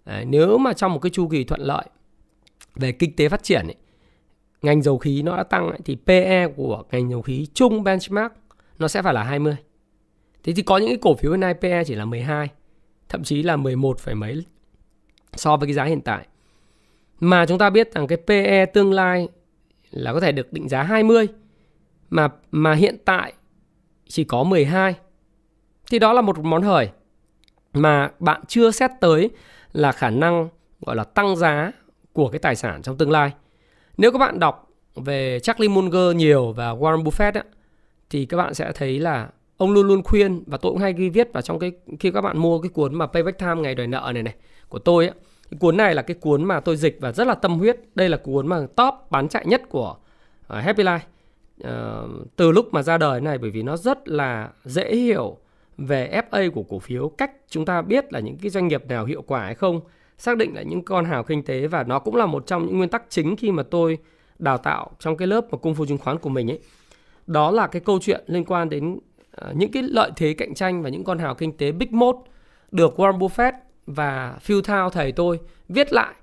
Đấy, 0.05 0.25
nếu 0.25 0.59
mà 0.59 0.73
trong 0.73 0.93
một 0.93 0.99
cái 0.99 1.11
chu 1.11 1.29
kỳ 1.29 1.45
thuận 1.45 1.61
lợi 1.61 1.85
về 2.75 2.93
kinh 2.93 3.17
tế 3.17 3.29
phát 3.29 3.43
triển 3.43 3.67
ấy, 3.67 3.75
ngành 4.63 4.83
dầu 4.83 4.99
khí 4.99 5.23
nó 5.23 5.37
đã 5.37 5.43
tăng 5.43 5.69
ấy, 5.69 5.79
thì 5.85 5.97
PE 6.07 6.49
của 6.57 6.83
ngành 6.93 7.11
dầu 7.11 7.23
khí 7.23 7.47
chung 7.55 7.85
benchmark 7.85 8.33
nó 8.79 8.89
sẽ 8.89 9.03
phải 9.03 9.15
là 9.15 9.23
20. 9.23 9.57
Thế 10.43 10.53
thì 10.53 10.63
có 10.63 10.79
những 10.79 10.89
cái 10.89 10.99
cổ 11.03 11.15
phiếu 11.15 11.31
hiện 11.31 11.41
nay 11.41 11.55
PE 11.55 11.85
chỉ 11.85 11.95
là 11.95 12.05
12, 12.05 12.49
thậm 13.09 13.23
chí 13.23 13.43
là 13.43 13.57
11 13.57 13.99
phải 13.99 14.15
mấy 14.15 14.45
so 15.37 15.57
với 15.57 15.67
cái 15.67 15.75
giá 15.75 15.85
hiện 15.85 16.01
tại. 16.01 16.27
Mà 17.21 17.47
chúng 17.47 17.59
ta 17.59 17.71
biết 17.71 17.95
rằng 17.95 18.07
cái 18.07 18.19
PE 18.27 18.67
tương 18.67 18.93
lai 18.93 19.29
là 19.91 20.13
có 20.13 20.21
thể 20.21 20.33
được 20.33 20.53
định 20.53 20.69
giá 20.69 20.83
20 20.83 21.27
mà 22.11 22.29
mà 22.51 22.75
hiện 22.75 22.97
tại 23.05 23.33
chỉ 24.09 24.25
có 24.25 24.45
12 24.45 24.95
thì 25.91 25.99
đó 25.99 26.13
là 26.13 26.21
một 26.21 26.39
món 26.39 26.63
hời 26.63 26.91
mà 27.73 28.11
bạn 28.19 28.41
chưa 28.49 28.71
xét 28.71 28.91
tới 29.01 29.31
là 29.73 29.93
khả 29.93 30.11
năng 30.11 30.49
gọi 30.81 30.97
là 30.97 31.05
tăng 31.05 31.37
giá 31.37 31.73
của 32.13 32.29
cái 32.29 32.39
tài 32.39 32.57
sản 32.57 32.83
trong 32.83 32.97
tương 32.97 33.11
lai. 33.11 33.33
Nếu 33.97 34.13
các 34.13 34.19
bạn 34.19 34.39
đọc 34.39 34.71
về 34.95 35.41
Charlie 35.41 35.69
Munger 35.69 36.17
nhiều 36.17 36.53
và 36.53 36.75
Warren 36.75 37.03
Buffett 37.03 37.33
á, 37.33 37.43
thì 38.11 38.27
các 38.27 38.37
bạn 38.37 38.55
sẽ 38.55 38.73
thấy 38.73 38.99
là 38.99 39.29
ông 39.57 39.73
luôn 39.73 39.87
luôn 39.87 40.03
khuyên 40.03 40.45
và 40.47 40.59
tôi 40.59 40.73
cũng 40.73 40.81
hay 40.81 40.93
ghi 40.93 41.09
viết 41.09 41.33
vào 41.33 41.43
trong 41.43 41.59
cái 41.59 41.73
khi 42.01 42.11
các 42.11 42.21
bạn 42.21 42.39
mua 42.39 42.61
cái 42.61 42.69
cuốn 42.69 42.95
mà 42.95 43.07
Payback 43.07 43.39
Time 43.39 43.55
ngày 43.55 43.75
đòi 43.75 43.87
nợ 43.87 44.11
này 44.15 44.23
này 44.23 44.35
của 44.69 44.79
tôi 44.79 45.07
á. 45.07 45.15
Cái 45.51 45.59
cuốn 45.59 45.77
này 45.77 45.95
là 45.95 46.03
cái 46.03 46.15
cuốn 46.15 46.45
mà 46.45 46.61
tôi 46.61 46.77
dịch 46.77 46.99
và 47.01 47.13
rất 47.13 47.27
là 47.27 47.35
tâm 47.35 47.59
huyết. 47.59 47.77
Đây 47.95 48.09
là 48.09 48.17
cuốn 48.17 48.47
mà 48.47 48.67
top 48.77 48.95
bán 49.11 49.29
chạy 49.29 49.47
nhất 49.47 49.63
của 49.69 49.97
uh, 50.53 50.65
Happy 50.65 50.83
Life. 50.83 50.99
Uh, 51.65 52.27
từ 52.37 52.53
lúc 52.53 52.75
mà 52.75 52.83
ra 52.83 52.99
đời 52.99 53.21
này 53.21 53.39
bởi 53.39 53.51
vì 53.51 53.63
nó 53.63 53.77
rất 53.77 54.09
là 54.09 54.51
dễ 54.65 54.97
hiểu 54.97 55.37
về 55.79 56.21
FA 56.31 56.51
của 56.51 56.63
cổ 56.63 56.79
phiếu, 56.79 57.09
cách 57.09 57.31
chúng 57.49 57.65
ta 57.65 57.83
biết 57.83 58.13
là 58.13 58.21
những 58.21 58.39
cái 58.39 58.51
doanh 58.51 58.69
nghiệp 58.69 58.87
nào 58.89 59.05
hiệu 59.05 59.23
quả 59.23 59.45
hay 59.45 59.55
không, 59.55 59.81
xác 60.19 60.37
định 60.37 60.55
lại 60.55 60.65
những 60.65 60.85
con 60.85 61.05
hào 61.05 61.25
kinh 61.25 61.43
tế 61.43 61.67
và 61.67 61.83
nó 61.83 61.99
cũng 61.99 62.17
là 62.17 62.27
một 62.27 62.47
trong 62.47 62.67
những 62.67 62.77
nguyên 62.77 62.89
tắc 62.89 63.03
chính 63.09 63.37
khi 63.37 63.51
mà 63.51 63.63
tôi 63.63 63.99
đào 64.39 64.59
tạo 64.59 64.91
trong 64.99 65.17
cái 65.17 65.29
lớp 65.29 65.47
mà 65.51 65.59
cung 65.59 65.75
phu 65.75 65.87
chứng 65.87 65.99
khoán 65.99 66.19
của 66.19 66.29
mình 66.29 66.51
ấy. 66.51 66.59
Đó 67.27 67.51
là 67.51 67.67
cái 67.67 67.83
câu 67.85 67.99
chuyện 68.03 68.25
liên 68.27 68.45
quan 68.45 68.69
đến 68.69 68.99
à, 69.31 69.53
những 69.55 69.73
cái 69.73 69.83
lợi 69.83 70.11
thế 70.17 70.35
cạnh 70.35 70.55
tranh 70.55 70.83
và 70.83 70.89
những 70.89 71.05
con 71.05 71.19
hào 71.19 71.35
kinh 71.35 71.57
tế 71.57 71.73
big 71.73 71.89
mode 71.91 72.19
được 72.71 73.01
Warren 73.01 73.19
Buffett 73.19 73.53
và 73.87 74.39
Phil 74.41 74.61
Thao 74.65 74.91
thầy 74.91 75.13
tôi 75.13 75.41
viết 75.69 75.93
lại 75.93 76.15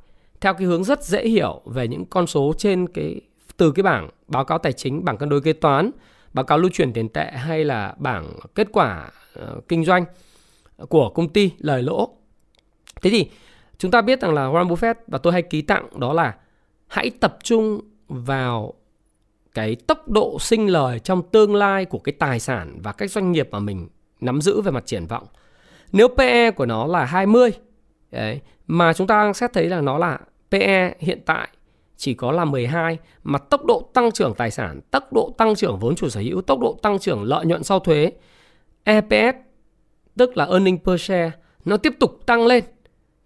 theo 0.42 0.54
cái 0.54 0.68
hướng 0.68 0.84
rất 0.84 1.04
dễ 1.04 1.28
hiểu 1.28 1.62
về 1.66 1.88
những 1.88 2.06
con 2.06 2.28
số 2.28 2.54
trên 2.58 2.88
cái 2.88 3.22
từ 3.58 3.72
cái 3.72 3.84
bảng 3.84 4.10
báo 4.28 4.46
cáo 4.46 4.58
tài 4.58 4.74
chính, 4.74 5.06
bảng 5.06 5.18
cân 5.18 5.30
đối 5.30 5.42
kế 5.42 5.54
toán, 5.54 5.92
báo 6.34 6.46
cáo 6.46 6.58
lưu 6.58 6.70
chuyển 6.74 6.94
tiền 6.94 7.10
tệ 7.10 7.32
hay 7.32 7.66
là 7.66 7.96
bảng 7.98 8.26
kết 8.56 8.68
quả 8.72 9.10
Ờ, 9.34 9.62
kinh 9.68 9.86
doanh 9.86 10.06
của 10.90 11.10
công 11.10 11.30
ty 11.30 11.52
lời 11.58 11.84
lỗ. 11.84 12.10
Thế 13.02 13.10
thì 13.10 13.30
chúng 13.78 13.92
ta 13.92 14.02
biết 14.02 14.22
rằng 14.22 14.34
là 14.34 14.42
Warren 14.42 14.68
Buffett 14.68 14.96
và 15.08 15.18
tôi 15.18 15.34
hay 15.34 15.42
ký 15.42 15.62
tặng 15.62 16.00
đó 16.00 16.14
là 16.14 16.36
hãy 16.88 17.10
tập 17.10 17.38
trung 17.44 17.80
vào 18.08 18.74
cái 19.54 19.76
tốc 19.76 20.10
độ 20.10 20.38
sinh 20.40 20.68
lời 20.68 21.00
trong 21.00 21.22
tương 21.32 21.56
lai 21.56 21.86
của 21.86 22.00
cái 22.00 22.14
tài 22.20 22.40
sản 22.40 22.80
và 22.84 22.92
các 22.92 23.12
doanh 23.12 23.32
nghiệp 23.32 23.50
mà 23.52 23.60
mình 23.60 23.90
nắm 24.22 24.42
giữ 24.42 24.62
về 24.62 24.72
mặt 24.72 24.86
triển 24.86 25.06
vọng. 25.06 25.28
Nếu 25.92 26.08
PE 26.08 26.52
của 26.52 26.66
nó 26.66 26.88
là 26.88 27.06
20 27.06 27.52
đấy, 28.12 28.42
mà 28.68 28.94
chúng 28.94 29.08
ta 29.08 29.34
xét 29.34 29.54
thấy 29.54 29.70
là 29.70 29.82
nó 29.82 29.98
là 29.98 30.20
PE 30.52 30.94
hiện 31.00 31.22
tại 31.26 31.48
chỉ 31.98 32.14
có 32.14 32.32
là 32.32 32.46
12 32.46 32.98
mà 33.24 33.40
tốc 33.40 33.66
độ 33.66 33.90
tăng 33.94 34.12
trưởng 34.12 34.34
tài 34.34 34.52
sản, 34.52 34.82
tốc 34.92 35.14
độ 35.14 35.34
tăng 35.38 35.56
trưởng 35.56 35.80
vốn 35.80 35.96
chủ 35.96 36.10
sở 36.10 36.22
hữu, 36.22 36.42
tốc 36.42 36.60
độ 36.60 36.80
tăng 36.82 37.00
trưởng 37.00 37.24
lợi 37.24 37.46
nhuận 37.46 37.64
sau 37.64 37.80
thuế 37.80 38.12
EPS 38.84 39.36
tức 40.18 40.38
là 40.38 40.46
earning 40.46 40.78
per 40.86 41.02
share 41.02 41.32
nó 41.66 41.78
tiếp 41.78 41.94
tục 42.00 42.20
tăng 42.26 42.46
lên. 42.46 42.64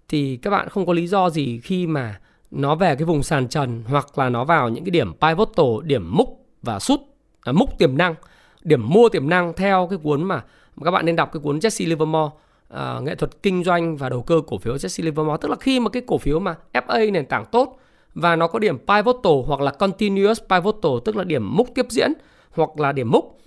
Thì 0.08 0.38
các 0.38 0.50
bạn 0.50 0.70
không 0.70 0.86
có 0.86 0.94
lý 0.94 1.08
do 1.08 1.30
gì 1.30 1.60
khi 1.60 1.88
mà 1.88 2.20
nó 2.52 2.76
về 2.76 2.96
cái 2.96 3.04
vùng 3.04 3.24
sàn 3.24 3.48
trần 3.48 3.84
hoặc 3.88 4.18
là 4.18 4.30
nó 4.30 4.46
vào 4.46 4.70
những 4.70 4.84
cái 4.84 4.92
điểm 4.92 5.14
pivotal, 5.14 5.84
điểm 5.84 6.18
múc 6.18 6.46
và 6.62 6.80
sút 6.80 7.00
à, 7.42 7.52
múc 7.52 7.78
tiềm 7.78 7.98
năng, 7.98 8.16
điểm 8.64 8.90
mua 8.90 9.10
tiềm 9.10 9.30
năng 9.30 9.54
theo 9.54 9.88
cái 9.90 10.00
cuốn 10.04 10.24
mà 10.24 10.44
các 10.84 10.92
bạn 10.92 11.06
nên 11.06 11.16
đọc 11.16 11.30
cái 11.34 11.42
cuốn 11.44 11.60
Jesse 11.60 11.90
Livermore 11.90 12.36
à, 12.70 13.00
nghệ 13.04 13.16
thuật 13.16 13.44
kinh 13.44 13.64
doanh 13.64 13.98
và 13.98 14.10
đầu 14.10 14.22
cơ 14.22 14.42
cổ 14.48 14.58
phiếu 14.58 14.76
Jesse 14.76 15.04
Livermore. 15.04 15.38
Tức 15.42 15.50
là 15.50 15.56
khi 15.60 15.80
mà 15.80 15.90
cái 15.90 16.02
cổ 16.08 16.18
phiếu 16.18 16.40
mà 16.40 16.56
FA 16.74 17.12
nền 17.12 17.26
tảng 17.26 17.46
tốt 17.46 17.80
và 18.14 18.36
nó 18.36 18.48
có 18.48 18.60
điểm 18.60 18.78
pivotal 18.78 19.34
hoặc 19.46 19.62
là 19.62 19.72
continuous 19.72 20.42
pivotal 20.50 20.92
tức 21.06 21.16
là 21.16 21.24
điểm 21.24 21.56
múc 21.56 21.68
tiếp 21.76 21.86
diễn 21.90 22.14
hoặc 22.52 22.80
là 22.80 22.92
điểm 22.92 23.12
múc 23.12 23.38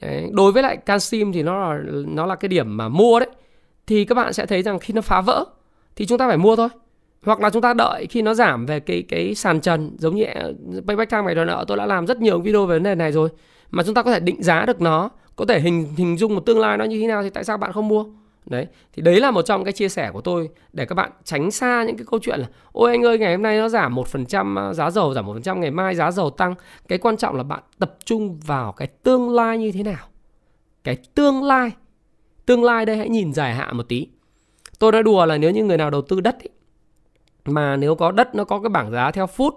đấy, 0.00 0.30
đối 0.32 0.52
với 0.52 0.62
lại 0.62 0.76
canxim 0.76 1.32
thì 1.32 1.42
nó 1.42 1.74
là 1.74 1.82
nó 2.06 2.26
là 2.26 2.34
cái 2.34 2.48
điểm 2.48 2.76
mà 2.76 2.88
mua 2.88 3.20
đấy. 3.20 3.28
Thì 3.86 4.04
các 4.04 4.14
bạn 4.14 4.32
sẽ 4.32 4.46
thấy 4.46 4.62
rằng 4.62 4.78
khi 4.78 4.94
nó 4.94 5.00
phá 5.00 5.20
vỡ 5.20 5.44
thì 5.96 6.06
chúng 6.06 6.18
ta 6.18 6.28
phải 6.28 6.36
mua 6.36 6.56
thôi. 6.56 6.68
Hoặc 7.22 7.40
là 7.40 7.50
chúng 7.50 7.62
ta 7.62 7.74
đợi 7.74 8.06
khi 8.10 8.22
nó 8.22 8.34
giảm 8.34 8.66
về 8.66 8.80
cái 8.80 9.02
cái 9.08 9.34
sàn 9.34 9.60
trần 9.60 9.96
giống 9.98 10.16
như 10.16 10.24
ờ, 10.24 10.54
payback 10.86 11.10
time 11.10 11.22
này 11.22 11.34
đòi 11.34 11.46
nợ 11.46 11.64
tôi 11.68 11.76
đã 11.76 11.86
làm 11.86 12.06
rất 12.06 12.20
nhiều 12.20 12.40
video 12.40 12.66
về 12.66 12.76
vấn 12.76 12.82
đề 12.82 12.94
này 12.94 13.12
rồi. 13.12 13.28
Mà 13.70 13.82
chúng 13.82 13.94
ta 13.94 14.02
có 14.02 14.12
thể 14.12 14.20
định 14.20 14.42
giá 14.42 14.64
được 14.66 14.80
nó 14.80 15.10
có 15.36 15.44
thể 15.44 15.60
hình 15.60 15.86
hình 15.96 16.18
dung 16.18 16.34
một 16.34 16.40
tương 16.46 16.60
lai 16.60 16.78
nó 16.78 16.84
như 16.84 17.00
thế 17.00 17.06
nào 17.06 17.22
thì 17.22 17.30
tại 17.30 17.44
sao 17.44 17.56
bạn 17.56 17.72
không 17.72 17.88
mua? 17.88 18.04
Đấy 18.50 18.66
thì 18.92 19.02
đấy 19.02 19.20
là 19.20 19.30
một 19.30 19.42
trong 19.42 19.64
cái 19.64 19.72
chia 19.72 19.88
sẻ 19.88 20.10
của 20.12 20.20
tôi 20.20 20.48
để 20.72 20.86
các 20.86 20.94
bạn 20.94 21.10
tránh 21.24 21.50
xa 21.50 21.84
những 21.86 21.96
cái 21.96 22.06
câu 22.10 22.20
chuyện 22.22 22.40
là 22.40 22.46
ôi 22.72 22.90
anh 22.90 23.02
ơi 23.02 23.18
ngày 23.18 23.34
hôm 23.34 23.42
nay 23.42 23.58
nó 23.58 23.68
giảm 23.68 23.94
một 23.94 24.08
phần 24.08 24.26
trăm 24.26 24.58
à, 24.58 24.72
giá 24.72 24.90
dầu 24.90 25.14
giảm 25.14 25.26
một 25.26 25.32
phần 25.32 25.42
trăm 25.42 25.60
ngày 25.60 25.70
mai 25.70 25.94
giá 25.94 26.10
dầu 26.10 26.30
tăng. 26.30 26.54
Cái 26.88 26.98
quan 26.98 27.16
trọng 27.16 27.36
là 27.36 27.42
bạn 27.42 27.62
tập 27.78 27.96
trung 28.04 28.40
vào 28.40 28.72
cái 28.72 28.88
tương 28.88 29.30
lai 29.30 29.58
như 29.58 29.72
thế 29.72 29.82
nào. 29.82 30.06
Cái 30.84 30.96
tương 31.14 31.42
lai 31.42 31.70
tương 32.46 32.64
lai 32.64 32.86
đây 32.86 32.96
hãy 32.96 33.08
nhìn 33.08 33.32
dài 33.32 33.54
hạn 33.54 33.76
một 33.76 33.88
tí. 33.88 34.08
Tôi 34.78 34.92
nói 34.92 35.02
đùa 35.02 35.26
là 35.26 35.38
nếu 35.38 35.50
như 35.50 35.64
người 35.64 35.76
nào 35.76 35.90
đầu 35.90 36.02
tư 36.02 36.20
đất 36.20 36.36
ấy, 36.38 36.50
mà 37.44 37.76
nếu 37.76 37.94
có 37.94 38.10
đất 38.10 38.34
nó 38.34 38.44
có 38.44 38.60
cái 38.60 38.68
bảng 38.68 38.90
giá 38.90 39.10
theo 39.10 39.26
phút 39.26 39.54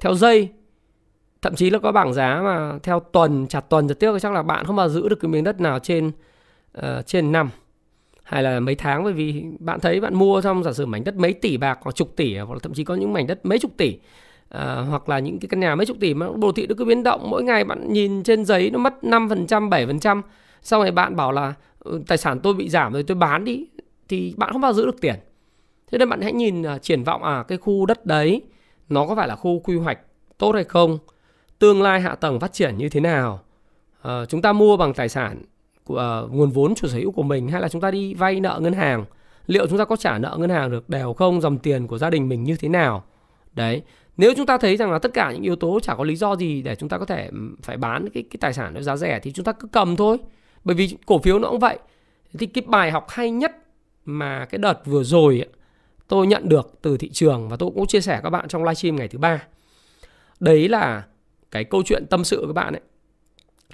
theo 0.00 0.14
giây 0.14 0.48
thậm 1.42 1.54
chí 1.54 1.70
là 1.70 1.78
có 1.78 1.92
bảng 1.92 2.12
giá 2.12 2.40
mà 2.44 2.78
theo 2.82 3.00
tuần 3.00 3.46
chặt 3.46 3.60
tuần 3.60 3.88
thì 3.88 3.94
tiếc 3.94 4.18
chắc 4.20 4.32
là 4.32 4.42
bạn 4.42 4.64
không 4.64 4.76
bao 4.76 4.88
giữ 4.88 5.08
được 5.08 5.16
cái 5.20 5.28
miếng 5.28 5.44
đất 5.44 5.60
nào 5.60 5.78
trên 5.78 6.12
uh, 6.78 7.06
trên 7.06 7.32
năm 7.32 7.50
hay 8.24 8.42
là 8.42 8.60
mấy 8.60 8.74
tháng 8.74 9.04
bởi 9.04 9.12
vì 9.12 9.44
bạn 9.58 9.80
thấy 9.80 10.00
bạn 10.00 10.14
mua 10.14 10.40
xong 10.40 10.64
giả 10.64 10.72
sử 10.72 10.86
mảnh 10.86 11.04
đất 11.04 11.16
mấy 11.16 11.32
tỷ 11.32 11.56
bạc 11.56 11.78
hoặc 11.82 11.96
chục 11.96 12.16
tỷ 12.16 12.36
hoặc 12.36 12.52
là 12.54 12.58
thậm 12.62 12.74
chí 12.74 12.84
có 12.84 12.94
những 12.94 13.12
mảnh 13.12 13.26
đất 13.26 13.46
mấy 13.46 13.58
chục 13.58 13.70
tỷ 13.76 13.98
à, 14.48 14.84
hoặc 14.90 15.08
là 15.08 15.18
những 15.18 15.38
cái 15.38 15.48
căn 15.48 15.60
nhà 15.60 15.74
mấy 15.74 15.86
chục 15.86 15.96
tỷ 16.00 16.14
mà 16.14 16.26
đồ 16.36 16.52
thị 16.52 16.66
nó 16.66 16.74
cứ 16.78 16.84
biến 16.84 17.02
động 17.02 17.30
mỗi 17.30 17.42
ngày 17.42 17.64
bạn 17.64 17.92
nhìn 17.92 18.22
trên 18.22 18.44
giấy 18.44 18.70
nó 18.70 18.78
mất 18.78 18.94
5% 19.02 19.68
7% 19.68 20.22
sau 20.62 20.82
này 20.82 20.92
bạn 20.92 21.16
bảo 21.16 21.32
là 21.32 21.54
ừ, 21.78 22.02
tài 22.06 22.18
sản 22.18 22.40
tôi 22.40 22.54
bị 22.54 22.68
giảm 22.68 22.92
rồi 22.92 23.02
tôi 23.02 23.14
bán 23.14 23.44
đi. 23.44 23.66
Thì 24.08 24.34
bạn 24.36 24.52
không 24.52 24.60
bao 24.60 24.72
giữ 24.72 24.86
được 24.86 25.00
tiền. 25.00 25.14
Thế 25.90 25.98
nên 25.98 26.08
bạn 26.08 26.20
hãy 26.20 26.32
nhìn 26.32 26.62
uh, 26.62 26.82
triển 26.82 27.04
vọng 27.04 27.22
à 27.22 27.44
cái 27.48 27.58
khu 27.58 27.86
đất 27.86 28.06
đấy 28.06 28.42
nó 28.88 29.06
có 29.06 29.14
phải 29.14 29.28
là 29.28 29.36
khu 29.36 29.58
quy 29.58 29.76
hoạch 29.76 29.98
tốt 30.38 30.52
hay 30.52 30.64
không 30.64 30.98
tương 31.58 31.82
lai 31.82 32.00
hạ 32.00 32.14
tầng 32.14 32.40
phát 32.40 32.52
triển 32.52 32.78
như 32.78 32.88
thế 32.88 33.00
nào 33.00 33.40
uh, 34.08 34.10
chúng 34.28 34.42
ta 34.42 34.52
mua 34.52 34.76
bằng 34.76 34.94
tài 34.94 35.08
sản 35.08 35.42
của 35.84 36.22
uh, 36.24 36.32
nguồn 36.32 36.50
vốn 36.50 36.74
chủ 36.74 36.88
sở 36.88 36.98
hữu 36.98 37.12
của 37.12 37.22
mình 37.22 37.48
hay 37.48 37.60
là 37.60 37.68
chúng 37.68 37.80
ta 37.80 37.90
đi 37.90 38.14
vay 38.14 38.40
nợ 38.40 38.58
ngân 38.62 38.72
hàng 38.72 39.04
liệu 39.46 39.66
chúng 39.66 39.78
ta 39.78 39.84
có 39.84 39.96
trả 39.96 40.18
nợ 40.18 40.36
ngân 40.38 40.50
hàng 40.50 40.70
được 40.70 40.88
đều 40.88 41.12
không 41.12 41.40
dòng 41.40 41.58
tiền 41.58 41.86
của 41.86 41.98
gia 41.98 42.10
đình 42.10 42.28
mình 42.28 42.44
như 42.44 42.56
thế 42.56 42.68
nào? 42.68 43.04
Đấy 43.52 43.82
nếu 44.16 44.34
chúng 44.36 44.46
ta 44.46 44.58
thấy 44.58 44.76
rằng 44.76 44.92
là 44.92 44.98
tất 44.98 45.14
cả 45.14 45.32
những 45.32 45.42
yếu 45.42 45.56
tố 45.56 45.80
chả 45.80 45.94
có 45.94 46.04
lý 46.04 46.16
do 46.16 46.36
gì 46.36 46.62
để 46.62 46.74
chúng 46.74 46.88
ta 46.88 46.98
có 46.98 47.04
thể 47.04 47.30
phải 47.62 47.76
bán 47.76 48.08
cái 48.14 48.22
cái 48.22 48.38
tài 48.40 48.52
sản 48.52 48.74
nó 48.74 48.80
giá 48.80 48.96
rẻ 48.96 49.20
thì 49.22 49.32
chúng 49.32 49.44
ta 49.44 49.52
cứ 49.52 49.68
cầm 49.68 49.96
thôi. 49.96 50.18
Bởi 50.64 50.76
vì 50.76 50.96
cổ 51.06 51.18
phiếu 51.18 51.38
nó 51.38 51.50
cũng 51.50 51.58
vậy. 51.58 51.78
Thì 52.38 52.46
cái 52.46 52.64
bài 52.66 52.90
học 52.90 53.06
hay 53.08 53.30
nhất 53.30 53.52
mà 54.04 54.44
cái 54.44 54.58
đợt 54.58 54.86
vừa 54.86 55.02
rồi 55.02 55.44
tôi 56.08 56.26
nhận 56.26 56.48
được 56.48 56.78
từ 56.82 56.96
thị 56.96 57.10
trường 57.10 57.48
và 57.48 57.56
tôi 57.56 57.70
cũng 57.74 57.86
chia 57.86 58.00
sẻ 58.00 58.20
các 58.22 58.30
bạn 58.30 58.48
trong 58.48 58.64
livestream 58.64 58.96
ngày 58.96 59.08
thứ 59.08 59.18
ba. 59.18 59.42
Đấy 60.40 60.68
là 60.68 61.04
cái 61.50 61.64
câu 61.64 61.82
chuyện 61.82 62.06
tâm 62.10 62.24
sự 62.24 62.44
các 62.46 62.52
bạn 62.52 62.74
ấy 62.74 62.82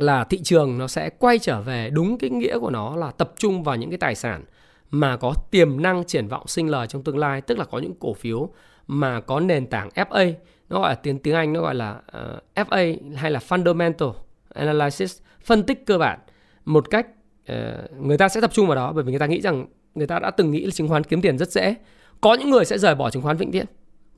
là 0.03 0.25
thị 0.25 0.41
trường 0.43 0.79
nó 0.79 0.87
sẽ 0.87 1.11
quay 1.11 1.39
trở 1.39 1.61
về 1.61 1.91
đúng 1.91 2.19
cái 2.19 2.31
nghĩa 2.31 2.59
của 2.59 2.71
nó 2.71 2.97
là 2.97 3.11
tập 3.11 3.33
trung 3.39 3.63
vào 3.63 3.77
những 3.77 3.91
cái 3.91 3.99
tài 3.99 4.15
sản 4.15 4.45
mà 4.91 5.17
có 5.17 5.35
tiềm 5.51 5.83
năng 5.83 6.05
triển 6.05 6.29
vọng 6.29 6.47
sinh 6.47 6.69
lời 6.69 6.87
trong 6.87 7.03
tương 7.03 7.19
lai 7.19 7.41
tức 7.41 7.59
là 7.59 7.65
có 7.65 7.79
những 7.79 7.95
cổ 8.01 8.15
phiếu 8.15 8.49
mà 8.87 9.21
có 9.21 9.41
nền 9.41 9.67
tảng 9.67 9.89
FA 9.95 10.33
nó 10.71 10.81
gọi 10.81 10.91
là 10.91 10.95
tiếng 10.95 11.19
tiếng 11.19 11.35
Anh 11.35 11.53
nó 11.53 11.61
gọi 11.61 11.75
là 11.75 12.01
ờ, 12.07 12.41
uh, 12.61 12.69
FA 12.69 13.15
hay 13.17 13.31
là 13.31 13.41
fundamental 13.49 14.13
analysis 14.55 15.19
phân 15.45 15.63
tích 15.63 15.87
cơ 15.87 15.99
bản. 15.99 16.19
Một 16.65 16.91
cách 16.91 17.07
uh, 17.53 17.57
người 17.99 18.19
ta 18.19 18.29
sẽ 18.29 18.41
tập 18.41 18.51
trung 18.53 18.67
vào 18.67 18.77
đó 18.77 18.93
bởi 18.93 19.05
vì 19.05 19.13
người 19.13 19.19
ta 19.19 19.27
nghĩ 19.27 19.41
rằng 19.41 19.67
người 19.95 20.07
ta 20.07 20.19
đã 20.19 20.31
từng 20.31 20.51
nghĩ 20.51 20.65
là 20.65 20.71
chứng 20.71 20.89
khoán 20.89 21.05
kiếm 21.05 21.21
tiền 21.21 21.39
rất 21.39 21.51
dễ. 21.51 21.75
Có 22.21 22.35
những 22.35 22.51
người 22.51 22.65
sẽ 22.65 22.79
rời 22.79 22.95
bỏ 22.95 23.11
chứng 23.11 23.23
khoán 23.23 23.37
vĩnh 23.37 23.51
viễn 23.51 23.67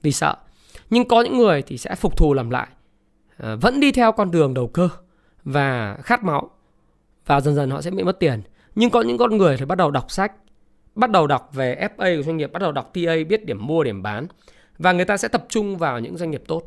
vì 0.02 0.12
sợ. 0.12 0.36
Nhưng 0.90 1.08
có 1.08 1.22
những 1.22 1.38
người 1.38 1.62
thì 1.62 1.78
sẽ 1.78 1.94
phục 1.94 2.16
thù 2.16 2.34
làm 2.34 2.50
lại 2.50 2.68
uh, 3.42 3.60
vẫn 3.60 3.80
đi 3.80 3.92
theo 3.92 4.12
con 4.12 4.30
đường 4.30 4.54
đầu 4.54 4.68
cơ 4.68 4.88
và 5.44 5.96
khát 6.02 6.24
máu. 6.24 6.50
Và 7.26 7.40
dần 7.40 7.54
dần 7.54 7.70
họ 7.70 7.82
sẽ 7.82 7.90
bị 7.90 8.02
mất 8.02 8.18
tiền. 8.18 8.42
Nhưng 8.74 8.90
có 8.90 9.02
những 9.02 9.18
con 9.18 9.36
người 9.36 9.56
thì 9.56 9.64
bắt 9.64 9.78
đầu 9.78 9.90
đọc 9.90 10.10
sách, 10.10 10.32
bắt 10.94 11.10
đầu 11.10 11.26
đọc 11.26 11.50
về 11.52 11.88
FA 11.96 12.16
của 12.16 12.22
doanh 12.22 12.36
nghiệp, 12.36 12.52
bắt 12.52 12.62
đầu 12.62 12.72
đọc 12.72 12.90
TA 12.94 13.12
biết 13.28 13.46
điểm 13.46 13.66
mua, 13.66 13.84
điểm 13.84 14.02
bán. 14.02 14.26
Và 14.78 14.92
người 14.92 15.04
ta 15.04 15.16
sẽ 15.16 15.28
tập 15.28 15.44
trung 15.48 15.78
vào 15.78 16.00
những 16.00 16.16
doanh 16.16 16.30
nghiệp 16.30 16.42
tốt. 16.48 16.62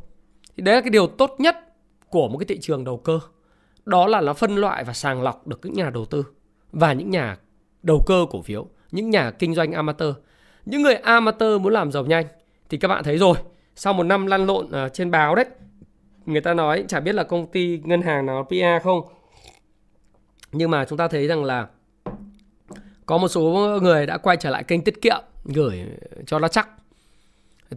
Thì 0.57 0.63
đấy 0.63 0.75
là 0.75 0.81
cái 0.81 0.89
điều 0.89 1.07
tốt 1.07 1.35
nhất 1.37 1.55
của 2.09 2.27
một 2.27 2.37
cái 2.37 2.45
thị 2.45 2.57
trường 2.61 2.83
đầu 2.83 2.97
cơ. 2.97 3.19
Đó 3.85 4.07
là 4.07 4.21
nó 4.21 4.33
phân 4.33 4.55
loại 4.55 4.83
và 4.83 4.93
sàng 4.93 5.21
lọc 5.21 5.47
được 5.47 5.59
những 5.63 5.73
nhà 5.73 5.89
đầu 5.89 6.05
tư 6.05 6.25
và 6.71 6.93
những 6.93 7.09
nhà 7.09 7.37
đầu 7.83 8.01
cơ 8.05 8.25
cổ 8.29 8.41
phiếu, 8.41 8.67
những 8.91 9.09
nhà 9.09 9.31
kinh 9.31 9.55
doanh 9.55 9.71
amateur. 9.71 10.13
Những 10.65 10.81
người 10.81 10.95
amateur 10.95 11.61
muốn 11.61 11.73
làm 11.73 11.91
giàu 11.91 12.05
nhanh 12.05 12.25
thì 12.69 12.77
các 12.77 12.87
bạn 12.87 13.03
thấy 13.03 13.17
rồi, 13.17 13.37
sau 13.75 13.93
một 13.93 14.03
năm 14.03 14.25
lăn 14.25 14.45
lộn 14.45 14.71
ờ, 14.71 14.89
trên 14.89 15.11
báo 15.11 15.35
đấy 15.35 15.45
người 16.25 16.41
ta 16.41 16.53
nói, 16.53 16.85
chả 16.87 16.99
biết 16.99 17.15
là 17.15 17.23
công 17.23 17.47
ty 17.47 17.79
ngân 17.83 18.01
hàng 18.01 18.25
nào 18.25 18.47
PA 18.49 18.79
không? 18.79 19.01
Nhưng 20.51 20.71
mà 20.71 20.85
chúng 20.85 20.97
ta 20.97 21.07
thấy 21.07 21.27
rằng 21.27 21.43
là 21.43 21.67
có 23.05 23.17
một 23.17 23.27
số 23.27 23.79
người 23.81 24.05
đã 24.05 24.17
quay 24.17 24.37
trở 24.37 24.49
lại 24.49 24.63
kênh 24.63 24.81
tiết 24.81 25.01
kiệm, 25.01 25.21
gửi 25.45 25.85
cho 26.27 26.39
nó 26.39 26.47
chắc. 26.47 26.69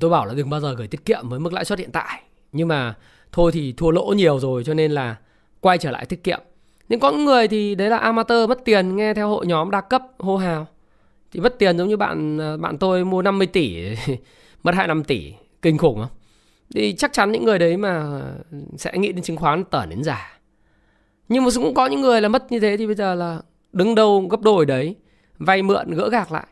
Tôi 0.01 0.11
bảo 0.11 0.26
là 0.26 0.34
đừng 0.34 0.51
bao 0.51 0.61
giờ 0.61 0.74
gửi 0.74 0.88
tiết 0.88 1.05
kiệm 1.05 1.28
với 1.28 1.40
mức 1.40 1.53
lãi 1.53 1.64
suất 1.64 1.78
hiện 1.78 1.90
tại. 1.92 2.22
Nhưng 2.53 2.68
mà 2.68 2.94
thôi 3.32 3.53
thì 3.53 3.74
thua 3.76 3.90
lỗ 3.90 4.05
nhiều 4.16 4.38
rồi 4.38 4.64
cho 4.64 4.74
nên 4.74 4.92
là 4.92 5.16
quay 5.61 5.78
trở 5.78 5.90
lại 5.90 6.07
tiết 6.07 6.24
kiệm. 6.24 6.40
Nhưng 6.88 7.01
có 7.01 7.11
những 7.11 7.24
người 7.24 7.49
thì 7.49 7.74
đấy 7.74 7.90
là 7.90 7.96
amateur 7.99 8.49
mất 8.49 8.59
tiền, 8.64 8.96
nghe 8.96 9.14
theo 9.14 9.28
hội 9.28 9.46
nhóm 9.46 9.70
đa 9.70 9.80
cấp, 9.80 10.03
hô 10.18 10.36
hào. 10.36 10.66
Thì 11.32 11.40
mất 11.40 11.59
tiền 11.59 11.78
giống 11.78 11.88
như 11.88 11.96
bạn 11.96 12.38
à, 12.40 12.57
bạn 12.57 12.78
tôi 12.78 13.05
mua 13.05 13.22
50 13.22 13.46
tỷ, 13.46 13.76
mất 14.62 14.74
25 14.74 15.05
tỷ, 15.05 15.32
kinh 15.62 15.78
khủng 15.78 15.99
không? 15.99 16.18
Thì 16.75 16.93
chắc 16.93 17.12
chắn 17.12 17.33
những 17.33 17.45
người 17.45 17.59
đấy 17.59 17.77
mà 17.77 18.23
sẽ 18.77 18.99
nghĩ 18.99 19.12
đến 19.12 19.23
chứng 19.23 19.37
khoán 19.37 19.64
tởn 19.64 19.89
đến 19.89 20.05
giả 20.05 20.39
nhưng 21.29 21.45
mà 21.45 21.51
cũng 21.55 21.75
có 21.75 21.87
những 21.87 22.01
người 22.01 22.21
là 22.21 22.29
mất 22.29 22.53
như 22.53 22.61
thế 22.61 22.77
thì 22.77 22.87
bây 22.87 22.95
giờ 22.95 23.14
là 23.14 23.41
đứng 23.73 23.95
đâu 23.95 24.27
gấp 24.31 24.41
đôi 24.41 24.66
đấy, 24.66 24.97
vay 25.39 25.62
mượn 25.62 25.91
gỡ 25.91 26.09
gạc 26.09 26.33
lại. 26.33 26.47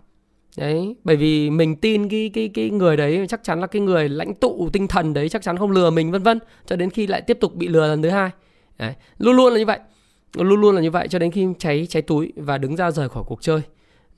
Đấy, 0.57 0.97
bởi 1.05 1.17
vì 1.17 1.51
mình 1.51 1.77
tin 1.77 2.09
cái 2.09 2.31
cái 2.35 2.51
cái 2.55 2.71
người 2.71 2.97
đấy, 2.97 3.27
chắc 3.29 3.45
chắn 3.45 3.61
là 3.61 3.67
cái 3.67 3.83
người 3.83 4.09
lãnh 4.09 4.35
tụ 4.35 4.69
tinh 4.73 4.89
thần 4.89 5.15
đấy 5.15 5.29
chắc 5.29 5.43
chắn 5.43 5.57
không 5.57 5.71
lừa 5.71 5.91
mình, 5.91 6.11
vân 6.11 6.23
vân, 6.23 6.39
cho 6.67 6.77
đến 6.77 6.91
khi 6.91 7.07
lại 7.07 7.21
tiếp 7.21 7.39
tục 7.41 7.55
bị 7.55 7.69
lừa 7.69 7.87
lần 7.87 8.03
thứ 8.03 8.09
hai. 8.09 8.31
Đấy. 8.79 8.95
luôn 9.19 9.37
luôn 9.37 9.53
là 9.53 9.59
như 9.59 9.67
vậy. 9.67 9.79
Luôn 10.35 10.61
luôn 10.61 10.75
là 10.75 10.81
như 10.81 10.91
vậy 10.91 11.09
cho 11.09 11.19
đến 11.19 11.31
khi 11.31 11.47
cháy 11.59 11.87
cháy 11.91 12.03
túi 12.03 12.33
và 12.37 12.59
đứng 12.59 12.77
ra 12.77 12.91
rời 12.91 13.09
khỏi 13.09 13.25
cuộc 13.27 13.43
chơi. 13.43 13.61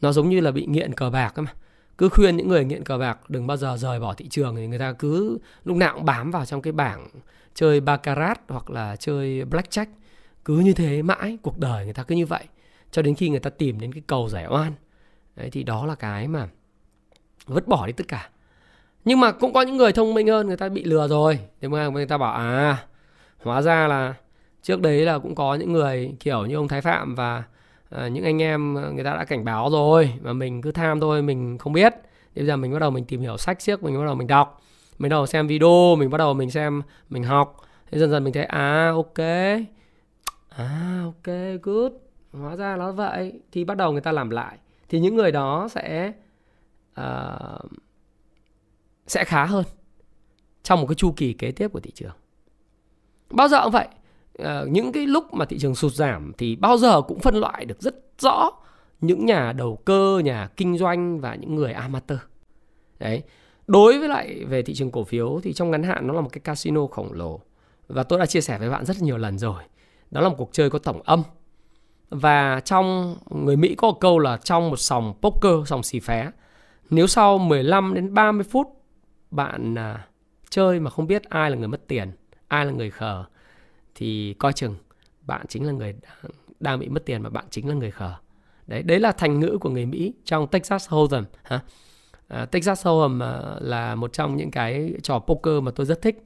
Nó 0.00 0.12
giống 0.12 0.28
như 0.28 0.40
là 0.40 0.50
bị 0.50 0.66
nghiện 0.66 0.92
cờ 0.92 1.10
bạc 1.10 1.32
ấy 1.34 1.44
mà 1.44 1.52
cứ 1.98 2.08
khuyên 2.08 2.36
những 2.36 2.48
người 2.48 2.64
nghiện 2.64 2.84
cờ 2.84 2.98
bạc 2.98 3.18
đừng 3.30 3.46
bao 3.46 3.56
giờ 3.56 3.76
rời 3.76 4.00
bỏ 4.00 4.14
thị 4.14 4.28
trường 4.28 4.56
thì 4.56 4.66
người 4.66 4.78
ta 4.78 4.92
cứ 4.92 5.38
lúc 5.64 5.76
nào 5.76 5.94
cũng 5.94 6.04
bám 6.04 6.30
vào 6.30 6.44
trong 6.44 6.62
cái 6.62 6.72
bảng 6.72 7.08
chơi 7.54 7.80
baccarat 7.80 8.40
hoặc 8.48 8.70
là 8.70 8.96
chơi 8.96 9.44
blackjack. 9.44 9.86
Cứ 10.44 10.58
như 10.58 10.72
thế 10.72 11.02
mãi, 11.02 11.38
cuộc 11.42 11.58
đời 11.58 11.84
người 11.84 11.94
ta 11.94 12.02
cứ 12.02 12.14
như 12.14 12.26
vậy. 12.26 12.44
Cho 12.90 13.02
đến 13.02 13.14
khi 13.14 13.28
người 13.28 13.40
ta 13.40 13.50
tìm 13.50 13.80
đến 13.80 13.92
cái 13.92 14.02
cầu 14.06 14.28
giải 14.28 14.46
oan. 14.48 14.72
Đấy, 15.36 15.50
thì 15.52 15.62
đó 15.62 15.86
là 15.86 15.94
cái 15.94 16.28
mà 16.28 16.48
vứt 17.46 17.68
bỏ 17.68 17.86
đi 17.86 17.92
tất 17.92 18.08
cả. 18.08 18.30
Nhưng 19.04 19.20
mà 19.20 19.32
cũng 19.32 19.52
có 19.52 19.62
những 19.62 19.76
người 19.76 19.92
thông 19.92 20.14
minh 20.14 20.28
hơn, 20.28 20.46
người 20.46 20.56
ta 20.56 20.68
bị 20.68 20.84
lừa 20.84 21.08
rồi. 21.08 21.38
Thế 21.60 21.68
mà 21.68 21.88
người 21.88 22.06
ta 22.06 22.18
bảo 22.18 22.32
à 22.32 22.86
hóa 23.42 23.62
ra 23.62 23.86
là 23.86 24.14
trước 24.62 24.80
đấy 24.80 25.04
là 25.04 25.18
cũng 25.18 25.34
có 25.34 25.54
những 25.54 25.72
người 25.72 26.14
kiểu 26.20 26.46
như 26.46 26.54
ông 26.54 26.68
Thái 26.68 26.80
Phạm 26.80 27.14
và 27.14 27.42
à, 27.90 28.08
những 28.08 28.24
anh 28.24 28.42
em 28.42 28.74
ờ, 28.74 28.92
người 28.92 29.04
ta 29.04 29.14
đã 29.14 29.24
cảnh 29.24 29.44
báo 29.44 29.70
rồi 29.70 30.12
mà 30.20 30.32
mình 30.32 30.62
cứ 30.62 30.72
tham 30.72 31.00
thôi 31.00 31.22
mình 31.22 31.58
không 31.58 31.72
biết. 31.72 31.94
Thì 32.34 32.40
bây 32.40 32.46
giờ 32.46 32.56
mình 32.56 32.72
bắt 32.72 32.78
đầu 32.78 32.90
mình 32.90 33.04
tìm 33.04 33.20
hiểu 33.20 33.36
sách 33.36 33.62
siếc 33.62 33.82
mình 33.82 33.98
bắt 33.98 34.04
đầu 34.04 34.14
mình 34.14 34.26
đọc. 34.26 34.62
Mình 34.98 35.10
bắt 35.10 35.14
đầu 35.14 35.26
xem 35.26 35.46
video 35.46 35.96
mình 35.98 36.10
bắt 36.10 36.18
đầu 36.18 36.34
mình 36.34 36.50
xem 36.50 36.82
mình 37.08 37.22
học. 37.22 37.56
Thế 37.90 37.98
dần 37.98 38.10
dần 38.10 38.24
mình 38.24 38.32
thấy 38.32 38.44
à 38.44 38.92
ok. 38.94 39.18
À 40.48 41.02
ok 41.04 41.34
good. 41.62 41.92
Hóa 42.32 42.56
ra 42.56 42.76
nó 42.76 42.92
vậy. 42.92 43.40
Thì 43.52 43.64
bắt 43.64 43.76
đầu 43.76 43.92
người 43.92 44.00
ta 44.00 44.12
làm 44.12 44.30
lại. 44.30 44.58
Thì 44.88 45.00
những 45.00 45.14
người 45.14 45.32
đó 45.32 45.68
sẽ 45.70 46.12
uh, 47.00 47.70
sẽ 49.06 49.24
khá 49.24 49.44
hơn 49.44 49.64
trong 50.62 50.80
một 50.80 50.86
cái 50.86 50.94
chu 50.94 51.12
kỳ 51.16 51.32
kế 51.32 51.52
tiếp 51.52 51.68
của 51.68 51.80
thị 51.80 51.90
trường. 51.90 52.14
Bao 53.30 53.48
giờ 53.48 53.62
cũng 53.62 53.72
vậy 53.72 53.88
uh, 54.42 54.68
những 54.68 54.92
cái 54.92 55.06
lúc 55.06 55.34
mà 55.34 55.44
thị 55.44 55.58
trường 55.58 55.74
sụt 55.74 55.92
giảm 55.92 56.32
thì 56.38 56.56
bao 56.56 56.76
giờ 56.76 57.02
cũng 57.02 57.20
phân 57.20 57.34
loại 57.34 57.64
được 57.64 57.82
rất 57.82 57.94
rõ 58.18 58.50
những 59.00 59.26
nhà 59.26 59.52
đầu 59.52 59.76
cơ 59.84 60.20
nhà 60.24 60.48
kinh 60.56 60.78
doanh 60.78 61.20
và 61.20 61.34
những 61.34 61.54
người 61.54 61.72
amateur. 61.72 62.18
Đấy. 62.98 63.22
Đối 63.66 63.98
với 63.98 64.08
lại 64.08 64.44
về 64.44 64.62
thị 64.62 64.74
trường 64.74 64.90
cổ 64.90 65.04
phiếu 65.04 65.40
thì 65.42 65.52
trong 65.52 65.70
ngắn 65.70 65.82
hạn 65.82 66.06
nó 66.06 66.14
là 66.14 66.20
một 66.20 66.28
cái 66.32 66.40
casino 66.40 66.86
khổng 66.86 67.12
lồ. 67.12 67.40
Và 67.88 68.02
tôi 68.02 68.18
đã 68.18 68.26
chia 68.26 68.40
sẻ 68.40 68.58
với 68.58 68.70
bạn 68.70 68.84
rất 68.84 69.02
nhiều 69.02 69.16
lần 69.16 69.38
rồi. 69.38 69.62
Đó 70.10 70.20
là 70.20 70.28
một 70.28 70.34
cuộc 70.38 70.48
chơi 70.52 70.70
có 70.70 70.78
tổng 70.78 71.02
âm. 71.02 71.22
Và 72.10 72.60
trong 72.64 73.16
người 73.30 73.56
Mỹ 73.56 73.74
có 73.74 73.88
một 73.88 74.00
câu 74.00 74.18
là 74.18 74.36
trong 74.36 74.70
một 74.70 74.76
sòng 74.76 75.14
poker 75.22 75.68
sòng 75.68 75.82
xì 75.82 76.00
phé. 76.00 76.30
Nếu 76.90 77.06
sau 77.06 77.38
15 77.38 77.94
đến 77.94 78.14
30 78.14 78.44
phút 78.50 78.66
bạn 79.30 79.74
à, 79.74 80.06
chơi 80.50 80.80
mà 80.80 80.90
không 80.90 81.06
biết 81.06 81.22
ai 81.22 81.50
là 81.50 81.56
người 81.56 81.68
mất 81.68 81.88
tiền 81.88 82.12
ai 82.48 82.66
là 82.66 82.72
người 82.72 82.90
khờ 82.90 83.24
thì 83.98 84.34
coi 84.38 84.52
chừng 84.52 84.76
bạn 85.22 85.46
chính 85.48 85.66
là 85.66 85.72
người 85.72 85.94
đang, 86.60 86.78
bị 86.78 86.88
mất 86.88 87.06
tiền 87.06 87.22
mà 87.22 87.30
bạn 87.30 87.44
chính 87.50 87.68
là 87.68 87.74
người 87.74 87.90
khờ. 87.90 88.14
Đấy 88.66 88.82
đấy 88.82 89.00
là 89.00 89.12
thành 89.12 89.40
ngữ 89.40 89.58
của 89.60 89.70
người 89.70 89.86
Mỹ 89.86 90.12
trong 90.24 90.46
Texas 90.46 90.88
Hold'em 90.88 91.24
ha. 91.42 91.60
Uh, 92.42 92.50
Texas 92.50 92.86
Hold'em 92.86 93.16
uh, 93.16 93.62
là 93.62 93.94
một 93.94 94.12
trong 94.12 94.36
những 94.36 94.50
cái 94.50 94.94
trò 95.02 95.18
poker 95.18 95.62
mà 95.62 95.70
tôi 95.70 95.86
rất 95.86 96.02
thích. 96.02 96.22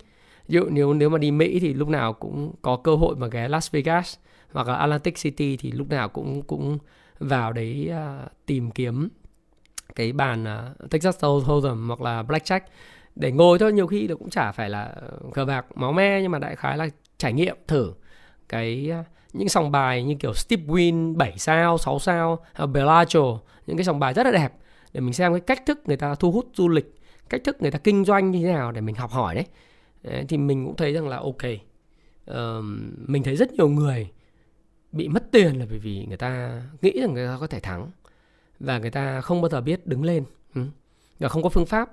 Ví 0.49 0.55
dụ 0.55 0.65
nếu 0.71 0.95
nếu 0.95 1.09
mà 1.09 1.19
đi 1.19 1.31
Mỹ 1.31 1.59
thì 1.61 1.75
lúc 1.75 1.89
nào 1.89 2.13
cũng 2.13 2.55
có 2.63 2.77
cơ 2.77 2.95
hội 2.97 3.17
mà 3.17 3.27
ghé 3.27 3.49
Las 3.49 3.71
Vegas 3.71 4.17
hoặc 4.53 4.69
là 4.69 4.75
Atlantic 4.75 5.17
City 5.17 5.57
thì 5.57 5.73
lúc 5.73 5.89
nào 5.89 6.09
cũng 6.09 6.43
cũng 6.43 6.79
vào 7.19 7.53
đấy 7.53 7.91
uh, 7.91 8.31
tìm 8.47 8.71
kiếm 8.71 9.09
cái 9.95 10.13
bàn 10.13 10.45
uh, 10.45 10.91
Texas 10.91 11.25
Hold'em 11.25 11.87
hoặc 11.87 12.01
là 12.01 12.23
Blackjack 12.23 12.61
để 13.17 13.33
ngồi 13.33 13.59
thôi. 13.59 13.73
Nhiều 13.73 13.87
khi 13.87 14.07
cũng 14.07 14.31
chả 14.31 14.53
phải 14.53 14.71
là 14.71 14.95
cờ 15.35 15.45
bạc 15.45 15.67
máu 15.75 15.93
me 15.93 16.23
nhưng 16.23 16.31
mà 16.31 16.39
đại 16.39 16.57
khái 16.57 16.79
là 16.79 16.89
trải 17.23 17.33
nghiệm 17.33 17.57
thử 17.67 17.93
cái 18.49 18.91
à, 18.91 19.05
những 19.33 19.49
sòng 19.49 19.71
bài 19.71 20.03
như 20.03 20.15
kiểu 20.15 20.35
Steve 20.35 20.63
Win 20.63 21.17
7 21.17 21.39
sao, 21.39 21.79
6 21.79 21.99
sao, 21.99 22.45
Bellagio, 22.73 23.39
những 23.67 23.77
cái 23.77 23.85
sòng 23.85 23.99
bài 23.99 24.15
rất 24.15 24.27
là 24.27 24.33
đẹp 24.33 24.53
để 24.93 25.01
mình 25.01 25.13
xem 25.13 25.33
cái 25.33 25.41
cách 25.41 25.67
thức 25.67 25.81
người 25.85 25.97
ta 25.97 26.15
thu 26.15 26.33
hút 26.33 26.47
du 26.55 26.69
lịch, 26.69 26.95
cách 27.29 27.41
thức 27.45 27.57
người 27.63 27.71
ta 27.71 27.79
kinh 27.79 28.05
doanh 28.05 28.31
như 28.31 28.47
thế 28.47 28.53
nào 28.53 28.73
để 28.73 28.81
mình 28.81 28.95
học 28.95 29.11
hỏi 29.11 29.35
đấy. 29.35 29.47
đấy 30.03 30.25
thì 30.29 30.37
mình 30.37 30.65
cũng 30.67 30.77
thấy 30.77 30.93
rằng 30.93 31.09
là 31.09 31.17
ok. 31.17 31.43
Uh, 32.31 32.65
mình 32.97 33.23
thấy 33.23 33.37
rất 33.37 33.53
nhiều 33.53 33.69
người 33.69 34.11
bị 34.93 35.09
mất 35.09 35.31
tiền 35.31 35.59
là 35.59 35.67
bởi 35.71 35.79
vì 35.79 36.07
người 36.07 36.17
ta 36.17 36.63
nghĩ 36.83 37.01
rằng 37.01 37.15
người 37.15 37.27
ta 37.27 37.37
có 37.41 37.47
thể 37.47 37.61
thắng 37.61 37.91
và 38.61 38.79
người 38.79 38.91
ta 38.91 39.21
không 39.21 39.43
bao 39.43 39.49
giờ 39.49 39.61
biết 39.61 39.87
đứng 39.87 40.05
lên 40.05 40.25
ừ. 40.55 40.63
và 41.19 41.29
không 41.29 41.43
có 41.43 41.49
phương 41.49 41.67
pháp 41.67 41.91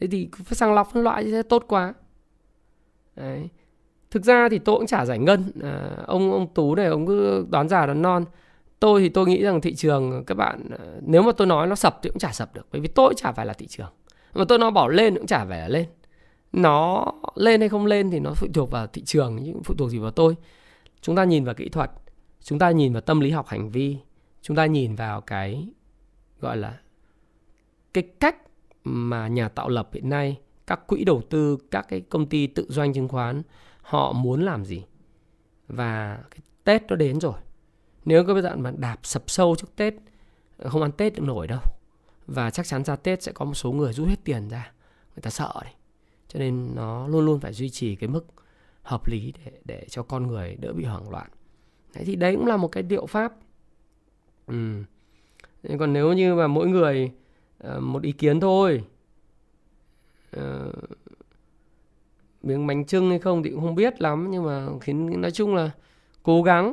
thế 0.00 0.06
thì 0.06 0.28
phải 0.44 0.54
sàng 0.54 0.74
lọc 0.74 0.88
phân 0.92 1.02
loại 1.02 1.24
như 1.24 1.32
thế 1.32 1.42
tốt 1.42 1.64
quá 1.68 1.94
đấy 3.16 3.48
thực 4.12 4.24
ra 4.24 4.48
thì 4.48 4.58
tôi 4.58 4.76
cũng 4.76 4.86
chả 4.86 5.04
giải 5.04 5.18
ngân. 5.18 5.52
À, 5.62 5.88
ông 6.06 6.32
ông 6.32 6.54
tú 6.54 6.74
này 6.74 6.86
ông 6.86 7.06
cứ 7.06 7.46
đoán 7.50 7.68
già 7.68 7.86
đoán 7.86 8.02
non. 8.02 8.24
Tôi 8.80 9.00
thì 9.00 9.08
tôi 9.08 9.26
nghĩ 9.26 9.42
rằng 9.42 9.60
thị 9.60 9.74
trường 9.74 10.24
các 10.24 10.34
bạn 10.34 10.70
à, 10.70 10.84
nếu 11.00 11.22
mà 11.22 11.32
tôi 11.32 11.46
nói 11.46 11.66
nó 11.66 11.74
sập 11.74 11.98
thì 12.02 12.10
cũng 12.10 12.18
chả 12.18 12.32
sập 12.32 12.54
được 12.54 12.66
bởi 12.72 12.80
vì 12.80 12.88
tôi 12.88 13.14
chả 13.16 13.32
phải 13.32 13.46
là 13.46 13.52
thị 13.52 13.66
trường. 13.66 13.90
Mà 14.34 14.44
tôi 14.44 14.58
nói 14.58 14.70
bỏ 14.70 14.88
lên 14.88 15.14
cũng 15.14 15.26
chả 15.26 15.44
phải 15.44 15.58
là 15.58 15.68
lên. 15.68 15.86
Nó 16.52 17.06
lên 17.34 17.60
hay 17.60 17.68
không 17.68 17.86
lên 17.86 18.10
thì 18.10 18.20
nó 18.20 18.32
phụ 18.34 18.46
thuộc 18.54 18.70
vào 18.70 18.86
thị 18.86 19.02
trường 19.02 19.38
nhưng 19.42 19.62
phụ 19.62 19.74
thuộc 19.74 19.90
gì 19.90 19.98
vào 19.98 20.10
tôi. 20.10 20.36
Chúng 21.00 21.16
ta 21.16 21.24
nhìn 21.24 21.44
vào 21.44 21.54
kỹ 21.54 21.68
thuật 21.68 21.90
chúng 22.42 22.58
ta 22.58 22.70
nhìn 22.70 22.92
vào 22.92 23.00
tâm 23.00 23.20
lý 23.20 23.30
học 23.30 23.46
hành 23.48 23.70
vi 23.70 23.96
chúng 24.42 24.56
ta 24.56 24.66
nhìn 24.66 24.94
vào 24.94 25.20
cái 25.20 25.68
gọi 26.40 26.56
là 26.56 26.78
cái 27.94 28.04
cách 28.20 28.36
mà 28.84 29.28
nhà 29.28 29.48
tạo 29.48 29.68
lập 29.68 29.88
hiện 29.92 30.08
nay 30.08 30.38
các 30.66 30.86
quỹ 30.86 31.04
đầu 31.04 31.22
tư 31.30 31.58
các 31.70 31.86
cái 31.88 32.00
công 32.00 32.26
ty 32.26 32.46
tự 32.46 32.66
doanh 32.68 32.92
chứng 32.92 33.08
khoán 33.08 33.42
họ 33.82 34.12
muốn 34.12 34.42
làm 34.42 34.64
gì. 34.64 34.84
Và 35.68 36.18
cái 36.30 36.40
tết 36.64 36.82
nó 36.88 36.96
đến 36.96 37.20
rồi. 37.20 37.34
Nếu 38.04 38.24
các 38.24 38.34
bạn 38.42 38.62
mà 38.62 38.72
đạp 38.76 38.98
sập 39.02 39.30
sâu 39.30 39.56
trước 39.58 39.76
tết 39.76 39.94
ờ, 40.58 40.70
không 40.70 40.82
ăn 40.82 40.92
tết 40.92 41.14
được 41.14 41.22
nổi 41.22 41.46
đâu. 41.46 41.60
Và 42.26 42.50
chắc 42.50 42.66
chắn 42.66 42.84
ra 42.84 42.96
tết 42.96 43.22
sẽ 43.22 43.32
có 43.32 43.44
một 43.44 43.54
số 43.54 43.72
người 43.72 43.92
rút 43.92 44.08
hết 44.08 44.24
tiền 44.24 44.48
ra 44.48 44.72
người 45.16 45.22
ta 45.22 45.30
sợ 45.30 45.52
đấy. 45.64 45.72
Cho 46.28 46.38
nên 46.38 46.74
nó 46.74 47.08
luôn 47.08 47.24
luôn 47.26 47.40
phải 47.40 47.52
duy 47.52 47.70
trì 47.70 47.96
cái 47.96 48.08
mức 48.08 48.26
hợp 48.82 49.08
lý 49.08 49.32
để 49.44 49.52
để 49.64 49.86
cho 49.88 50.02
con 50.02 50.26
người 50.26 50.56
đỡ 50.60 50.72
bị 50.72 50.84
hoảng 50.84 51.10
loạn. 51.10 51.30
Đấy 51.94 52.04
thì 52.04 52.16
đấy 52.16 52.36
cũng 52.36 52.46
là 52.46 52.56
một 52.56 52.68
cái 52.68 52.82
liệu 52.82 53.06
pháp. 53.06 53.32
Ừ. 54.46 54.82
còn 55.78 55.92
nếu 55.92 56.12
như 56.12 56.34
mà 56.34 56.46
mỗi 56.46 56.68
người 56.68 57.12
uh, 57.66 57.82
một 57.82 58.02
ý 58.02 58.12
kiến 58.12 58.40
thôi 58.40 58.84
uh, 60.36 60.42
miếng 62.42 62.66
bánh 62.66 62.84
trưng 62.84 63.10
hay 63.10 63.18
không 63.18 63.42
thì 63.42 63.50
cũng 63.50 63.60
không 63.60 63.74
biết 63.74 64.02
lắm 64.02 64.28
nhưng 64.30 64.44
mà 64.46 64.66
khiến 64.80 65.20
nói 65.20 65.30
chung 65.30 65.54
là 65.54 65.70
cố 66.22 66.42
gắng 66.42 66.72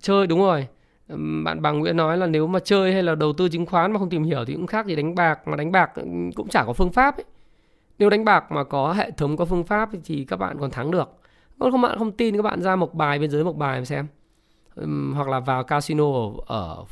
chơi 0.00 0.26
đúng 0.26 0.40
rồi 0.40 0.68
bạn 1.44 1.62
bằng 1.62 1.78
Nguyễn 1.78 1.96
nói 1.96 2.18
là 2.18 2.26
nếu 2.26 2.46
mà 2.46 2.58
chơi 2.58 2.92
hay 2.92 3.02
là 3.02 3.14
đầu 3.14 3.32
tư 3.32 3.48
chứng 3.48 3.66
khoán 3.66 3.92
mà 3.92 3.98
không 3.98 4.10
tìm 4.10 4.22
hiểu 4.22 4.44
thì 4.44 4.54
cũng 4.54 4.66
khác 4.66 4.86
gì 4.86 4.96
đánh 4.96 5.14
bạc 5.14 5.48
mà 5.48 5.56
đánh 5.56 5.72
bạc 5.72 5.90
cũng 6.34 6.48
chả 6.50 6.64
có 6.64 6.72
phương 6.72 6.92
pháp 6.92 7.16
ấy. 7.16 7.24
Nếu 7.98 8.10
đánh 8.10 8.24
bạc 8.24 8.52
mà 8.52 8.64
có 8.64 8.92
hệ 8.92 9.10
thống 9.10 9.36
có 9.36 9.44
phương 9.44 9.64
pháp 9.64 9.90
thì 10.04 10.24
các 10.24 10.36
bạn 10.36 10.56
còn 10.60 10.70
thắng 10.70 10.90
được. 10.90 11.10
Còn 11.58 11.72
không 11.72 11.80
bạn 11.80 11.98
không 11.98 12.12
tin 12.12 12.36
các 12.36 12.42
bạn 12.42 12.62
ra 12.62 12.76
một 12.76 12.94
bài 12.94 13.18
bên 13.18 13.30
dưới 13.30 13.44
một 13.44 13.56
bài 13.56 13.78
mà 13.78 13.84
xem. 13.84 14.06
hoặc 15.14 15.28
là 15.28 15.40
vào 15.40 15.64
casino 15.64 16.04
ở, 16.04 16.30
ở 16.46 16.84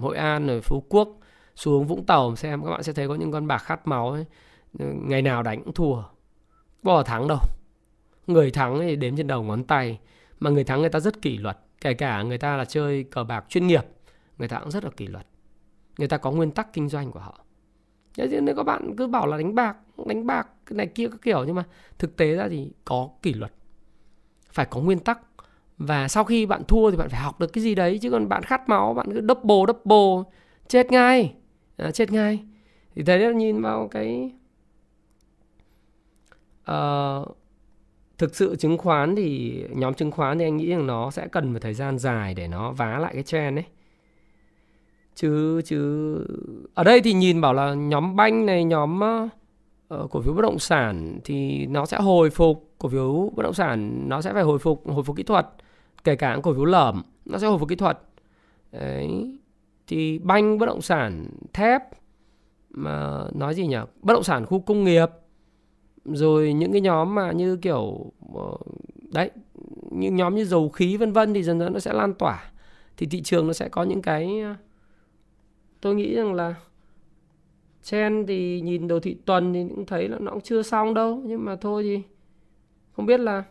Hội 0.00 0.16
An 0.16 0.46
rồi 0.46 0.60
Phú 0.60 0.84
Quốc 0.88 1.08
xuống 1.54 1.86
Vũng 1.86 2.04
Tàu 2.04 2.36
xem 2.36 2.62
các 2.64 2.70
bạn 2.70 2.82
sẽ 2.82 2.92
thấy 2.92 3.08
có 3.08 3.14
những 3.14 3.32
con 3.32 3.46
bạc 3.46 3.58
khát 3.58 3.86
máu 3.86 4.10
ấy. 4.10 4.24
ngày 5.08 5.22
nào 5.22 5.42
đánh 5.42 5.62
cũng 5.64 5.74
thua 5.74 6.02
bao 6.82 6.96
giờ 6.96 7.02
thắng 7.02 7.28
đâu. 7.28 7.38
Người 8.26 8.50
thắng 8.50 8.78
thì 8.80 8.96
đếm 8.96 9.16
trên 9.16 9.26
đầu 9.26 9.42
ngón 9.42 9.64
tay 9.64 9.98
mà 10.40 10.50
người 10.50 10.64
thắng 10.64 10.80
người 10.80 10.90
ta 10.90 11.00
rất 11.00 11.22
kỷ 11.22 11.38
luật 11.38 11.58
kể 11.80 11.94
cả 11.94 12.22
người 12.22 12.38
ta 12.38 12.56
là 12.56 12.64
chơi 12.64 13.04
cờ 13.04 13.24
bạc 13.24 13.44
chuyên 13.48 13.66
nghiệp 13.66 13.86
người 14.38 14.48
ta 14.48 14.58
cũng 14.58 14.70
rất 14.70 14.84
là 14.84 14.90
kỷ 14.90 15.06
luật. 15.06 15.26
Người 15.98 16.08
ta 16.08 16.16
có 16.16 16.30
nguyên 16.30 16.50
tắc 16.50 16.72
kinh 16.72 16.88
doanh 16.88 17.10
của 17.10 17.20
họ. 17.20 17.40
Thế 18.16 18.40
nếu 18.42 18.54
các 18.54 18.62
bạn 18.62 18.94
cứ 18.96 19.06
bảo 19.06 19.26
là 19.26 19.36
đánh 19.36 19.54
bạc 19.54 19.76
đánh 20.06 20.26
bạc 20.26 20.48
cái 20.66 20.76
này 20.76 20.86
kia 20.86 21.08
các 21.08 21.22
kiểu 21.22 21.44
nhưng 21.44 21.54
mà 21.54 21.64
thực 21.98 22.16
tế 22.16 22.34
ra 22.34 22.48
thì 22.48 22.72
có 22.84 23.08
kỷ 23.22 23.32
luật. 23.32 23.52
Phải 24.52 24.66
có 24.66 24.80
nguyên 24.80 24.98
tắc. 24.98 25.20
Và 25.78 26.08
sau 26.08 26.24
khi 26.24 26.46
bạn 26.46 26.62
thua 26.68 26.90
thì 26.90 26.96
bạn 26.96 27.08
phải 27.08 27.20
học 27.20 27.40
được 27.40 27.46
cái 27.46 27.64
gì 27.64 27.74
đấy 27.74 27.98
chứ 28.02 28.10
còn 28.10 28.28
bạn 28.28 28.42
khát 28.42 28.68
máu 28.68 28.94
bạn 28.94 29.06
cứ 29.14 29.20
double 29.28 29.74
double 29.74 30.30
chết 30.68 30.92
ngay. 30.92 31.34
À, 31.76 31.90
chết 31.90 32.12
ngay. 32.12 32.44
Thì 32.94 33.02
thấy 33.02 33.18
là 33.18 33.32
nhìn 33.32 33.62
vào 33.62 33.88
cái 33.88 34.32
uh, 36.70 37.36
thực 38.18 38.34
sự 38.36 38.56
chứng 38.56 38.78
khoán 38.78 39.16
thì 39.16 39.62
nhóm 39.70 39.94
chứng 39.94 40.10
khoán 40.10 40.38
thì 40.38 40.44
anh 40.44 40.56
nghĩ 40.56 40.70
rằng 40.70 40.86
nó 40.86 41.10
sẽ 41.10 41.28
cần 41.28 41.52
một 41.52 41.58
thời 41.62 41.74
gian 41.74 41.98
dài 41.98 42.34
để 42.34 42.48
nó 42.48 42.72
vá 42.72 42.98
lại 42.98 43.14
cái 43.14 43.22
trend 43.22 43.56
đấy 43.56 43.64
chứ 45.14 45.62
chứ 45.64 46.14
ở 46.74 46.84
đây 46.84 47.00
thì 47.00 47.12
nhìn 47.12 47.40
bảo 47.40 47.54
là 47.54 47.74
nhóm 47.74 48.16
banh 48.16 48.46
này 48.46 48.64
nhóm 48.64 49.00
uh, 49.94 50.10
cổ 50.10 50.20
phiếu 50.20 50.34
bất 50.34 50.42
động 50.42 50.58
sản 50.58 51.18
thì 51.24 51.66
nó 51.66 51.86
sẽ 51.86 51.98
hồi 51.98 52.30
phục 52.30 52.70
cổ 52.78 52.88
phiếu 52.88 53.32
bất 53.36 53.42
động 53.42 53.54
sản 53.54 54.04
nó 54.08 54.22
sẽ 54.22 54.32
phải 54.32 54.42
hồi 54.42 54.58
phục 54.58 54.88
hồi 54.88 55.04
phục 55.04 55.16
kỹ 55.16 55.22
thuật 55.22 55.46
kể 56.04 56.16
cả 56.16 56.38
cổ 56.42 56.54
phiếu 56.54 56.64
lởm 56.64 57.02
nó 57.24 57.38
sẽ 57.38 57.46
hồi 57.46 57.58
phục 57.58 57.68
kỹ 57.68 57.76
thuật. 57.76 57.98
Đấy 58.72 59.38
thì 59.86 60.18
banh 60.18 60.58
bất 60.58 60.66
động 60.66 60.80
sản 60.80 61.26
thép 61.52 61.82
mà 62.70 63.24
nói 63.34 63.54
gì 63.54 63.66
nhỉ? 63.66 63.76
Bất 64.02 64.14
động 64.14 64.22
sản 64.22 64.46
khu 64.46 64.60
công 64.60 64.84
nghiệp 64.84 65.06
rồi 66.12 66.52
những 66.52 66.72
cái 66.72 66.80
nhóm 66.80 67.14
mà 67.14 67.32
như 67.32 67.56
kiểu 67.56 68.12
ờ, 68.34 68.56
đấy, 69.12 69.30
những 69.90 70.16
nhóm 70.16 70.34
như 70.34 70.44
dầu 70.44 70.68
khí 70.68 70.96
vân 70.96 71.12
vân 71.12 71.34
thì 71.34 71.42
dần 71.42 71.58
dần 71.58 71.72
nó 71.72 71.78
sẽ 71.78 71.92
lan 71.92 72.14
tỏa. 72.14 72.50
Thì 72.96 73.06
thị 73.06 73.22
trường 73.22 73.46
nó 73.46 73.52
sẽ 73.52 73.68
có 73.68 73.82
những 73.82 74.02
cái 74.02 74.40
ờ, 74.40 74.54
tôi 75.80 75.94
nghĩ 75.94 76.14
rằng 76.16 76.34
là 76.34 76.54
chen 77.82 78.24
thì 78.28 78.60
nhìn 78.60 78.88
đồ 78.88 79.00
thị 79.00 79.16
tuần 79.24 79.52
thì 79.54 79.66
cũng 79.68 79.86
thấy 79.86 80.08
là 80.08 80.18
nó 80.18 80.32
cũng 80.32 80.40
chưa 80.40 80.62
xong 80.62 80.94
đâu. 80.94 81.22
Nhưng 81.24 81.44
mà 81.44 81.56
thôi 81.56 81.82
thì 81.82 82.02
không 82.92 83.06
biết 83.06 83.20
là 83.20 83.44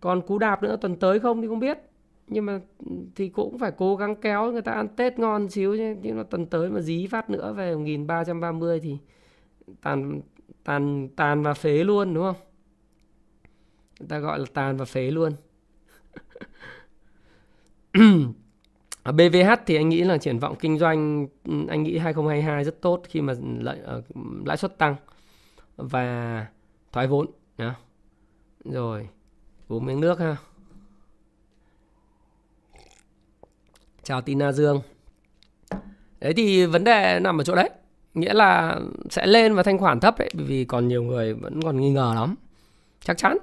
còn 0.00 0.20
cú 0.20 0.38
đạp 0.38 0.62
nữa 0.62 0.76
tuần 0.80 0.96
tới 0.96 1.20
không 1.20 1.42
thì 1.42 1.48
không 1.48 1.60
biết. 1.60 1.78
Nhưng 2.26 2.46
mà 2.46 2.60
ừ, 2.78 2.92
thì 3.16 3.28
cũng 3.28 3.58
phải 3.58 3.72
cố 3.76 3.96
gắng 3.96 4.16
kéo 4.16 4.52
người 4.52 4.62
ta 4.62 4.72
ăn 4.72 4.88
Tết 4.88 5.18
ngon 5.18 5.48
xíu 5.50 5.76
chứ. 5.76 5.96
Nhưng 6.02 6.16
mà 6.16 6.22
tuần 6.22 6.46
tới 6.46 6.70
mà 6.70 6.80
dí 6.80 7.06
phát 7.06 7.30
nữa 7.30 7.52
về 7.56 7.74
1330 7.74 8.80
thì 8.80 8.98
tàn 9.82 10.20
tàn 10.64 11.08
tàn 11.16 11.42
và 11.42 11.54
phế 11.54 11.84
luôn 11.84 12.14
đúng 12.14 12.24
không? 12.24 12.36
Người 14.00 14.08
ta 14.08 14.18
gọi 14.18 14.38
là 14.38 14.44
tàn 14.54 14.76
và 14.76 14.84
phế 14.84 15.10
luôn. 15.10 15.32
Ở 19.02 19.12
BVH 19.12 19.50
thì 19.66 19.76
anh 19.76 19.88
nghĩ 19.88 20.02
là 20.02 20.18
triển 20.18 20.38
vọng 20.38 20.56
kinh 20.60 20.78
doanh 20.78 21.26
anh 21.68 21.82
nghĩ 21.82 21.98
2022 21.98 22.64
rất 22.64 22.80
tốt 22.80 23.02
khi 23.08 23.20
mà 23.20 23.34
lợi 23.58 23.78
ờ, 23.84 24.02
lãi 24.46 24.56
suất 24.56 24.78
tăng 24.78 24.96
và 25.76 26.46
thoái 26.92 27.06
vốn 27.06 27.26
nhá. 27.58 27.74
Rồi, 28.64 29.08
uống 29.68 29.86
miếng 29.86 30.00
nước 30.00 30.18
ha. 30.18 30.36
Chào 34.02 34.20
Tina 34.20 34.52
Dương. 34.52 34.82
Đấy 36.20 36.34
thì 36.36 36.66
vấn 36.66 36.84
đề 36.84 37.20
nằm 37.20 37.40
ở 37.40 37.44
chỗ 37.44 37.54
đấy. 37.54 37.70
Nghĩa 38.14 38.34
là 38.34 38.80
sẽ 39.10 39.26
lên 39.26 39.54
và 39.54 39.62
thanh 39.62 39.78
khoản 39.78 40.00
thấp 40.00 40.18
đấy 40.18 40.30
bởi 40.34 40.46
vì 40.46 40.64
còn 40.64 40.88
nhiều 40.88 41.02
người 41.02 41.34
vẫn 41.34 41.62
còn 41.62 41.80
nghi 41.80 41.90
ngờ 41.90 42.12
lắm. 42.14 42.34
Chắc 43.04 43.18
chắn. 43.18 43.38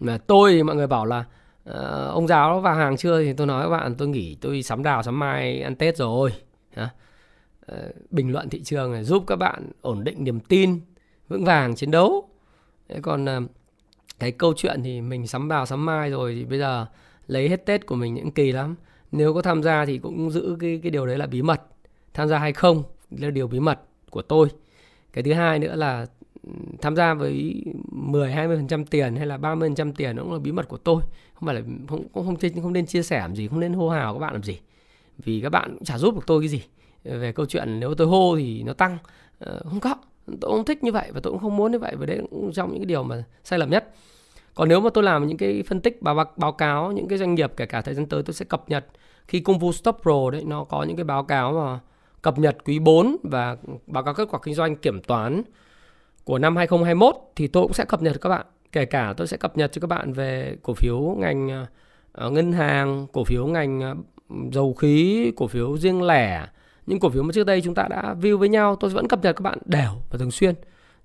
Mà 0.00 0.18
tôi 0.18 0.52
thì 0.52 0.62
mọi 0.62 0.76
người 0.76 0.86
bảo 0.86 1.06
là 1.06 1.24
uh, 1.70 1.74
ông 2.10 2.26
giáo 2.26 2.60
vào 2.60 2.74
hàng 2.74 2.96
chưa 2.96 3.22
thì 3.22 3.32
tôi 3.32 3.46
nói 3.46 3.62
các 3.62 3.70
bạn 3.70 3.94
tôi 3.94 4.08
nghỉ 4.08 4.36
tôi 4.40 4.62
sắm 4.62 4.82
đào 4.82 5.02
sắm 5.02 5.18
mai 5.18 5.60
ăn 5.62 5.76
Tết 5.76 5.96
rồi. 5.96 6.32
Uh, 6.80 6.88
bình 8.10 8.32
luận 8.32 8.48
thị 8.48 8.62
trường 8.62 8.92
này 8.92 9.04
giúp 9.04 9.24
các 9.26 9.36
bạn 9.36 9.70
ổn 9.80 10.04
định 10.04 10.24
niềm 10.24 10.40
tin, 10.40 10.80
vững 11.28 11.44
vàng 11.44 11.74
chiến 11.74 11.90
đấu. 11.90 12.28
Thế 12.88 13.00
còn 13.02 13.24
uh, 13.24 13.50
cái 14.18 14.32
câu 14.32 14.54
chuyện 14.56 14.82
thì 14.82 15.00
mình 15.00 15.26
sắm 15.26 15.48
đào 15.48 15.66
sắm 15.66 15.86
mai 15.86 16.10
rồi 16.10 16.34
thì 16.34 16.44
bây 16.44 16.58
giờ 16.58 16.86
lấy 17.26 17.48
hết 17.48 17.66
Tết 17.66 17.86
của 17.86 17.94
mình 17.94 18.14
những 18.14 18.30
kỳ 18.30 18.52
lắm 18.52 18.74
nếu 19.12 19.34
có 19.34 19.42
tham 19.42 19.62
gia 19.62 19.84
thì 19.84 19.98
cũng 19.98 20.30
giữ 20.30 20.56
cái 20.60 20.80
cái 20.82 20.90
điều 20.90 21.06
đấy 21.06 21.18
là 21.18 21.26
bí 21.26 21.42
mật 21.42 21.62
tham 22.14 22.28
gia 22.28 22.38
hay 22.38 22.52
không 22.52 22.82
là 23.10 23.30
điều 23.30 23.48
bí 23.48 23.60
mật 23.60 23.80
của 24.14 24.22
tôi. 24.22 24.48
Cái 25.12 25.24
thứ 25.24 25.32
hai 25.32 25.58
nữa 25.58 25.76
là 25.76 26.06
ừ, 26.42 26.50
tham 26.82 26.96
gia 26.96 27.14
với 27.14 27.64
10 27.92 28.30
20% 28.30 28.84
tiền 28.84 29.16
hay 29.16 29.26
là 29.26 29.36
30% 29.36 29.92
tiền 29.92 30.16
nó 30.16 30.22
cũng 30.22 30.32
là 30.32 30.38
bí 30.38 30.52
mật 30.52 30.68
của 30.68 30.76
tôi. 30.76 31.02
Không 31.34 31.46
phải 31.46 31.54
là 31.54 31.60
không 31.88 32.04
không 32.14 32.26
không, 32.26 32.62
không 32.62 32.72
nên 32.72 32.86
chia 32.86 33.02
sẻ 33.02 33.18
làm 33.18 33.36
gì 33.36 33.48
không 33.48 33.60
nên 33.60 33.72
hô 33.72 33.88
hào 33.88 34.14
các 34.14 34.18
bạn 34.18 34.32
làm 34.32 34.42
gì. 34.42 34.58
Vì 35.18 35.40
các 35.40 35.48
bạn 35.48 35.74
cũng 35.74 35.84
chả 35.84 35.98
giúp 35.98 36.14
được 36.14 36.22
tôi 36.26 36.42
cái 36.42 36.48
gì. 36.48 36.62
Về 37.04 37.32
câu 37.32 37.46
chuyện 37.46 37.80
nếu 37.80 37.94
tôi 37.94 38.06
hô 38.06 38.36
thì 38.36 38.62
nó 38.62 38.72
tăng. 38.72 38.98
Ờ, 39.38 39.60
không 39.64 39.80
có. 39.80 39.94
Tôi 40.40 40.50
không 40.50 40.64
thích 40.64 40.84
như 40.84 40.92
vậy 40.92 41.10
và 41.14 41.20
tôi 41.20 41.32
cũng 41.32 41.40
không 41.40 41.56
muốn 41.56 41.72
như 41.72 41.78
vậy 41.78 41.96
và 41.96 42.06
đấy 42.06 42.20
cũng 42.30 42.52
trong 42.52 42.70
những 42.70 42.78
cái 42.78 42.86
điều 42.86 43.02
mà 43.02 43.24
sai 43.44 43.58
lầm 43.58 43.70
nhất. 43.70 43.94
Còn 44.54 44.68
nếu 44.68 44.80
mà 44.80 44.90
tôi 44.94 45.04
làm 45.04 45.26
những 45.26 45.36
cái 45.36 45.62
phân 45.66 45.80
tích 45.80 46.02
báo 46.02 46.24
báo 46.36 46.52
cáo 46.52 46.92
những 46.92 47.08
cái 47.08 47.18
doanh 47.18 47.34
nghiệp 47.34 47.52
kể 47.56 47.66
cả 47.66 47.82
thời 47.82 47.94
gian 47.94 48.06
tới 48.06 48.22
tôi 48.22 48.34
sẽ 48.34 48.44
cập 48.44 48.68
nhật. 48.68 48.86
Khi 49.28 49.40
công 49.40 49.58
vụ 49.58 49.72
Stop 49.72 49.96
Pro 50.02 50.30
đấy 50.32 50.44
nó 50.46 50.64
có 50.64 50.82
những 50.82 50.96
cái 50.96 51.04
báo 51.04 51.24
cáo 51.24 51.52
mà 51.52 51.80
cập 52.24 52.38
nhật 52.38 52.56
quý 52.64 52.78
4 52.78 53.16
và 53.22 53.56
báo 53.86 54.02
cáo 54.02 54.14
kết 54.14 54.28
quả 54.30 54.40
kinh 54.42 54.54
doanh 54.54 54.76
kiểm 54.76 55.02
toán 55.02 55.42
của 56.24 56.38
năm 56.38 56.56
2021 56.56 57.16
thì 57.36 57.46
tôi 57.46 57.62
cũng 57.62 57.72
sẽ 57.72 57.84
cập 57.84 58.02
nhật 58.02 58.20
các 58.20 58.28
bạn. 58.28 58.46
Kể 58.72 58.84
cả 58.84 59.14
tôi 59.16 59.26
sẽ 59.26 59.36
cập 59.36 59.56
nhật 59.56 59.72
cho 59.72 59.80
các 59.80 59.86
bạn 59.86 60.12
về 60.12 60.56
cổ 60.62 60.74
phiếu 60.74 61.00
ngành 61.18 61.66
ờ, 62.12 62.30
ngân 62.30 62.52
hàng, 62.52 63.06
cổ 63.12 63.24
phiếu 63.24 63.46
ngành 63.46 63.80
ờ, 63.80 63.94
dầu 64.52 64.74
khí, 64.74 65.32
cổ 65.36 65.46
phiếu 65.46 65.78
riêng 65.78 66.02
lẻ, 66.02 66.46
những 66.86 67.00
cổ 67.00 67.08
phiếu 67.08 67.22
mà 67.22 67.32
trước 67.32 67.44
đây 67.44 67.60
chúng 67.60 67.74
ta 67.74 67.88
đã 67.90 68.14
view 68.20 68.38
với 68.38 68.48
nhau, 68.48 68.76
tôi 68.76 68.90
vẫn 68.90 69.08
cập 69.08 69.22
nhật 69.22 69.36
các 69.36 69.42
bạn 69.42 69.58
đều 69.64 69.90
và 70.10 70.18
thường 70.18 70.30
xuyên. 70.30 70.54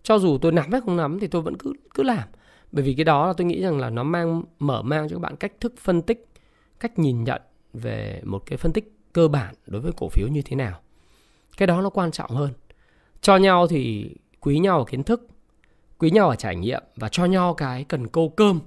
Cho 0.04 0.20
dù 0.20 0.38
tôi 0.38 0.52
nắm 0.52 0.72
hay 0.72 0.82
không 0.82 0.98
nắm 0.98 1.20
thì 1.20 1.28
tôi 1.28 1.42
vẫn 1.42 1.58
cứ 1.58 1.74
cứ 1.94 2.04
làm. 2.04 2.28
Bởi 2.72 2.84
vì 2.84 2.94
cái 2.94 3.06
đó 3.06 3.28
là 3.28 3.34
tôi 3.34 3.46
nghĩ 3.46 3.62
rằng 3.62 3.80
là 3.80 3.90
nó 3.90 4.04
mang 4.04 4.44
mở 4.60 4.82
mang 4.82 5.10
cho 5.10 5.16
các 5.16 5.22
bạn 5.22 5.36
cách 5.36 5.54
thức 5.60 5.74
phân 5.78 6.02
tích, 6.02 6.28
cách 6.80 7.00
nhìn 7.00 7.24
nhận 7.24 7.42
về 7.74 8.22
một 8.24 8.46
cái 8.46 8.58
phân 8.58 8.74
tích 8.74 8.94
cơ 9.14 9.28
bản 9.28 9.56
đối 9.68 9.82
với 9.82 9.92
cổ 9.98 10.10
phiếu 10.10 10.28
như 10.28 10.42
thế 10.42 10.56
nào 10.56 10.80
cái 11.60 11.68
đó 11.68 11.82
nó 11.82 11.89
quan 11.89 12.12
trọng 12.12 12.32
hơn. 12.32 12.49
Cho 13.22 13.38
nhau 13.38 13.68
thì 13.68 14.16
quý 14.39 14.60
nhau 14.60 14.78
ở 14.78 14.86
kiến 14.88 15.03
thức, 15.03 15.28
quý 15.97 16.12
nhau 16.12 16.30
ở 16.30 16.36
trải 16.36 16.55
nghiệm 16.55 16.84
và 16.95 17.10
cho 17.10 17.26
nhau 17.26 17.53
cái 17.53 17.84
cần 17.84 18.07
câu 18.07 18.30
cơm. 18.30 18.60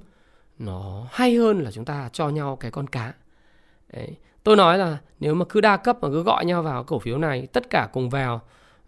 Nó 0.58 1.06
hay 1.10 1.34
hơn 1.34 1.60
là 1.60 1.70
chúng 1.70 1.84
ta 1.84 2.08
cho 2.12 2.28
nhau 2.28 2.56
cái 2.56 2.70
con 2.70 2.86
cá. 2.86 3.12
Đấy. 3.92 4.16
tôi 4.44 4.56
nói 4.56 4.78
là 4.78 4.98
nếu 5.20 5.34
mà 5.34 5.44
cứ 5.48 5.60
đa 5.60 5.76
cấp 5.76 5.98
mà 6.02 6.08
cứ 6.08 6.22
gọi 6.22 6.44
nhau 6.44 6.62
vào 6.62 6.84
cổ 6.84 6.98
phiếu 6.98 7.18
này, 7.18 7.46
tất 7.46 7.70
cả 7.70 7.88
cùng 7.92 8.10
vào 8.10 8.40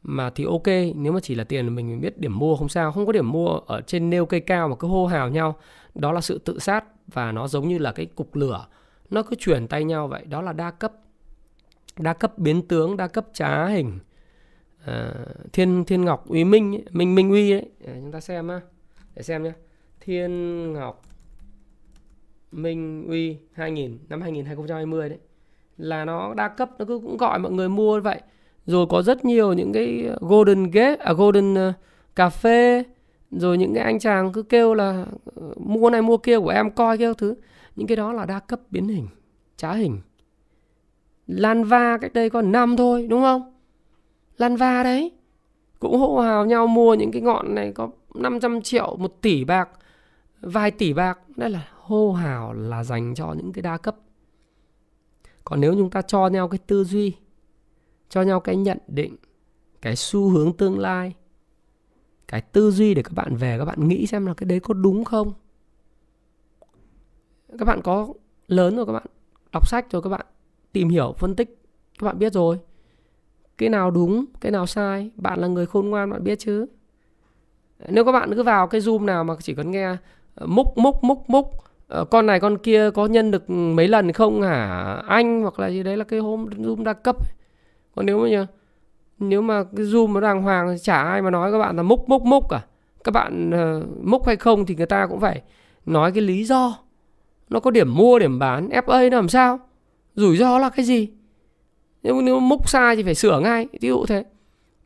mà 0.02 0.30
thì 0.30 0.44
ok, 0.44 0.66
nếu 0.94 1.12
mà 1.12 1.20
chỉ 1.22 1.34
là 1.34 1.44
tiền 1.44 1.74
mình 1.74 2.00
biết 2.00 2.20
điểm 2.20 2.38
mua 2.38 2.56
không 2.56 2.68
sao. 2.68 2.92
Không 2.92 3.06
có 3.06 3.12
điểm 3.12 3.32
mua 3.32 3.48
ở 3.48 3.80
trên 3.80 4.10
nêu 4.10 4.26
cây 4.26 4.40
cao 4.40 4.68
mà 4.68 4.76
cứ 4.76 4.88
hô 4.88 5.06
hào 5.06 5.28
nhau, 5.28 5.56
đó 5.94 6.12
là 6.12 6.20
sự 6.20 6.38
tự 6.38 6.58
sát 6.58 6.84
và 7.06 7.32
nó 7.32 7.48
giống 7.48 7.68
như 7.68 7.78
là 7.78 7.92
cái 7.92 8.06
cục 8.06 8.36
lửa. 8.36 8.66
Nó 9.10 9.22
cứ 9.22 9.36
chuyển 9.38 9.68
tay 9.68 9.84
nhau 9.84 10.08
vậy, 10.08 10.24
đó 10.24 10.42
là 10.42 10.52
đa 10.52 10.70
cấp 10.70 10.92
đa 11.98 12.12
cấp 12.12 12.38
biến 12.38 12.62
tướng 12.68 12.96
đa 12.96 13.08
cấp 13.08 13.26
trá 13.32 13.66
hình. 13.66 13.98
À, 14.84 15.12
thiên 15.52 15.84
thiên 15.84 16.04
ngọc 16.04 16.28
uy 16.28 16.44
minh 16.44 16.74
ấy, 16.74 16.84
minh 16.90 17.14
minh 17.14 17.30
uy 17.30 17.52
ấy. 17.52 17.70
À, 17.86 17.92
chúng 18.00 18.12
ta 18.12 18.20
xem 18.20 18.48
á 18.48 18.60
để 19.14 19.22
xem 19.22 19.42
nhé 19.42 19.52
thiên 20.00 20.72
ngọc 20.72 21.02
minh 22.52 23.06
uy 23.08 23.36
2000 23.52 23.98
năm 24.08 24.22
2020 24.22 25.08
đấy. 25.08 25.18
Là 25.76 26.04
nó 26.04 26.34
đa 26.34 26.48
cấp 26.48 26.70
nó 26.78 26.84
cứ 26.84 26.98
cũng 26.98 27.16
gọi 27.16 27.38
mọi 27.38 27.52
người 27.52 27.68
mua 27.68 28.00
vậy. 28.00 28.20
Rồi 28.66 28.86
có 28.90 29.02
rất 29.02 29.24
nhiều 29.24 29.52
những 29.52 29.72
cái 29.72 30.10
golden 30.20 30.70
gate 30.70 30.96
à 30.96 31.12
golden 31.12 31.68
uh, 31.68 31.74
cà 32.16 32.28
phê 32.30 32.84
rồi 33.30 33.58
những 33.58 33.74
cái 33.74 33.84
anh 33.84 33.98
chàng 33.98 34.32
cứ 34.32 34.42
kêu 34.42 34.74
là 34.74 35.06
ờ, 35.34 35.54
mua 35.56 35.90
này 35.90 36.02
mua 36.02 36.16
kia 36.16 36.38
của 36.38 36.48
em 36.48 36.70
coi 36.70 36.98
kia 36.98 37.12
thứ. 37.18 37.34
Những 37.76 37.86
cái 37.86 37.96
đó 37.96 38.12
là 38.12 38.26
đa 38.26 38.40
cấp 38.40 38.60
biến 38.70 38.88
hình 38.88 39.08
trá 39.56 39.72
hình 39.72 40.00
lan 41.26 41.64
va 41.64 41.98
cách 42.00 42.12
đây 42.12 42.30
còn 42.30 42.52
năm 42.52 42.76
thôi, 42.76 43.06
đúng 43.10 43.22
không? 43.22 43.54
Lan 44.36 44.56
va 44.56 44.82
đấy. 44.82 45.12
Cũng 45.78 45.98
hô 45.98 46.18
hào 46.18 46.46
nhau 46.46 46.66
mua 46.66 46.94
những 46.94 47.12
cái 47.12 47.22
ngọn 47.22 47.54
này 47.54 47.72
có 47.72 47.90
500 48.14 48.62
triệu, 48.62 48.96
một 48.96 49.20
tỷ 49.20 49.44
bạc, 49.44 49.68
vài 50.40 50.70
tỷ 50.70 50.92
bạc. 50.92 51.18
Đây 51.36 51.50
là 51.50 51.68
hô 51.80 52.12
hào 52.12 52.52
là 52.52 52.84
dành 52.84 53.14
cho 53.14 53.32
những 53.32 53.52
cái 53.52 53.62
đa 53.62 53.76
cấp. 53.76 53.96
Còn 55.44 55.60
nếu 55.60 55.74
chúng 55.74 55.90
ta 55.90 56.02
cho 56.02 56.26
nhau 56.26 56.48
cái 56.48 56.58
tư 56.66 56.84
duy, 56.84 57.16
cho 58.08 58.22
nhau 58.22 58.40
cái 58.40 58.56
nhận 58.56 58.78
định, 58.88 59.16
cái 59.82 59.96
xu 59.96 60.28
hướng 60.28 60.52
tương 60.52 60.78
lai, 60.78 61.14
cái 62.28 62.40
tư 62.40 62.70
duy 62.70 62.94
để 62.94 63.02
các 63.02 63.12
bạn 63.14 63.36
về, 63.36 63.58
các 63.58 63.64
bạn 63.64 63.88
nghĩ 63.88 64.06
xem 64.06 64.26
là 64.26 64.34
cái 64.34 64.46
đấy 64.46 64.60
có 64.60 64.74
đúng 64.74 65.04
không? 65.04 65.32
Các 67.58 67.64
bạn 67.64 67.80
có 67.82 68.08
lớn 68.46 68.76
rồi 68.76 68.86
các 68.86 68.92
bạn, 68.92 69.06
đọc 69.52 69.68
sách 69.68 69.90
rồi 69.90 70.02
các 70.02 70.10
bạn 70.10 70.26
tìm 70.74 70.88
hiểu 70.88 71.14
phân 71.18 71.36
tích. 71.36 71.58
Các 71.98 72.04
bạn 72.06 72.18
biết 72.18 72.32
rồi. 72.32 72.58
Cái 73.58 73.68
nào 73.68 73.90
đúng 73.90 74.24
cái 74.40 74.52
nào 74.52 74.66
sai 74.66 75.10
bạn 75.16 75.38
là 75.40 75.46
người 75.46 75.66
khôn 75.66 75.90
ngoan 75.90 76.10
bạn 76.10 76.24
biết 76.24 76.38
chứ. 76.38 76.66
Nếu 77.88 78.04
các 78.04 78.12
bạn 78.12 78.34
cứ 78.34 78.42
vào 78.42 78.66
cái 78.66 78.80
zoom 78.80 79.04
nào 79.04 79.24
mà 79.24 79.34
chỉ 79.40 79.54
cần 79.54 79.70
nghe 79.70 79.96
ờ, 80.34 80.46
múc 80.46 80.78
múc 80.78 81.04
múc 81.04 81.30
múc 81.30 81.50
ờ, 81.88 82.04
con 82.04 82.26
này 82.26 82.40
con 82.40 82.58
kia 82.58 82.90
có 82.90 83.06
nhân 83.06 83.30
được 83.30 83.50
mấy 83.50 83.88
lần 83.88 84.12
không 84.12 84.42
hả? 84.42 85.02
Anh 85.06 85.42
hoặc 85.42 85.58
là 85.58 85.68
gì 85.68 85.82
đấy 85.82 85.96
là 85.96 86.04
cái 86.04 86.20
hôm 86.20 86.46
zoom 86.46 86.84
đa 86.84 86.92
cấp 86.92 87.16
còn 87.94 88.06
nếu 88.06 88.18
mà 88.18 88.28
nhờ 88.28 88.46
nếu 89.18 89.42
mà 89.42 89.64
cái 89.76 89.86
zoom 89.86 90.12
nó 90.12 90.20
đàng 90.20 90.42
hoàng 90.42 90.76
chả 90.82 91.02
ai 91.02 91.22
mà 91.22 91.30
nói 91.30 91.52
các 91.52 91.58
bạn 91.58 91.76
là 91.76 91.82
múc 91.82 92.08
múc 92.08 92.22
múc 92.22 92.48
cả. 92.48 92.64
Các 93.04 93.10
bạn 93.14 93.50
uh, 93.50 94.06
múc 94.06 94.26
hay 94.26 94.36
không 94.36 94.66
thì 94.66 94.74
người 94.74 94.86
ta 94.86 95.06
cũng 95.06 95.20
phải 95.20 95.42
nói 95.86 96.12
cái 96.12 96.22
lý 96.22 96.44
do. 96.44 96.78
Nó 97.50 97.60
có 97.60 97.70
điểm 97.70 97.94
mua 97.94 98.18
điểm 98.18 98.38
bán. 98.38 98.68
FA 98.68 99.10
nó 99.10 99.16
làm 99.16 99.28
sao? 99.28 99.58
Rủi 100.14 100.36
ro 100.36 100.58
là 100.58 100.70
cái 100.70 100.84
gì? 100.84 101.08
Nếu 102.02 102.20
nếu 102.20 102.40
múc 102.40 102.68
sai 102.68 102.96
thì 102.96 103.02
phải 103.02 103.14
sửa 103.14 103.40
ngay 103.40 103.68
ví 103.80 103.88
dụ 103.88 104.06
thế. 104.06 104.24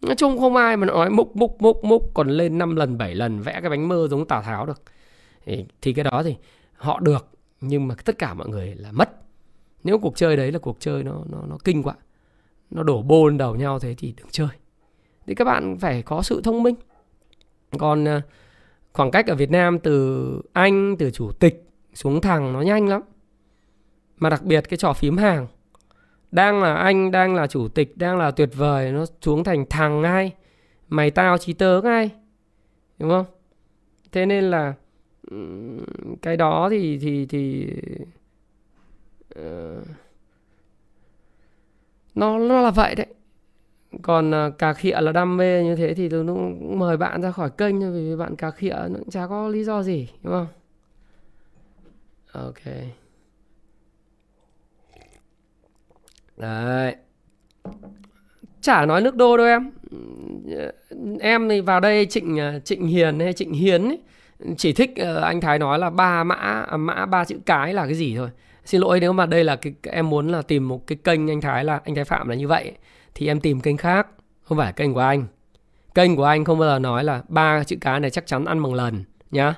Nói 0.02 0.14
chung 0.16 0.38
không 0.38 0.56
ai 0.56 0.76
mà 0.76 0.86
nói 0.86 1.10
múc 1.10 1.36
múc 1.36 1.62
múc 1.62 1.84
múc 1.84 2.14
còn 2.14 2.28
lên 2.28 2.58
5 2.58 2.76
lần 2.76 2.98
7 2.98 3.14
lần 3.14 3.40
vẽ 3.40 3.60
cái 3.60 3.70
bánh 3.70 3.88
mơ 3.88 4.08
giống 4.10 4.26
tào 4.26 4.42
tháo 4.42 4.66
được. 4.66 4.82
Thì, 5.44 5.64
thì 5.82 5.92
cái 5.92 6.04
đó 6.04 6.22
thì 6.24 6.36
họ 6.76 7.00
được 7.00 7.28
nhưng 7.60 7.88
mà 7.88 7.94
tất 8.04 8.18
cả 8.18 8.34
mọi 8.34 8.48
người 8.48 8.74
là 8.74 8.92
mất. 8.92 9.10
Nếu 9.84 9.98
cuộc 9.98 10.16
chơi 10.16 10.36
đấy 10.36 10.52
là 10.52 10.58
cuộc 10.58 10.76
chơi 10.80 11.02
nó 11.04 11.22
nó 11.30 11.38
nó 11.48 11.58
kinh 11.64 11.82
quá 11.82 11.94
nó 12.70 12.82
đổ 12.82 13.02
bô 13.02 13.28
lên 13.28 13.38
đầu 13.38 13.56
nhau 13.56 13.78
thế 13.78 13.94
thì 13.98 14.14
đừng 14.16 14.26
chơi. 14.30 14.48
Thì 15.26 15.34
các 15.34 15.44
bạn 15.44 15.76
phải 15.78 16.02
có 16.02 16.22
sự 16.22 16.40
thông 16.44 16.62
minh. 16.62 16.74
Còn 17.78 18.08
à, 18.08 18.22
khoảng 18.92 19.10
cách 19.10 19.26
ở 19.26 19.34
Việt 19.34 19.50
Nam 19.50 19.78
từ 19.78 20.42
anh 20.52 20.96
từ 20.98 21.10
chủ 21.10 21.32
tịch 21.32 21.64
xuống 21.94 22.20
thằng 22.20 22.52
nó 22.52 22.60
nhanh 22.60 22.88
lắm 22.88 23.02
mà 24.18 24.30
đặc 24.30 24.42
biệt 24.44 24.68
cái 24.68 24.76
trò 24.76 24.92
phím 24.92 25.16
hàng. 25.16 25.46
Đang 26.30 26.62
là 26.62 26.74
anh 26.74 27.10
đang 27.10 27.34
là 27.34 27.46
chủ 27.46 27.68
tịch 27.68 27.98
đang 27.98 28.18
là 28.18 28.30
tuyệt 28.30 28.50
vời 28.54 28.92
nó 28.92 29.04
xuống 29.22 29.44
thành 29.44 29.64
thằng 29.70 30.02
ngay. 30.02 30.34
Mày 30.88 31.10
tao 31.10 31.38
chí 31.38 31.52
tớ 31.52 31.80
ngay. 31.84 32.10
Đúng 32.98 33.10
không? 33.10 33.26
Thế 34.12 34.26
nên 34.26 34.44
là 34.44 34.74
cái 36.22 36.36
đó 36.36 36.68
thì 36.70 36.98
thì 36.98 37.26
thì 37.26 37.72
uh, 39.38 39.86
nó 42.14 42.38
nó 42.38 42.60
là 42.60 42.70
vậy 42.70 42.94
đấy. 42.94 43.06
Còn 44.02 44.30
uh, 44.30 44.58
cà 44.58 44.72
khịa 44.72 45.00
là 45.00 45.12
đam 45.12 45.36
mê 45.36 45.64
như 45.64 45.76
thế 45.76 45.94
thì 45.94 46.08
tôi 46.08 46.26
cũng 46.26 46.78
mời 46.78 46.96
bạn 46.96 47.22
ra 47.22 47.30
khỏi 47.30 47.50
kênh 47.50 47.80
thôi 47.80 47.90
vì 47.92 48.16
bạn 48.16 48.36
cà 48.36 48.50
khịa 48.50 48.74
nó 48.74 48.98
cũng 48.98 49.10
chả 49.10 49.26
có 49.26 49.48
lý 49.48 49.64
do 49.64 49.82
gì 49.82 50.08
đúng 50.22 50.32
không? 50.32 50.46
Ok. 52.32 52.62
Đấy. 56.38 56.96
Chả 58.60 58.86
nói 58.86 59.00
nước 59.00 59.16
đô 59.16 59.36
đâu 59.36 59.46
em. 59.46 59.70
Em 61.20 61.48
thì 61.48 61.60
vào 61.60 61.80
đây 61.80 62.06
trịnh 62.06 62.40
à, 62.40 62.58
trịnh 62.64 62.86
hiền 62.86 63.20
hay 63.20 63.32
trịnh 63.32 63.52
hiến 63.52 63.88
ấy, 63.88 63.98
chỉ 64.56 64.72
thích 64.72 64.90
ờ, 64.96 65.20
anh 65.20 65.40
thái 65.40 65.58
nói 65.58 65.78
là 65.78 65.90
ba 65.90 66.24
mã 66.24 66.34
à, 66.34 66.76
mã 66.76 67.06
ba 67.06 67.24
chữ 67.24 67.36
cái 67.46 67.74
là 67.74 67.84
cái 67.84 67.94
gì 67.94 68.16
thôi. 68.16 68.28
Xin 68.64 68.80
lỗi 68.80 69.00
nếu 69.00 69.12
mà 69.12 69.26
đây 69.26 69.44
là 69.44 69.56
cái 69.56 69.74
em 69.82 70.10
muốn 70.10 70.28
là 70.28 70.42
tìm 70.42 70.68
một 70.68 70.86
cái 70.86 70.98
kênh 71.04 71.30
anh 71.30 71.40
thái 71.40 71.64
là 71.64 71.80
anh 71.84 71.94
thái 71.94 72.04
phạm 72.04 72.28
là 72.28 72.34
như 72.34 72.48
vậy 72.48 72.72
thì 73.14 73.26
em 73.26 73.40
tìm 73.40 73.60
kênh 73.60 73.76
khác 73.76 74.06
không 74.42 74.58
phải 74.58 74.72
kênh 74.72 74.94
của 74.94 75.00
anh. 75.00 75.26
Kênh 75.94 76.16
của 76.16 76.24
anh 76.24 76.44
không 76.44 76.58
bao 76.58 76.68
giờ 76.68 76.78
nói 76.78 77.04
là 77.04 77.22
ba 77.28 77.64
chữ 77.64 77.76
cái 77.80 78.00
này 78.00 78.10
chắc 78.10 78.26
chắn 78.26 78.44
ăn 78.44 78.62
bằng 78.62 78.74
lần 78.74 79.04
nhá. 79.30 79.54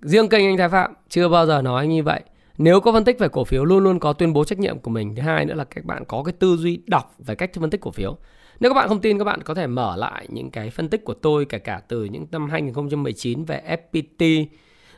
Riêng 0.00 0.28
kênh 0.28 0.46
anh 0.46 0.56
thái 0.56 0.68
phạm 0.68 0.94
chưa 1.08 1.28
bao 1.28 1.46
giờ 1.46 1.62
nói 1.62 1.86
như 1.86 2.02
vậy 2.02 2.20
nếu 2.62 2.80
có 2.80 2.92
phân 2.92 3.04
tích 3.04 3.18
về 3.18 3.28
cổ 3.28 3.44
phiếu 3.44 3.64
luôn 3.64 3.84
luôn 3.84 3.98
có 3.98 4.12
tuyên 4.12 4.32
bố 4.32 4.44
trách 4.44 4.58
nhiệm 4.58 4.78
của 4.78 4.90
mình. 4.90 5.14
Thứ 5.16 5.22
hai 5.22 5.44
nữa 5.44 5.54
là 5.54 5.64
các 5.64 5.84
bạn 5.84 6.04
có 6.04 6.22
cái 6.22 6.32
tư 6.32 6.56
duy 6.56 6.82
đọc 6.86 7.14
về 7.18 7.34
cách 7.34 7.50
phân 7.60 7.70
tích 7.70 7.80
cổ 7.80 7.90
phiếu. 7.90 8.16
Nếu 8.60 8.70
các 8.70 8.74
bạn 8.74 8.88
không 8.88 9.00
tin 9.00 9.18
các 9.18 9.24
bạn 9.24 9.42
có 9.42 9.54
thể 9.54 9.66
mở 9.66 9.96
lại 9.96 10.26
những 10.28 10.50
cái 10.50 10.70
phân 10.70 10.88
tích 10.88 11.04
của 11.04 11.14
tôi 11.14 11.44
kể 11.44 11.58
cả 11.58 11.80
từ 11.88 12.04
những 12.04 12.26
năm 12.32 12.50
2019 12.50 13.44
về 13.44 13.62
FPT, 13.66 14.42
uh, 14.42 14.48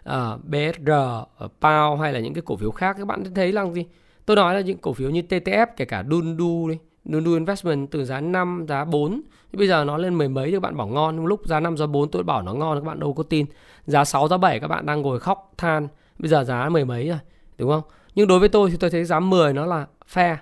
ờ, 0.02 0.38
BSR, 0.44 0.90
uh, 0.90 1.28
ờ, 1.36 1.48
PAO 1.60 1.96
hay 1.96 2.12
là 2.12 2.20
những 2.20 2.34
cái 2.34 2.42
cổ 2.46 2.56
phiếu 2.56 2.70
khác. 2.70 2.96
Các 2.98 3.06
bạn 3.06 3.34
thấy 3.34 3.52
là 3.52 3.66
gì? 3.72 3.84
Tôi 4.26 4.36
nói 4.36 4.54
là 4.54 4.60
những 4.60 4.78
cổ 4.78 4.92
phiếu 4.92 5.10
như 5.10 5.22
TTF 5.22 5.66
kể 5.76 5.84
cả 5.84 6.04
Dundu 6.10 6.68
đi, 6.68 6.78
Dundu 7.04 7.34
Investment 7.34 7.90
từ 7.90 8.04
giá 8.04 8.20
5, 8.20 8.66
giá 8.68 8.84
4 8.84 9.22
Bây 9.52 9.68
giờ 9.68 9.84
nó 9.84 9.96
lên 9.96 10.18
mười 10.18 10.28
mấy 10.28 10.46
thì 10.46 10.52
các 10.52 10.62
bạn 10.62 10.76
bảo 10.76 10.86
ngon. 10.86 11.16
Nhưng 11.16 11.26
lúc 11.26 11.46
giá 11.46 11.60
5, 11.60 11.76
giá 11.76 11.86
4 11.86 12.10
tôi 12.10 12.22
bảo 12.22 12.42
nó 12.42 12.54
ngon 12.54 12.78
các 12.80 12.84
bạn 12.84 13.00
đâu 13.00 13.12
có 13.12 13.22
tin. 13.22 13.46
Giá 13.86 14.04
6, 14.04 14.28
giá 14.28 14.36
7 14.36 14.60
các 14.60 14.68
bạn 14.68 14.86
đang 14.86 15.02
ngồi 15.02 15.20
khóc 15.20 15.52
than. 15.58 15.88
Bây 16.18 16.28
giờ 16.28 16.44
giá 16.44 16.68
mười 16.68 16.84
mấy 16.84 17.08
rồi 17.08 17.18
đúng 17.59 17.70
không? 17.70 17.82
Nhưng 18.14 18.28
đối 18.28 18.38
với 18.40 18.48
tôi 18.48 18.70
thì 18.70 18.76
tôi 18.76 18.90
thấy 18.90 19.05
giá 19.05 19.20
10 19.20 19.52
nó 19.52 19.66
là 19.66 19.86
fair. 20.14 20.36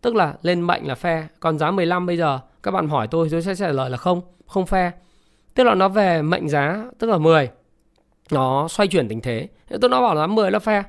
Tức 0.00 0.14
là 0.14 0.34
lên 0.42 0.60
mạnh 0.60 0.86
là 0.86 0.94
fair. 0.94 1.22
Còn 1.40 1.58
giá 1.58 1.70
15 1.70 2.06
bây 2.06 2.16
giờ, 2.16 2.40
các 2.62 2.70
bạn 2.70 2.88
hỏi 2.88 3.08
tôi 3.08 3.28
tôi 3.30 3.42
sẽ 3.42 3.54
trả 3.54 3.68
lời 3.68 3.90
là 3.90 3.96
không 3.96 4.20
không 4.46 4.64
fair. 4.64 4.90
Tức 5.54 5.64
là 5.64 5.74
nó 5.74 5.88
về 5.88 6.22
mệnh 6.22 6.48
giá, 6.48 6.84
tức 6.98 7.10
là 7.10 7.18
10 7.18 7.50
nó 8.30 8.68
xoay 8.68 8.88
chuyển 8.88 9.08
tình 9.08 9.20
thế. 9.20 9.48
Tôi 9.80 9.90
nó 9.90 10.00
bảo 10.00 10.14
là 10.14 10.26
10 10.26 10.50
là 10.50 10.58
fair. 10.58 10.82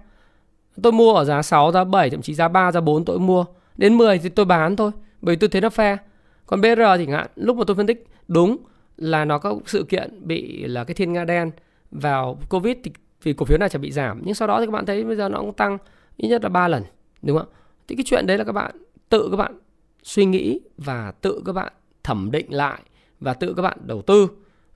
Tôi 0.83 0.91
mua 0.91 1.13
ở 1.13 1.25
giá 1.25 1.41
6 1.41 1.71
giá 1.71 1.83
7 1.83 2.09
thậm 2.09 2.21
chí 2.21 2.33
giá 2.33 2.47
3 2.47 2.71
giá 2.71 2.81
4 2.81 3.05
tôi 3.05 3.19
mua. 3.19 3.45
Đến 3.77 3.97
10 3.97 4.17
thì 4.17 4.29
tôi 4.29 4.45
bán 4.45 4.75
thôi, 4.75 4.91
bởi 5.21 5.35
vì 5.35 5.39
tôi 5.39 5.49
thấy 5.49 5.61
nó 5.61 5.67
fair. 5.67 5.97
Còn 6.45 6.61
BR 6.61 6.81
thì 6.97 7.05
ngạn 7.05 7.27
lúc 7.35 7.57
mà 7.57 7.63
tôi 7.67 7.75
phân 7.75 7.87
tích, 7.87 8.07
đúng 8.27 8.57
là 8.97 9.25
nó 9.25 9.37
có 9.37 9.55
sự 9.65 9.83
kiện 9.83 10.27
bị 10.27 10.67
là 10.67 10.83
cái 10.83 10.95
thiên 10.95 11.13
nga 11.13 11.25
đen 11.25 11.51
vào 11.91 12.39
covid 12.49 12.77
thì 12.83 12.91
vì 13.23 13.33
cổ 13.33 13.45
phiếu 13.45 13.57
này 13.57 13.69
chẳng 13.69 13.81
bị 13.81 13.91
giảm 13.91 14.21
nhưng 14.23 14.35
sau 14.35 14.47
đó 14.47 14.59
thì 14.59 14.65
các 14.65 14.71
bạn 14.71 14.85
thấy 14.85 15.03
bây 15.03 15.15
giờ 15.15 15.29
nó 15.29 15.39
cũng 15.39 15.53
tăng 15.53 15.77
ít 16.17 16.27
nhất 16.27 16.43
là 16.43 16.49
3 16.49 16.67
lần 16.67 16.83
đúng 17.21 17.37
không 17.37 17.47
thì 17.87 17.95
cái 17.95 18.03
chuyện 18.07 18.27
đấy 18.27 18.37
là 18.37 18.43
các 18.43 18.51
bạn 18.51 18.75
tự 19.09 19.27
các 19.31 19.37
bạn 19.37 19.59
suy 20.03 20.25
nghĩ 20.25 20.59
và 20.77 21.11
tự 21.21 21.41
các 21.45 21.53
bạn 21.53 21.73
thẩm 22.03 22.31
định 22.31 22.53
lại 22.53 22.79
và 23.19 23.33
tự 23.33 23.53
các 23.53 23.61
bạn 23.61 23.77
đầu 23.85 24.01
tư. 24.01 24.27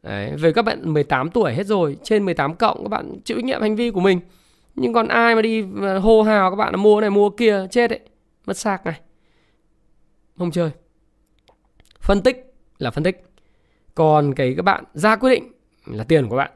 Đấy, 0.04 0.36
về 0.36 0.52
các 0.52 0.62
bạn 0.62 0.94
18 0.94 1.30
tuổi 1.30 1.54
hết 1.54 1.68
rồi, 1.68 1.98
trên 2.04 2.26
18 2.26 2.56
cộng 2.56 2.84
các 2.84 2.89
bạn 2.89 3.20
chịu 3.26 3.38
trách 3.38 3.46
nhiệm 3.46 3.62
hành 3.62 3.76
vi 3.76 3.91
của 3.91 4.00
mình. 4.00 4.20
Nhưng 4.76 4.94
còn 4.94 5.08
ai 5.08 5.36
mà 5.36 5.41
đi 5.41 5.66
ờ, 5.82 6.00
hô 6.00 6.22
hào 6.22 6.50
các 6.50 6.56
bạn 6.56 6.74
là 6.74 6.78
mua 6.78 7.02
này 7.02 7.10
mua 7.10 7.30
kia 7.30 7.68
chết 7.72 7.88
đấy, 7.88 8.00
mất 8.46 8.58
sạc 8.58 8.86
này. 8.86 9.00
Không 10.38 10.52
chơi. 10.52 10.72
Phân 12.02 12.22
tích 12.22 12.54
là 12.78 12.91
phân 12.91 13.04
tích. 13.04 13.24
Còn 13.96 14.34
cái 14.34 14.54
các 14.58 14.66
bạn 14.66 14.84
ra 14.94 15.16
quyết 15.16 15.30
định 15.30 15.52
là 15.86 16.04
tiền 16.04 16.30
của 16.30 16.36
bạn. 16.36 16.52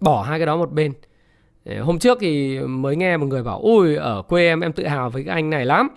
Bỏ 0.00 0.22
hai 0.22 0.38
cái 0.38 0.46
đó 0.46 0.56
một 0.56 0.72
bên. 0.72 0.92
Hôm 1.80 1.98
trước 1.98 2.18
thì 2.20 2.58
mới 2.60 2.96
nghe 2.96 3.16
một 3.16 3.26
người 3.26 3.42
bảo, 3.42 3.60
Ui, 3.60 3.96
ở 3.96 4.22
quê 4.22 4.46
em 4.46 4.60
em 4.60 4.72
tự 4.72 4.86
hào 4.86 5.10
với 5.10 5.24
cái 5.24 5.34
anh 5.34 5.50
này 5.50 5.66
lắm 5.66 5.88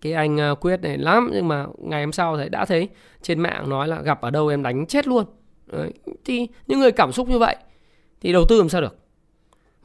cái 0.00 0.12
anh 0.12 0.36
ờ, 0.36 0.54
quyết 0.54 0.80
này 0.82 0.98
lắm, 0.98 1.30
nhưng 1.32 1.48
mà 1.48 1.66
ngày 1.78 2.02
hôm 2.02 2.12
sau 2.12 2.36
thấy 2.36 2.48
đã 2.48 2.64
thấy 2.64 2.88
trên 3.22 3.40
mạng 3.40 3.70
nói 3.70 3.88
là 3.88 4.02
gặp 4.02 4.20
ở 4.20 4.30
đâu 4.30 4.48
em 4.48 4.62
đánh 4.62 4.86
chết 4.86 5.06
luôn 5.08 5.24
Đấy. 5.66 5.92
thì 6.24 6.48
những 6.66 6.78
người 6.78 6.92
cảm 6.92 7.12
xúc 7.12 7.28
như 7.28 7.38
vậy 7.38 7.56
thì 8.20 8.32
đầu 8.32 8.44
tư 8.48 8.58
làm 8.58 8.68
sao 8.68 8.80
được 8.80 8.96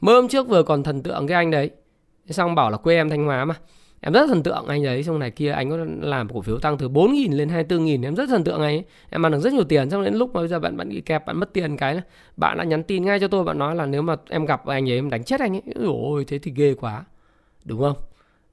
mới 0.00 0.14
hôm 0.14 0.28
trước 0.28 0.48
vừa 0.48 0.62
còn 0.62 0.82
thần 0.82 1.02
tượng 1.02 1.26
cái 1.26 1.34
anh 1.34 1.50
đấy, 1.50 1.70
xong 2.30 2.54
bảo 2.54 2.70
là 2.70 2.76
quê 2.76 2.96
em 2.96 3.10
thanh 3.10 3.24
hóa 3.24 3.44
mà 3.44 3.54
em 4.06 4.12
rất 4.12 4.26
thần 4.26 4.42
tượng 4.42 4.66
anh 4.66 4.82
đấy 4.82 5.02
xong 5.02 5.18
này 5.18 5.30
kia 5.30 5.50
anh 5.50 5.70
có 5.70 5.76
làm 6.00 6.28
cổ 6.28 6.40
phiếu 6.42 6.58
tăng 6.58 6.78
từ 6.78 6.88
4.000 6.88 7.36
lên 7.36 7.48
24.000 7.48 8.04
em 8.04 8.14
rất 8.14 8.28
thần 8.28 8.44
tượng 8.44 8.60
anh 8.60 8.76
ấy. 8.76 8.84
Em 9.10 9.26
ăn 9.26 9.32
được 9.32 9.40
rất 9.40 9.52
nhiều 9.52 9.64
tiền 9.64 9.90
xong 9.90 10.04
đến 10.04 10.14
lúc 10.14 10.34
mà 10.34 10.40
bây 10.40 10.48
giờ 10.48 10.60
bạn 10.60 10.76
bạn 10.76 10.88
bị 10.88 11.00
kẹp 11.00 11.26
bạn 11.26 11.36
mất 11.36 11.52
tiền 11.52 11.76
cái 11.76 12.00
bạn 12.36 12.58
đã 12.58 12.64
nhắn 12.64 12.82
tin 12.82 13.04
ngay 13.04 13.20
cho 13.20 13.28
tôi 13.28 13.44
bạn 13.44 13.58
nói 13.58 13.76
là 13.76 13.86
nếu 13.86 14.02
mà 14.02 14.16
em 14.28 14.46
gặp 14.46 14.66
anh 14.66 14.90
ấy 14.90 14.98
em 14.98 15.10
đánh 15.10 15.24
chết 15.24 15.40
anh 15.40 15.52
ấy. 15.52 15.62
Ôi 15.86 16.24
thế 16.28 16.38
thì 16.38 16.52
ghê 16.56 16.74
quá. 16.74 17.04
Đúng 17.64 17.80
không? 17.80 17.96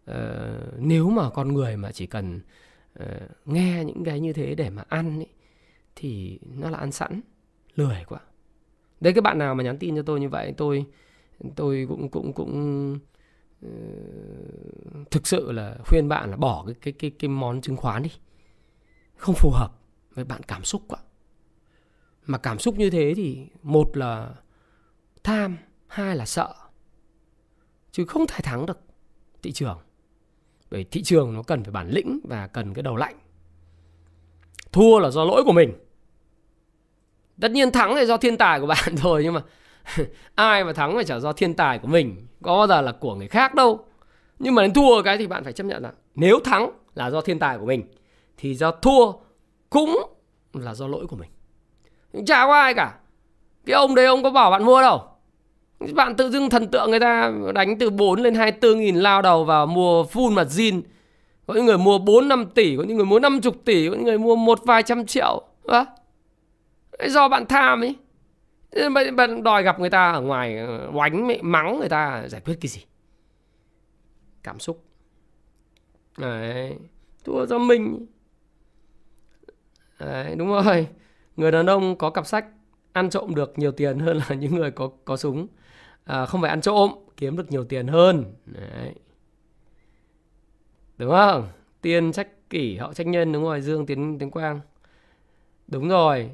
Ờ, 0.06 0.58
nếu 0.78 1.10
mà 1.10 1.30
con 1.30 1.54
người 1.54 1.78
mà 1.78 1.92
chỉ 1.92 2.06
cần 2.08 2.40
uh, 3.04 3.08
nghe 3.46 3.84
những 3.86 4.04
cái 4.04 4.20
như 4.20 4.34
thế 4.34 4.56
để 4.56 4.70
mà 4.70 4.84
ăn 4.90 5.20
ấy, 5.20 5.30
thì 5.96 6.40
nó 6.58 6.70
là 6.70 6.78
ăn 6.78 6.92
sẵn 6.92 7.22
lười 7.76 8.04
quá. 8.08 8.20
Đấy 9.02 9.14
cái 9.14 9.22
bạn 9.22 9.38
nào 9.38 9.56
mà 9.56 9.64
nhắn 9.64 9.78
tin 9.78 9.96
cho 9.96 10.02
tôi 10.02 10.20
như 10.20 10.30
vậy 10.30 10.54
tôi 10.58 10.86
tôi 11.56 11.86
cũng 11.90 12.10
cũng 12.10 12.34
cũng 12.34 13.00
thực 15.12 15.28
sự 15.28 15.52
là 15.52 15.78
khuyên 15.86 16.10
bạn 16.10 16.32
là 16.32 16.38
bỏ 16.38 16.64
cái 16.66 16.76
cái 16.82 16.94
cái 16.94 17.12
cái 17.20 17.30
món 17.30 17.62
chứng 17.62 17.78
khoán 17.78 18.04
đi. 18.04 18.12
Không 19.16 19.36
phù 19.36 19.52
hợp 19.52 19.70
với 20.14 20.26
bạn 20.26 20.42
cảm 20.48 20.64
xúc 20.64 20.82
quá. 20.88 21.00
Mà 22.26 22.38
cảm 22.38 22.60
xúc 22.60 22.78
như 22.78 22.90
thế 22.90 23.14
thì 23.16 23.48
một 23.62 23.98
là 23.98 24.34
tham, 25.24 25.58
hai 25.88 26.16
là 26.16 26.26
sợ. 26.26 26.54
Chứ 27.92 28.06
không 28.06 28.28
thể 28.28 28.40
thắng 28.44 28.66
được 28.66 28.80
thị 29.44 29.52
trường. 29.52 29.80
Bởi 30.72 30.84
thị 30.84 31.04
trường 31.04 31.34
nó 31.34 31.44
cần 31.44 31.64
phải 31.64 31.72
bản 31.72 31.90
lĩnh 31.90 32.20
và 32.24 32.48
cần 32.48 32.74
cái 32.74 32.84
đầu 32.84 32.96
lạnh. 32.96 33.16
Thua 34.72 35.00
là 35.00 35.12
do 35.12 35.24
lỗi 35.24 35.44
của 35.46 35.52
mình. 35.52 35.74
Tất 37.42 37.52
nhiên 37.52 37.72
thắng 37.72 37.96
là 37.96 38.06
do 38.06 38.18
thiên 38.18 38.38
tài 38.38 38.60
của 38.60 38.68
bạn 38.68 38.96
rồi 39.04 39.24
nhưng 39.24 39.34
mà 39.34 39.42
ai 40.36 40.64
mà 40.64 40.74
thắng 40.74 40.96
phải 40.96 41.04
chả 41.04 41.20
do 41.20 41.34
thiên 41.34 41.54
tài 41.54 41.80
của 41.80 41.88
mình 41.88 42.28
có 42.44 42.58
bao 42.58 42.68
giờ 42.68 42.82
là 42.82 42.92
của 42.92 43.16
người 43.16 43.28
khác 43.28 43.56
đâu 43.56 43.86
nhưng 44.40 44.56
mà 44.56 44.62
đến 44.62 44.74
thua 44.74 45.02
cái 45.02 45.18
thì 45.18 45.28
bạn 45.28 45.44
phải 45.44 45.54
chấp 45.54 45.64
nhận 45.64 45.84
là 45.84 45.92
nếu 46.16 46.40
thắng 46.40 46.72
là 46.96 47.10
do 47.10 47.22
thiên 47.22 47.40
tài 47.40 47.58
của 47.58 47.66
mình 47.66 47.84
thì 48.38 48.56
do 48.56 48.72
thua 48.72 49.12
cũng 49.70 49.98
là 50.54 50.74
do 50.74 50.88
lỗi 50.88 51.08
của 51.08 51.16
mình 51.16 51.30
chả 52.26 52.46
có 52.46 52.54
ai 52.54 52.74
cả 52.74 52.96
cái 53.66 53.74
ông 53.74 53.96
đấy 53.96 54.06
ông 54.06 54.24
có 54.24 54.30
bảo 54.30 54.52
bạn 54.52 54.64
mua 54.64 54.82
đâu 54.82 55.12
bạn 55.94 56.16
tự 56.16 56.30
dưng 56.30 56.50
thần 56.50 56.68
tượng 56.68 56.90
người 56.90 57.00
ta 57.00 57.32
đánh 57.54 57.80
từ 57.80 57.90
4 57.90 58.22
lên 58.22 58.36
24 58.36 58.80
nghìn 58.80 58.96
lao 58.96 59.22
đầu 59.22 59.44
vào 59.44 59.68
mua 59.68 60.04
full 60.04 60.32
mặt 60.32 60.48
zin. 60.48 60.82
Có 61.48 61.54
những 61.54 61.66
người 61.66 61.78
mua 61.78 61.98
4 61.98 62.28
5 62.28 62.46
tỷ, 62.56 62.78
có 62.78 62.84
những 62.84 62.98
người 62.98 63.06
mua 63.06 63.20
50 63.20 63.52
tỷ, 63.66 63.90
có 63.90 63.96
những 63.96 64.04
người 64.04 64.18
mua 64.18 64.36
một 64.36 64.60
vài 64.64 64.84
trăm 64.84 65.06
triệu. 65.06 65.44
À? 65.68 65.86
Do 67.08 67.28
bạn 67.28 67.46
tham 67.46 67.82
ấy. 67.82 67.96
Bạn 69.16 69.44
đòi 69.44 69.64
gặp 69.64 69.80
người 69.80 69.90
ta 69.90 70.12
ở 70.12 70.22
ngoài 70.22 70.58
ờ, 70.58 70.90
oánh 70.94 71.28
mắng 71.42 71.80
người 71.80 71.90
ta 71.90 72.06
à, 72.06 72.28
giải 72.28 72.42
quyết 72.42 72.58
cái 72.62 72.70
gì? 72.70 72.82
Cảm 74.44 74.60
xúc. 74.60 74.84
Đấy. 76.18 76.78
Thua 77.24 77.46
do 77.46 77.58
mình. 77.58 78.06
Đấy, 80.00 80.36
đúng 80.36 80.48
rồi. 80.48 80.88
Người 81.38 81.52
đàn 81.52 81.66
ông 81.66 81.96
có 81.96 82.10
cặp 82.10 82.28
sách 82.28 82.46
ăn 82.94 83.10
trộm 83.10 83.36
được 83.36 83.60
nhiều 83.60 83.72
tiền 83.72 84.00
hơn 84.00 84.18
là 84.18 84.36
những 84.36 84.56
người 84.56 84.72
có 84.72 84.90
có 85.06 85.18
súng 85.18 85.48
à, 86.04 86.26
không 86.26 86.42
phải 86.42 86.50
ăn 86.50 86.62
trộm 86.62 86.92
kiếm 87.18 87.38
được 87.38 87.52
nhiều 87.52 87.66
tiền 87.66 87.88
hơn 87.88 88.36
Đấy. 88.46 88.96
đúng 90.98 91.12
không 91.12 91.48
tiên 91.82 92.12
trách 92.12 92.50
kỷ 92.50 92.78
hậu 92.78 92.94
trách 92.94 93.08
nhân 93.08 93.32
đúng 93.34 93.44
rồi 93.44 93.62
dương 93.62 93.86
tiến 93.86 94.20
tiến 94.20 94.32
quang 94.32 94.60
đúng 95.68 95.90
rồi 95.90 96.30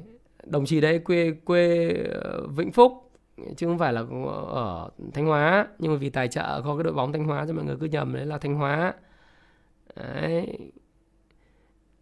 đồng 0.50 0.66
chí 0.66 0.80
đấy 0.80 0.98
quê 0.98 1.32
quê 1.44 1.94
ờ, 2.22 2.46
vĩnh 2.46 2.72
phúc, 2.72 3.10
chứ 3.56 3.66
không 3.66 3.78
phải 3.78 3.92
là 3.92 4.04
ở 4.48 4.90
thanh 5.14 5.26
hóa. 5.26 5.66
Nhưng 5.78 5.92
mà 5.92 5.98
vì 5.98 6.10
tài 6.10 6.28
trợ 6.28 6.62
có 6.64 6.76
cái 6.76 6.84
đội 6.84 6.92
bóng 6.92 7.12
thanh 7.12 7.24
hóa 7.24 7.44
cho 7.48 7.54
mọi 7.54 7.64
người 7.64 7.76
cứ 7.80 7.86
nhầm 7.86 8.14
đấy 8.14 8.26
là 8.26 8.38
thanh 8.38 8.54
hóa. 8.54 8.94
Đấy. 9.96 10.58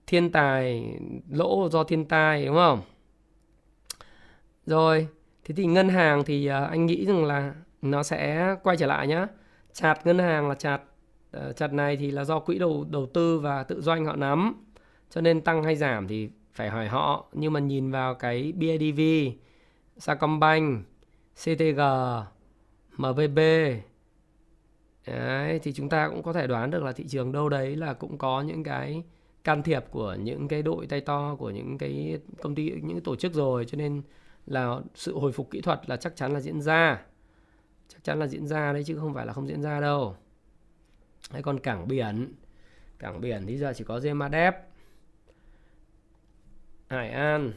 Thiên 0.06 0.32
tài, 0.32 0.94
lỗ 1.30 1.68
do 1.68 1.84
thiên 1.84 2.04
tai, 2.04 2.46
đúng 2.46 2.56
không? 2.56 2.80
Rồi, 4.66 5.08
thế 5.44 5.54
thì 5.54 5.66
ngân 5.66 5.88
hàng 5.88 6.24
thì 6.24 6.46
ờ, 6.46 6.64
anh 6.64 6.86
nghĩ 6.86 7.06
rằng 7.06 7.24
là 7.24 7.54
nó 7.82 8.02
sẽ 8.02 8.54
quay 8.62 8.76
trở 8.76 8.86
lại 8.86 9.06
nhá. 9.06 9.26
Chặt 9.72 10.06
ngân 10.06 10.18
hàng 10.18 10.48
là 10.48 10.54
chặt 10.54 10.80
ờ, 11.30 11.52
chặt 11.52 11.72
này 11.72 11.96
thì 11.96 12.10
là 12.10 12.24
do 12.24 12.38
quỹ 12.38 12.58
đầu 12.58 12.86
đầu 12.90 13.06
tư 13.06 13.38
và 13.38 13.62
tự 13.62 13.80
doanh 13.80 14.04
họ 14.04 14.16
nắm. 14.16 14.64
Cho 15.10 15.20
nên 15.20 15.40
tăng 15.40 15.62
hay 15.62 15.76
giảm 15.76 16.08
thì 16.08 16.28
phải 16.56 16.70
hỏi 16.70 16.88
họ. 16.88 17.26
Nhưng 17.32 17.52
mà 17.52 17.60
nhìn 17.60 17.90
vào 17.90 18.14
cái 18.14 18.52
BIDV 18.52 19.00
Sacombank 19.96 20.84
CTG 21.34 21.80
MVB 22.96 23.38
đấy, 25.06 25.58
thì 25.62 25.72
chúng 25.72 25.88
ta 25.88 26.08
cũng 26.08 26.22
có 26.22 26.32
thể 26.32 26.46
đoán 26.46 26.70
được 26.70 26.82
là 26.82 26.92
thị 26.92 27.04
trường 27.08 27.32
đâu 27.32 27.48
đấy 27.48 27.76
là 27.76 27.92
cũng 27.92 28.18
có 28.18 28.40
những 28.40 28.62
cái 28.62 29.02
can 29.44 29.62
thiệp 29.62 29.84
của 29.90 30.14
những 30.14 30.48
cái 30.48 30.62
đội 30.62 30.86
tay 30.86 31.00
to 31.00 31.36
của 31.38 31.50
những 31.50 31.78
cái 31.78 32.18
công 32.42 32.54
ty 32.54 32.70
những 32.70 32.92
cái 32.92 33.00
tổ 33.04 33.16
chức 33.16 33.32
rồi. 33.34 33.64
Cho 33.64 33.76
nên 33.76 34.02
là 34.46 34.80
sự 34.94 35.18
hồi 35.18 35.32
phục 35.32 35.50
kỹ 35.50 35.60
thuật 35.60 35.80
là 35.86 35.96
chắc 35.96 36.16
chắn 36.16 36.32
là 36.32 36.40
diễn 36.40 36.60
ra. 36.60 37.02
Chắc 37.88 38.04
chắn 38.04 38.18
là 38.18 38.26
diễn 38.26 38.46
ra 38.46 38.72
đấy 38.72 38.84
chứ 38.84 38.96
không 38.98 39.14
phải 39.14 39.26
là 39.26 39.32
không 39.32 39.48
diễn 39.48 39.62
ra 39.62 39.80
đâu. 39.80 40.16
Hay 41.30 41.42
còn 41.42 41.58
cảng 41.58 41.88
biển. 41.88 42.32
Cảng 42.98 43.20
biển 43.20 43.46
thì 43.46 43.58
giờ 43.58 43.72
chỉ 43.76 43.84
có 43.84 44.00
Gemadep 44.00 44.54
Hải 46.88 47.10
An 47.10 47.52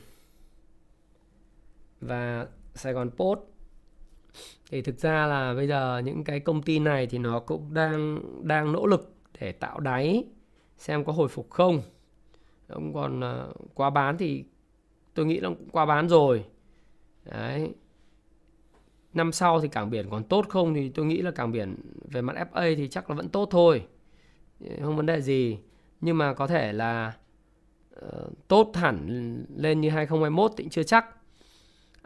và 2.01 2.47
Sài 2.73 2.93
Gòn 2.93 3.09
Post. 3.09 3.39
Thì 4.69 4.81
thực 4.81 4.99
ra 4.99 5.27
là 5.27 5.53
bây 5.53 5.67
giờ 5.67 6.01
những 6.05 6.23
cái 6.23 6.39
công 6.39 6.61
ty 6.61 6.79
này 6.79 7.07
thì 7.07 7.17
nó 7.17 7.39
cũng 7.39 7.73
đang 7.73 8.19
đang 8.47 8.71
nỗ 8.71 8.85
lực 8.85 9.13
để 9.39 9.51
tạo 9.51 9.79
đáy 9.79 10.25
xem 10.77 11.03
có 11.03 11.13
hồi 11.13 11.27
phục 11.27 11.49
không. 11.49 11.81
Ông 12.67 12.93
còn 12.93 13.21
ờ, 13.21 13.53
uh, 13.59 13.75
quá 13.75 13.89
bán 13.89 14.17
thì 14.17 14.43
tôi 15.13 15.25
nghĩ 15.25 15.39
là 15.39 15.49
cũng 15.49 15.69
quá 15.71 15.85
bán 15.85 16.09
rồi. 16.09 16.45
Đấy. 17.25 17.73
Năm 19.13 19.31
sau 19.31 19.61
thì 19.61 19.67
cảng 19.67 19.89
biển 19.89 20.09
còn 20.09 20.23
tốt 20.23 20.45
không 20.49 20.73
thì 20.73 20.89
tôi 20.89 21.05
nghĩ 21.05 21.21
là 21.21 21.31
cảng 21.31 21.51
biển 21.51 21.75
về 22.11 22.21
mặt 22.21 22.35
FA 22.51 22.75
thì 22.75 22.87
chắc 22.87 23.09
là 23.09 23.15
vẫn 23.15 23.29
tốt 23.29 23.47
thôi. 23.51 23.87
Không 24.81 24.95
vấn 24.95 25.05
đề 25.05 25.21
gì. 25.21 25.59
Nhưng 26.01 26.17
mà 26.17 26.33
có 26.33 26.47
thể 26.47 26.73
là 26.73 27.07
uh, 27.07 27.28
tốt 28.47 28.71
hẳn 28.73 29.07
lên 29.55 29.81
như 29.81 29.89
2021 29.89 30.51
thì 30.57 30.67
chưa 30.69 30.83
chắc. 30.83 31.05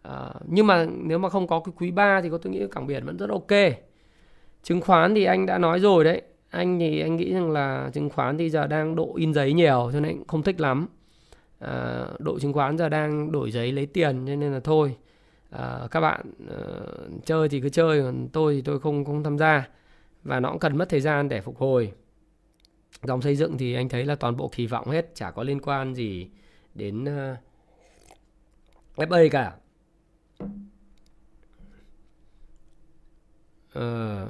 À, 0.04 0.34
nhưng 0.48 0.68
mà 0.68 0.86
nếu 1.04 1.18
mà 1.18 1.30
không 1.30 1.48
có 1.48 1.60
cái 1.60 1.74
quý 1.78 1.92
3 1.92 2.22
thì 2.22 2.30
có 2.30 2.38
tôi 2.38 2.54
nghĩ 2.54 2.68
cảng 2.72 2.88
biển 2.88 3.06
vẫn 3.06 3.18
rất 3.18 3.30
ok. 3.30 3.74
Chứng 4.64 4.82
khoán 4.82 5.16
thì 5.16 5.24
anh 5.24 5.46
đã 5.46 5.58
nói 5.58 5.80
rồi 5.80 6.04
đấy. 6.04 6.22
Anh 6.50 6.80
thì 6.80 7.02
anh 7.02 7.16
nghĩ 7.16 7.34
rằng 7.34 7.52
là 7.52 7.90
chứng 7.94 8.10
khoán 8.10 8.38
thì 8.38 8.50
giờ 8.50 8.68
đang 8.68 8.96
độ 8.96 9.14
in 9.16 9.34
giấy 9.34 9.54
nhiều 9.54 9.90
cho 9.94 10.00
nên 10.00 10.24
không 10.28 10.44
thích 10.44 10.60
lắm. 10.60 10.88
À, 11.60 12.06
độ 12.20 12.40
chứng 12.40 12.54
khoán 12.54 12.78
giờ 12.78 12.90
đang 12.90 13.32
đổi 13.32 13.52
giấy 13.52 13.72
lấy 13.72 13.86
tiền 13.86 14.26
cho 14.28 14.36
nên 14.36 14.54
là 14.54 14.60
thôi. 14.60 14.96
À, 15.50 15.80
các 15.92 16.00
bạn 16.00 16.22
uh, 16.44 17.26
chơi 17.26 17.50
thì 17.50 17.62
cứ 17.62 17.70
chơi 17.70 18.02
còn 18.02 18.28
tôi 18.34 18.56
thì 18.56 18.62
tôi 18.62 18.80
không 18.80 19.06
không 19.06 19.24
tham 19.24 19.38
gia. 19.38 19.68
Và 20.24 20.40
nó 20.40 20.50
cũng 20.50 20.60
cần 20.60 20.78
mất 20.78 20.90
thời 20.90 21.02
gian 21.02 21.30
để 21.30 21.42
phục 21.42 21.58
hồi 21.58 21.92
dòng 23.02 23.22
xây 23.22 23.36
dựng 23.36 23.58
thì 23.58 23.74
anh 23.74 23.90
thấy 23.90 24.06
là 24.06 24.16
toàn 24.16 24.38
bộ 24.38 24.52
kỳ 24.56 24.68
vọng 24.68 24.90
hết 24.90 25.16
chả 25.16 25.32
có 25.32 25.44
liên 25.44 25.60
quan 25.62 25.96
gì 25.96 26.30
đến 26.76 27.06
ờ, 27.06 27.36
uh, 29.04 29.10
FA 29.10 29.30
cả. 29.30 29.54
Uh, 33.80 34.30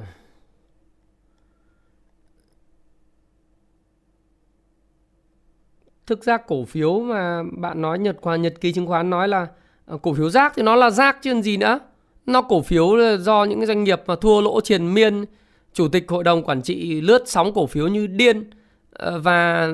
thực 6.06 6.24
ra 6.24 6.38
cổ 6.38 6.66
phiếu 6.66 7.00
mà 7.00 7.44
bạn 7.44 7.82
nói 7.82 8.00
nhật 8.00 8.18
khoa 8.22 8.36
nhật 8.36 8.62
ký 8.62 8.74
chứng 8.74 8.88
khoán 8.88 9.10
nói 9.10 9.28
là 9.28 9.48
ờ, 9.86 9.98
cổ 9.98 10.14
phiếu 10.14 10.30
rác 10.30 10.54
thì 10.56 10.64
nó 10.64 10.76
là 10.76 10.90
rác 10.90 11.22
chứ 11.22 11.42
gì 11.42 11.58
nữa. 11.58 11.80
Nó 12.26 12.42
cổ 12.42 12.62
phiếu 12.62 13.18
do 13.20 13.44
những 13.44 13.66
doanh 13.66 13.84
nghiệp 13.84 14.02
mà 14.06 14.16
thua 14.16 14.42
lỗ 14.42 14.62
triền 14.62 14.94
miên 14.94 15.26
chủ 15.74 15.88
tịch 15.88 16.06
hội 16.08 16.24
đồng 16.24 16.44
quản 16.44 16.62
trị 16.62 17.02
lướt 17.02 17.24
sóng 17.26 17.54
cổ 17.54 17.68
phiếu 17.68 17.88
như 17.88 18.08
điên 18.08 18.50
ờ, 18.92 19.20
và 19.20 19.70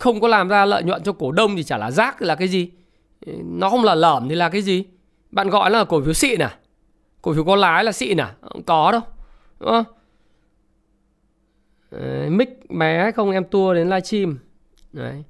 không 0.00 0.20
có 0.20 0.28
làm 0.28 0.48
ra 0.48 0.64
lợi 0.64 0.82
nhuận 0.82 1.02
cho 1.02 1.12
cổ 1.12 1.32
đông 1.32 1.56
thì 1.56 1.62
chả 1.62 1.78
là 1.78 1.90
rác 1.90 2.16
thì 2.20 2.26
là 2.26 2.34
cái 2.34 2.48
gì. 2.48 2.70
Ờ, 3.26 3.32
nó 3.44 3.70
không 3.70 3.84
là 3.84 3.94
lởm 3.94 4.28
thì 4.28 4.34
là 4.34 4.48
cái 4.48 4.62
gì? 4.62 4.84
Bạn 5.30 5.48
gọi 5.48 5.70
là 5.70 5.84
cổ 5.84 6.02
phiếu 6.02 6.12
xịn 6.12 6.42
à 6.42 6.58
cổ 7.22 7.34
phiếu 7.34 7.44
có 7.44 7.56
lái 7.56 7.84
là 7.84 7.92
xịn 7.92 8.20
à 8.20 8.34
không 8.40 8.62
có 8.62 8.92
đâu 8.92 9.00
đúng 9.60 9.70
không? 9.70 9.84
Mic 12.36 12.70
bé 12.70 13.12
không 13.12 13.30
em 13.30 13.44
tua 13.44 13.74
đến 13.74 13.88
livestream. 13.88 14.38
Đấy. 14.92 15.24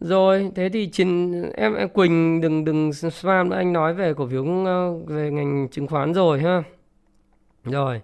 Rồi, 0.00 0.50
thế 0.54 0.68
thì 0.68 0.88
trên 0.92 1.42
em, 1.52 1.74
em 1.74 1.88
Quỳnh 1.88 2.40
đừng 2.40 2.64
đừng 2.64 2.92
spam 2.92 3.48
nữa 3.48 3.56
anh 3.56 3.72
nói 3.72 3.94
về 3.94 4.14
cổ 4.14 4.26
phiếu 4.26 4.64
ờ, 4.64 4.92
về 5.06 5.30
ngành 5.30 5.68
chứng 5.68 5.86
khoán 5.86 6.14
rồi 6.14 6.40
ha. 6.40 6.62
Rồi. 7.64 8.00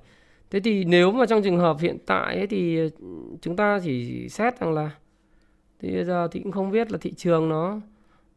Thế 0.50 0.60
thì 0.60 0.84
nếu 0.84 1.12
mà 1.12 1.26
trong 1.26 1.42
trường 1.42 1.58
hợp 1.58 1.76
hiện 1.80 1.98
tại 2.06 2.36
ấy 2.36 2.46
thì 2.46 2.78
ờ, 2.78 2.88
chúng 3.40 3.56
ta 3.56 3.80
chỉ 3.84 4.28
xét 4.28 4.60
rằng 4.60 4.72
là 4.74 4.90
thì 5.80 5.94
bây 5.94 6.04
giờ 6.04 6.28
thì 6.32 6.40
cũng 6.40 6.52
không 6.52 6.70
biết 6.70 6.92
là 6.92 6.98
thị 7.00 7.12
trường 7.16 7.48
nó, 7.48 7.80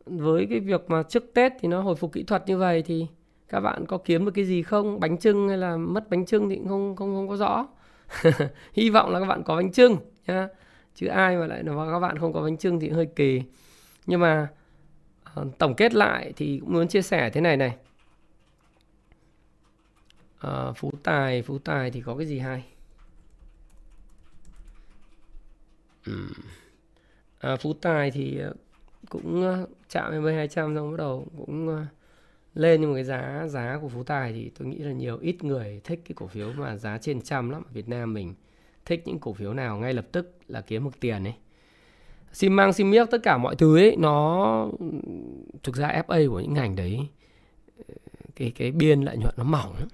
với 0.05 0.47
cái 0.49 0.59
việc 0.59 0.89
mà 0.89 1.03
trước 1.03 1.33
Tết 1.33 1.53
thì 1.59 1.67
nó 1.67 1.81
hồi 1.81 1.95
phục 1.95 2.13
kỹ 2.13 2.23
thuật 2.23 2.43
như 2.47 2.57
vậy 2.57 2.83
thì 2.85 3.07
các 3.49 3.59
bạn 3.59 3.85
có 3.85 3.97
kiếm 3.97 4.25
được 4.25 4.31
cái 4.35 4.45
gì 4.45 4.63
không? 4.63 4.99
Bánh 4.99 5.17
trưng 5.17 5.49
hay 5.49 5.57
là 5.57 5.77
mất 5.77 6.09
bánh 6.09 6.25
trưng 6.25 6.49
thì 6.49 6.55
cũng 6.55 6.67
không 6.67 6.95
không 6.95 7.15
không 7.15 7.29
có 7.29 7.37
rõ. 7.37 7.67
Hy 8.73 8.89
vọng 8.89 9.09
là 9.09 9.19
các 9.19 9.25
bạn 9.25 9.43
có 9.43 9.55
bánh 9.55 9.71
trưng 9.71 9.97
nhá. 10.27 10.47
chứ 10.95 11.07
ai 11.07 11.37
mà 11.37 11.47
lại 11.47 11.63
nói 11.63 11.93
các 11.93 11.99
bạn 11.99 12.17
không 12.17 12.33
có 12.33 12.41
bánh 12.41 12.57
trưng 12.57 12.79
thì 12.79 12.89
hơi 12.89 13.05
kỳ 13.05 13.41
nhưng 14.05 14.19
mà 14.19 14.47
ờ, 15.23 15.45
tổng 15.57 15.75
kết 15.75 15.93
lại 15.93 16.33
thì 16.35 16.59
cũng 16.59 16.73
muốn 16.73 16.87
chia 16.87 17.01
sẻ 17.01 17.29
thế 17.29 17.41
này 17.41 17.57
này 17.57 17.75
à, 20.39 20.71
phú 20.75 20.91
tài 21.03 21.41
phú 21.41 21.59
tài 21.59 21.91
thì 21.91 22.01
có 22.01 22.15
cái 22.15 22.27
gì 22.27 22.39
hay? 22.39 22.65
À, 27.39 27.55
phú 27.55 27.73
tài 27.73 28.11
thì 28.11 28.37
ờ, 28.39 28.53
cũng 29.09 29.65
chạm 29.89 30.23
với 30.23 30.35
200 30.35 30.75
xong 30.75 30.91
bắt 30.91 30.97
đầu 30.97 31.27
cũng 31.37 31.85
lên 32.53 32.81
nhưng 32.81 32.91
mà 32.91 32.95
cái 32.95 33.03
giá 33.03 33.47
giá 33.47 33.79
của 33.81 33.89
phú 33.89 34.03
tài 34.03 34.33
thì 34.33 34.51
tôi 34.59 34.67
nghĩ 34.67 34.77
là 34.77 34.91
nhiều 34.91 35.17
ít 35.17 35.43
người 35.43 35.81
thích 35.83 36.01
cái 36.05 36.13
cổ 36.15 36.27
phiếu 36.27 36.53
mà 36.53 36.77
giá 36.77 36.97
trên 36.97 37.21
trăm 37.21 37.49
lắm 37.49 37.63
ở 37.63 37.71
Việt 37.73 37.89
Nam 37.89 38.13
mình. 38.13 38.35
Thích 38.85 39.03
những 39.05 39.19
cổ 39.19 39.33
phiếu 39.33 39.53
nào 39.53 39.77
ngay 39.77 39.93
lập 39.93 40.05
tức 40.11 40.39
là 40.47 40.61
kiếm 40.61 40.83
được 40.83 40.99
tiền 40.99 41.23
ấy. 41.23 41.33
Xi 42.33 42.49
măng 42.49 42.73
xi 42.73 42.83
miếc 42.83 43.11
tất 43.11 43.17
cả 43.23 43.37
mọi 43.37 43.55
thứ 43.55 43.77
ấy 43.77 43.95
nó 43.99 44.67
thực 45.63 45.75
ra 45.75 46.03
FA 46.07 46.29
của 46.29 46.39
những 46.39 46.53
ngành 46.53 46.75
đấy 46.75 47.07
cái 48.35 48.51
cái 48.55 48.71
biên 48.71 49.01
lợi 49.01 49.17
nhuận 49.17 49.33
nó 49.37 49.43
mỏng 49.43 49.75
lắm 49.79 49.87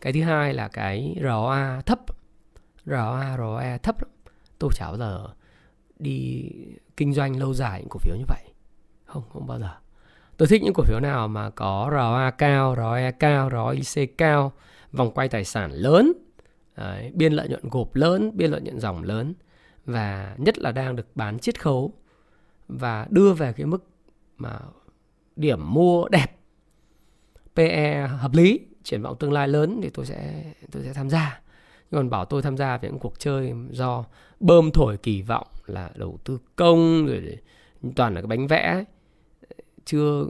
cái 0.00 0.12
thứ 0.12 0.22
hai 0.22 0.54
là 0.54 0.68
cái 0.68 1.16
ROA 1.22 1.80
thấp. 1.80 2.00
ROA 2.86 3.36
ROE 3.36 3.78
thấp 3.78 4.02
lắm. 4.02 4.10
tôi 4.58 4.70
chả 4.74 4.86
bao 4.86 4.96
giờ 4.96 5.28
đi 5.98 6.50
kinh 6.96 7.12
doanh 7.12 7.38
lâu 7.38 7.54
dài 7.54 7.80
những 7.80 7.88
cổ 7.88 7.98
phiếu 7.98 8.16
như 8.16 8.24
vậy. 8.28 8.42
Không 9.04 9.22
không 9.32 9.46
bao 9.46 9.58
giờ. 9.58 9.70
Tôi 10.36 10.48
thích 10.48 10.62
những 10.62 10.74
cổ 10.74 10.82
phiếu 10.84 11.00
nào 11.00 11.28
mà 11.28 11.50
có 11.50 11.88
ROA 11.92 12.30
cao 12.30 12.74
ROE 12.76 13.10
cao 13.10 13.50
ROIC 13.50 14.18
cao 14.18 14.52
vòng 14.92 15.10
quay 15.10 15.28
tài 15.28 15.44
sản 15.44 15.72
lớn 15.72 16.12
Đấy, 16.76 17.12
biên 17.14 17.32
lợi 17.32 17.48
nhuận 17.48 17.68
gộp 17.70 17.94
lớn, 17.94 18.30
biên 18.34 18.50
lợi 18.50 18.60
nhuận 18.60 18.80
dòng 18.80 19.02
lớn 19.02 19.34
và 19.84 20.34
nhất 20.38 20.58
là 20.58 20.72
đang 20.72 20.96
được 20.96 21.06
bán 21.14 21.38
chiết 21.38 21.60
khấu 21.60 21.94
và 22.68 23.06
đưa 23.10 23.32
về 23.32 23.52
cái 23.52 23.66
mức 23.66 23.84
mà 24.36 24.58
điểm 25.36 25.74
mua 25.74 26.08
đẹp 26.08 26.26
PE 27.54 28.06
hợp 28.06 28.34
lý 28.34 28.65
triển 28.86 29.02
vọng 29.02 29.16
tương 29.18 29.32
lai 29.32 29.48
lớn 29.48 29.80
thì 29.82 29.90
tôi 29.90 30.06
sẽ 30.06 30.44
tôi 30.72 30.82
sẽ 30.82 30.92
tham 30.92 31.10
gia. 31.10 31.40
Còn 31.90 32.10
bảo 32.10 32.24
tôi 32.24 32.42
tham 32.42 32.56
gia 32.56 32.76
về 32.76 32.88
những 32.88 32.98
cuộc 32.98 33.18
chơi 33.18 33.52
do 33.70 34.04
bơm 34.40 34.70
thổi 34.70 34.96
kỳ 34.96 35.22
vọng 35.22 35.46
là 35.66 35.90
đầu 35.94 36.18
tư 36.24 36.38
công, 36.56 37.06
rồi 37.06 37.38
toàn 37.96 38.14
là 38.14 38.20
cái 38.20 38.26
bánh 38.26 38.46
vẽ. 38.46 38.72
Ấy. 38.72 38.84
chưa, 39.84 40.24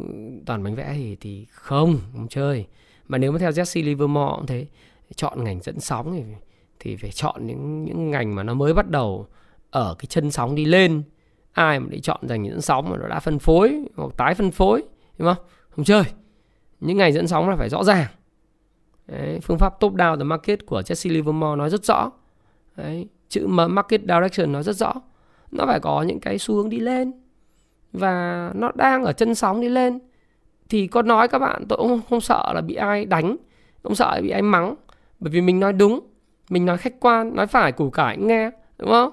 toàn 0.46 0.62
bánh 0.62 0.74
vẽ 0.74 0.92
thì 0.94 1.16
thì 1.16 1.46
không 1.50 1.98
không 2.12 2.28
chơi. 2.28 2.66
Mà 3.08 3.18
nếu 3.18 3.32
mà 3.32 3.38
theo 3.38 3.50
Jesse 3.50 3.84
Livermore 3.84 4.32
cũng 4.36 4.46
thế, 4.46 4.66
chọn 5.14 5.44
ngành 5.44 5.60
dẫn 5.62 5.80
sóng 5.80 6.12
thì 6.12 6.22
thì 6.80 6.96
phải 6.96 7.10
chọn 7.10 7.46
những 7.46 7.84
những 7.84 8.10
ngành 8.10 8.34
mà 8.34 8.42
nó 8.42 8.54
mới 8.54 8.74
bắt 8.74 8.90
đầu 8.90 9.26
ở 9.70 9.94
cái 9.98 10.06
chân 10.06 10.30
sóng 10.30 10.54
đi 10.54 10.64
lên. 10.64 11.02
Ai 11.52 11.80
mà 11.80 11.86
đi 11.90 12.00
chọn 12.00 12.20
dành 12.28 12.46
dẫn 12.46 12.60
sóng 12.60 12.90
mà 12.90 12.96
nó 12.96 13.08
đã 13.08 13.20
phân 13.20 13.38
phối 13.38 13.84
hoặc 13.96 14.12
tái 14.16 14.34
phân 14.34 14.50
phối, 14.50 14.82
đúng 15.18 15.34
không? 15.34 15.44
Không 15.70 15.84
chơi. 15.84 16.02
Những 16.80 16.96
ngành 16.96 17.12
dẫn 17.12 17.28
sóng 17.28 17.48
là 17.48 17.56
phải 17.56 17.68
rõ 17.68 17.84
ràng. 17.84 18.06
Đấy, 19.06 19.40
phương 19.42 19.58
pháp 19.58 19.80
top 19.80 19.92
down 19.92 20.18
the 20.18 20.24
market 20.24 20.66
của 20.66 20.80
Jesse 20.80 21.12
Livermore 21.12 21.56
nói 21.56 21.70
rất 21.70 21.84
rõ. 21.84 22.10
Đấy, 22.76 23.08
chữ 23.28 23.46
market 23.46 24.00
direction 24.00 24.52
nói 24.52 24.62
rất 24.62 24.76
rõ. 24.76 24.92
Nó 25.50 25.66
phải 25.66 25.80
có 25.80 26.02
những 26.02 26.20
cái 26.20 26.38
xu 26.38 26.54
hướng 26.54 26.68
đi 26.68 26.80
lên 26.80 27.12
và 27.92 28.50
nó 28.54 28.70
đang 28.74 29.04
ở 29.04 29.12
chân 29.12 29.34
sóng 29.34 29.60
đi 29.60 29.68
lên. 29.68 29.98
Thì 30.68 30.86
có 30.86 31.02
nói 31.02 31.28
các 31.28 31.38
bạn 31.38 31.64
tôi 31.68 31.76
cũng 31.76 31.88
không, 31.88 32.00
không 32.10 32.20
sợ 32.20 32.52
là 32.54 32.60
bị 32.60 32.74
ai 32.74 33.04
đánh 33.04 33.36
không 33.82 33.94
sợ 33.94 34.20
bị 34.22 34.30
ai 34.30 34.42
mắng. 34.42 34.74
Bởi 35.20 35.30
vì 35.30 35.40
mình 35.40 35.60
nói 35.60 35.72
đúng 35.72 36.00
mình 36.50 36.66
nói 36.66 36.76
khách 36.76 37.00
quan 37.00 37.36
nói 37.36 37.46
phải 37.46 37.72
củ 37.72 37.90
cải 37.90 38.18
nghe 38.18 38.50
đúng 38.78 38.90
không? 38.90 39.12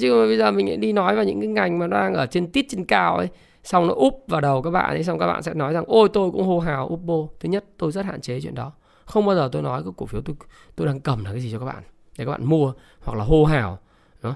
Chứ 0.00 0.14
mà 0.14 0.26
bây 0.26 0.38
giờ 0.38 0.50
mình 0.50 0.80
đi 0.80 0.92
nói 0.92 1.14
vào 1.16 1.24
những 1.24 1.40
cái 1.40 1.48
ngành 1.48 1.78
mà 1.78 1.86
đang 1.86 2.14
ở 2.14 2.26
trên 2.26 2.52
tít 2.52 2.66
trên 2.68 2.84
cao 2.84 3.16
ấy 3.16 3.28
xong 3.64 3.86
nó 3.86 3.94
úp 3.94 4.24
vào 4.28 4.40
đầu 4.40 4.62
các 4.62 4.70
bạn 4.70 4.90
ấy 4.90 5.04
xong 5.04 5.18
các 5.18 5.26
bạn 5.26 5.42
sẽ 5.42 5.54
nói 5.54 5.72
rằng 5.72 5.84
ôi 5.86 6.08
tôi 6.12 6.30
cũng 6.30 6.46
hô 6.46 6.58
hào 6.58 6.88
úp 6.88 7.00
bô 7.00 7.30
thứ 7.40 7.48
nhất 7.48 7.64
tôi 7.78 7.92
rất 7.92 8.04
hạn 8.04 8.20
chế 8.20 8.40
chuyện 8.40 8.54
đó 8.54 8.72
không 9.04 9.26
bao 9.26 9.36
giờ 9.36 9.48
tôi 9.52 9.62
nói 9.62 9.82
cái 9.82 9.92
cổ 9.96 10.06
phiếu 10.06 10.20
tôi 10.20 10.36
tôi 10.76 10.86
đang 10.86 11.00
cầm 11.00 11.24
là 11.24 11.30
cái 11.30 11.40
gì 11.40 11.52
cho 11.52 11.58
các 11.58 11.64
bạn, 11.64 11.82
để 12.18 12.24
các 12.24 12.30
bạn 12.30 12.44
mua 12.44 12.72
hoặc 13.00 13.18
là 13.18 13.24
hô 13.24 13.44
hào, 13.44 13.78
đó. 14.22 14.34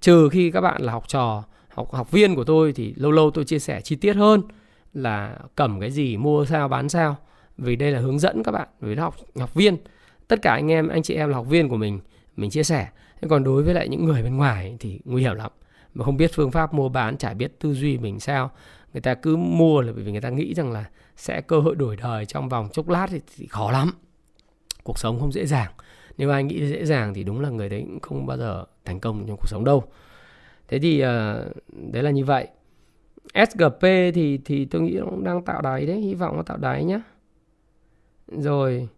Trừ 0.00 0.28
khi 0.28 0.50
các 0.50 0.60
bạn 0.60 0.82
là 0.82 0.92
học 0.92 1.08
trò, 1.08 1.44
học 1.68 1.92
học 1.92 2.10
viên 2.10 2.34
của 2.34 2.44
tôi 2.44 2.72
thì 2.72 2.94
lâu 2.96 3.10
lâu 3.10 3.30
tôi 3.30 3.44
chia 3.44 3.58
sẻ 3.58 3.80
chi 3.80 3.96
tiết 3.96 4.16
hơn 4.16 4.42
là 4.94 5.38
cầm 5.54 5.80
cái 5.80 5.90
gì, 5.90 6.16
mua 6.16 6.44
sao, 6.44 6.68
bán 6.68 6.88
sao, 6.88 7.16
vì 7.58 7.76
đây 7.76 7.90
là 7.90 8.00
hướng 8.00 8.18
dẫn 8.18 8.42
các 8.42 8.52
bạn 8.52 8.68
với 8.80 8.96
học 8.96 9.16
học 9.38 9.54
viên. 9.54 9.76
Tất 10.28 10.42
cả 10.42 10.52
anh 10.52 10.70
em, 10.70 10.88
anh 10.88 11.02
chị 11.02 11.14
em 11.14 11.28
là 11.28 11.36
học 11.36 11.46
viên 11.46 11.68
của 11.68 11.76
mình 11.76 12.00
mình 12.36 12.50
chia 12.50 12.62
sẻ. 12.62 12.88
Thế 13.20 13.28
còn 13.28 13.44
đối 13.44 13.62
với 13.62 13.74
lại 13.74 13.88
những 13.88 14.04
người 14.04 14.22
bên 14.22 14.36
ngoài 14.36 14.76
thì 14.80 15.00
nguy 15.04 15.22
hiểm 15.22 15.34
lắm, 15.34 15.50
mà 15.94 16.04
không 16.04 16.16
biết 16.16 16.30
phương 16.34 16.50
pháp 16.50 16.74
mua 16.74 16.88
bán, 16.88 17.16
chả 17.16 17.34
biết 17.34 17.60
tư 17.60 17.74
duy 17.74 17.98
mình 17.98 18.20
sao 18.20 18.50
người 18.92 19.00
ta 19.00 19.14
cứ 19.14 19.36
mua 19.36 19.80
là 19.80 19.92
bởi 19.92 20.02
vì 20.02 20.12
người 20.12 20.20
ta 20.20 20.30
nghĩ 20.30 20.54
rằng 20.54 20.72
là 20.72 20.84
sẽ 21.16 21.40
cơ 21.40 21.60
hội 21.60 21.74
đổi 21.74 21.96
đời 21.96 22.26
trong 22.26 22.48
vòng 22.48 22.68
chốc 22.72 22.88
lát 22.88 23.06
thì, 23.10 23.20
thì 23.36 23.46
khó 23.46 23.70
lắm. 23.70 23.90
Cuộc 24.84 24.98
sống 24.98 25.20
không 25.20 25.32
dễ 25.32 25.46
dàng. 25.46 25.72
Nếu 26.18 26.30
ai 26.30 26.44
nghĩ 26.44 26.66
dễ 26.66 26.84
dàng 26.84 27.14
thì 27.14 27.24
đúng 27.24 27.40
là 27.40 27.50
người 27.50 27.68
đấy 27.68 27.84
cũng 27.86 28.00
không 28.00 28.26
bao 28.26 28.36
giờ 28.36 28.64
thành 28.84 29.00
công 29.00 29.26
trong 29.26 29.36
cuộc 29.36 29.48
sống 29.48 29.64
đâu. 29.64 29.84
Thế 30.68 30.78
thì 30.78 31.02
uh, 31.02 31.56
đấy 31.92 32.02
là 32.02 32.10
như 32.10 32.24
vậy. 32.24 32.48
SGP 33.34 33.82
thì 34.14 34.38
thì 34.44 34.64
tôi 34.64 34.82
nghĩ 34.82 34.94
nó 34.98 35.04
cũng 35.04 35.24
đang 35.24 35.42
tạo 35.42 35.62
đáy 35.62 35.86
đấy 35.86 36.00
hy 36.00 36.14
vọng 36.14 36.36
nó 36.36 36.42
tạo 36.42 36.56
đáy 36.56 36.84
nhá. 36.84 37.00
Rồi 38.28 38.88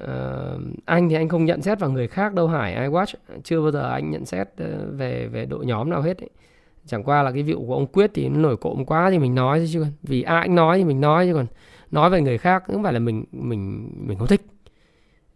uh, 0.00 0.60
anh 0.84 1.08
thì 1.08 1.14
anh 1.14 1.28
không 1.28 1.44
nhận 1.44 1.62
xét 1.62 1.80
vào 1.80 1.90
người 1.90 2.08
khác 2.08 2.34
đâu 2.34 2.48
Hải 2.48 2.88
iWatch. 2.88 3.14
Chưa 3.44 3.60
bao 3.62 3.70
giờ 3.70 3.90
anh 3.90 4.10
nhận 4.10 4.24
xét 4.24 4.48
ờ, 4.56 4.86
về 4.92 5.26
về 5.26 5.46
đội 5.46 5.66
nhóm 5.66 5.90
nào 5.90 6.02
hết 6.02 6.18
ấy 6.18 6.30
chẳng 6.86 7.04
qua 7.04 7.22
là 7.22 7.32
cái 7.32 7.42
vụ 7.42 7.66
của 7.66 7.74
ông 7.74 7.86
Quyết 7.86 8.10
thì 8.14 8.28
nó 8.28 8.38
nổi 8.38 8.56
cộm 8.56 8.84
quá 8.84 9.10
thì 9.10 9.18
mình 9.18 9.34
nói 9.34 9.68
chứ 9.72 9.80
còn. 9.80 9.92
Vì 10.02 10.22
ai 10.22 10.40
anh 10.40 10.54
nói 10.54 10.78
thì 10.78 10.84
mình 10.84 11.00
nói 11.00 11.26
chứ 11.26 11.34
còn. 11.34 11.46
Nói 11.90 12.10
về 12.10 12.20
người 12.20 12.38
khác 12.38 12.62
cũng 12.66 12.82
phải 12.82 12.92
là 12.92 12.98
mình 12.98 13.24
mình 13.32 13.90
mình 14.06 14.18
không 14.18 14.26
thích. 14.26 14.42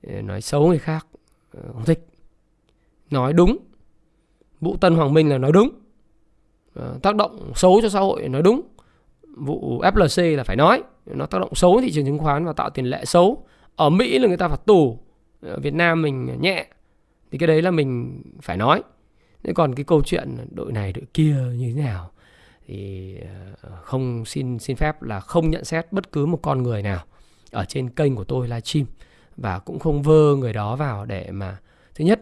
Ờ, 0.07 0.22
nói 0.22 0.40
xấu 0.40 0.66
người 0.68 0.78
khác 0.78 1.07
ờ, 1.53 1.62
không 1.72 1.84
thích. 1.84 2.07
Nói 3.11 3.32
đúng. 3.32 3.57
Vụ 4.61 4.76
Tân 4.76 4.95
Hoàng 4.95 5.14
Minh 5.14 5.28
là 5.28 5.38
nói 5.38 5.53
đúng. 5.53 5.70
Ờ, 6.74 6.99
tác 7.03 7.14
động 7.14 7.53
xấu 7.55 7.80
cho 7.82 7.88
xã 7.88 8.01
hội 8.01 8.28
nói 8.28 8.42
đúng. 8.42 8.61
Vụ 9.36 9.80
FLC 9.82 10.36
là 10.36 10.45
phải 10.45 10.57
nói. 10.57 10.82
Nó 11.07 11.26
tác 11.26 11.38
động 11.38 11.55
xấu 11.55 11.80
thị 11.80 11.92
trường 11.92 12.05
chứng 12.05 12.18
khoán 12.18 12.45
và 12.45 12.53
tạo 12.53 12.70
tiền 12.70 12.84
lệ 12.84 13.05
xấu. 13.05 13.47
Ở 13.76 13.90
Mỹ 13.90 14.18
là 14.18 14.28
người 14.28 14.36
ta 14.36 14.49
phạt 14.49 14.66
tù. 14.66 14.99
Ở 15.42 15.59
Việt 15.59 15.74
Nam 15.74 16.03
mình 16.03 16.40
nhẹ. 16.40 16.66
Thì 17.30 17.38
cái 17.38 17.47
đấy 17.47 17.62
là 17.62 17.70
mình 17.70 18.22
phải 18.42 18.57
nói 18.57 18.82
thế 19.45 19.53
còn 19.53 19.74
cái 19.74 19.84
câu 19.84 20.03
chuyện 20.03 20.36
đội 20.51 20.72
này 20.72 20.92
đội 20.92 21.05
kia 21.14 21.36
như 21.57 21.72
thế 21.76 21.82
nào 21.82 22.11
thì 22.66 23.16
ờ, 23.62 23.76
không 23.82 24.24
xin 24.24 24.59
xin 24.59 24.76
phép 24.76 25.03
là 25.03 25.20
không 25.20 25.51
nhận 25.51 25.64
xét 25.64 25.92
bất 25.92 26.12
cứ 26.12 26.26
một 26.26 26.38
con 26.42 26.62
người 26.62 26.82
nào 26.82 27.05
ở 27.51 27.64
trên 27.64 27.90
kênh 27.90 28.16
của 28.16 28.24
tôi 28.24 28.49
livestream. 28.49 28.86
Và 29.36 29.59
cũng 29.59 29.78
không 29.78 30.03
vơ 30.03 30.36
người 30.36 30.53
đó 30.53 30.76
vào 30.76 31.05
để 31.05 31.30
mà 31.30 31.59
thứ 31.95 32.05
nhất 32.05 32.20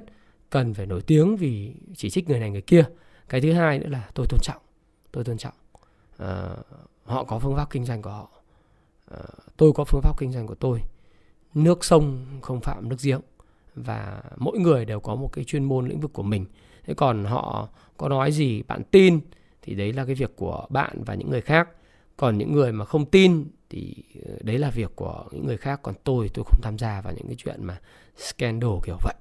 cần 0.51 0.75
phải 0.75 0.87
nổi 0.87 1.03
tiếng 1.07 1.37
vì 1.37 1.75
chỉ 1.97 2.11
trích 2.11 2.29
người 2.29 2.41
này 2.41 2.51
người 2.51 2.63
kia. 2.63 2.85
Cái 3.29 3.41
thứ 3.41 3.53
hai 3.53 3.79
nữa 3.79 3.89
là 3.89 4.09
tôi 4.15 4.27
tôn 4.29 4.41
trọng 4.43 4.63
tôi 5.13 5.25
tôn 5.25 5.39
trọng 5.39 5.55
à, 6.19 6.49
họ 7.05 7.25
có 7.25 7.39
phương 7.39 7.57
pháp 7.57 7.71
kinh 7.71 7.85
doanh 7.85 8.03
của 8.03 8.11
họ. 8.11 8.29
À, 9.11 9.19
tôi 9.57 9.73
có 9.73 9.85
phương 9.85 10.01
pháp 10.03 10.19
kinh 10.19 10.33
doanh 10.33 10.47
của 10.47 10.55
tôi. 10.55 10.81
Nước 11.55 11.85
sông 11.85 12.27
không 12.43 12.61
phạm 12.61 12.89
nước 12.89 12.97
giếng. 13.03 13.21
Và 13.75 14.23
mỗi 14.37 14.59
người 14.59 14.85
đều 14.85 15.01
có 15.01 15.15
một 15.15 15.31
cái 15.33 15.45
chuyên 15.45 15.65
môn 15.65 15.89
lĩnh 15.89 16.01
vực 16.01 16.13
của 16.13 16.23
mình 16.23 16.47
thế 16.85 16.95
còn 16.95 17.25
họ 17.25 17.69
có 17.97 18.09
nói 18.09 18.33
gì 18.33 18.63
bạn 18.63 18.83
tin 18.91 19.21
thì 19.63 19.75
đấy 19.75 19.93
là 19.93 20.05
cái 20.05 20.15
việc 20.15 20.37
của 20.37 20.67
bạn 20.71 21.03
và 21.07 21.15
những 21.15 21.31
người 21.31 21.41
khác. 21.41 21.69
Còn 22.17 22.39
những 22.39 22.53
người 22.53 22.73
mà 22.73 22.85
không 22.85 23.07
tin 23.07 23.45
thì 23.71 23.95
ờ, 24.27 24.33
đấy 24.41 24.59
là 24.59 24.71
việc 24.71 24.97
của 24.97 25.25
những 25.33 25.47
người 25.47 25.57
khác. 25.57 25.81
Còn 25.83 25.95
tôi 26.05 26.31
tôi 26.35 26.45
không 26.45 26.61
tham 26.63 26.79
gia 26.79 27.01
vào 27.01 27.13
những 27.17 27.27
cái 27.27 27.37
chuyện 27.39 27.65
mà 27.65 27.81
scandal 28.17 28.71
kiểu 28.85 28.97
vậy. 29.03 29.15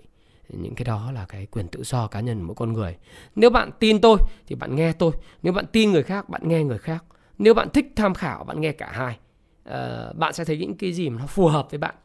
Những 0.49 0.76
cái 0.76 0.86
đó 0.86 1.12
là 1.12 1.26
cái 1.30 1.45
quyền 1.45 1.68
tự 1.68 1.84
do 1.84 2.07
cá 2.07 2.20
nhân 2.20 2.39
của 2.39 2.45
mỗi 2.45 2.55
con 2.55 2.74
người. 2.74 2.97
Nếu 3.36 3.49
bạn 3.49 3.70
tin 3.80 4.01
tôi 4.01 4.18
thì 4.47 4.55
bạn 4.55 4.76
nghe 4.76 4.93
tôi. 4.93 5.12
Nếu 5.43 5.53
bạn 5.53 5.66
tin 5.72 5.91
người 5.91 6.03
khác 6.03 6.30
bạn 6.30 6.41
nghe 6.47 6.64
người 6.64 6.78
khác. 6.78 7.03
Nếu 7.38 7.53
bạn 7.53 7.70
thích 7.70 7.93
tham 7.95 8.14
khảo 8.14 8.43
bạn 8.43 8.62
nghe 8.62 8.72
cả 8.72 8.89
hai. 8.91 9.18
À, 9.64 10.12
bạn 10.16 10.34
sẽ 10.34 10.45
thấy 10.45 10.57
những 10.57 10.78
cái 10.78 10.93
gì 10.93 11.09
mà 11.09 11.20
nó 11.20 11.28
phù 11.28 11.47
hợp 11.47 11.68
với 11.72 11.78
bạn. 11.78 11.95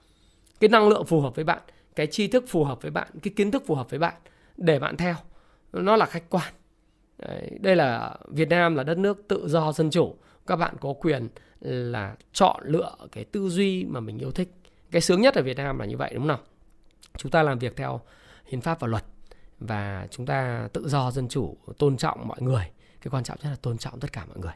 Cái 0.61 0.69
năng 0.69 0.89
lượng 0.89 1.05
phù 1.05 1.21
hợp 1.21 1.35
với 1.35 1.45
bạn 1.45 1.63
cái 1.97 2.07
tri 2.07 2.27
thức 2.27 2.45
phù 2.49 2.65
hợp 2.65 2.83
với 2.83 2.91
bạn 2.91 3.09
cái 3.23 3.33
kiến 3.37 3.51
thức 3.51 3.63
phù 3.67 3.75
hợp 3.75 3.91
với 3.91 3.99
bạn 3.99 4.15
để 4.57 4.79
bạn 4.79 4.97
theo 4.97 5.15
nó 5.83 5.97
là 5.97 6.07
khách 6.07 6.31
quan. 6.31 6.55
Đấy, 7.18 7.51
đây 7.61 7.77
là 7.77 8.16
Việt 8.29 8.49
Nam 8.49 8.74
là 8.74 8.83
đất 8.83 8.99
nước 8.99 9.24
tự 9.29 9.49
do 9.49 9.72
dân 9.72 9.91
chủ. 9.91 10.16
Các 10.47 10.57
bạn 10.57 10.74
có 10.81 10.93
quyền 10.93 11.29
là 11.61 12.16
chọn 12.33 12.62
lựa 12.64 12.95
cái 13.12 13.24
tư 13.24 13.49
duy 13.49 13.85
mà 13.85 14.01
mình 14.01 14.18
yêu 14.18 14.31
thích. 14.31 14.49
Cái 14.91 15.01
sướng 15.01 15.20
nhất 15.20 15.35
ở 15.35 15.43
Việt 15.43 15.57
Nam 15.57 15.79
là 15.79 15.85
như 15.85 15.97
vậy 15.97 16.11
đúng 16.14 16.22
không 16.22 16.29
nào? 16.29 16.41
Chúng 17.16 17.31
ta 17.31 17.43
làm 17.43 17.59
việc 17.59 17.77
theo 17.77 18.01
hiến 18.47 18.61
pháp 18.61 18.81
và 18.81 18.89
luật 18.89 19.05
và 19.59 20.07
chúng 20.11 20.27
ta 20.27 20.68
tự 20.72 20.89
do 20.89 21.11
dân 21.11 21.29
chủ 21.29 21.57
tôn 21.79 21.97
trọng 21.97 22.29
mọi 22.29 22.43
người. 22.43 22.70
Cái 23.01 23.11
quan 23.11 23.24
trọng 23.24 23.39
nhất 23.43 23.51
là 23.51 23.57
tôn 23.62 23.79
trọng 23.79 24.01
tất 24.01 24.12
cả 24.12 24.24
mọi 24.29 24.39
người. 24.39 24.53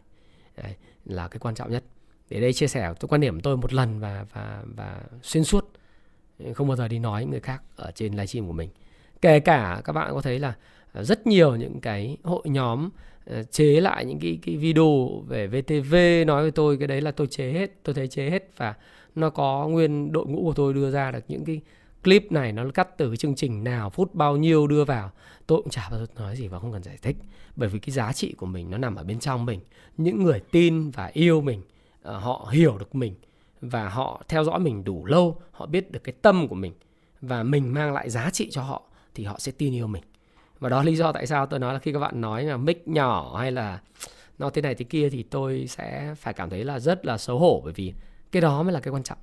Đấy, 0.57 0.75
là 1.05 1.29
cái 1.29 1.39
quan 1.39 1.55
trọng 1.55 1.71
nhất. 1.71 1.85
Để 2.29 2.41
đây 2.41 2.53
chia 2.53 2.67
sẻ 2.67 2.95
tôi 3.01 3.09
quan 3.09 3.21
điểm 3.21 3.35
của 3.35 3.41
tôi 3.43 3.57
một 3.57 3.73
lần 3.73 4.01
và 4.01 4.27
và 4.33 4.63
và 4.77 5.01
xuyên 5.23 5.45
suốt. 5.45 5.73
Không 6.55 6.69
bao 6.69 6.77
giờ 6.77 6.89
đi 6.89 6.99
nói 6.99 7.25
người 7.25 7.41
khác 7.41 7.63
ở 7.77 7.91
trên 7.95 8.13
livestream 8.13 8.47
của 8.47 8.53
mình. 8.53 8.71
Kể 9.21 9.41
cả 9.41 9.83
các 9.85 9.93
bạn 9.93 10.15
có 10.15 10.21
thấy 10.21 10.39
là 10.39 10.55
Ờ, 10.93 11.05
rất 11.05 11.27
nhiều 11.27 11.57
những 11.57 11.81
cái 11.81 12.17
hội 12.23 12.43
nhóm 12.45 12.91
ờ, 13.27 13.43
chế 13.43 13.81
lại 13.81 14.05
những 14.05 14.19
cái 14.21 14.39
cái 14.43 14.57
video 14.57 15.23
về 15.29 15.47
VTV 15.47 15.95
nói 16.27 16.43
với 16.43 16.51
tôi 16.51 16.77
cái 16.77 16.89
đấy 16.89 17.01
là 17.01 17.11
tôi 17.11 17.27
chế 17.27 17.53
hết, 17.53 17.71
tôi 17.83 17.95
thấy 17.95 18.09
chế 18.09 18.31
hết 18.31 18.51
và 18.57 18.75
nó 19.15 19.31
có 19.31 19.69
nguyên 19.69 20.13
đội 20.13 20.27
ngũ 20.27 20.43
của 20.45 20.53
tôi 20.53 20.75
đưa 20.75 20.91
ra 20.91 21.11
được 21.11 21.25
những 21.29 21.45
cái 21.45 21.61
clip 22.05 22.33
này, 22.33 22.53
nó 22.53 22.65
cắt 22.75 22.99
từ 22.99 23.17
chương 23.17 23.35
trình 23.35 23.65
nào, 23.65 23.91
phút 23.91 24.15
bao 24.15 24.37
nhiêu 24.37 24.67
đưa 24.67 24.85
vào. 24.85 25.11
Tôi 25.47 25.63
cũng 25.63 25.71
chả 25.71 25.89
bao 25.91 26.01
giờ 26.01 26.07
nói 26.17 26.37
gì 26.37 26.49
và 26.49 26.59
không 26.59 26.73
cần 26.73 26.83
giải 26.83 26.99
thích, 27.03 27.17
bởi 27.57 27.69
vì 27.69 27.79
cái 27.79 27.91
giá 27.91 28.13
trị 28.13 28.33
của 28.33 28.47
mình 28.47 28.71
nó 28.71 28.79
nằm 28.79 28.97
ở 28.97 29.05
bên 29.05 29.21
trong 29.21 29.47
mình. 29.47 29.61
Những 29.97 30.25
người 30.25 30.41
tin 30.51 30.91
và 30.91 31.07
yêu 31.07 31.41
mình 31.41 31.63
ờ, 32.03 32.19
họ 32.19 32.49
hiểu 32.53 32.79
được 32.79 32.95
mình 32.95 33.15
và 33.61 33.89
họ 33.89 34.23
theo 34.29 34.45
dõi 34.45 34.59
mình 34.59 34.85
đủ 34.85 35.05
lâu, 35.05 35.41
họ 35.51 35.67
biết 35.67 35.93
được 35.93 36.05
cái 36.05 36.15
tâm 36.23 36.49
của 36.49 36.55
mình 36.55 36.73
và 37.21 37.43
mình 37.43 37.75
mang 37.75 37.93
lại 37.93 38.11
giá 38.11 38.31
trị 38.31 38.49
cho 38.51 38.63
họ 38.63 38.83
thì 39.15 39.25
họ 39.25 39.39
sẽ 39.39 39.53
tin 39.59 39.75
yêu 39.75 39.87
mình 39.87 40.03
và 40.61 40.69
đó 40.69 40.83
lý 40.83 40.97
do 40.97 41.13
tại 41.13 41.27
sao 41.27 41.47
tôi 41.47 41.61
nói 41.61 41.73
là 41.73 41.79
khi 41.79 41.93
các 41.93 41.99
bạn 41.99 42.21
nói 42.21 42.45
là 42.45 42.57
mic 42.57 42.89
nhỏ 42.89 43.37
hay 43.39 43.53
là 43.53 43.81
nó 44.39 44.51
thế 44.51 44.63
này 44.63 44.75
thế 44.75 44.85
kia 44.85 45.11
thì 45.11 45.23
tôi 45.23 45.67
sẽ 45.69 46.15
phải 46.19 46.35
cảm 46.35 46.51
thấy 46.51 46.65
là 46.65 46.79
rất 46.79 47.07
là 47.07 47.19
xấu 47.19 47.39
hổ. 47.39 47.61
Bởi 47.65 47.73
vì 47.73 47.95
cái 48.33 48.43
đó 48.43 48.63
mới 48.63 48.73
là 48.73 48.81
cái 48.81 48.93
quan 48.93 49.03
trọng. 49.03 49.19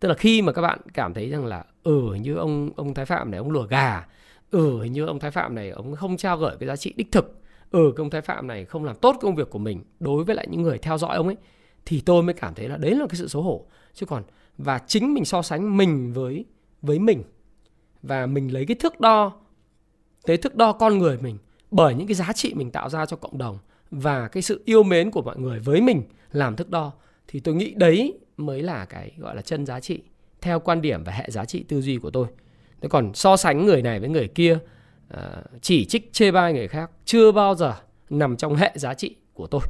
Tức 0.00 0.08
là 0.08 0.14
khi 0.14 0.42
mà 0.42 0.52
các 0.52 0.62
bạn 0.62 0.80
cảm 0.94 1.14
thấy 1.14 1.30
rằng 1.30 1.46
là 1.46 1.64
ừ 1.82 2.14
như 2.14 2.34
ông 2.34 2.70
ông 2.76 2.94
thái 2.94 3.04
phạm 3.04 3.30
này, 3.30 3.38
ông 3.38 3.50
lừa 3.50 3.66
gà. 3.70 4.06
Ừ 4.50 4.82
hình 4.82 4.92
như 4.92 5.06
ông 5.06 5.18
thái 5.18 5.30
phạm 5.30 5.54
này, 5.54 5.70
ông 5.70 5.96
không 5.96 6.16
trao 6.16 6.36
gửi 6.38 6.56
cái 6.60 6.66
giá 6.66 6.76
trị 6.76 6.92
đích 6.96 7.12
thực. 7.12 7.40
Ừ 7.70 7.92
ông 7.96 8.10
thái 8.10 8.20
phạm 8.20 8.46
này 8.46 8.64
không 8.64 8.84
làm 8.84 8.96
tốt 8.96 9.16
công 9.20 9.34
việc 9.34 9.50
của 9.50 9.58
mình 9.58 9.84
đối 10.00 10.24
với 10.24 10.34
lại 10.36 10.46
những 10.50 10.62
người 10.62 10.78
theo 10.78 10.98
dõi 10.98 11.16
ông 11.16 11.26
ấy. 11.26 11.36
Thì 11.84 12.02
tôi 12.06 12.22
mới 12.22 12.34
cảm 12.34 12.54
thấy 12.54 12.68
là 12.68 12.76
đấy 12.76 12.90
là 12.90 13.06
cái 13.08 13.16
sự 13.16 13.28
xấu 13.28 13.42
hổ. 13.42 13.66
Chứ 13.94 14.06
còn, 14.06 14.22
và 14.58 14.78
chính 14.78 15.14
mình 15.14 15.24
so 15.24 15.42
sánh 15.42 15.76
mình 15.76 16.12
với 16.12 16.44
với 16.82 16.98
mình, 16.98 17.22
và 18.02 18.26
mình 18.26 18.52
lấy 18.52 18.66
cái 18.66 18.76
thước 18.80 19.00
đo 19.00 19.32
cái 20.26 20.36
thước 20.36 20.54
đo 20.54 20.72
con 20.72 20.98
người 20.98 21.18
mình 21.18 21.38
bởi 21.70 21.94
những 21.94 22.06
cái 22.06 22.14
giá 22.14 22.32
trị 22.32 22.54
mình 22.54 22.70
tạo 22.70 22.88
ra 22.88 23.06
cho 23.06 23.16
cộng 23.16 23.38
đồng 23.38 23.58
và 23.90 24.28
cái 24.28 24.42
sự 24.42 24.62
yêu 24.64 24.82
mến 24.82 25.10
của 25.10 25.22
mọi 25.22 25.38
người 25.38 25.60
với 25.60 25.80
mình 25.80 26.02
làm 26.32 26.56
thước 26.56 26.70
đo, 26.70 26.92
thì 27.28 27.40
tôi 27.40 27.54
nghĩ 27.54 27.74
đấy 27.74 28.18
mới 28.36 28.62
là 28.62 28.84
cái 28.84 29.12
gọi 29.18 29.36
là 29.36 29.42
chân 29.42 29.66
giá 29.66 29.80
trị 29.80 30.02
theo 30.40 30.60
quan 30.60 30.82
điểm 30.82 31.04
và 31.04 31.12
hệ 31.12 31.30
giá 31.30 31.44
trị 31.44 31.64
tư 31.68 31.80
duy 31.80 31.98
của 31.98 32.10
tôi. 32.10 32.26
Thế 32.80 32.88
còn 32.88 33.14
so 33.14 33.36
sánh 33.36 33.66
người 33.66 33.82
này 33.82 34.00
với 34.00 34.08
người 34.08 34.28
kia 34.28 34.58
ờ, 35.08 35.42
chỉ 35.60 35.84
trích, 35.84 36.12
chê 36.12 36.30
bai 36.30 36.52
người 36.52 36.68
khác 36.68 36.90
chưa 37.04 37.32
bao 37.32 37.54
giờ 37.54 37.74
nằm 38.10 38.36
trong 38.36 38.56
hệ 38.56 38.72
giá 38.74 38.94
trị 38.94 39.16
của 39.32 39.46
tôi. 39.46 39.62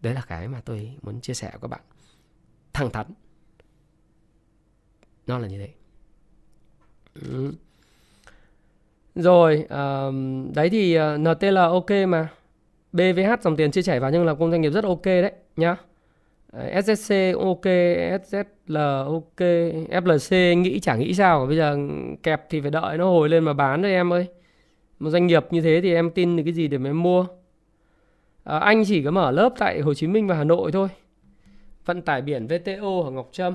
Đấy 0.00 0.14
là 0.14 0.22
cái 0.28 0.48
mà 0.48 0.60
tôi 0.60 0.96
muốn 1.02 1.20
chia 1.20 1.34
sẻ 1.34 1.48
với 1.50 1.60
các 1.60 1.68
bạn. 1.68 1.80
Thẳng 2.72 2.90
thắn. 2.90 3.06
Nó 5.26 5.38
là 5.38 5.48
như 5.48 5.58
thế. 5.58 5.70
Ừ 7.14 7.52
rồi 9.14 9.64
uh, 9.64 10.14
đấy 10.54 10.70
thì 10.70 10.94
ờ, 10.94 11.14
uh, 11.14 11.20
NTL 11.20 11.58
ok 11.58 11.90
mà 12.08 12.28
BVH 12.92 13.42
dòng 13.42 13.56
tiền 13.56 13.70
chưa 13.70 13.82
chảy 13.82 14.00
vào 14.00 14.10
nhưng 14.10 14.26
là 14.26 14.34
công 14.34 14.50
doanh 14.50 14.60
nghiệp 14.60 14.70
rất 14.70 14.84
ok 14.84 15.04
đấy 15.04 15.32
nhá 15.56 15.76
ờ, 16.52 16.80
SSC 16.82 17.14
ok, 17.38 17.64
SZL 18.22 19.04
ok, 19.04 19.40
FLC 19.90 20.54
nghĩ 20.54 20.80
chả 20.80 20.96
nghĩ 20.96 21.14
sao 21.14 21.46
bây 21.46 21.56
giờ 21.56 21.78
kẹp 22.22 22.46
thì 22.50 22.60
phải 22.60 22.70
đợi 22.70 22.98
nó 22.98 23.04
hồi 23.04 23.28
lên 23.28 23.44
mà 23.44 23.52
bán 23.52 23.82
thôi 23.82 23.92
em 23.92 24.12
ơi. 24.12 24.26
Một 24.98 25.10
doanh 25.10 25.26
nghiệp 25.26 25.46
như 25.50 25.60
thế 25.60 25.80
thì 25.82 25.94
em 25.94 26.10
tin 26.10 26.36
được 26.36 26.42
cái 26.44 26.52
gì 26.52 26.68
để 26.68 26.78
mà 26.78 26.90
em 26.90 27.02
mua? 27.02 27.26
À, 28.44 28.58
anh 28.58 28.84
chỉ 28.84 29.02
có 29.02 29.10
mở 29.10 29.30
lớp 29.30 29.54
tại 29.58 29.80
Hồ 29.80 29.94
Chí 29.94 30.06
Minh 30.06 30.26
và 30.26 30.34
Hà 30.34 30.44
Nội 30.44 30.72
thôi. 30.72 30.88
Vận 31.84 32.02
tải 32.02 32.22
biển 32.22 32.46
VTO 32.46 33.00
ở 33.04 33.10
Ngọc 33.10 33.28
Trâm 33.32 33.54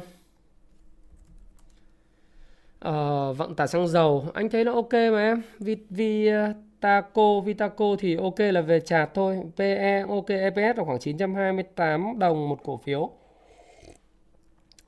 uh, 2.88 3.38
vận 3.38 3.55
tải 3.55 3.67
xăng 3.67 3.88
dầu 3.88 4.25
anh 4.34 4.49
thấy 4.49 4.63
nó 4.63 4.73
ok 4.73 4.93
mà 4.93 5.21
em 5.21 5.41
vì, 5.59 5.77
vì 5.89 6.27
ờ, 6.27 6.53
Taco, 6.80 7.39
Vitaco 7.39 7.95
thì 7.99 8.15
ok 8.15 8.39
là 8.39 8.61
về 8.61 8.80
chạt 8.80 9.09
thôi. 9.13 9.38
PE 9.57 10.05
ok, 10.09 10.27
EPS 10.27 10.77
là 10.77 10.84
khoảng 10.86 10.99
928 10.99 12.19
đồng 12.19 12.49
một 12.49 12.59
cổ 12.63 12.77
phiếu. 12.77 13.11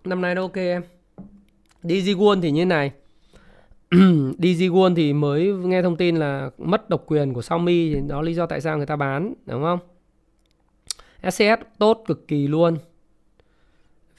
Năm 0.03 0.21
nay 0.21 0.35
nó 0.35 0.41
ok 0.41 0.55
em. 0.55 0.83
DigiWon 1.83 2.41
thì 2.41 2.51
như 2.51 2.65
này. 2.65 2.91
DigiWon 4.37 4.95
thì 4.95 5.13
mới 5.13 5.45
nghe 5.45 5.81
thông 5.81 5.97
tin 5.97 6.15
là 6.15 6.49
mất 6.57 6.89
độc 6.89 7.03
quyền 7.07 7.33
của 7.33 7.41
Xiaomi 7.41 7.93
thì 7.93 8.01
đó 8.07 8.21
lý 8.21 8.33
do 8.33 8.45
tại 8.45 8.61
sao 8.61 8.77
người 8.77 8.85
ta 8.85 8.95
bán, 8.95 9.33
đúng 9.45 9.63
không? 9.63 9.79
SCS 11.31 11.63
tốt 11.77 12.03
cực 12.07 12.27
kỳ 12.27 12.47
luôn. 12.47 12.77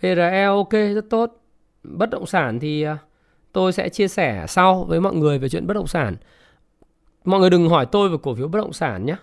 VRE 0.01 0.45
ok 0.45 0.73
rất 0.73 1.05
tốt. 1.11 1.43
Bất 1.83 2.11
động 2.11 2.27
sản 2.27 2.61
thì 2.61 2.87
uh, 2.87 2.97
tôi 3.53 3.73
sẽ 3.73 3.89
chia 3.89 4.09
sẻ 4.09 4.45
sau 4.49 4.85
với 4.85 5.01
mọi 5.01 5.15
người 5.15 5.39
về 5.39 5.49
chuyện 5.49 5.67
bất 5.67 5.75
động 5.75 5.87
sản. 5.87 6.17
Mọi 7.25 7.41
người 7.41 7.51
đừng 7.51 7.69
hỏi 7.69 7.87
tôi 7.87 8.09
về 8.09 8.17
cổ 8.23 8.35
phiếu 8.35 8.49
bất 8.49 8.59
động 8.59 8.73
sản 8.73 9.07
nhé. 9.07 9.17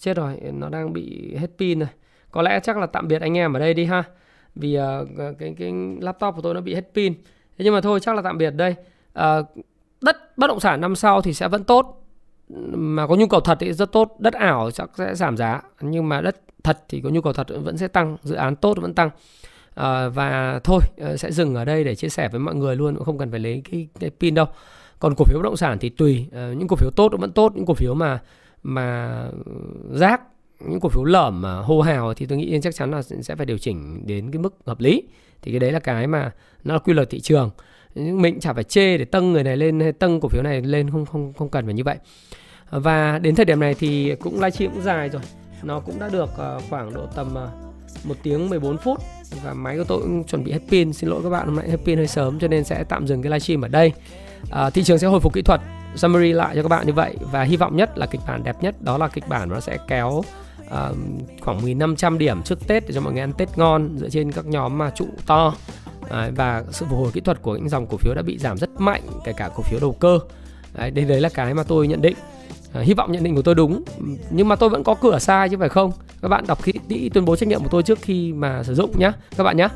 Chết 0.00 0.16
rồi 0.16 0.40
nó 0.52 0.68
đang 0.68 0.92
bị 0.92 1.36
hết 1.36 1.50
pin 1.58 1.78
rồi. 1.78 1.88
Có 2.30 2.42
lẽ 2.42 2.60
chắc 2.62 2.76
là 2.76 2.86
tạm 2.86 3.08
biệt 3.08 3.22
anh 3.22 3.36
em 3.36 3.52
ở 3.52 3.60
đây 3.60 3.74
đi 3.74 3.84
ha. 3.84 4.02
Vì 4.54 4.78
uh, 4.78 5.08
cái 5.38 5.54
cái 5.58 5.72
laptop 6.00 6.34
của 6.34 6.42
tôi 6.42 6.54
nó 6.54 6.60
bị 6.60 6.74
hết 6.74 6.84
pin. 6.94 7.14
Thế 7.58 7.64
nhưng 7.64 7.74
mà 7.74 7.80
thôi 7.80 8.00
chắc 8.00 8.16
là 8.16 8.22
tạm 8.22 8.38
biệt 8.38 8.50
đây. 8.50 8.74
Uh, 9.18 9.46
đất 10.00 10.38
bất 10.38 10.46
động 10.46 10.60
sản 10.60 10.80
năm 10.80 10.96
sau 10.96 11.22
thì 11.22 11.34
sẽ 11.34 11.48
vẫn 11.48 11.64
tốt. 11.64 12.02
Mà 12.72 13.06
có 13.06 13.14
nhu 13.14 13.26
cầu 13.26 13.40
thật 13.40 13.58
thì 13.60 13.72
rất 13.72 13.92
tốt. 13.92 14.16
Đất 14.18 14.34
ảo 14.34 14.70
chắc 14.70 14.90
sẽ 14.96 15.14
giảm 15.14 15.36
giá. 15.36 15.62
Nhưng 15.80 16.08
mà 16.08 16.20
đất 16.20 16.40
thật 16.64 16.84
thì 16.88 17.00
có 17.00 17.08
nhu 17.08 17.20
cầu 17.20 17.32
thật 17.32 17.46
vẫn 17.64 17.76
sẽ 17.76 17.88
tăng. 17.88 18.16
Dự 18.22 18.34
án 18.34 18.56
tốt 18.56 18.78
vẫn 18.80 18.94
tăng 18.94 19.10
à, 19.76 20.08
và 20.08 20.60
thôi 20.64 20.80
ờ, 20.98 21.16
sẽ 21.16 21.32
dừng 21.32 21.54
ở 21.54 21.64
đây 21.64 21.84
để 21.84 21.94
chia 21.94 22.08
sẻ 22.08 22.28
với 22.28 22.40
mọi 22.40 22.54
người 22.54 22.76
luôn 22.76 22.96
cũng 22.96 23.04
không 23.04 23.18
cần 23.18 23.30
phải 23.30 23.40
lấy 23.40 23.62
cái, 23.70 23.88
cái 24.00 24.10
pin 24.20 24.34
đâu. 24.34 24.46
Còn 24.98 25.14
cổ 25.16 25.24
phiếu 25.24 25.38
bất 25.38 25.44
động 25.44 25.56
sản 25.56 25.78
thì 25.78 25.88
tùy 25.88 26.26
à, 26.32 26.52
những 26.56 26.68
cổ 26.68 26.76
phiếu 26.76 26.90
tốt 26.96 27.12
vẫn 27.18 27.32
tốt 27.32 27.52
những 27.54 27.66
cổ 27.66 27.74
phiếu 27.74 27.94
mà 27.94 28.20
mà 28.62 29.22
rác 29.92 30.20
những 30.60 30.80
cổ 30.80 30.88
phiếu 30.88 31.04
lởm 31.04 31.42
mà 31.42 31.54
hô 31.54 31.80
hào 31.80 32.14
thì 32.14 32.26
tôi 32.26 32.38
nghĩ 32.38 32.60
chắc 32.62 32.74
chắn 32.74 32.90
là 32.90 33.02
sẽ 33.02 33.36
phải 33.36 33.46
điều 33.46 33.58
chỉnh 33.58 34.06
đến 34.06 34.30
cái 34.30 34.42
mức 34.42 34.54
hợp 34.66 34.80
lý. 34.80 35.02
Thì 35.42 35.52
cái 35.52 35.60
đấy 35.60 35.72
là 35.72 35.78
cái 35.78 36.06
mà 36.06 36.32
nó 36.64 36.74
là 36.74 36.78
quy 36.78 36.92
luật 36.92 37.10
thị 37.10 37.20
trường. 37.20 37.50
Mình 37.94 38.40
chả 38.40 38.52
phải 38.52 38.64
chê 38.64 38.98
để 38.98 39.04
tăng 39.04 39.32
người 39.32 39.44
này 39.44 39.56
lên 39.56 39.80
hay 39.80 39.92
tăng 39.92 40.20
cổ 40.20 40.28
phiếu 40.28 40.42
này 40.42 40.62
lên 40.62 40.90
không 40.90 41.06
không 41.06 41.32
không 41.32 41.48
cần 41.48 41.64
phải 41.64 41.74
như 41.74 41.84
vậy. 41.84 41.96
Và 42.70 43.18
đến 43.18 43.34
thời 43.34 43.44
điểm 43.44 43.60
này 43.60 43.74
thì 43.74 44.14
cũng 44.14 44.34
livestream 44.34 44.72
cũng 44.72 44.82
dài 44.82 45.08
rồi. 45.08 45.22
Nó 45.62 45.80
cũng 45.80 45.98
đã 45.98 46.08
được 46.08 46.30
khoảng 46.70 46.94
độ 46.94 47.06
tầm 47.16 47.34
một 47.34 47.48
1 48.04 48.14
tiếng 48.22 48.48
14 48.48 48.78
phút 48.78 48.98
và 49.44 49.54
máy 49.54 49.76
của 49.76 49.84
tôi 49.84 50.00
cũng 50.00 50.24
chuẩn 50.24 50.44
bị 50.44 50.52
hết 50.52 50.60
pin. 50.70 50.92
Xin 50.92 51.10
lỗi 51.10 51.20
các 51.22 51.30
bạn 51.30 51.46
hôm 51.46 51.56
nay 51.56 51.70
hết 51.70 51.76
pin 51.84 51.98
hơi 51.98 52.06
sớm 52.06 52.38
cho 52.38 52.48
nên 52.48 52.64
sẽ 52.64 52.84
tạm 52.84 53.06
dừng 53.06 53.22
cái 53.22 53.30
livestream 53.30 53.60
ở 53.60 53.68
đây. 53.68 53.92
À, 54.50 54.70
thị 54.70 54.82
trường 54.84 54.98
sẽ 54.98 55.06
hồi 55.06 55.20
phục 55.20 55.34
kỹ 55.34 55.42
thuật. 55.42 55.60
Summary 55.96 56.32
lại 56.32 56.56
cho 56.56 56.62
các 56.62 56.68
bạn 56.68 56.86
như 56.86 56.92
vậy. 56.92 57.16
Và 57.32 57.42
hy 57.42 57.56
vọng 57.56 57.76
nhất 57.76 57.98
là 57.98 58.06
kịch 58.06 58.20
bản 58.26 58.44
đẹp 58.44 58.62
nhất 58.62 58.82
đó 58.82 58.98
là 58.98 59.08
kịch 59.08 59.28
bản 59.28 59.48
nó 59.48 59.60
sẽ 59.60 59.78
kéo 59.88 60.22
à, 60.70 60.90
khoảng 61.40 61.56
1500 61.56 62.18
điểm 62.18 62.42
trước 62.42 62.66
Tết 62.66 62.86
để 62.86 62.94
cho 62.94 63.00
mọi 63.00 63.12
người 63.12 63.20
ăn 63.20 63.32
Tết 63.32 63.58
ngon 63.58 63.98
dựa 63.98 64.08
trên 64.08 64.32
các 64.32 64.46
nhóm 64.46 64.78
mà 64.78 64.90
trụ 64.90 65.06
to. 65.26 65.54
À, 66.10 66.30
và 66.36 66.64
sự 66.70 66.86
phục 66.90 66.98
hồi 66.98 67.10
kỹ 67.12 67.20
thuật 67.20 67.42
của 67.42 67.56
những 67.56 67.68
dòng 67.68 67.86
cổ 67.86 67.96
phiếu 67.96 68.14
đã 68.14 68.22
bị 68.22 68.38
giảm 68.38 68.58
rất 68.58 68.80
mạnh 68.80 69.02
kể 69.24 69.32
cả 69.36 69.50
cổ 69.56 69.62
phiếu 69.62 69.80
đầu 69.80 69.92
cơ. 69.92 70.18
Đấy, 70.74 70.90
đây 70.90 71.04
đấy 71.04 71.20
là 71.20 71.28
cái 71.28 71.54
mà 71.54 71.62
tôi 71.62 71.88
nhận 71.88 72.02
định. 72.02 72.16
Ờ, 72.76 72.82
hy 72.82 72.94
vọng 72.94 73.12
nhận 73.12 73.22
định 73.22 73.34
của 73.34 73.42
tôi 73.42 73.54
đúng. 73.54 73.82
Nhưng 74.30 74.48
mà 74.48 74.56
tôi 74.56 74.68
vẫn 74.68 74.84
có 74.84 74.94
cửa 74.94 75.18
sai 75.18 75.48
chứ 75.48 75.56
phải 75.58 75.68
không? 75.68 75.92
Các 76.22 76.28
bạn 76.28 76.44
đọc 76.46 76.64
kỹ 76.64 77.08
tuyên 77.14 77.24
bố 77.24 77.36
trách 77.36 77.48
nhiệm 77.48 77.62
của 77.62 77.68
tôi 77.70 77.82
trước 77.82 77.98
khi 78.02 78.32
mà 78.32 78.62
sử 78.62 78.74
dụng 78.74 78.98
nhé 78.98 79.12
các 79.36 79.44
bạn 79.44 79.56
nhé 79.56 79.68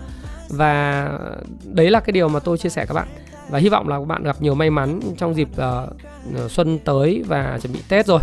và 0.48 1.08
đấy 1.64 1.90
là 1.90 2.00
cái 2.00 2.12
điều 2.12 2.28
mà 2.28 2.40
tôi 2.40 2.58
chia 2.58 2.68
sẻ 2.68 2.86
các 2.86 2.94
bạn. 2.94 3.08
Và 3.50 3.58
hy 3.58 3.68
vọng 3.68 3.88
là 3.88 3.98
các 3.98 4.04
bạn 4.04 4.22
gặp 4.22 4.36
nhiều 4.42 4.54
may 4.54 4.70
mắn 4.70 5.00
trong 5.18 5.34
dịp 5.34 5.48
uh, 5.52 6.50
xuân 6.50 6.78
tới 6.78 7.24
và 7.28 7.58
chuẩn 7.62 7.72
bị 7.72 7.80
tết 7.88 8.06
rồi. 8.06 8.20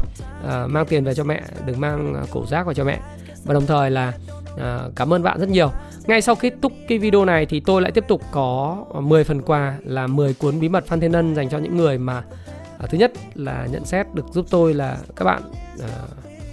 Uh, 0.48 0.72
mang 0.72 0.86
tiền 0.86 1.04
về 1.04 1.14
cho 1.14 1.24
mẹ 1.24 1.42
đừng 1.66 1.80
mang 1.80 2.24
cổ 2.32 2.46
rác 2.46 2.66
vào 2.66 2.74
cho 2.74 2.84
mẹ. 2.84 3.00
Và 3.44 3.54
đồng 3.54 3.66
thời 3.66 3.92
là 3.92 4.14
uh, 4.54 4.96
cảm 4.96 5.14
ơn 5.14 5.24
bạn 5.24 5.40
rất 5.40 5.50
nhiều. 5.50 5.72
Ngay 6.06 6.22
sau 6.22 6.36
kết 6.36 6.54
thúc 6.62 6.74
cái 6.88 6.98
video 6.98 7.26
này 7.26 7.46
thì 7.46 7.60
tôi 7.60 7.82
lại 7.82 7.92
tiếp 7.92 8.04
tục 8.08 8.22
có 8.32 8.78
10 8.94 9.24
phần 9.24 9.42
quà 9.42 9.78
là 9.84 10.08
10 10.08 10.34
cuốn 10.34 10.60
bí 10.60 10.70
mật 10.70 10.86
Phan 10.88 11.00
Thiên 11.00 11.12
Ân 11.12 11.36
dành 11.36 11.50
cho 11.50 11.58
những 11.58 11.78
người 11.78 11.98
mà 11.98 12.24
à, 12.80 12.88
thứ 12.90 12.98
nhất 12.98 13.12
là 13.36 13.68
nhận 13.72 13.86
xét 13.86 14.14
được 14.14 14.26
giúp 14.32 14.46
tôi 14.50 14.74
là 14.74 14.98
các 15.16 15.26
bạn 15.26 15.42
à, 15.82 15.90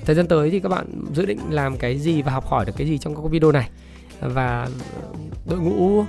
thời 0.05 0.14
gian 0.14 0.27
tới 0.27 0.51
thì 0.51 0.61
các 0.61 0.68
bạn 0.68 0.87
dự 1.14 1.27
định 1.27 1.39
làm 1.51 1.77
cái 1.77 1.99
gì 1.99 2.22
và 2.22 2.33
học 2.33 2.47
hỏi 2.47 2.64
được 2.64 2.72
cái 2.77 2.87
gì 2.87 2.99
trong 2.99 3.14
các 3.14 3.22
video 3.31 3.53
này. 3.53 3.70
Và 4.20 4.68
đội 5.47 5.59
ngũ 5.59 6.05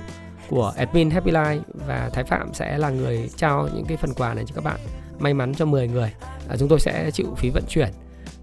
của 0.48 0.72
admin 0.76 1.10
Happy 1.10 1.30
Life 1.30 1.60
và 1.86 2.10
Thái 2.12 2.24
Phạm 2.24 2.54
sẽ 2.54 2.78
là 2.78 2.90
người 2.90 3.30
trao 3.36 3.68
những 3.74 3.84
cái 3.84 3.96
phần 3.96 4.14
quà 4.16 4.34
này 4.34 4.44
cho 4.46 4.54
các 4.54 4.64
bạn 4.64 4.80
may 5.18 5.34
mắn 5.34 5.54
cho 5.54 5.64
10 5.64 5.88
người. 5.88 6.12
À, 6.48 6.56
chúng 6.58 6.68
tôi 6.68 6.80
sẽ 6.80 7.10
chịu 7.10 7.34
phí 7.36 7.50
vận 7.50 7.64
chuyển. 7.68 7.88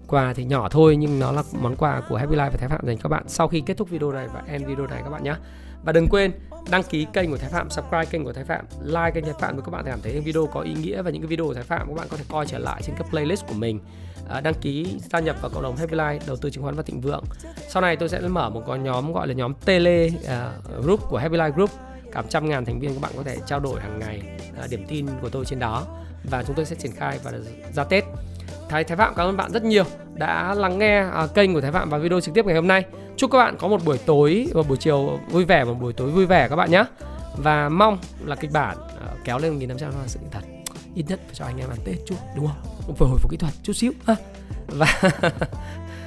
Quà 0.06 0.32
thì 0.34 0.44
nhỏ 0.44 0.68
thôi 0.68 0.96
nhưng 0.96 1.18
nó 1.18 1.32
là 1.32 1.42
món 1.60 1.76
quà 1.76 2.02
của 2.08 2.16
Happy 2.16 2.36
Life 2.36 2.50
và 2.50 2.56
Thái 2.56 2.68
Phạm 2.68 2.86
dành 2.86 2.96
cho 2.96 3.02
các 3.02 3.08
bạn 3.08 3.22
sau 3.26 3.48
khi 3.48 3.60
kết 3.60 3.76
thúc 3.76 3.90
video 3.90 4.12
này 4.12 4.28
và 4.34 4.42
end 4.46 4.66
video 4.66 4.86
này 4.86 5.00
các 5.04 5.10
bạn 5.10 5.24
nhé 5.24 5.34
và 5.84 5.92
đừng 5.92 6.08
quên 6.08 6.32
đăng 6.70 6.82
ký 6.82 7.06
kênh 7.12 7.30
của 7.30 7.36
Thái 7.36 7.50
Phạm, 7.50 7.70
subscribe 7.70 8.04
kênh 8.04 8.24
của 8.24 8.32
Thái 8.32 8.44
Phạm, 8.44 8.64
like 8.84 9.10
kênh 9.14 9.24
Thái 9.24 9.34
Phạm 9.40 9.56
nếu 9.56 9.62
các 9.62 9.70
bạn 9.70 9.84
cảm 9.86 10.00
thấy 10.02 10.12
những 10.12 10.24
video 10.24 10.46
có 10.46 10.60
ý 10.60 10.74
nghĩa 10.74 11.02
và 11.02 11.10
những 11.10 11.22
cái 11.22 11.28
video 11.28 11.46
của 11.46 11.54
Thái 11.54 11.64
Phạm 11.64 11.88
các 11.88 11.94
bạn 11.94 12.06
có 12.10 12.16
thể 12.16 12.24
coi 12.28 12.46
trở 12.46 12.58
lại 12.58 12.82
trên 12.82 12.96
các 12.98 13.06
playlist 13.10 13.46
của 13.46 13.54
mình. 13.54 13.80
À, 14.28 14.40
đăng 14.40 14.54
ký 14.54 14.98
gia 15.12 15.20
nhập 15.20 15.36
vào 15.42 15.50
cộng 15.54 15.62
đồng 15.62 15.76
Happy 15.76 15.96
Life 15.96 16.18
đầu 16.26 16.36
tư 16.36 16.50
chứng 16.50 16.62
khoán 16.62 16.74
và 16.74 16.82
thịnh 16.82 17.00
vượng. 17.00 17.24
Sau 17.68 17.82
này 17.82 17.96
tôi 17.96 18.08
sẽ 18.08 18.20
mở 18.20 18.50
một 18.50 18.62
cái 18.66 18.78
nhóm 18.78 19.12
gọi 19.12 19.28
là 19.28 19.34
nhóm 19.34 19.52
Tele 19.64 20.06
uh, 20.06 20.84
group 20.84 21.00
của 21.08 21.18
Happy 21.18 21.36
Life 21.36 21.52
Group 21.52 21.70
cả 22.12 22.22
trăm 22.28 22.48
ngàn 22.48 22.64
thành 22.64 22.80
viên 22.80 22.94
các 22.94 23.00
bạn 23.02 23.12
có 23.16 23.22
thể 23.22 23.36
trao 23.46 23.60
đổi 23.60 23.80
hàng 23.80 23.98
ngày 23.98 24.22
uh, 24.64 24.70
điểm 24.70 24.84
tin 24.88 25.06
của 25.22 25.28
tôi 25.28 25.44
trên 25.44 25.58
đó 25.58 25.86
và 26.30 26.42
chúng 26.42 26.56
tôi 26.56 26.64
sẽ 26.64 26.76
triển 26.76 26.92
khai 26.92 27.18
và 27.24 27.32
ra 27.74 27.84
Tết 27.84 28.04
Thái 28.68 28.84
Thái 28.84 28.96
Phạm 28.96 29.14
cảm 29.16 29.26
ơn 29.26 29.36
bạn 29.36 29.52
rất 29.52 29.64
nhiều 29.64 29.84
đã 30.14 30.54
lắng 30.54 30.78
nghe 30.78 30.98
à, 30.98 31.26
kênh 31.34 31.54
của 31.54 31.60
Thái 31.60 31.72
Phạm 31.72 31.90
và 31.90 31.98
video 31.98 32.20
trực 32.20 32.34
tiếp 32.34 32.46
ngày 32.46 32.54
hôm 32.54 32.68
nay. 32.68 32.84
Chúc 33.16 33.30
các 33.30 33.38
bạn 33.38 33.56
có 33.58 33.68
một 33.68 33.84
buổi 33.84 33.98
tối 33.98 34.46
và 34.54 34.62
buổi 34.62 34.76
chiều 34.76 35.18
vui 35.30 35.44
vẻ 35.44 35.64
và 35.64 35.72
buổi 35.72 35.92
tối 35.92 36.10
vui 36.10 36.26
vẻ 36.26 36.48
các 36.48 36.56
bạn 36.56 36.70
nhé. 36.70 36.84
Và 37.36 37.68
mong 37.68 37.98
là 38.24 38.36
kịch 38.36 38.50
bản 38.52 38.76
à, 38.80 39.06
kéo 39.24 39.38
lên 39.38 39.52
1500 39.52 39.90
là 39.90 40.06
sự 40.06 40.20
thật. 40.30 40.40
Ít 40.94 41.04
nhất 41.08 41.20
phải 41.26 41.34
cho 41.34 41.44
anh 41.44 41.58
em 41.58 41.70
ăn 41.70 41.78
Tết 41.84 41.96
chút 42.06 42.16
đúng 42.36 42.46
không? 42.46 42.96
Phải 42.96 43.08
hồi 43.08 43.18
phục 43.18 43.30
kỹ 43.30 43.36
thuật 43.36 43.52
chút 43.62 43.72
xíu 43.72 43.92
ha. 44.06 44.16
Và 44.66 45.00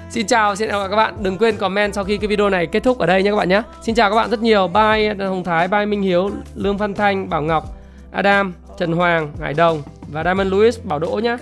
Xin 0.09 0.27
chào, 0.27 0.55
xin 0.55 0.69
chào 0.69 0.89
các 0.89 0.95
bạn. 0.95 1.15
Đừng 1.23 1.37
quên 1.37 1.57
comment 1.57 1.93
sau 1.93 2.03
khi 2.03 2.17
cái 2.17 2.27
video 2.27 2.49
này 2.49 2.67
kết 2.67 2.83
thúc 2.83 2.99
ở 2.99 3.05
đây 3.05 3.23
nhé 3.23 3.31
các 3.31 3.37
bạn 3.37 3.49
nhé. 3.49 3.61
Xin 3.81 3.95
chào 3.95 4.09
các 4.09 4.15
bạn 4.15 4.29
rất 4.29 4.41
nhiều. 4.41 4.67
Bye 4.67 5.15
Hồng 5.19 5.43
Thái, 5.43 5.67
bye 5.67 5.85
Minh 5.85 6.01
Hiếu, 6.01 6.29
Lương 6.55 6.77
Văn 6.77 6.93
Thanh, 6.93 7.29
Bảo 7.29 7.41
Ngọc, 7.41 7.63
Adam, 8.11 8.53
Trần 8.77 8.91
Hoàng, 8.91 9.31
Hải 9.41 9.53
Đồng 9.53 9.81
và 10.07 10.23
Diamond 10.23 10.51
Louis 10.51 10.79
Bảo 10.83 10.99
Đỗ 10.99 11.19
nhé 11.23 11.37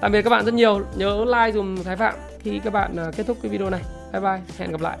tạm 0.00 0.12
biệt 0.12 0.22
các 0.22 0.30
bạn 0.30 0.44
rất 0.44 0.54
nhiều. 0.54 0.80
Nhớ 0.96 1.24
like 1.24 1.52
dùm 1.52 1.82
thái 1.84 1.96
phạm 1.96 2.14
khi 2.38 2.60
các 2.64 2.72
bạn 2.72 2.96
à, 2.96 3.10
kết 3.16 3.26
thúc 3.26 3.38
cái 3.42 3.50
video 3.50 3.70
này. 3.70 3.80
Bye 4.12 4.20
bye. 4.20 4.40
Hẹn 4.58 4.70
gặp 4.70 4.80
lại. 4.80 4.98